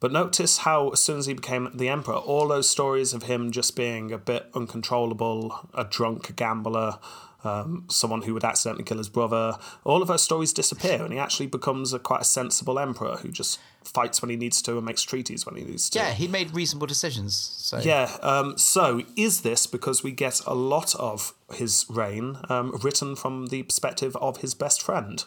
But 0.00 0.10
notice 0.10 0.58
how, 0.58 0.90
as 0.90 1.00
soon 1.00 1.18
as 1.18 1.26
he 1.26 1.34
became 1.34 1.70
the 1.72 1.88
emperor, 1.88 2.16
all 2.16 2.48
those 2.48 2.68
stories 2.68 3.12
of 3.12 3.24
him 3.24 3.52
just 3.52 3.76
being 3.76 4.10
a 4.10 4.18
bit 4.18 4.46
uncontrollable, 4.54 5.68
a 5.74 5.84
drunk, 5.84 6.28
a 6.28 6.32
gambler, 6.32 6.98
um, 7.44 7.84
someone 7.88 8.22
who 8.22 8.34
would 8.34 8.44
accidentally 8.44 8.84
kill 8.84 8.98
his 8.98 9.08
brother, 9.08 9.56
all 9.84 10.02
of 10.02 10.08
those 10.08 10.22
stories 10.22 10.52
disappear, 10.52 11.02
and 11.02 11.12
he 11.12 11.18
actually 11.18 11.46
becomes 11.46 11.92
a 11.92 11.98
quite 11.98 12.22
a 12.22 12.24
sensible 12.24 12.78
emperor 12.78 13.16
who 13.16 13.30
just 13.30 13.58
fights 13.84 14.22
when 14.22 14.30
he 14.30 14.36
needs 14.36 14.62
to 14.62 14.76
and 14.76 14.86
makes 14.86 15.02
treaties 15.02 15.44
when 15.44 15.56
he 15.56 15.64
needs 15.64 15.90
to. 15.90 15.98
Yeah, 15.98 16.12
he 16.12 16.28
made 16.28 16.54
reasonable 16.54 16.86
decisions. 16.86 17.34
So 17.36 17.78
Yeah. 17.78 18.16
Um, 18.22 18.56
so, 18.58 19.02
is 19.16 19.42
this 19.42 19.66
because 19.66 20.02
we 20.02 20.12
get 20.12 20.40
a 20.46 20.54
lot 20.54 20.94
of 20.96 21.34
his 21.54 21.86
reign 21.88 22.38
um, 22.48 22.78
written 22.82 23.16
from 23.16 23.46
the 23.46 23.62
perspective 23.62 24.16
of 24.16 24.38
his 24.38 24.54
best 24.54 24.82
friend? 24.82 25.24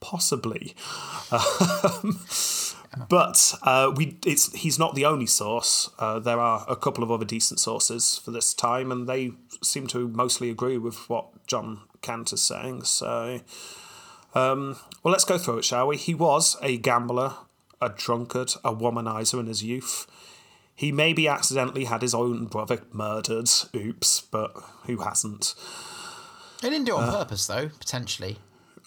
Possibly. 0.00 0.74
Um, 1.30 2.20
but 3.08 3.54
uh, 3.62 3.92
we, 3.94 4.18
it's 4.24 4.52
he's 4.54 4.78
not 4.78 4.94
the 4.94 5.04
only 5.04 5.26
source. 5.26 5.90
Uh, 5.98 6.18
there 6.18 6.40
are 6.40 6.64
a 6.68 6.74
couple 6.74 7.04
of 7.04 7.10
other 7.10 7.24
decent 7.24 7.60
sources 7.60 8.18
for 8.18 8.30
this 8.30 8.54
time, 8.54 8.90
and 8.90 9.08
they 9.08 9.32
seem 9.62 9.86
to 9.88 10.08
mostly 10.08 10.50
agree 10.50 10.78
with 10.78 11.08
what 11.08 11.46
John 11.46 11.80
Kant 12.02 12.32
is 12.32 12.42
saying. 12.42 12.84
So, 12.84 13.40
um, 14.34 14.76
well, 15.02 15.12
let's 15.12 15.24
go 15.24 15.38
through 15.38 15.58
it, 15.58 15.64
shall 15.64 15.86
we? 15.86 15.96
He 15.96 16.14
was 16.14 16.56
a 16.62 16.78
gambler, 16.78 17.34
a 17.80 17.90
drunkard, 17.90 18.54
a 18.64 18.74
womanizer 18.74 19.38
in 19.38 19.46
his 19.46 19.62
youth. 19.62 20.06
He 20.80 20.92
maybe 20.92 21.28
accidentally 21.28 21.84
had 21.84 22.00
his 22.00 22.14
own 22.14 22.46
brother 22.46 22.80
murdered. 22.90 23.50
Oops, 23.76 24.22
but 24.30 24.50
who 24.86 24.96
hasn't? 25.02 25.54
they 26.62 26.70
didn't 26.70 26.86
do 26.86 26.96
it 26.96 27.00
Uh. 27.00 27.02
on 27.02 27.12
purpose, 27.12 27.46
though. 27.46 27.68
Potentially. 27.78 28.38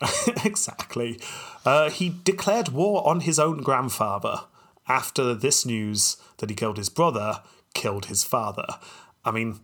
exactly. 0.44 1.20
Uh, 1.64 1.92
he 1.92 2.10
declared 2.24 2.70
war 2.70 3.08
on 3.08 3.20
his 3.20 3.38
own 3.38 3.62
grandfather 3.62 4.42
after 4.88 5.36
this 5.36 5.68
news 5.68 6.18
that 6.38 6.50
he 6.50 6.56
killed 6.56 6.78
his 6.78 6.90
brother 6.90 7.42
killed 7.76 8.06
his 8.06 8.24
father. 8.24 8.66
I 9.24 9.30
mean, 9.30 9.60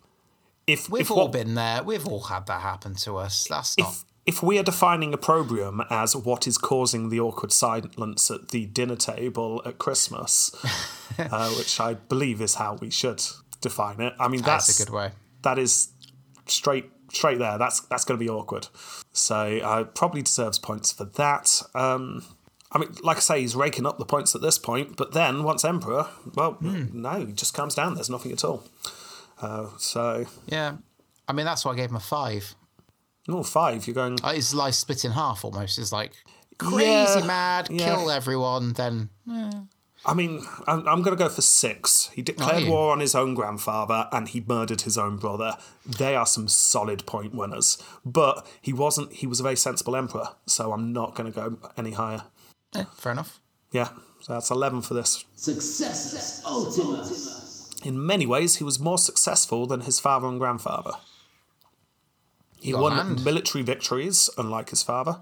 if 0.67 0.87
We've 0.87 1.01
if 1.01 1.09
all 1.11 1.23
what, 1.23 1.31
been 1.31 1.55
there. 1.55 1.81
We've 1.81 2.05
all 2.07 2.21
had 2.21 2.45
that 2.45 2.61
happen 2.61 2.93
to 2.97 3.17
us. 3.17 3.47
That's 3.49 3.75
not. 3.79 3.95
If 4.25 4.43
we 4.43 4.59
are 4.59 4.63
defining 4.63 5.13
opprobrium 5.13 5.81
as 5.89 6.15
what 6.15 6.47
is 6.47 6.57
causing 6.57 7.09
the 7.09 7.19
awkward 7.19 7.51
silence 7.51 8.29
at 8.29 8.49
the 8.49 8.65
dinner 8.67 8.95
table 8.95 9.61
at 9.65 9.77
Christmas, 9.77 10.51
uh, 11.19 11.49
which 11.51 11.79
I 11.79 11.95
believe 11.95 12.41
is 12.41 12.55
how 12.55 12.75
we 12.75 12.89
should 12.89 13.23
define 13.61 13.99
it. 14.01 14.13
I 14.19 14.27
mean, 14.27 14.41
that's, 14.41 14.67
That's 14.67 14.79
a 14.79 14.85
good 14.85 14.93
way. 14.93 15.11
That 15.41 15.57
is 15.57 15.89
straight 16.45 16.89
straight 17.11 17.39
there. 17.39 17.57
That's 17.57 17.79
that's 17.81 18.05
going 18.05 18.19
to 18.19 18.23
be 18.23 18.29
awkward. 18.29 18.67
So 19.11 19.57
uh, 19.57 19.83
probably 19.85 20.21
deserves 20.21 20.59
points 20.59 20.91
for 20.91 21.05
that. 21.05 21.61
Um, 21.73 22.23
I 22.71 22.77
mean, 22.77 22.89
like 23.01 23.17
I 23.17 23.21
say, 23.21 23.41
he's 23.41 23.55
raking 23.55 23.87
up 23.87 23.97
the 23.97 24.05
points 24.05 24.35
at 24.35 24.41
this 24.41 24.59
point, 24.59 24.95
but 24.95 25.13
then 25.13 25.43
once 25.43 25.65
emperor, 25.65 26.07
well, 26.35 26.57
no, 26.61 27.25
he 27.25 27.33
just 27.33 27.55
comes 27.55 27.73
down. 27.73 27.95
There's 27.95 28.11
nothing 28.11 28.31
at 28.31 28.43
all. 28.43 28.63
Uh, 29.41 29.69
so, 29.77 30.25
Yeah. 30.45 30.77
I 31.27 31.33
mean, 31.33 31.45
that's 31.45 31.65
why 31.65 31.71
I 31.71 31.75
gave 31.75 31.89
him 31.89 31.95
a 31.95 31.99
five. 32.01 32.55
No, 33.29 33.43
five. 33.43 33.87
You're 33.87 33.93
going. 33.95 34.17
Uh, 34.23 34.33
His 34.33 34.53
life 34.53 34.73
split 34.75 35.05
in 35.05 35.11
half 35.11 35.45
almost. 35.45 35.77
It's 35.79 35.91
like 35.91 36.11
crazy 36.57 36.85
Yeah, 36.85 37.23
mad, 37.25 37.67
yeah. 37.71 37.95
kill 37.95 38.11
everyone, 38.11 38.73
then. 38.73 39.09
I 40.05 40.13
mean, 40.13 40.41
I'm, 40.65 40.87
I'm 40.87 41.01
going 41.01 41.15
to 41.17 41.21
go 41.21 41.27
for 41.29 41.41
six. 41.41 42.09
He 42.13 42.21
declared 42.21 42.63
you? 42.63 42.71
war 42.71 42.91
on 42.93 43.01
his 43.01 43.15
own 43.15 43.33
grandfather 43.33 44.07
and 44.13 44.29
he 44.29 44.41
murdered 44.47 44.81
his 44.81 44.97
own 44.97 45.17
brother. 45.17 45.57
They 45.85 46.15
are 46.15 46.25
some 46.25 46.47
solid 46.47 47.05
point 47.05 47.35
winners. 47.35 47.77
But 48.05 48.47
he 48.61 48.71
wasn't, 48.71 49.11
he 49.11 49.27
was 49.27 49.41
a 49.41 49.43
very 49.43 49.57
sensible 49.57 49.95
emperor, 49.97 50.29
so 50.45 50.71
I'm 50.71 50.93
not 50.93 51.15
going 51.15 51.31
to 51.31 51.35
go 51.37 51.57
any 51.77 51.91
higher. 51.91 52.23
eh, 52.75 52.85
fair 52.95 53.11
enough. 53.11 53.41
Yeah, 53.71 53.89
so 54.21 54.33
that's 54.33 54.49
11 54.49 54.81
for 54.83 54.93
this. 54.93 55.25
Successus 55.35 56.43
Ultimus. 56.45 57.81
In 57.83 58.03
many 58.05 58.25
ways, 58.25 58.55
he 58.55 58.63
was 58.63 58.79
more 58.79 58.97
successful 58.97 59.67
than 59.67 59.81
his 59.81 59.99
father 59.99 60.27
and 60.27 60.39
grandfather. 60.39 60.91
He 62.61 62.73
won 62.73 62.97
land. 62.97 63.25
military 63.25 63.63
victories, 63.63 64.29
unlike 64.37 64.69
his 64.69 64.83
father. 64.83 65.17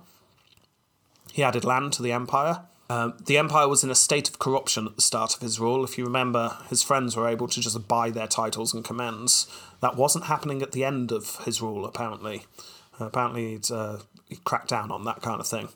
He 1.31 1.43
added 1.43 1.63
land 1.63 1.93
to 1.93 2.01
the 2.01 2.11
empire. 2.11 2.61
Um, 2.89 3.15
the 3.25 3.37
empire 3.37 3.67
was 3.67 3.83
in 3.83 3.91
a 3.91 3.95
state 3.95 4.29
of 4.29 4.39
corruption 4.39 4.87
at 4.87 4.95
the 4.95 5.01
start 5.01 5.35
of 5.35 5.41
his 5.41 5.59
rule. 5.59 5.83
If 5.83 5.97
you 5.97 6.05
remember, 6.05 6.57
his 6.69 6.83
friends 6.83 7.15
were 7.15 7.27
able 7.27 7.47
to 7.49 7.59
just 7.59 7.87
buy 7.87 8.09
their 8.09 8.27
titles 8.27 8.73
and 8.73 8.83
commands. 8.83 9.45
That 9.81 9.97
wasn't 9.97 10.25
happening 10.25 10.61
at 10.61 10.71
the 10.71 10.85
end 10.85 11.11
of 11.11 11.43
his 11.43 11.61
rule, 11.61 11.85
apparently. 11.85 12.45
Uh, 12.99 13.05
apparently, 13.05 13.51
he'd, 13.51 13.69
uh, 13.69 13.97
he 14.29 14.37
cracked 14.37 14.69
down 14.69 14.91
on 14.91 15.03
that 15.03 15.21
kind 15.21 15.39
of 15.39 15.47
thing. 15.47 15.69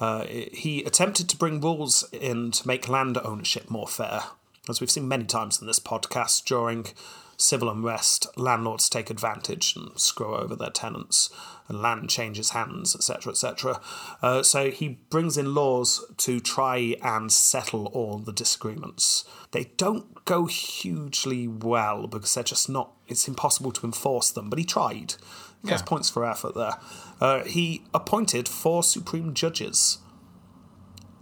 Uh, 0.00 0.24
he 0.26 0.82
attempted 0.82 1.28
to 1.28 1.36
bring 1.36 1.60
rules 1.60 2.06
in 2.12 2.50
to 2.50 2.66
make 2.66 2.88
land 2.88 3.18
ownership 3.24 3.70
more 3.70 3.86
fair. 3.88 4.24
As 4.68 4.80
we've 4.80 4.90
seen 4.90 5.08
many 5.08 5.24
times 5.24 5.60
in 5.60 5.68
this 5.68 5.78
podcast, 5.78 6.44
during 6.44 6.88
civil 7.36 7.68
unrest, 7.70 8.26
landlords 8.36 8.88
take 8.88 9.10
advantage 9.10 9.76
and 9.76 9.98
screw 9.98 10.34
over 10.34 10.56
their 10.56 10.70
tenants, 10.70 11.30
and 11.68 11.82
land 11.82 12.08
changes 12.08 12.50
hands, 12.50 12.94
etc., 12.94 13.32
etc. 13.32 13.80
Uh, 14.22 14.42
so 14.42 14.70
he 14.70 14.98
brings 15.10 15.36
in 15.36 15.54
laws 15.54 16.04
to 16.16 16.40
try 16.40 16.94
and 17.02 17.32
settle 17.32 17.86
all 17.86 18.18
the 18.18 18.32
disagreements. 18.32 19.24
They 19.50 19.64
don't 19.76 20.24
go 20.24 20.46
hugely 20.46 21.46
well 21.48 22.06
because 22.06 22.34
they're 22.34 22.44
just 22.44 22.68
not, 22.68 22.92
it's 23.08 23.28
impossible 23.28 23.72
to 23.72 23.86
enforce 23.86 24.30
them, 24.30 24.48
but 24.48 24.58
he 24.58 24.64
tried. 24.64 25.14
He 25.62 25.70
Yeah. 25.70 25.82
points 25.82 26.08
for 26.10 26.24
effort 26.24 26.54
there. 26.54 26.78
Uh, 27.20 27.42
he 27.44 27.82
appointed 27.92 28.48
four 28.48 28.82
supreme 28.82 29.34
judges 29.34 29.98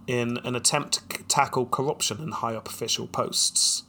in 0.07 0.37
an 0.43 0.55
attempt 0.55 1.09
to 1.09 1.23
tackle 1.23 1.65
corruption 1.65 2.21
in 2.21 2.31
high 2.31 2.55
up 2.55 2.67
official 2.67 3.07
posts. 3.07 3.83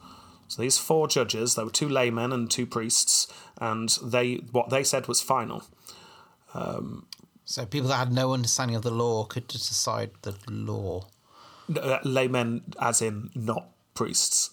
So 0.47 0.61
these 0.61 0.77
four 0.77 1.07
judges, 1.07 1.55
there 1.55 1.65
were 1.65 1.71
two 1.71 1.89
laymen 1.89 2.31
and 2.31 2.49
two 2.49 2.65
priests, 2.65 3.27
and 3.59 3.89
they 4.01 4.35
what 4.51 4.69
they 4.69 4.83
said 4.83 5.07
was 5.07 5.21
final. 5.21 5.63
So 7.45 7.65
people 7.65 7.87
that 7.89 7.95
had 7.95 8.11
no 8.11 8.33
understanding 8.33 8.75
of 8.75 8.81
the 8.81 8.91
law 8.91 9.23
could 9.23 9.47
just 9.47 9.67
decide 9.69 10.11
the 10.23 10.35
law. 10.49 11.07
Uh, 11.73 11.99
laymen, 12.03 12.61
as 12.79 13.01
in 13.01 13.29
not 13.35 13.69
priests. 13.93 14.51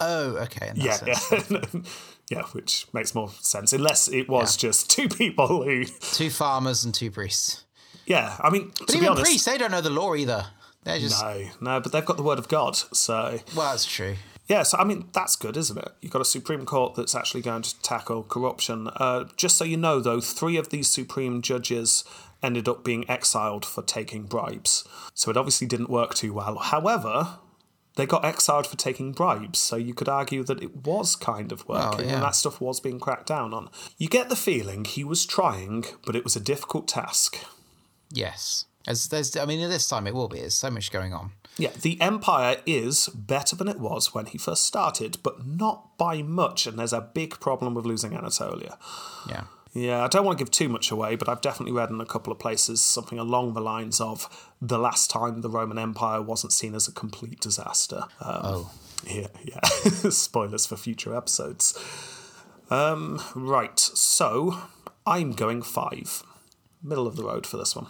Oh, 0.00 0.36
okay. 0.38 0.72
Yeah, 0.74 0.98
yeah, 1.06 1.18
yeah, 2.30 2.42
which 2.52 2.86
makes 2.92 3.14
more 3.14 3.30
sense. 3.40 3.72
Unless 3.72 4.08
it 4.08 4.28
was 4.28 4.56
just 4.56 4.90
two 4.90 5.08
people 5.08 5.64
who, 5.64 5.84
Two 6.12 6.30
farmers 6.30 6.84
and 6.84 6.94
two 6.94 7.10
priests. 7.10 7.64
yeah. 8.06 8.36
I 8.40 8.50
mean, 8.50 8.72
But 8.78 8.88
to 8.88 8.92
be 8.92 8.98
even 8.98 9.08
honest, 9.10 9.24
priests, 9.24 9.46
they 9.46 9.56
don't 9.58 9.70
know 9.70 9.80
the 9.80 9.90
law 9.90 10.14
either. 10.14 10.46
They're 10.84 10.98
just. 10.98 11.22
no, 11.22 11.48
no, 11.60 11.80
but 11.80 11.92
they've 11.92 12.04
got 12.04 12.16
the 12.18 12.22
word 12.22 12.38
of 12.38 12.48
God, 12.48 12.76
so 12.76 13.38
Well, 13.54 13.70
that's 13.70 13.86
true. 13.86 14.16
Yeah, 14.46 14.62
so 14.62 14.78
I 14.78 14.84
mean 14.84 15.08
that's 15.12 15.36
good, 15.36 15.56
isn't 15.56 15.78
it? 15.78 15.92
You've 16.00 16.12
got 16.12 16.22
a 16.22 16.26
Supreme 16.26 16.64
Court 16.64 16.94
that's 16.94 17.14
actually 17.14 17.42
going 17.42 17.62
to 17.62 17.82
tackle 17.82 18.22
corruption. 18.22 18.88
Uh, 18.96 19.24
just 19.36 19.56
so 19.56 19.64
you 19.64 19.76
know, 19.76 20.00
though, 20.00 20.20
three 20.20 20.56
of 20.56 20.70
these 20.70 20.88
Supreme 20.88 21.42
judges 21.42 22.04
ended 22.42 22.68
up 22.68 22.84
being 22.84 23.08
exiled 23.10 23.64
for 23.64 23.82
taking 23.82 24.24
bribes, 24.24 24.84
so 25.14 25.30
it 25.30 25.36
obviously 25.36 25.66
didn't 25.66 25.90
work 25.90 26.14
too 26.14 26.32
well. 26.32 26.58
However, 26.58 27.38
they 27.96 28.06
got 28.06 28.24
exiled 28.24 28.66
for 28.66 28.76
taking 28.76 29.12
bribes, 29.12 29.58
so 29.58 29.76
you 29.76 29.94
could 29.94 30.08
argue 30.08 30.44
that 30.44 30.62
it 30.62 30.86
was 30.86 31.16
kind 31.16 31.50
of 31.50 31.66
working, 31.66 32.08
yeah. 32.08 32.14
and 32.14 32.22
that 32.22 32.36
stuff 32.36 32.60
was 32.60 32.78
being 32.78 33.00
cracked 33.00 33.26
down 33.26 33.52
on. 33.52 33.68
You 33.96 34.08
get 34.08 34.28
the 34.28 34.36
feeling 34.36 34.84
he 34.84 35.02
was 35.02 35.26
trying, 35.26 35.84
but 36.04 36.14
it 36.14 36.22
was 36.22 36.36
a 36.36 36.40
difficult 36.40 36.86
task. 36.86 37.38
Yes. 38.12 38.66
As 38.86 39.08
there's, 39.08 39.36
I 39.36 39.46
mean, 39.46 39.60
at 39.60 39.70
this 39.70 39.88
time 39.88 40.06
it 40.06 40.14
will 40.14 40.28
be. 40.28 40.38
There's 40.38 40.54
so 40.54 40.70
much 40.70 40.92
going 40.92 41.12
on. 41.12 41.32
Yeah, 41.58 41.70
the 41.70 41.98
Empire 42.00 42.56
is 42.66 43.08
better 43.08 43.56
than 43.56 43.66
it 43.68 43.80
was 43.80 44.14
when 44.14 44.26
he 44.26 44.36
first 44.36 44.64
started, 44.64 45.18
but 45.22 45.46
not 45.46 45.96
by 45.96 46.20
much, 46.22 46.66
and 46.66 46.78
there's 46.78 46.92
a 46.92 47.00
big 47.00 47.40
problem 47.40 47.74
with 47.74 47.86
losing 47.86 48.14
Anatolia. 48.14 48.76
Yeah. 49.28 49.44
Yeah, 49.72 50.04
I 50.04 50.08
don't 50.08 50.24
want 50.24 50.38
to 50.38 50.42
give 50.44 50.50
too 50.50 50.70
much 50.70 50.90
away, 50.90 51.16
but 51.16 51.28
I've 51.28 51.42
definitely 51.42 51.72
read 51.72 51.90
in 51.90 52.00
a 52.00 52.06
couple 52.06 52.32
of 52.32 52.38
places 52.38 52.82
something 52.82 53.18
along 53.18 53.52
the 53.52 53.60
lines 53.60 54.00
of 54.00 54.50
the 54.60 54.78
last 54.78 55.10
time 55.10 55.42
the 55.42 55.50
Roman 55.50 55.78
Empire 55.78 56.22
wasn't 56.22 56.54
seen 56.54 56.74
as 56.74 56.88
a 56.88 56.92
complete 56.92 57.40
disaster. 57.40 58.04
Um, 58.20 58.40
Oh. 58.42 58.70
Yeah, 59.06 59.26
yeah. 59.44 59.60
Spoilers 60.10 60.64
for 60.64 60.76
future 60.76 61.14
episodes. 61.14 61.78
Um, 62.70 63.22
right, 63.34 63.78
so 63.78 64.58
I'm 65.06 65.32
going 65.32 65.60
five. 65.62 66.22
Middle 66.82 67.06
of 67.06 67.16
the 67.16 67.24
road 67.24 67.46
for 67.46 67.58
this 67.58 67.76
one. 67.76 67.86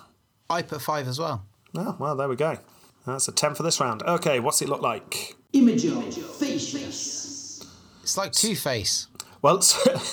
I 0.51 0.63
put 0.63 0.83
five 0.83 1.07
as 1.07 1.19
well. 1.21 1.45
Oh, 1.77 1.97
well, 1.99 2.17
there 2.17 2.29
we 2.29 2.37
go. 2.37 2.59
That's 3.07 3.29
a 3.29 3.33
10 3.33 3.55
for 3.55 3.63
this 3.63 3.81
round. 3.81 4.03
Okay, 4.03 4.41
what's 4.41 4.61
it 4.63 4.69
look 4.69 4.83
like? 4.83 5.37
Imago 5.53 6.03
Facius. 6.03 7.65
It's 8.03 8.17
like 8.17 8.33
Two 8.33 8.57
Face. 8.57 9.09
Well, 9.43 9.63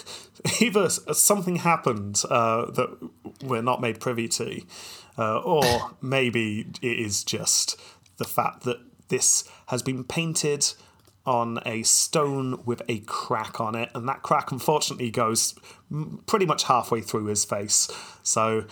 either 0.61 0.89
something 0.89 1.57
happened 1.57 2.21
uh, 2.29 2.71
that 2.71 3.09
we're 3.43 3.61
not 3.61 3.81
made 3.81 3.99
privy 3.99 4.27
to, 4.29 4.61
uh, 5.17 5.39
or 5.39 5.91
maybe 6.01 6.67
it 6.81 6.99
is 6.99 7.23
just 7.23 7.79
the 8.17 8.25
fact 8.25 8.63
that 8.63 8.77
this 9.09 9.43
has 9.67 9.81
been 9.81 10.03
painted 10.03 10.73
on 11.25 11.59
a 11.65 11.83
stone 11.83 12.61
with 12.65 12.81
a 12.89 12.99
crack 13.01 13.59
on 13.59 13.75
it, 13.75 13.89
and 13.95 14.07
that 14.07 14.21
crack 14.21 14.51
unfortunately 14.51 15.09
goes 15.09 15.55
pretty 16.25 16.45
much 16.45 16.65
halfway 16.65 17.01
through 17.01 17.25
his 17.25 17.45
face. 17.45 17.89
So 18.23 18.65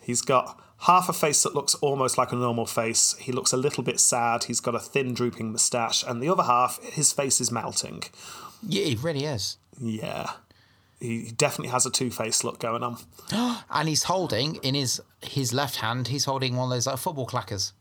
he's 0.00 0.22
got 0.22 0.58
half 0.80 1.08
a 1.08 1.12
face 1.12 1.42
that 1.42 1.54
looks 1.54 1.74
almost 1.76 2.16
like 2.18 2.32
a 2.32 2.36
normal 2.36 2.66
face. 2.66 3.14
He 3.18 3.32
looks 3.32 3.52
a 3.52 3.56
little 3.56 3.82
bit 3.82 4.00
sad. 4.00 4.44
He's 4.44 4.60
got 4.60 4.74
a 4.74 4.78
thin, 4.80 5.14
drooping 5.14 5.52
moustache, 5.52 6.04
and 6.06 6.22
the 6.22 6.28
other 6.28 6.44
half, 6.44 6.82
his 6.82 7.12
face 7.12 7.40
is 7.40 7.50
melting. 7.50 8.04
Yeah, 8.66 8.84
it 8.86 9.02
really 9.02 9.24
is. 9.24 9.56
Yeah. 9.80 10.30
He 11.00 11.24
he 11.26 11.30
definitely 11.30 11.70
has 11.70 11.86
a 11.86 11.90
two 11.90 12.10
faced 12.10 12.42
look 12.44 12.58
going 12.58 12.82
on. 12.82 12.96
And 13.70 13.88
he's 13.88 14.04
holding 14.04 14.56
in 14.56 14.74
his 14.74 15.00
his 15.22 15.52
left 15.52 15.76
hand. 15.76 16.08
He's 16.08 16.24
holding 16.24 16.56
one 16.56 16.64
of 16.66 16.70
those 16.76 16.86
like 16.86 16.98
football 16.98 17.26
clackers. 17.26 17.72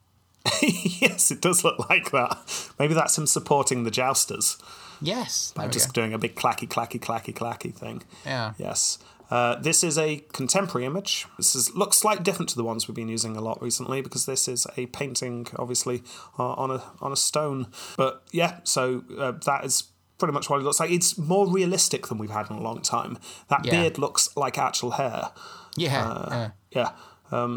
yes, 0.61 1.31
it 1.31 1.41
does 1.41 1.63
look 1.63 1.89
like 1.89 2.11
that. 2.11 2.37
Maybe 2.79 2.93
that's 2.93 3.17
him 3.17 3.27
supporting 3.27 3.83
the 3.83 3.91
jousters. 3.91 4.57
Yes. 5.01 5.53
We 5.57 5.67
Just 5.67 5.93
go. 5.93 6.01
doing 6.01 6.13
a 6.13 6.17
big 6.17 6.35
clacky, 6.35 6.67
clacky, 6.67 6.99
clacky, 6.99 7.33
clacky 7.33 7.73
thing. 7.73 8.03
Yeah. 8.25 8.53
Yes. 8.57 8.99
Uh, 9.29 9.55
this 9.55 9.83
is 9.83 9.97
a 9.97 10.17
contemporary 10.31 10.85
image. 10.85 11.25
This 11.37 11.55
is, 11.55 11.75
looks 11.75 11.97
slightly 11.97 12.23
different 12.23 12.49
to 12.49 12.55
the 12.55 12.63
ones 12.63 12.87
we've 12.87 12.95
been 12.95 13.09
using 13.09 13.35
a 13.35 13.41
lot 13.41 13.61
recently 13.61 14.01
because 14.01 14.25
this 14.25 14.47
is 14.47 14.65
a 14.77 14.85
painting, 14.87 15.47
obviously, 15.57 16.01
uh, 16.39 16.53
on 16.53 16.71
a 16.71 16.83
on 17.01 17.11
a 17.11 17.15
stone. 17.17 17.67
But 17.97 18.23
yeah, 18.31 18.59
so 18.63 19.03
uh, 19.17 19.33
that 19.45 19.65
is 19.65 19.83
pretty 20.17 20.33
much 20.33 20.49
what 20.49 20.59
it 20.59 20.63
looks 20.63 20.79
like. 20.79 20.91
It's 20.91 21.17
more 21.17 21.47
realistic 21.51 22.07
than 22.07 22.17
we've 22.17 22.31
had 22.31 22.49
in 22.49 22.55
a 22.55 22.61
long 22.61 22.81
time. 22.81 23.19
That 23.49 23.65
Yeah. 23.65 23.71
beard 23.71 23.97
looks 23.97 24.35
like 24.37 24.57
actual 24.57 24.91
hair. 24.91 25.29
Yeah. 25.75 26.07
Uh, 26.07 26.49
yeah. 26.71 26.91
Yeah. 27.31 27.47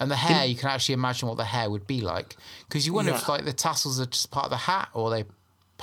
And 0.00 0.10
the 0.10 0.16
hair, 0.16 0.44
you 0.44 0.56
can 0.56 0.70
actually 0.70 0.94
imagine 0.94 1.28
what 1.28 1.36
the 1.36 1.44
hair 1.44 1.70
would 1.70 1.86
be 1.86 2.00
like, 2.00 2.36
because 2.68 2.84
you 2.86 2.92
wonder 2.92 3.12
if 3.12 3.28
like 3.28 3.44
the 3.44 3.52
tassels 3.52 4.00
are 4.00 4.06
just 4.06 4.30
part 4.32 4.46
of 4.46 4.50
the 4.50 4.56
hat 4.56 4.88
or 4.92 5.08
they 5.10 5.24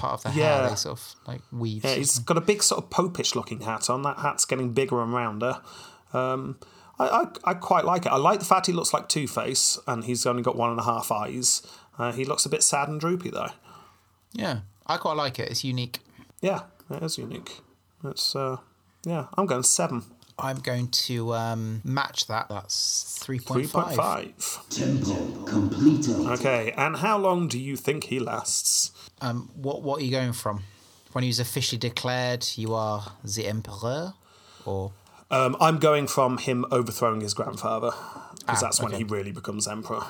part 0.01 0.13
of 0.13 0.23
the 0.23 0.29
hair. 0.31 0.63
Yeah. 0.63 0.69
They 0.69 0.75
sort 0.75 0.99
of 0.99 1.15
like 1.27 1.41
weaves. 1.51 1.85
Yeah, 1.85 1.95
he's 1.95 2.19
got 2.19 2.37
a 2.37 2.41
big 2.41 2.63
sort 2.63 2.83
of 2.83 2.89
popish 2.89 3.35
looking 3.35 3.61
hat 3.61 3.89
on. 3.89 4.01
That 4.01 4.17
hat's 4.19 4.45
getting 4.45 4.73
bigger 4.73 5.01
and 5.01 5.13
rounder. 5.13 5.61
Um, 6.13 6.57
I, 6.99 7.07
I, 7.07 7.51
I 7.51 7.53
quite 7.53 7.85
like 7.85 8.05
it. 8.05 8.11
I 8.11 8.17
like 8.17 8.39
the 8.39 8.45
fact 8.45 8.67
he 8.67 8.73
looks 8.73 8.93
like 8.93 9.07
Two 9.07 9.27
Face 9.27 9.79
and 9.87 10.03
he's 10.03 10.25
only 10.25 10.43
got 10.43 10.55
one 10.55 10.71
and 10.71 10.79
a 10.79 10.83
half 10.83 11.11
eyes. 11.11 11.61
Uh, 11.97 12.11
he 12.11 12.25
looks 12.25 12.45
a 12.45 12.49
bit 12.49 12.63
sad 12.63 12.89
and 12.89 12.99
droopy 12.99 13.29
though. 13.29 13.51
yeah. 14.33 14.59
I 14.87 14.97
quite 14.97 15.15
like 15.15 15.39
it. 15.39 15.49
It's 15.49 15.63
unique. 15.63 15.99
Yeah, 16.41 16.63
it 16.89 17.01
is 17.03 17.17
unique. 17.17 17.61
It's 18.03 18.35
uh, 18.35 18.57
yeah. 19.05 19.27
I'm 19.37 19.45
going 19.45 19.63
seven. 19.63 20.03
I'm 20.41 20.57
going 20.59 20.87
to 21.07 21.33
um, 21.35 21.81
match 21.83 22.27
that. 22.27 22.49
That's 22.49 23.17
three 23.23 23.37
Three 23.37 23.67
point 23.67 23.71
point 23.71 23.95
five. 23.95 24.33
five. 24.35 24.69
Tempo 24.69 25.13
completo. 25.45 26.31
Okay, 26.39 26.73
and 26.75 26.97
how 26.97 27.17
long 27.17 27.47
do 27.47 27.59
you 27.59 27.75
think 27.75 28.05
he 28.05 28.19
lasts? 28.19 28.91
Um, 29.21 29.49
what 29.55 29.81
what 29.83 30.01
are 30.01 30.03
you 30.03 30.11
going 30.11 30.33
from? 30.33 30.63
When 31.13 31.23
he 31.23 31.27
was 31.29 31.39
officially 31.39 31.77
declared, 31.79 32.47
you 32.55 32.73
are 32.73 33.13
the 33.23 33.45
emperor, 33.47 34.13
or 34.65 34.91
Um, 35.29 35.55
I'm 35.59 35.77
going 35.77 36.07
from 36.07 36.37
him 36.37 36.65
overthrowing 36.71 37.21
his 37.21 37.33
grandfather 37.33 37.91
because 38.39 38.63
Ah, 38.63 38.67
that's 38.67 38.81
when 38.81 38.93
he 38.93 39.03
really 39.03 39.31
becomes 39.31 39.67
emperor. 39.67 40.03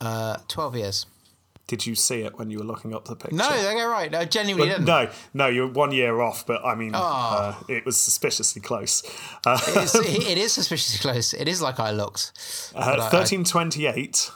uh, 0.00 0.36
twelve 0.48 0.74
years. 0.76 1.06
Did 1.70 1.86
you 1.86 1.94
see 1.94 2.22
it 2.22 2.36
when 2.36 2.50
you 2.50 2.58
were 2.58 2.64
looking 2.64 2.92
up 2.96 3.04
the 3.04 3.14
picture? 3.14 3.36
No, 3.36 3.48
they 3.48 3.74
go 3.74 3.88
right. 3.88 4.10
No, 4.10 4.24
genuinely 4.24 4.70
But 4.70 4.84
didn't. 4.84 4.86
no, 4.86 5.08
no, 5.34 5.46
you're 5.46 5.68
one 5.70 5.92
year 5.92 6.20
off, 6.20 6.44
but 6.44 6.64
I 6.64 6.74
mean, 6.74 6.90
Ah. 6.94 7.60
uh, 7.60 7.64
it 7.68 7.86
was 7.86 7.96
suspiciously 7.96 8.60
close. 8.60 9.04
Uh, 9.46 9.56
It's, 9.76 9.94
it 10.32 10.36
is 10.36 10.52
suspiciously 10.52 10.98
close. 10.98 11.32
It 11.32 11.46
is 11.46 11.62
like 11.62 11.78
I 11.78 11.92
looked. 11.92 12.32
But 12.74 12.82
I- 12.82 13.06
I- 13.06 13.10
1328 13.12 14.32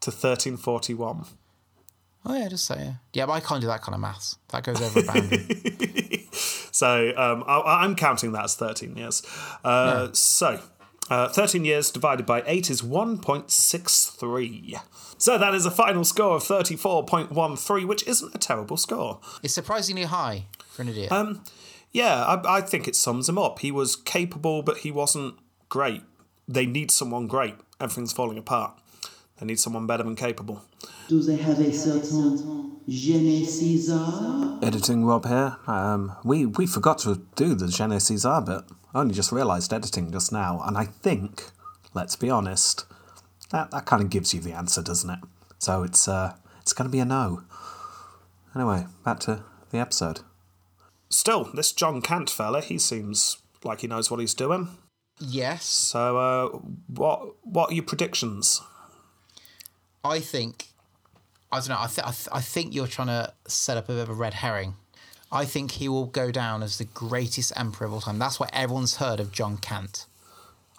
to 0.00 0.10
1341. 0.10 1.24
oh 2.26 2.36
yeah, 2.36 2.48
just 2.48 2.64
say 2.64 2.76
yeah. 2.78 2.92
Yeah, 3.12 3.26
but 3.26 3.34
I 3.34 3.40
can't 3.40 3.60
do 3.60 3.68
that 3.68 3.82
kind 3.82 3.94
of 3.94 4.00
maths. 4.00 4.38
That 4.48 4.64
goes 4.64 4.80
over 4.82 4.98
a 5.00 5.02
boundary. 5.04 6.28
So 6.74 7.12
um, 7.16 7.44
I, 7.46 7.84
I'm 7.84 7.94
counting 7.94 8.32
that 8.32 8.44
as 8.44 8.54
13 8.56 8.96
years. 8.96 9.22
Uh, 9.62 10.08
So 10.14 10.58
uh, 11.12 11.28
13 11.28 11.64
years 11.64 11.90
divided 11.90 12.24
by 12.24 12.42
8 12.46 12.70
is 12.70 12.80
1.63. 12.80 14.80
So 15.18 15.36
that 15.36 15.54
is 15.54 15.66
a 15.66 15.70
final 15.70 16.04
score 16.04 16.36
of 16.36 16.42
34.13, 16.42 17.86
which 17.86 18.06
isn't 18.06 18.34
a 18.34 18.38
terrible 18.38 18.78
score. 18.78 19.20
it's 19.42 19.52
surprisingly 19.52 20.04
high 20.04 20.46
for 20.70 20.82
an 20.82 20.88
idiot. 20.88 21.12
Um, 21.12 21.44
Yeah, 21.92 22.24
I, 22.24 22.56
I 22.56 22.60
think 22.62 22.88
it 22.88 22.96
sums 22.96 23.28
him 23.28 23.36
up. 23.36 23.58
He 23.58 23.70
was 23.70 23.94
capable, 23.94 24.62
but 24.62 24.78
he 24.78 24.90
wasn't 24.90 25.34
great. 25.68 26.02
They 26.48 26.64
need 26.64 26.90
someone 26.90 27.26
great. 27.26 27.56
Everything's 27.78 28.14
falling 28.14 28.38
apart. 28.38 28.72
They 29.42 29.46
need 29.46 29.58
someone 29.58 29.88
better 29.88 30.04
than 30.04 30.14
capable. 30.14 30.62
Do 31.08 31.20
they 31.20 31.34
have 31.34 31.58
a 31.58 31.72
certain 31.72 32.76
je 32.86 33.20
ne 33.20 33.44
Caesar? 33.44 34.58
Editing 34.62 35.04
Rob 35.04 35.26
here. 35.26 35.56
Um, 35.66 36.12
we 36.22 36.46
we 36.46 36.64
forgot 36.64 36.98
to 36.98 37.26
do 37.34 37.56
the 37.56 37.66
Gene 37.66 37.98
Caesar 37.98 38.40
bit. 38.40 38.62
I 38.94 39.00
only 39.00 39.14
just 39.14 39.32
realised 39.32 39.72
editing 39.72 40.12
just 40.12 40.30
now, 40.30 40.62
and 40.64 40.78
I 40.78 40.84
think, 40.84 41.50
let's 41.92 42.14
be 42.14 42.30
honest, 42.30 42.84
that 43.50 43.72
that 43.72 43.84
kind 43.84 44.00
of 44.00 44.10
gives 44.10 44.32
you 44.32 44.38
the 44.38 44.52
answer, 44.52 44.80
doesn't 44.80 45.10
it? 45.10 45.18
So 45.58 45.82
it's 45.82 46.06
uh 46.06 46.34
it's 46.60 46.72
going 46.72 46.88
to 46.88 46.92
be 46.92 47.00
a 47.00 47.04
no. 47.04 47.42
Anyway, 48.54 48.86
back 49.04 49.18
to 49.20 49.42
the 49.72 49.78
episode. 49.78 50.20
Still, 51.08 51.50
this 51.52 51.72
John 51.72 52.00
Cant 52.00 52.30
fella, 52.30 52.60
he 52.60 52.78
seems 52.78 53.38
like 53.64 53.80
he 53.80 53.88
knows 53.88 54.08
what 54.08 54.20
he's 54.20 54.34
doing. 54.34 54.68
yes, 55.18 55.64
So, 55.64 56.18
uh, 56.18 56.48
what 56.86 57.34
what 57.42 57.70
are 57.70 57.74
your 57.74 57.82
predictions? 57.82 58.62
I 60.04 60.20
think. 60.20 60.68
I 61.50 61.58
don't 61.58 61.68
know. 61.68 61.76
I, 61.80 61.86
th- 61.86 62.06
I, 62.06 62.10
th- 62.10 62.28
I 62.32 62.40
think 62.40 62.74
you're 62.74 62.86
trying 62.86 63.08
to 63.08 63.32
set 63.46 63.76
up 63.76 63.88
a 63.88 63.92
bit 63.92 64.02
of 64.02 64.08
a 64.08 64.14
red 64.14 64.34
herring. 64.34 64.74
I 65.30 65.44
think 65.44 65.72
he 65.72 65.88
will 65.88 66.06
go 66.06 66.30
down 66.30 66.62
as 66.62 66.78
the 66.78 66.84
greatest 66.84 67.52
emperor 67.56 67.86
of 67.86 67.92
all 67.92 68.00
time. 68.00 68.18
That's 68.18 68.40
why 68.40 68.48
everyone's 68.52 68.96
heard 68.96 69.20
of 69.20 69.32
John 69.32 69.56
Kant. 69.58 70.06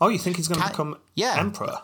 Oh, 0.02 0.10
you 0.10 0.18
think 0.18 0.38
he's 0.38 0.48
going 0.48 0.58
to 0.60 0.64
Can- 0.64 0.72
become 0.72 0.98
yeah. 1.16 1.36
emperor? 1.38 1.80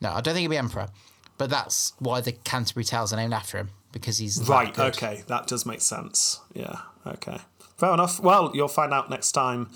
No, 0.00 0.10
I 0.10 0.20
don't 0.20 0.34
think 0.34 0.42
he'll 0.42 0.50
be 0.50 0.56
emperor, 0.56 0.88
but 1.36 1.50
that's 1.50 1.92
why 1.98 2.20
the 2.20 2.32
Canterbury 2.32 2.84
Tales 2.84 3.12
are 3.12 3.16
named 3.16 3.32
after 3.34 3.58
him. 3.58 3.70
because 3.90 4.18
he's 4.18 4.36
that 4.36 4.48
Right, 4.48 4.74
good. 4.74 4.94
okay, 4.96 5.24
that 5.28 5.46
does 5.48 5.64
make 5.66 5.80
sense. 5.80 6.40
Yeah, 6.54 6.80
okay. 7.06 7.38
Fair 7.76 7.92
enough. 7.94 8.20
Well, 8.20 8.52
you'll 8.54 8.68
find 8.68 8.92
out 8.92 9.08
next 9.10 9.32
time. 9.32 9.70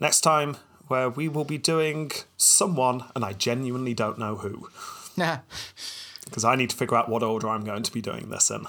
Next 0.00 0.20
time, 0.20 0.56
where 0.88 1.08
we 1.08 1.28
will 1.28 1.44
be 1.44 1.58
doing 1.58 2.10
someone, 2.36 3.04
and 3.14 3.24
I 3.24 3.32
genuinely 3.32 3.94
don't 3.94 4.18
know 4.18 4.36
who, 4.36 4.68
Nah. 5.16 5.38
because 6.32 6.44
I 6.44 6.56
need 6.56 6.70
to 6.70 6.76
figure 6.76 6.96
out 6.96 7.08
what 7.08 7.22
order 7.22 7.48
I'm 7.48 7.64
going 7.64 7.82
to 7.82 7.92
be 7.92 8.00
doing 8.00 8.30
this 8.30 8.50
in. 8.50 8.64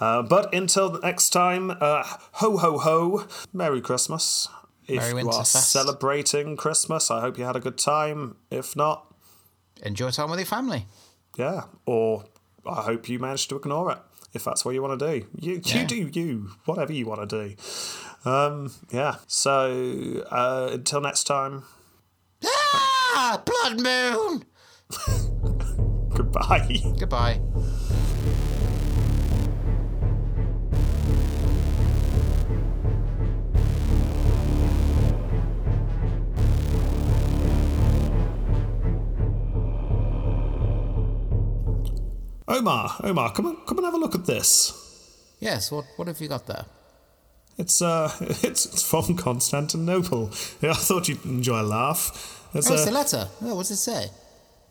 Uh, 0.00 0.22
but 0.22 0.52
until 0.54 0.90
the 0.90 0.98
next 1.00 1.30
time, 1.30 1.70
uh, 1.70 2.02
ho 2.32 2.56
ho 2.58 2.78
ho, 2.78 3.26
Merry 3.52 3.80
Christmas. 3.80 4.48
If 4.86 4.98
Merry 4.98 5.22
you 5.22 5.28
are 5.30 5.32
Winterfest. 5.42 5.62
celebrating 5.70 6.56
Christmas, 6.56 7.10
I 7.10 7.20
hope 7.20 7.38
you 7.38 7.44
had 7.44 7.56
a 7.56 7.60
good 7.60 7.78
time. 7.78 8.36
If 8.50 8.76
not, 8.76 9.06
Enjoy 9.82 10.10
time 10.10 10.30
with 10.30 10.38
your 10.40 10.46
family. 10.46 10.86
yeah. 11.38 11.62
Or 11.86 12.24
I 12.66 12.82
hope 12.82 13.08
you 13.08 13.18
managed 13.18 13.48
to 13.50 13.56
ignore 13.56 13.92
it 13.92 13.98
if 14.34 14.44
that's 14.44 14.64
what 14.64 14.74
you 14.74 14.82
want 14.82 14.98
to 14.98 15.20
do. 15.20 15.26
You, 15.40 15.60
Yeah. 15.64 15.80
you 15.80 15.86
do 15.86 16.20
you, 16.20 16.50
whatever 16.66 16.92
you 16.92 17.06
want 17.06 17.28
to 17.28 17.46
do. 17.48 18.28
Um, 18.30 18.72
yeah. 18.90 19.16
So 19.26 20.24
uh, 20.30 20.70
until 20.72 21.00
next 21.00 21.24
time, 21.24 21.62
Ah, 22.44 23.42
blood 23.44 23.80
moon. 23.80 24.44
goodbye. 26.34 26.80
Goodbye. 26.98 27.40
Omar, 42.46 42.96
Omar, 43.02 43.32
come 43.32 43.46
on, 43.46 43.56
come 43.66 43.78
and 43.78 43.84
have 43.86 43.94
a 43.94 43.98
look 43.98 44.14
at 44.14 44.26
this. 44.26 44.72
Yes. 45.40 45.70
What 45.72 45.84
What 45.96 46.08
have 46.08 46.20
you 46.20 46.28
got 46.28 46.46
there? 46.46 46.66
It's 47.56 47.80
uh, 47.80 48.12
it's, 48.20 48.66
it's 48.66 48.82
from 48.82 49.16
Constantinople. 49.16 50.30
Yeah, 50.60 50.70
I 50.72 50.74
thought 50.74 51.08
you'd 51.08 51.24
enjoy 51.24 51.60
a 51.60 51.62
laugh. 51.62 52.40
It's, 52.54 52.70
Oh, 52.70 52.74
it's 52.74 52.86
uh, 52.86 52.90
a 52.90 52.92
letter. 52.92 53.28
Oh, 53.42 53.54
what's 53.54 53.70
it 53.70 53.76
say? 53.76 54.10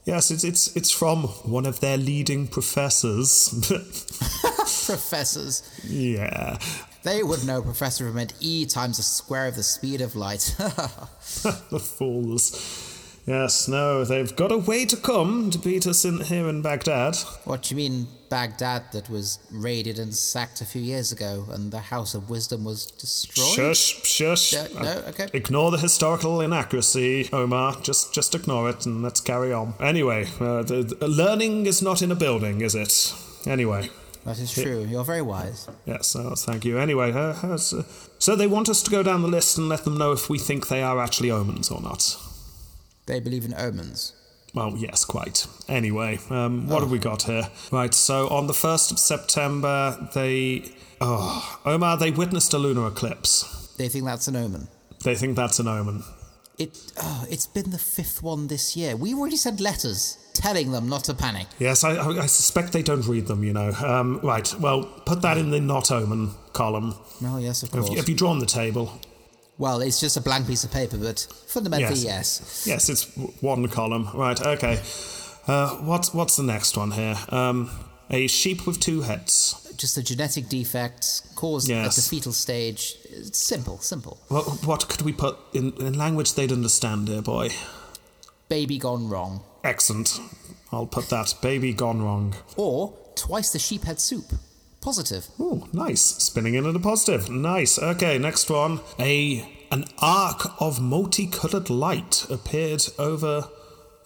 Yes, 0.06 0.32
it's 0.32 0.44
it's 0.44 0.76
it's 0.76 0.92
from 0.92 1.24
one 1.44 1.66
of 1.66 1.80
their 1.80 1.98
leading 1.98 2.48
professors. 2.48 3.50
Professors. 4.86 5.64
yeah, 5.88 6.58
They 7.04 7.24
would 7.24 7.46
know 7.46 7.62
Professor 7.62 8.12
meant 8.12 8.34
E 8.40 8.66
times 8.66 8.98
the 8.98 9.04
square 9.04 9.48
of 9.48 9.56
the 9.56 9.64
speed 9.64 10.02
of 10.02 10.16
light. 10.16 10.56
the 10.58 11.80
fools. 11.80 12.93
Yes, 13.26 13.70
no, 13.70 14.04
they've 14.04 14.36
got 14.36 14.52
a 14.52 14.58
way 14.58 14.84
to 14.86 14.98
come 14.98 15.50
to 15.52 15.58
beat 15.58 15.88
us 15.88 16.04
in 16.04 16.20
here 16.22 16.50
in 16.50 16.62
Baghdad. 16.62 17.16
what 17.46 17.64
do 17.64 17.74
you 17.74 17.78
mean, 17.78 18.08
Baghdad 18.30 18.92
that 18.92 19.10
was 19.10 19.40
raided 19.50 19.98
and 19.98 20.14
sacked 20.14 20.60
a 20.60 20.66
few 20.66 20.82
years 20.82 21.14
ago, 21.14 21.46
and 21.50 21.72
the 21.72 21.80
House 21.80 22.16
of 22.16 22.30
Wisdom 22.30 22.66
was 22.66 22.86
destroyed? 22.88 23.56
Shush, 23.56 24.04
shush. 24.04 24.52
Yeah, 24.52 24.68
no, 24.76 24.92
okay. 25.08 25.28
Ignore 25.32 25.72
the 25.72 25.78
historical 25.78 26.42
inaccuracy, 26.42 27.30
Omar. 27.32 27.78
Just, 27.82 28.14
just 28.14 28.36
ignore 28.36 28.70
it 28.70 28.86
and 28.86 29.02
let's 29.02 29.22
carry 29.22 29.54
on. 29.54 29.74
Anyway, 29.80 30.28
uh, 30.42 30.64
the, 30.64 30.84
the- 31.00 31.08
learning 31.08 31.66
is 31.66 31.82
not 31.82 32.02
in 32.02 32.12
a 32.12 32.16
building, 32.16 32.60
is 32.60 32.76
it? 32.76 33.14
Anyway, 33.48 33.90
That 34.26 34.38
is 34.38 34.52
true. 34.52 34.84
You're 34.84 35.06
very 35.06 35.22
wise. 35.22 35.70
yes, 35.86 36.14
uh, 36.18 36.36
thank 36.38 36.66
you. 36.66 36.78
Anyway, 36.78 37.14
uh, 37.14 37.34
uh, 37.42 37.58
so 37.58 38.36
they 38.36 38.48
want 38.48 38.68
us 38.68 38.84
to 38.84 38.92
go 38.92 39.02
down 39.02 39.22
the 39.22 39.30
list 39.30 39.58
and 39.58 39.70
let 39.70 39.86
them 39.86 39.98
know 39.98 40.12
if 40.12 40.30
we 40.30 40.38
think 40.40 40.68
they 40.68 40.82
are 40.82 41.00
actually 41.00 41.32
omens 41.32 41.72
or 41.72 41.80
not. 41.82 42.18
They 43.06 43.20
believe 43.20 43.46
in 43.46 43.54
omens. 43.54 44.14
Well, 44.54 44.76
yes, 44.78 45.04
quite. 45.04 45.48
Anyway, 45.68 46.20
um, 46.30 46.68
what 46.68 46.82
have 46.82 46.92
we 46.92 47.00
got 47.00 47.24
here? 47.24 47.50
Right, 47.72 47.94
so 47.94 48.28
on 48.30 48.48
the 48.48 48.54
1st 48.54 48.92
of 48.92 49.00
September, 49.00 50.10
they. 50.14 50.72
Oh, 51.02 51.60
Omar, 51.66 51.98
they 51.98 52.12
witnessed 52.12 52.54
a 52.54 52.60
lunar 52.60 52.88
eclipse. 52.88 53.74
They 53.78 53.90
think 53.90 54.06
that's 54.06 54.28
an 54.28 54.36
omen. 54.36 54.68
They 55.04 55.16
think 55.16 55.36
that's 55.36 55.60
an 55.60 55.68
omen. 55.68 56.04
It. 56.60 56.78
Oh, 57.02 57.26
it's 57.30 57.48
been 57.48 57.72
the 57.72 57.80
fifth 57.80 58.22
one 58.22 58.48
this 58.48 58.78
year. 58.78 58.96
We 58.96 59.16
already 59.16 59.38
sent 59.38 59.60
letters 59.60 60.18
telling 60.36 60.72
them 60.72 60.88
not 60.88 61.04
to 61.06 61.14
panic. 61.16 61.48
Yes, 61.60 61.84
I, 61.84 61.98
I 61.98 62.26
suspect 62.28 62.74
they 62.74 62.84
don't 62.84 63.06
read 63.08 63.28
them, 63.28 63.44
you 63.44 63.54
know. 63.54 63.72
Um, 63.72 64.20
right, 64.22 64.54
well, 64.60 64.84
put 65.06 65.22
that 65.24 65.38
in 65.38 65.50
the 65.50 65.60
not 65.60 65.92
omen 65.92 66.32
column. 66.54 66.96
Well, 67.22 67.40
yes, 67.40 67.64
of 67.64 67.70
Have 67.72 67.80
course. 67.82 67.92
you, 67.92 67.98
have 67.98 68.08
you 68.10 68.16
drawn 68.16 68.40
the 68.40 68.46
table? 68.46 69.00
Well, 69.58 69.82
it's 69.82 70.00
just 70.00 70.18
a 70.18 70.22
blank 70.22 70.48
piece 70.48 70.64
of 70.64 70.72
paper, 70.72 70.98
but 70.98 71.20
fundamentally, 71.48 72.00
Yes. 72.00 72.66
yes. 72.66 72.68
Yes, 72.68 72.90
it's 72.90 73.16
one 73.42 73.68
column. 73.68 74.10
Right, 74.14 74.40
okay. 74.42 74.82
Uh, 75.48 75.76
what's, 75.78 76.14
what's 76.14 76.36
the 76.38 76.44
next 76.44 76.76
one 76.78 76.92
here? 76.92 77.18
Um, 77.30 77.70
a 78.10 78.28
sheep 78.28 78.66
with 78.66 78.80
two 78.80 79.02
heads. 79.02 79.74
Just 79.78 79.98
a 79.98 80.04
genetic 80.04 80.50
defect 80.50 81.24
caused 81.36 81.70
at 81.70 81.92
the 81.92 82.02
fetal 82.02 82.32
stage. 82.32 82.96
It's 83.06 83.40
simple, 83.40 83.78
simple. 83.80 84.20
What, 84.30 84.66
what 84.66 84.88
could 84.88 85.02
we 85.02 85.12
put 85.12 85.38
in, 85.54 85.74
in 85.80 85.98
language 85.98 86.34
they'd 86.34 86.52
understand, 86.52 87.08
dear 87.08 87.22
boy? 87.22 87.50
Baby 88.50 88.78
gone 88.78 89.10
wrong. 89.10 89.44
Excellent. 89.64 90.20
I'll 90.72 90.88
put 90.88 91.10
that. 91.10 91.36
Baby 91.42 91.74
gone 91.74 92.02
wrong. 92.02 92.36
Or 92.56 92.94
twice 93.16 93.52
the 93.52 93.60
sheep 93.60 93.82
sheephead 93.82 94.00
soup. 94.00 94.26
Positive. 94.84 95.26
Oh, 95.40 95.66
nice. 95.72 96.02
Spinning 96.02 96.56
in 96.56 96.66
at 96.66 96.76
a 96.76 96.80
positive. 96.80 97.30
Nice. 97.30 97.80
Okay, 97.80 98.18
next 98.18 98.50
one. 98.50 98.82
A 99.00 99.66
an 99.72 99.86
arc 100.00 100.62
of 100.62 100.82
multicolored 100.82 101.70
light 101.70 102.26
appeared 102.30 102.84
over 103.00 103.48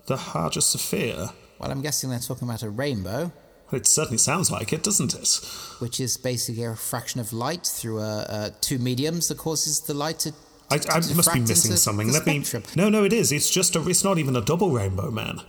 the 0.05 0.17
Hagia 0.17 0.61
Sophia. 0.61 1.33
Well, 1.57 1.71
I'm 1.71 1.81
guessing 1.81 2.11
they're 2.11 2.19
talking 2.19 2.47
about 2.47 2.61
a 2.61 2.69
rainbow, 2.69 3.31
It 3.71 3.87
certainly 3.87 4.19
sounds 4.19 4.51
like 4.51 4.71
it, 4.71 4.83
doesn't 4.83 5.15
it? 5.15 5.41
which 5.79 5.99
is 5.99 6.15
basically 6.15 6.63
a 6.63 6.69
refraction 6.69 7.19
of 7.19 7.33
light 7.33 7.65
through 7.65 7.99
uh, 7.99 8.25
uh, 8.29 8.49
two 8.61 8.77
mediums 8.77 9.27
that 9.29 9.39
causes 9.39 9.81
the 9.81 9.95
light 9.95 10.19
to. 10.19 10.33
I, 10.69 10.77
to 10.77 10.91
I 10.91 10.97
must 11.15 11.33
be 11.33 11.39
missing 11.39 11.75
something. 11.75 12.11
Let 12.11 12.27
me. 12.27 12.43
No, 12.75 12.87
no, 12.89 13.03
it 13.03 13.13
is. 13.13 13.31
It's 13.31 13.49
just 13.49 13.75
a. 13.75 13.89
It's 13.89 14.03
not 14.03 14.19
even 14.19 14.35
a 14.35 14.41
double 14.41 14.69
rainbow, 14.69 15.09
man. 15.09 15.41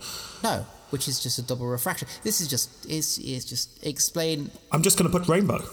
No, 0.43 0.65
which 0.89 1.07
is 1.07 1.19
just 1.19 1.39
a 1.39 1.41
double 1.41 1.67
refraction. 1.67 2.07
This 2.23 2.41
is 2.41 2.47
just 2.47 2.69
is 2.89 3.17
is 3.19 3.45
just 3.45 3.85
explain. 3.85 4.51
I'm 4.71 4.81
just 4.81 4.97
going 4.97 5.11
to 5.11 5.17
put 5.17 5.27
rainbow. 5.27 5.63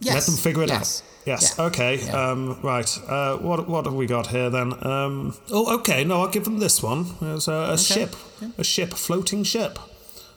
Yes. 0.00 0.14
Let 0.14 0.24
them 0.26 0.36
figure 0.36 0.62
it 0.62 0.68
yes, 0.68 1.00
out. 1.02 1.26
Yes. 1.26 1.54
yeah, 1.58 1.64
Okay. 1.64 1.98
yeah. 2.04 2.30
Um, 2.30 2.60
right. 2.62 2.98
Uh, 3.08 3.36
what 3.38 3.68
what 3.68 3.84
have 3.84 3.94
we 3.94 4.06
got 4.06 4.28
here 4.28 4.48
then? 4.50 4.72
Um, 4.86 5.34
oh, 5.50 5.74
okay. 5.78 6.04
No, 6.04 6.20
I'll 6.22 6.28
give 6.30 6.44
them 6.44 6.58
this 6.60 6.82
one. 6.82 7.06
There's 7.20 7.48
a, 7.48 7.70
a 7.72 7.78
ship, 7.78 8.14
a 8.56 8.64
ship, 8.64 8.92
a 8.92 8.96
floating 8.96 9.42
ship 9.44 9.78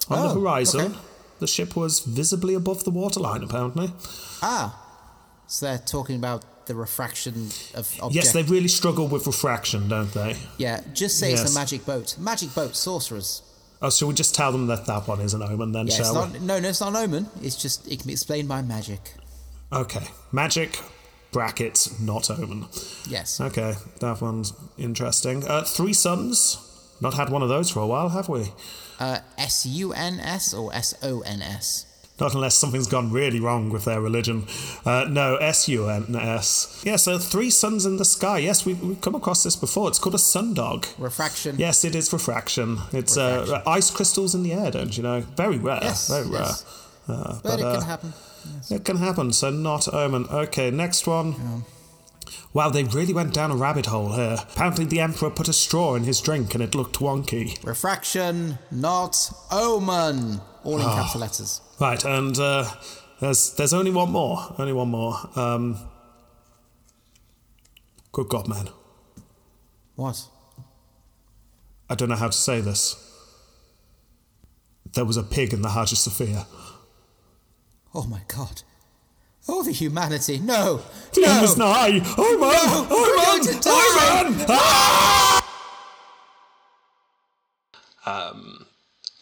on 0.08 0.20
the 0.22 0.30
Oh, 0.30 0.40
horizon. 0.40 0.80
okay. 0.80 0.94
The 1.38 1.46
ship 1.46 1.74
was 1.76 2.00
visibly 2.00 2.54
above 2.54 2.84
the 2.84 2.90
waterline, 2.90 3.42
apparently. 3.42 3.92
Ah, 4.42 4.78
so 5.48 5.66
they're 5.66 5.78
talking 5.78 6.16
about 6.16 6.66
the 6.66 6.74
refraction 6.74 7.34
of 7.74 7.88
objects. 8.00 8.14
Yes, 8.14 8.32
they 8.32 8.42
really 8.44 8.68
struggle 8.68 9.08
with 9.08 9.26
refraction, 9.26 9.88
don't 9.88 10.12
they? 10.12 10.36
Yeah, 10.58 10.80
just 10.92 11.18
say 11.18 11.32
it's 11.32 11.50
a 11.50 11.58
magic 11.58 11.84
boat. 11.84 12.16
Magic 12.18 12.54
boat, 12.54 12.76
sorcerers. 12.76 13.42
Oh, 13.84 13.90
shall 13.90 14.08
we 14.08 14.14
just 14.14 14.34
tell 14.34 14.52
them 14.52 14.68
that 14.68 14.86
that 14.86 15.08
one 15.08 15.20
is 15.20 15.34
an 15.34 15.42
omen 15.42 15.72
then, 15.72 15.88
Yeah, 15.88 15.94
it's 15.98 16.06
shall 16.06 16.14
not, 16.14 16.40
no, 16.40 16.60
no, 16.60 16.68
it's 16.68 16.80
not 16.80 16.90
an 16.90 16.96
omen. 16.96 17.26
It's 17.42 17.56
just 17.60 17.90
it 17.90 17.98
can 17.98 18.06
be 18.06 18.12
explained 18.12 18.48
by 18.48 18.62
magic. 18.62 19.14
Okay. 19.72 20.06
Magic, 20.30 20.78
brackets, 21.32 21.98
not 22.00 22.30
omen. 22.30 22.66
Yes. 23.08 23.40
Okay, 23.40 23.74
that 24.00 24.20
one's 24.20 24.52
interesting. 24.78 25.44
Uh, 25.46 25.64
three 25.64 25.92
suns. 25.92 26.68
Not 27.00 27.14
had 27.14 27.30
one 27.30 27.42
of 27.42 27.48
those 27.48 27.68
for 27.70 27.80
a 27.80 27.86
while, 27.86 28.10
have 28.10 28.28
we? 28.28 28.52
Uh, 29.00 29.18
S 29.36 29.66
U 29.66 29.92
N 29.92 30.20
S 30.20 30.54
or 30.54 30.72
S 30.72 30.94
O 31.02 31.22
N 31.22 31.42
S. 31.42 31.86
Not 32.22 32.34
unless 32.34 32.54
something's 32.54 32.86
gone 32.86 33.10
really 33.10 33.40
wrong 33.40 33.68
with 33.70 33.84
their 33.84 34.00
religion. 34.00 34.46
Uh, 34.86 35.06
no, 35.10 35.36
S 35.36 35.68
U 35.68 35.88
N 35.90 36.14
S. 36.14 36.80
Yeah, 36.86 36.94
so 36.94 37.18
three 37.18 37.50
suns 37.50 37.84
in 37.84 37.96
the 37.96 38.04
sky. 38.04 38.38
Yes, 38.38 38.64
we, 38.64 38.74
we've 38.74 39.00
come 39.00 39.16
across 39.16 39.42
this 39.42 39.56
before. 39.56 39.88
It's 39.88 39.98
called 39.98 40.14
a 40.14 40.18
sundog. 40.18 40.86
Refraction. 40.98 41.56
Yes, 41.58 41.84
it 41.84 41.96
is 41.96 42.12
refraction. 42.12 42.78
It's 42.92 43.16
Refraction. 43.16 43.54
Uh, 43.54 43.62
ice 43.66 43.90
crystals 43.90 44.36
in 44.36 44.44
the 44.44 44.52
air, 44.52 44.70
don't 44.70 44.96
you 44.96 45.02
know? 45.02 45.20
Very 45.36 45.58
rare. 45.58 45.80
Yes, 45.82 46.08
very 46.08 46.28
rare. 46.30 46.42
yes. 46.42 46.64
Uh, 47.08 47.40
But, 47.42 47.58
it 47.58 47.64
uh, 47.66 47.72
can 47.78 47.82
happen. 47.88 48.12
It 48.70 48.84
can 48.84 48.96
happen, 48.98 49.32
so 49.32 49.50
not 49.50 49.92
omen. 49.92 50.26
Okay, 50.30 50.70
next 50.70 51.08
one. 51.08 51.64
Wow, 52.54 52.68
they 52.70 52.84
really 52.84 53.14
went 53.14 53.34
down 53.34 53.50
a 53.50 53.56
rabbit 53.56 53.86
hole 53.86 54.12
here. 54.12 54.36
Apparently, 54.52 54.84
the 54.84 55.00
Emperor 55.00 55.30
put 55.30 55.48
a 55.48 55.52
straw 55.52 55.94
in 55.96 56.04
his 56.04 56.20
drink 56.20 56.54
and 56.54 56.62
it 56.62 56.74
looked 56.74 56.98
wonky. 57.00 57.58
Refraction, 57.64 58.58
not 58.70 59.30
omen. 59.50 60.40
All 60.64 60.76
in 60.78 60.82
Ah. 60.86 60.94
capital 61.02 61.20
letters. 61.22 61.60
Right, 61.82 62.04
and 62.04 62.38
uh, 62.38 62.70
there's 63.18 63.54
there's 63.54 63.74
only 63.74 63.90
one 63.90 64.12
more. 64.12 64.54
Only 64.56 64.72
one 64.72 64.90
more. 64.90 65.16
Um, 65.34 65.76
good 68.12 68.28
God, 68.28 68.46
man. 68.46 68.68
What? 69.96 70.28
I 71.90 71.96
don't 71.96 72.08
know 72.08 72.14
how 72.14 72.28
to 72.28 72.32
say 72.32 72.60
this. 72.60 72.94
There 74.94 75.04
was 75.04 75.16
a 75.16 75.24
pig 75.24 75.52
in 75.52 75.62
the 75.62 75.70
Hagia 75.70 75.96
Sophia. 75.96 76.46
Oh 77.92 78.04
my 78.04 78.20
god. 78.28 78.62
Oh, 79.48 79.64
the 79.64 79.72
humanity. 79.72 80.38
No. 80.38 80.82
The 81.14 81.22
no. 81.22 81.32
end 81.32 81.44
is 81.44 81.56
nigh. 81.56 82.00
Oh, 82.16 82.38
man! 82.38 82.88
No, 82.88 82.96
we're 82.96 83.08
Oh, 83.18 83.60
die. 83.60 84.30
man! 84.30 84.46
Ah! 84.48 85.42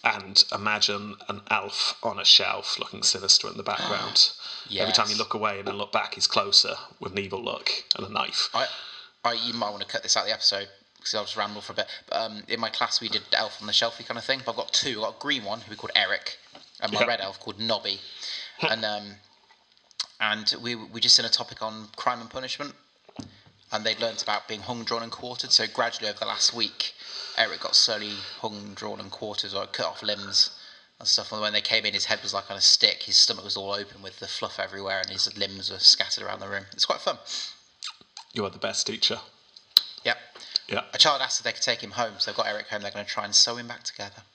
And 0.03 0.45
imagine 0.53 1.17
an 1.29 1.41
elf 1.51 1.95
on 2.03 2.19
a 2.19 2.25
shelf 2.25 2.79
looking 2.79 3.03
sinister 3.03 3.49
in 3.49 3.57
the 3.57 3.63
background. 3.63 4.33
Every 4.77 4.93
time 4.93 5.09
you 5.11 5.17
look 5.17 5.35
away 5.35 5.59
and 5.59 5.69
then 5.69 5.77
look 5.77 5.93
back, 5.93 6.15
he's 6.15 6.27
closer 6.27 6.75
with 6.99 7.13
an 7.13 7.19
evil 7.19 7.43
look 7.43 7.71
and 7.97 8.07
a 8.07 8.13
knife. 8.13 8.49
I, 8.55 8.67
I, 9.25 9.33
you 9.35 9.53
might 9.53 9.71
want 9.71 9.83
to 9.83 9.89
cut 9.89 10.03
this 10.03 10.17
out 10.17 10.23
of 10.23 10.29
the 10.29 10.33
episode 10.35 10.69
because 10.97 11.15
I'll 11.15 11.25
just 11.25 11.37
ramble 11.37 11.61
for 11.61 11.73
a 11.73 11.77
bit. 11.77 11.87
But 12.09 12.17
um, 12.21 12.45
in 12.49 12.61
my 12.61 12.71
class, 12.71 13.01
we 13.01 13.09
did 13.09 13.23
elf 13.33 13.61
on 13.61 13.67
the 13.67 13.73
shelfy 13.73 14.07
kind 14.07 14.17
of 14.19 14.25
thing. 14.25 14.41
But 14.45 14.53
I've 14.53 14.57
got 14.57 14.73
two. 14.73 15.01
I've 15.01 15.13
got 15.13 15.17
a 15.17 15.19
green 15.21 15.45
one 15.45 15.61
who 15.61 15.71
we 15.71 15.77
called 15.77 15.93
Eric, 15.95 16.39
and 16.81 16.93
my 16.93 17.01
Yeah. 17.01 17.07
red 17.07 17.21
elf 17.21 17.41
called 17.41 17.59
Nobby. 17.59 18.01
and 18.69 18.85
um, 18.85 19.17
and 20.21 20.55
we 20.63 20.75
we 20.75 21.01
just 21.01 21.17
did 21.17 21.25
a 21.25 21.31
topic 21.31 21.63
on 21.63 21.89
crime 21.97 22.21
and 22.21 22.31
punishment, 22.31 22.75
and 23.73 23.85
they'd 23.85 24.01
learnt 24.01 24.23
about 24.23 24.49
being 24.49 24.61
hung, 24.61 24.85
drawn, 24.85 25.03
and 25.03 25.13
quartered. 25.13 25.53
So 25.53 25.67
gradually 25.73 26.09
over 26.09 26.19
the 26.19 26.27
last 26.27 26.55
week, 26.55 26.93
Eric 27.37 27.61
got 27.61 27.75
slowly 27.75 28.13
hung, 28.41 28.75
drawn, 28.75 29.01
and 29.01 29.11
quartered, 29.11 29.55
or 29.55 29.67
cut 29.67 29.87
off 29.87 30.03
limbs. 30.03 30.57
And 30.99 31.09
stuff. 31.09 31.33
And 31.33 31.41
when 31.41 31.55
they 31.55 31.63
came 31.63 31.87
in, 31.87 31.95
his 31.95 32.05
head 32.05 32.21
was 32.23 32.35
like 32.35 32.51
on 32.51 32.59
a 32.59 32.61
stick. 32.61 33.05
His 33.05 33.17
stomach 33.17 33.43
was 33.43 33.57
all 33.57 33.73
open 33.73 34.03
with 34.03 34.19
the 34.21 34.27
fluff 34.27 34.59
everywhere, 34.61 35.01
and 35.01 35.09
his 35.09 35.35
limbs 35.39 35.71
were 35.71 35.79
scattered 35.79 36.23
around 36.23 36.41
the 36.41 36.49
room. 36.49 36.65
It's 36.73 36.85
quite 36.85 37.01
fun. 37.01 37.17
You 38.35 38.45
are 38.45 38.51
the 38.51 38.59
best 38.59 38.87
teacher. 38.87 39.19
Yep. 40.05 40.19
Yeah. 40.69 40.83
A 40.93 40.99
child 40.99 41.23
asked 41.23 41.41
if 41.41 41.45
they 41.45 41.53
could 41.53 41.63
take 41.63 41.83
him 41.83 41.93
home, 41.93 42.15
so 42.19 42.31
they've 42.31 42.37
got 42.37 42.47
Eric 42.49 42.69
home. 42.69 42.83
They're 42.83 42.91
going 42.91 43.07
to 43.07 43.11
try 43.11 43.25
and 43.25 43.35
sew 43.35 43.57
him 43.57 43.67
back 43.67 43.83
together. 43.83 44.23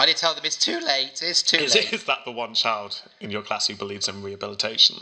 I 0.00 0.06
did 0.06 0.16
tell 0.16 0.34
them 0.34 0.44
it's 0.44 0.56
too 0.56 0.80
late. 0.80 1.20
It's 1.22 1.42
too 1.42 1.58
Is, 1.58 1.74
late. 1.74 1.92
is 1.92 2.04
that 2.04 2.24
the 2.24 2.30
one 2.32 2.54
child 2.54 3.02
in 3.20 3.30
your 3.30 3.42
class 3.42 3.66
who 3.66 3.74
believes 3.74 4.08
in 4.08 4.22
rehabilitation? 4.22 4.96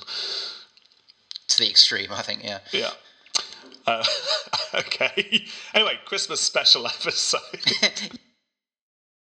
To 1.48 1.59
the 1.59 1.68
extreme, 1.68 2.09
I 2.12 2.23
think. 2.23 2.43
Yeah. 2.44 2.59
Yeah. 2.73 2.90
Uh, 3.86 4.05
okay. 4.74 5.44
Anyway, 5.74 5.98
Christmas 6.05 6.40
special 6.40 6.86
episode. 6.86 7.40